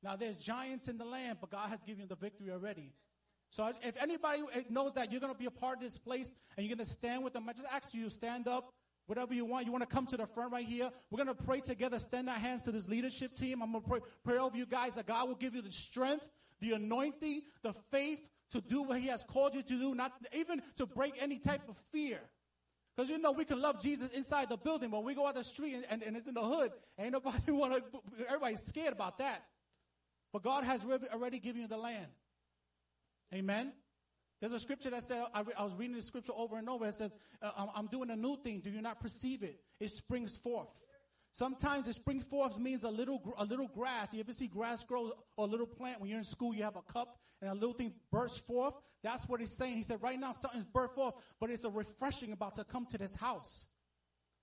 Now 0.03 0.16
there's 0.16 0.37
giants 0.37 0.89
in 0.89 0.99
the 0.99 1.07
land, 1.07 1.39
but 1.41 1.51
God 1.51 1.70
has 1.70 1.81
given 1.81 2.03
you 2.03 2.07
the 2.07 2.16
victory 2.16 2.51
already. 2.51 2.93
So 3.49 3.73
if 3.83 3.97
anybody 4.03 4.43
knows 4.69 4.93
that 4.95 5.11
you're 5.11 5.20
going 5.20 5.33
to 5.33 5.39
be 5.39 5.47
a 5.47 5.51
part 5.51 5.79
of 5.79 5.83
this 5.83 5.97
place 5.97 6.35
and 6.57 6.66
you're 6.66 6.77
going 6.77 6.85
to 6.85 6.93
stand 6.93 7.24
with 7.24 7.33
them, 7.33 7.49
I 7.49 7.55
just 7.55 7.66
ask 7.73 7.95
you 7.95 8.11
stand 8.11 8.47
up 8.47 8.74
Whatever 9.13 9.35
you 9.35 9.45
want, 9.45 9.67
you 9.67 9.73
want 9.73 9.83
to 9.83 9.95
come 9.95 10.07
to 10.07 10.17
the 10.17 10.27
front 10.27 10.53
right 10.53 10.65
here. 10.65 10.91
We're 11.11 11.23
going 11.23 11.37
to 11.37 11.45
pray 11.45 11.61
together, 11.61 11.99
stand 11.99 12.31
our 12.31 12.39
hands 12.39 12.63
to 12.63 12.73
this 12.73 12.89
leadership 12.89 13.37
team. 13.37 13.63
I'm 13.63 13.73
going 13.73 13.85
to 13.85 13.91
pray, 13.91 14.01
pray 14.25 14.39
over 14.39 14.57
you 14.57 14.65
guys 14.65 14.95
that 14.95 15.05
God 15.05 15.29
will 15.29 15.35
give 15.35 15.55
you 15.55 15.61
the 15.61 15.71
strength, 15.71 16.27
the 16.63 16.73
anointing, 16.73 17.43
the 17.63 17.75
faith 17.91 18.27
to 18.53 18.63
do 18.63 18.81
what 18.81 19.01
he 19.01 19.09
has 19.09 19.23
called 19.23 19.55
you 19.55 19.63
to 19.65 19.79
do, 19.79 19.95
not 19.95 20.13
even 20.33 20.63
to 20.77 20.87
break 20.87 21.13
any 21.21 21.39
type 21.39 21.61
of 21.69 21.77
fear. 21.93 22.21
Because 22.97 23.11
you 23.11 23.19
know 23.19 23.33
we 23.33 23.45
can 23.45 23.61
love 23.61 23.83
Jesus 23.83 24.09
inside 24.13 24.49
the 24.49 24.57
building, 24.57 24.89
but 24.89 25.05
we 25.05 25.15
go 25.15 25.27
out 25.27 25.35
the 25.35 25.45
street 25.45 25.75
and, 25.75 25.85
and, 25.91 26.03
and 26.03 26.17
it's 26.17 26.27
in 26.27 26.33
the 26.33 26.41
hood. 26.41 26.73
Ain't 26.99 27.13
nobody 27.13 27.39
want 27.53 27.75
to, 27.75 28.01
everybody's 28.29 28.63
scared 28.63 28.95
about 28.95 29.19
that. 29.19 29.45
But 30.33 30.43
God 30.43 30.65
has 30.65 30.87
already 31.13 31.39
given 31.39 31.61
you 31.61 31.69
the 31.69 31.77
land. 31.77 32.07
Amen. 33.35 33.75
There's 34.43 34.55
a 34.55 34.59
scripture 34.59 34.90
that 34.90 35.05
says, 35.05 35.24
I, 35.32 35.43
re- 35.43 35.55
I, 35.56 35.62
was 35.62 35.73
reading 35.73 35.94
the 35.94 36.02
scripture 36.02 36.32
over 36.36 36.56
and 36.56 36.69
over. 36.69 36.85
It 36.85 36.94
says, 36.94 37.12
uh, 37.40 37.52
I'm, 37.56 37.69
I'm 37.77 37.86
doing 37.86 38.10
a 38.10 38.16
new 38.16 38.36
thing. 38.43 38.59
Do 38.59 38.70
you 38.70 38.82
not 38.82 38.98
perceive 38.98 39.44
it? 39.44 39.60
It 39.78 39.89
springs 39.90 40.36
forth. 40.36 40.66
Sometimes 41.31 41.86
it 41.86 41.93
springs 41.93 42.24
forth 42.24 42.59
means 42.59 42.82
a 42.82 42.90
little, 42.90 43.23
a 43.39 43.44
little 43.44 43.69
grass. 43.69 44.12
You 44.12 44.19
ever 44.19 44.32
see 44.32 44.48
grass 44.48 44.82
grow 44.82 45.12
or 45.36 45.47
a 45.47 45.48
little 45.48 45.64
plant 45.64 46.01
when 46.01 46.10
you're 46.10 46.19
in 46.19 46.24
school, 46.24 46.52
you 46.52 46.64
have 46.64 46.74
a 46.74 46.82
cup 46.93 47.20
and 47.40 47.51
a 47.51 47.55
little 47.55 47.73
thing 47.73 47.93
bursts 48.10 48.40
forth? 48.40 48.74
That's 49.05 49.28
what 49.28 49.39
he's 49.39 49.52
saying. 49.52 49.77
He 49.77 49.85
said, 49.85 50.02
right 50.02 50.19
now 50.19 50.32
something's 50.32 50.64
burst 50.64 50.97
forth, 50.97 51.14
but 51.39 51.48
it's 51.48 51.64
a 51.64 51.70
refreshing 51.70 52.32
about 52.32 52.56
to 52.56 52.64
come 52.64 52.86
to 52.86 52.98
this 52.98 53.14
house 53.14 53.69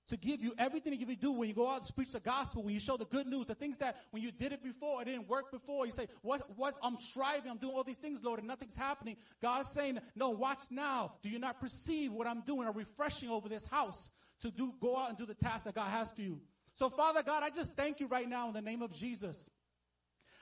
to 0.10 0.18
give 0.18 0.42
you 0.42 0.54
everything 0.58 0.92
that 0.92 1.00
you 1.00 1.16
do 1.16 1.32
when 1.32 1.48
you 1.48 1.56
go 1.56 1.68
out 1.68 1.86
and 1.86 1.96
preach 1.96 2.12
the 2.12 2.20
gospel, 2.20 2.64
when 2.64 2.74
you 2.74 2.80
show 2.80 2.98
the 2.98 3.06
good 3.06 3.28
news, 3.28 3.46
the 3.46 3.56
things 3.56 3.78
that 3.78 3.98
when 4.12 4.22
you 4.22 4.32
did 4.32 4.52
it 4.52 4.64
before, 4.64 5.02
it 5.02 5.06
didn't 5.06 5.28
work 5.28 5.52
before. 5.52 5.86
You 5.86 5.92
say, 5.92 6.08
what, 6.22 6.42
what, 6.58 6.76
I'm 6.84 6.98
striving, 6.98 7.50
I'm 7.50 7.58
doing 7.58 7.74
all 7.74 7.84
these 7.84 7.98
things, 7.98 8.24
Lord, 8.24 8.40
and 8.40 8.48
nothing's 8.48 8.76
happening. 8.76 9.18
God's 9.42 9.70
saying, 9.70 10.00
no, 10.16 10.32
watch 10.32 10.60
now. 10.72 11.14
Do 11.24 11.30
you 11.30 11.40
not 11.40 11.60
perceive 11.60 12.12
what 12.12 12.28
I'm 12.28 12.42
doing? 12.42 12.68
A 12.68 12.72
refreshing 12.72 13.30
over 13.30 13.48
this 13.48 13.66
house 13.66 14.10
to 14.42 14.52
do, 14.52 14.74
go 14.80 14.98
out 14.98 15.10
and 15.10 15.18
do 15.18 15.26
the 15.26 15.34
task 15.34 15.66
that 15.66 15.76
God 15.76 15.90
has 15.90 16.12
for 16.12 16.22
you. 16.22 16.40
So 16.74 16.90
Father 16.90 17.24
God, 17.24 17.44
I 17.44 17.50
just 17.50 17.76
thank 17.76 18.00
you 18.00 18.08
right 18.08 18.28
now 18.28 18.48
in 18.48 18.54
the 18.54 18.62
name 18.62 18.82
of 18.82 18.92
Jesus. 18.94 19.38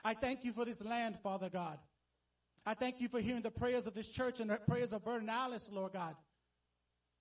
I 0.04 0.14
thank 0.14 0.44
you 0.44 0.52
for 0.52 0.64
this 0.64 0.82
land, 0.82 1.18
Father 1.22 1.48
God. 1.50 1.78
I 2.64 2.74
thank 2.74 3.00
you 3.00 3.08
for 3.08 3.20
hearing 3.20 3.42
the 3.42 3.50
prayers 3.50 3.86
of 3.86 3.94
this 3.94 4.08
church 4.08 4.40
and 4.40 4.50
the 4.50 4.56
prayers 4.56 4.92
of 4.92 5.02
Alice, 5.06 5.68
Lord 5.72 5.92
God. 5.92 6.14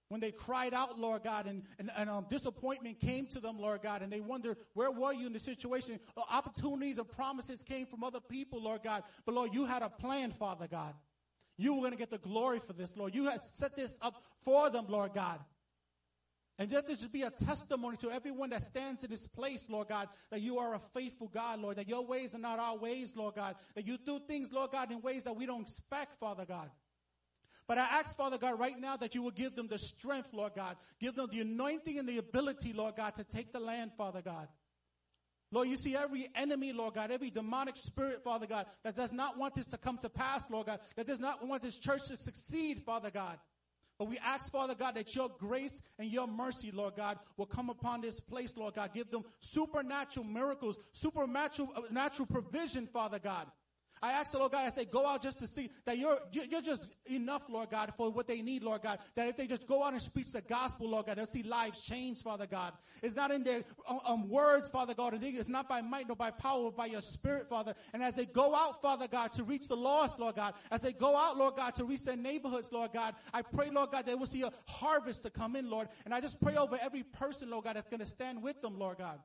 When 0.10 0.22
they 0.22 0.32
cried 0.32 0.74
out, 0.74 0.98
Lord 0.98 1.24
God, 1.24 1.48
and, 1.48 1.64
and, 1.80 1.92
and 1.98 2.10
um, 2.10 2.26
disappointment 2.30 3.00
came 3.00 3.26
to 3.28 3.42
them, 3.42 3.60
Lord 3.60 3.82
God, 3.82 4.02
and 4.02 4.12
they 4.12 4.22
wondered, 4.22 4.58
where 4.74 4.90
were 4.90 5.14
you 5.14 5.28
in 5.28 5.34
the 5.34 5.40
situation? 5.40 6.00
Uh, 6.16 6.22
opportunities 6.32 6.98
and 6.98 7.12
promises 7.12 7.62
came 7.62 7.86
from 7.86 8.04
other 8.04 8.22
people, 8.22 8.62
Lord 8.62 8.84
God. 8.84 9.04
But 9.26 9.36
Lord, 9.36 9.54
you 9.54 9.66
had 9.66 9.82
a 9.82 9.90
plan, 9.90 10.32
Father 10.32 10.68
God. 10.68 10.94
You 11.58 11.74
were 11.74 11.80
going 11.80 11.92
to 11.92 11.98
get 11.98 12.10
the 12.10 12.20
glory 12.20 12.60
for 12.60 12.74
this, 12.74 12.96
Lord. 12.96 13.14
You 13.16 13.26
had 13.26 13.46
set 13.46 13.76
this 13.76 13.96
up 14.02 14.24
for 14.44 14.70
them, 14.70 14.86
Lord 14.88 15.14
God. 15.14 15.40
And 16.60 16.72
let 16.72 16.88
this 16.88 17.06
be 17.06 17.22
a 17.22 17.30
testimony 17.30 17.98
to 17.98 18.10
everyone 18.10 18.50
that 18.50 18.64
stands 18.64 19.04
in 19.04 19.12
this 19.12 19.28
place, 19.28 19.70
Lord 19.70 19.90
God, 19.90 20.08
that 20.32 20.42
you 20.42 20.58
are 20.58 20.74
a 20.74 20.80
faithful 20.80 21.28
God, 21.28 21.60
Lord, 21.60 21.78
that 21.78 21.88
your 21.88 22.04
ways 22.04 22.34
are 22.34 22.40
not 22.40 22.58
our 22.58 22.78
ways, 22.78 23.16
Lord 23.16 23.36
God, 23.36 23.56
that 23.76 23.86
you 23.86 23.98
do 23.98 24.20
things, 24.20 24.52
Lord 24.52 24.72
God, 24.72 24.92
in 24.92 25.02
ways 25.02 25.24
that 25.24 25.36
we 25.36 25.46
don't 25.46 25.62
expect, 25.62 26.20
Father 26.20 26.46
God. 26.46 26.72
But 27.68 27.77
I 27.77 27.84
ask, 27.84 28.15
Father 28.15 28.38
God, 28.38 28.57
right 28.60 28.80
now 28.80 28.95
that 28.98 29.14
you 29.14 29.22
will 29.22 29.31
give 29.31 29.56
them 29.56 29.68
the 29.68 29.77
strength, 29.77 30.30
Lord 30.31 30.53
God. 30.56 30.77
Give 30.99 31.15
them 31.15 31.27
the 31.31 31.41
anointing 31.41 31.99
and 31.99 32.07
the 32.07 32.18
ability, 32.18 32.72
Lord 32.72 32.95
God, 32.95 33.15
to 33.15 33.23
take 33.26 33.52
the 33.52 33.60
land, 33.60 33.91
Father 33.98 34.22
God. 34.22 34.48
Lord, 35.52 35.69
you 35.69 35.77
see 35.77 35.95
every 35.95 36.30
enemy, 36.35 36.73
Lord 36.73 36.94
God, 36.94 37.10
every 37.11 37.30
demonic 37.30 37.77
spirit, 37.77 38.23
Father 38.23 38.48
God, 38.48 38.65
that 38.84 38.95
does 38.95 39.14
not 39.14 39.38
want 39.38 39.56
this 39.56 39.65
to 39.68 39.77
come 39.77 39.98
to 39.99 40.10
pass, 40.10 40.49
Lord 40.49 40.68
God, 40.68 40.80
that 40.95 41.07
does 41.07 41.19
not 41.19 41.45
want 41.45 41.61
this 41.61 41.77
church 41.77 42.06
to 42.07 42.18
succeed, 42.18 42.84
Father 42.85 43.10
God. 43.10 43.38
But 43.98 44.10
we 44.10 44.19
ask, 44.19 44.52
Father 44.52 44.76
God, 44.76 44.95
that 44.95 45.15
your 45.15 45.30
grace 45.39 45.81
and 45.98 46.11
your 46.11 46.27
mercy, 46.27 46.72
Lord 46.72 46.95
God, 46.95 47.18
will 47.35 47.48
come 47.48 47.69
upon 47.69 48.02
this 48.02 48.19
place, 48.19 48.56
Lord 48.56 48.76
God. 48.76 48.94
Give 48.94 49.10
them 49.10 49.23
supernatural 49.39 50.26
miracles, 50.26 50.77
supernatural 50.91 51.69
uh, 51.76 51.81
natural 51.89 52.27
provision, 52.27 52.85
Father 52.88 53.18
God. 53.18 53.48
I 54.02 54.11
ask 54.11 54.32
the 54.32 54.40
Lord 54.40 54.52
God 54.52 54.65
as 54.65 54.76
they 54.76 54.86
go 54.86 55.07
out 55.07 55.22
just 55.22 55.40
to 55.40 55.48
see 55.48 55.69
that 55.86 55.98
you're, 55.98 56.19
you're 56.32 56.61
just 56.61 56.88
enough, 57.10 57.44
Lord 57.49 57.69
God, 57.69 57.94
for 57.98 58.10
what 58.10 58.28
they 58.28 58.41
need, 58.41 58.64
Lord 58.64 58.84
God. 58.84 58.99
That 59.15 59.28
if 59.28 59.38
they 59.38 59.48
just 59.48 59.68
go 59.68 59.84
out 59.84 59.94
and 59.94 60.02
speak 60.02 60.32
the 60.32 60.41
gospel, 60.41 60.90
Lord 60.90 61.07
God, 61.07 61.18
they'll 61.18 61.26
see 61.26 61.44
lives 61.44 61.82
change, 61.82 62.22
Father 62.22 62.45
God. 62.45 62.74
It's 63.02 63.15
not 63.15 63.32
in 63.32 63.44
their 63.44 63.64
um, 63.88 63.99
um, 64.06 64.30
words, 64.30 64.69
Father 64.69 64.94
God. 64.94 65.18
It's 65.22 65.49
not 65.49 65.68
by 65.68 65.82
might 65.82 66.07
nor 66.07 66.15
by 66.15 66.32
power, 66.32 66.65
but 66.65 66.78
by 66.78 66.86
your 66.88 67.02
spirit, 67.02 67.49
Father. 67.49 67.74
And 67.94 68.03
as 68.03 68.14
they 68.15 68.26
go 68.26 68.56
out, 68.56 68.82
Father 68.82 69.07
God, 69.07 69.34
to 69.34 69.44
reach 69.44 69.68
the 69.68 69.78
lost, 69.78 70.19
Lord 70.19 70.36
God, 70.36 70.53
as 70.72 70.82
they 70.82 70.94
go 70.94 71.15
out, 71.15 71.38
Lord 71.38 71.56
God, 71.56 71.76
to 71.76 71.86
reach 71.86 72.03
their 72.03 72.18
neighborhoods, 72.18 72.72
Lord 72.72 72.91
God, 72.94 73.15
I 73.34 73.41
pray, 73.41 73.69
Lord 73.69 73.91
God, 73.91 74.06
they 74.06 74.15
will 74.15 74.26
see 74.26 74.44
a 74.44 74.52
harvest 74.68 75.24
to 75.24 75.30
come 75.30 75.56
in, 75.56 75.69
Lord. 75.69 75.88
And 76.06 76.14
I 76.14 76.22
just 76.22 76.40
pray 76.40 76.56
over 76.56 76.78
every 76.82 77.03
person, 77.03 77.49
Lord 77.49 77.65
God, 77.65 77.76
that's 77.76 77.90
going 77.90 77.99
to 77.99 78.06
stand 78.06 78.41
with 78.41 78.61
them, 78.61 78.78
Lord 78.78 78.98
God 78.98 79.19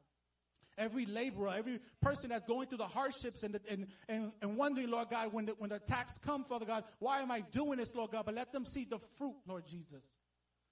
every 0.79 1.07
laborer, 1.07 1.53
every 1.57 1.81
person 2.01 2.31
that's 2.31 2.47
going 2.47 2.69
through 2.69 2.79
the 2.79 2.87
hardships 2.87 3.43
and, 3.43 3.59
and, 3.69 3.87
and, 4.09 4.33
and 4.41 4.57
wondering, 4.57 4.91
Lord 4.91 5.11
God, 5.11 5.33
when 5.33 5.47
the, 5.47 5.53
when 5.53 5.71
the 5.71 5.77
attacks 5.77 6.19
come, 6.19 6.45
Father 6.45 6.67
God, 6.67 6.85
why 6.99 7.21
am 7.21 7.31
I 7.31 7.41
doing 7.41 7.79
this, 7.79 7.95
Lord 7.95 8.11
God? 8.13 8.25
But 8.25 8.35
let 8.35 8.53
them 8.53 8.65
see 8.65 8.85
the 8.85 8.99
fruit, 9.19 9.37
Lord 9.47 9.67
Jesus. 9.67 10.05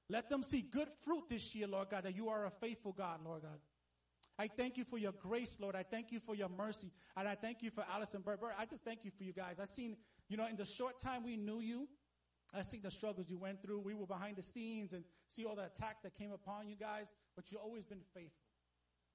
Let 0.09 0.29
them 0.29 0.43
see 0.43 0.63
good 0.63 0.89
fruit 1.05 1.25
this 1.29 1.55
year, 1.55 1.69
Lord 1.69 1.89
God, 1.91 2.05
that 2.05 2.17
you 2.17 2.29
are 2.29 2.47
a 2.47 2.51
faithful 2.51 2.93
God, 2.93 3.21
Lord 3.25 3.43
God. 3.43 3.59
I 4.39 4.49
thank 4.49 4.77
you 4.77 4.85
for 4.85 4.97
your 4.97 5.13
grace, 5.13 5.59
Lord. 5.61 5.77
I 5.77 5.83
thank 5.83 6.11
you 6.11 6.19
for 6.19 6.35
your 6.35 6.49
mercy. 6.49 6.91
And 7.17 7.29
I 7.29 7.35
thank 7.35 7.63
you 7.63 7.71
for 7.71 7.85
Alice 7.93 8.15
and 8.15 8.25
Bert. 8.25 8.41
I 8.59 8.65
just 8.65 8.85
thank 8.85 9.05
you 9.05 9.11
for 9.17 9.23
you 9.23 9.33
guys. 9.33 9.57
I've 9.61 9.69
seen, 9.69 9.97
you 10.29 10.37
know, 10.37 10.47
in 10.47 10.57
the 10.57 10.65
short 10.65 10.99
time 10.99 11.25
we 11.25 11.37
knew 11.37 11.61
you, 11.61 11.87
I 12.55 12.63
see 12.63 12.81
the 12.81 12.91
struggles 12.91 13.31
you 13.31 13.39
went 13.39 13.63
through. 13.63 13.81
We 13.81 13.95
were 13.95 14.07
behind 14.07 14.37
the 14.37 14.43
scenes 14.43 14.93
and 14.93 15.05
see 15.29 15.45
all 15.45 15.55
the 15.55 15.67
attacks 15.67 16.03
that 16.03 16.17
came 16.17 16.33
upon 16.33 16.69
you 16.69 16.77
guys, 16.77 17.13
but 17.37 17.53
you've 17.53 17.61
always 17.61 17.85
been 17.85 18.01
faithful. 18.15 18.50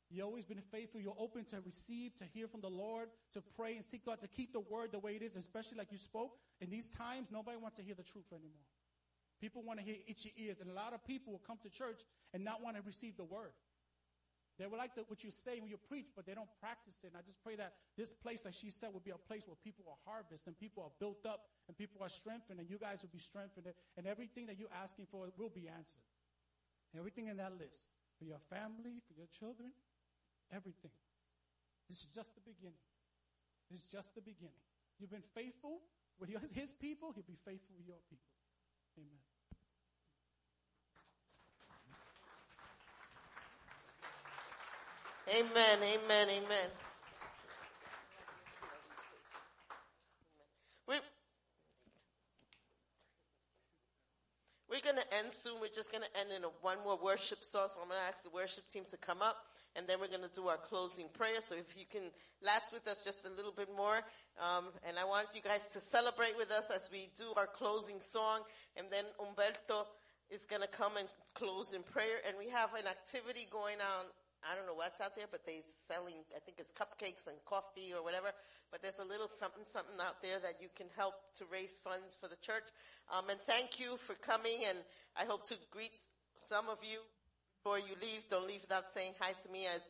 You've 0.09 0.25
always 0.25 0.45
been 0.45 0.61
faithful. 0.71 1.01
You're 1.01 1.17
open 1.17 1.45
to 1.45 1.57
receive, 1.65 2.15
to 2.17 2.25
hear 2.25 2.47
from 2.47 2.61
the 2.61 2.69
Lord, 2.69 3.09
to 3.33 3.41
pray 3.41 3.75
and 3.75 3.83
seek 3.83 4.05
God, 4.05 4.19
to 4.19 4.27
keep 4.27 4.53
the 4.53 4.59
word 4.59 4.91
the 4.91 4.99
way 4.99 5.15
it 5.15 5.21
is, 5.21 5.35
especially 5.35 5.77
like 5.77 5.91
you 5.91 5.97
spoke. 5.97 6.37
In 6.61 6.69
these 6.69 6.87
times, 6.87 7.27
nobody 7.31 7.57
wants 7.57 7.77
to 7.77 7.83
hear 7.83 7.95
the 7.95 8.03
truth 8.03 8.31
anymore. 8.31 8.65
People 9.41 9.63
want 9.63 9.79
to 9.79 9.85
hear 9.85 9.95
itchy 10.07 10.31
ears, 10.37 10.61
and 10.61 10.69
a 10.69 10.73
lot 10.73 10.93
of 10.93 11.03
people 11.05 11.33
will 11.33 11.41
come 11.45 11.57
to 11.63 11.69
church 11.69 12.01
and 12.33 12.43
not 12.43 12.63
want 12.63 12.77
to 12.77 12.83
receive 12.83 13.17
the 13.17 13.25
word. 13.25 13.51
They 14.57 14.67
will 14.67 14.77
like 14.77 14.95
the, 14.95 15.03
what 15.07 15.23
you 15.23 15.31
say 15.31 15.59
when 15.59 15.69
you 15.69 15.75
preach, 15.75 16.07
but 16.15 16.25
they 16.25 16.33
don't 16.33 16.49
practice 16.61 16.95
it. 17.03 17.07
And 17.07 17.17
I 17.17 17.21
just 17.27 17.43
pray 17.43 17.57
that 17.57 17.73
this 17.97 18.13
place, 18.13 18.45
like 18.45 18.53
she 18.53 18.69
said, 18.69 18.93
will 18.93 19.03
be 19.03 19.11
a 19.11 19.19
place 19.19 19.43
where 19.47 19.59
people 19.59 19.83
are 19.89 19.99
harvested 20.07 20.47
and 20.47 20.57
people 20.57 20.83
are 20.83 20.95
built 20.97 21.25
up 21.25 21.51
and 21.67 21.75
people 21.75 21.99
are 22.01 22.07
strengthened 22.07 22.59
and 22.59 22.69
you 22.69 22.79
guys 22.79 23.01
will 23.01 23.11
be 23.11 23.19
strengthened 23.19 23.67
and 23.97 24.07
everything 24.07 24.45
that 24.47 24.57
you're 24.57 24.71
asking 24.71 25.07
for 25.11 25.27
will 25.35 25.51
be 25.51 25.67
answered. 25.67 26.07
Everything 26.95 27.27
in 27.27 27.35
that 27.35 27.51
list 27.59 27.91
for 28.17 28.23
your 28.23 28.39
family, 28.49 29.03
for 29.03 29.13
your 29.19 29.27
children, 29.27 29.75
everything. 30.51 30.91
This 31.89 31.99
is 31.99 32.07
just 32.13 32.33
the 32.35 32.41
beginning. 32.41 32.81
This 33.69 33.81
is 33.81 33.87
just 33.87 34.13
the 34.15 34.21
beginning. 34.21 34.61
You've 34.99 35.11
been 35.11 35.23
faithful 35.33 35.81
with 36.19 36.29
his 36.53 36.71
people, 36.73 37.11
he'll 37.13 37.23
be 37.23 37.37
faithful 37.45 37.75
with 37.77 37.87
your 37.87 37.99
people. 38.09 38.23
Amen. 38.97 39.19
Amen, 45.27 45.79
amen, 45.81 46.29
amen. 46.29 46.69
We're, 50.87 51.01
we're 54.69 54.74
going 54.85 55.01
to 55.01 55.17
end 55.17 55.33
soon. 55.33 55.53
We're 55.59 55.73
just 55.73 55.91
going 55.91 56.03
to 56.05 56.19
end 56.19 56.29
in 56.29 56.43
a, 56.43 56.53
one 56.61 56.77
more 56.85 56.97
worship 57.01 57.43
song. 57.43 57.73
So 57.73 57.81
I'm 57.81 57.89
going 57.89 57.99
to 57.99 58.07
ask 58.07 58.21
the 58.21 58.29
worship 58.29 58.69
team 58.69 58.83
to 58.91 58.97
come 58.97 59.23
up, 59.25 59.49
and 59.75 59.87
then 59.87 59.99
we're 59.99 60.13
going 60.13 60.21
to 60.21 60.29
do 60.29 60.47
our 60.47 60.57
closing 60.57 61.09
prayer. 61.09 61.41
So 61.41 61.55
if 61.55 61.75
you 61.75 61.85
can 61.89 62.13
last 62.45 62.71
with 62.71 62.87
us 62.87 63.03
just 63.03 63.25
a 63.25 63.33
little 63.33 63.51
bit 63.51 63.69
more, 63.75 64.05
um, 64.37 64.69
and 64.87 64.99
I 65.01 65.03
want 65.03 65.27
you 65.33 65.41
guys 65.41 65.73
to 65.73 65.79
celebrate 65.79 66.37
with 66.37 66.51
us 66.51 66.69
as 66.69 66.89
we 66.93 67.09
do 67.17 67.33
our 67.35 67.47
closing 67.47 67.99
song, 67.99 68.41
and 68.77 68.85
then 68.91 69.05
Umberto 69.17 69.89
is 70.29 70.45
going 70.45 70.61
to 70.61 70.69
come 70.69 70.97
and 70.97 71.09
close 71.33 71.73
in 71.73 71.81
prayer. 71.81 72.21
And 72.27 72.37
we 72.37 72.47
have 72.53 72.69
an 72.77 72.85
activity 72.85 73.47
going 73.49 73.81
on 73.81 74.05
I 74.45 74.53
don't 74.53 74.69
know 74.69 74.77
what's 74.77 75.01
out 75.01 75.15
there, 75.15 75.25
but 75.29 75.41
they're 75.45 75.65
selling, 75.65 76.21
I 76.35 76.39
think 76.39 76.61
it's 76.61 76.71
cupcakes 76.71 77.25
and 77.25 77.35
coffee 77.45 77.93
or 77.97 78.03
whatever, 78.05 78.29
but 78.69 78.81
there's 78.81 79.01
a 79.01 79.07
little 79.07 79.27
something, 79.27 79.65
something 79.65 79.97
out 79.97 80.21
there 80.21 80.37
that 80.39 80.61
you 80.61 80.69
can 80.77 80.85
help 80.95 81.15
to 81.41 81.45
raise 81.49 81.81
funds 81.81 82.13
for 82.13 82.29
the 82.29 82.37
church. 82.45 82.69
Um, 83.09 83.29
and 83.29 83.39
thank 83.49 83.79
you 83.79 83.97
for 83.97 84.13
coming 84.21 84.61
and 84.69 84.77
I 85.17 85.25
hope 85.25 85.49
to 85.49 85.55
greet 85.71 85.97
some 86.45 86.69
of 86.69 86.77
you 86.85 87.01
before 87.57 87.79
you 87.79 87.97
leave. 87.97 88.29
Don't 88.29 88.45
leave 88.45 88.61
without 88.61 88.91
saying 88.93 89.13
hi 89.19 89.33
to 89.33 89.49
me. 89.49 89.65
I 89.65 89.81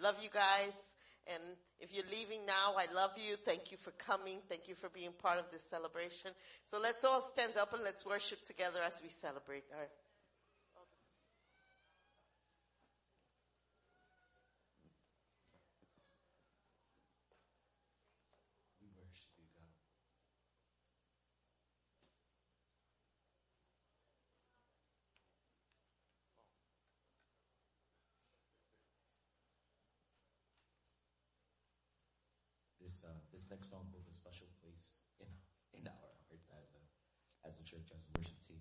love 0.00 0.16
you 0.22 0.30
guys. 0.30 0.94
And 1.26 1.42
if 1.80 1.92
you're 1.92 2.08
leaving 2.10 2.46
now, 2.46 2.78
I 2.78 2.86
love 2.94 3.10
you. 3.16 3.36
Thank 3.36 3.70
you 3.70 3.76
for 3.76 3.90
coming. 3.98 4.38
Thank 4.48 4.68
you 4.68 4.74
for 4.74 4.88
being 4.88 5.12
part 5.12 5.38
of 5.38 5.50
this 5.50 5.62
celebration. 5.62 6.30
So 6.66 6.80
let's 6.80 7.04
all 7.04 7.20
stand 7.20 7.56
up 7.56 7.74
and 7.74 7.82
let's 7.82 8.06
worship 8.06 8.44
together 8.44 8.80
as 8.86 9.02
we 9.02 9.08
celebrate 9.08 9.64
our 9.74 9.88
this 33.38 33.46
next 33.54 33.70
song 33.70 33.86
holds 33.94 34.10
a 34.10 34.14
special 34.18 34.50
place 34.58 34.90
in 35.22 35.30
in 35.70 35.86
our 35.86 35.94
hearts 35.94 36.26
as 36.34 36.42
a 36.74 36.82
as 37.46 37.54
a 37.54 37.62
church 37.62 37.86
as 37.94 38.02
a 38.02 38.10
worship 38.18 38.42
team. 38.42 38.58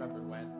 Remember 0.00 0.22
when. 0.30 0.59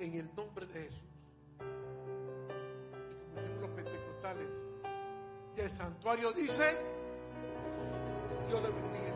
en 0.00 0.14
el 0.14 0.34
nombre 0.34 0.66
de 0.66 0.82
Jesús. 0.84 1.04
Y 3.10 3.14
como 3.14 3.34
dicen 3.36 3.60
los 3.60 3.70
pentecostales, 3.70 4.48
y 5.56 5.60
el 5.60 5.70
santuario 5.70 6.32
dice, 6.32 6.76
Dios 8.48 8.62
le 8.62 8.70
bendiga. 8.70 9.09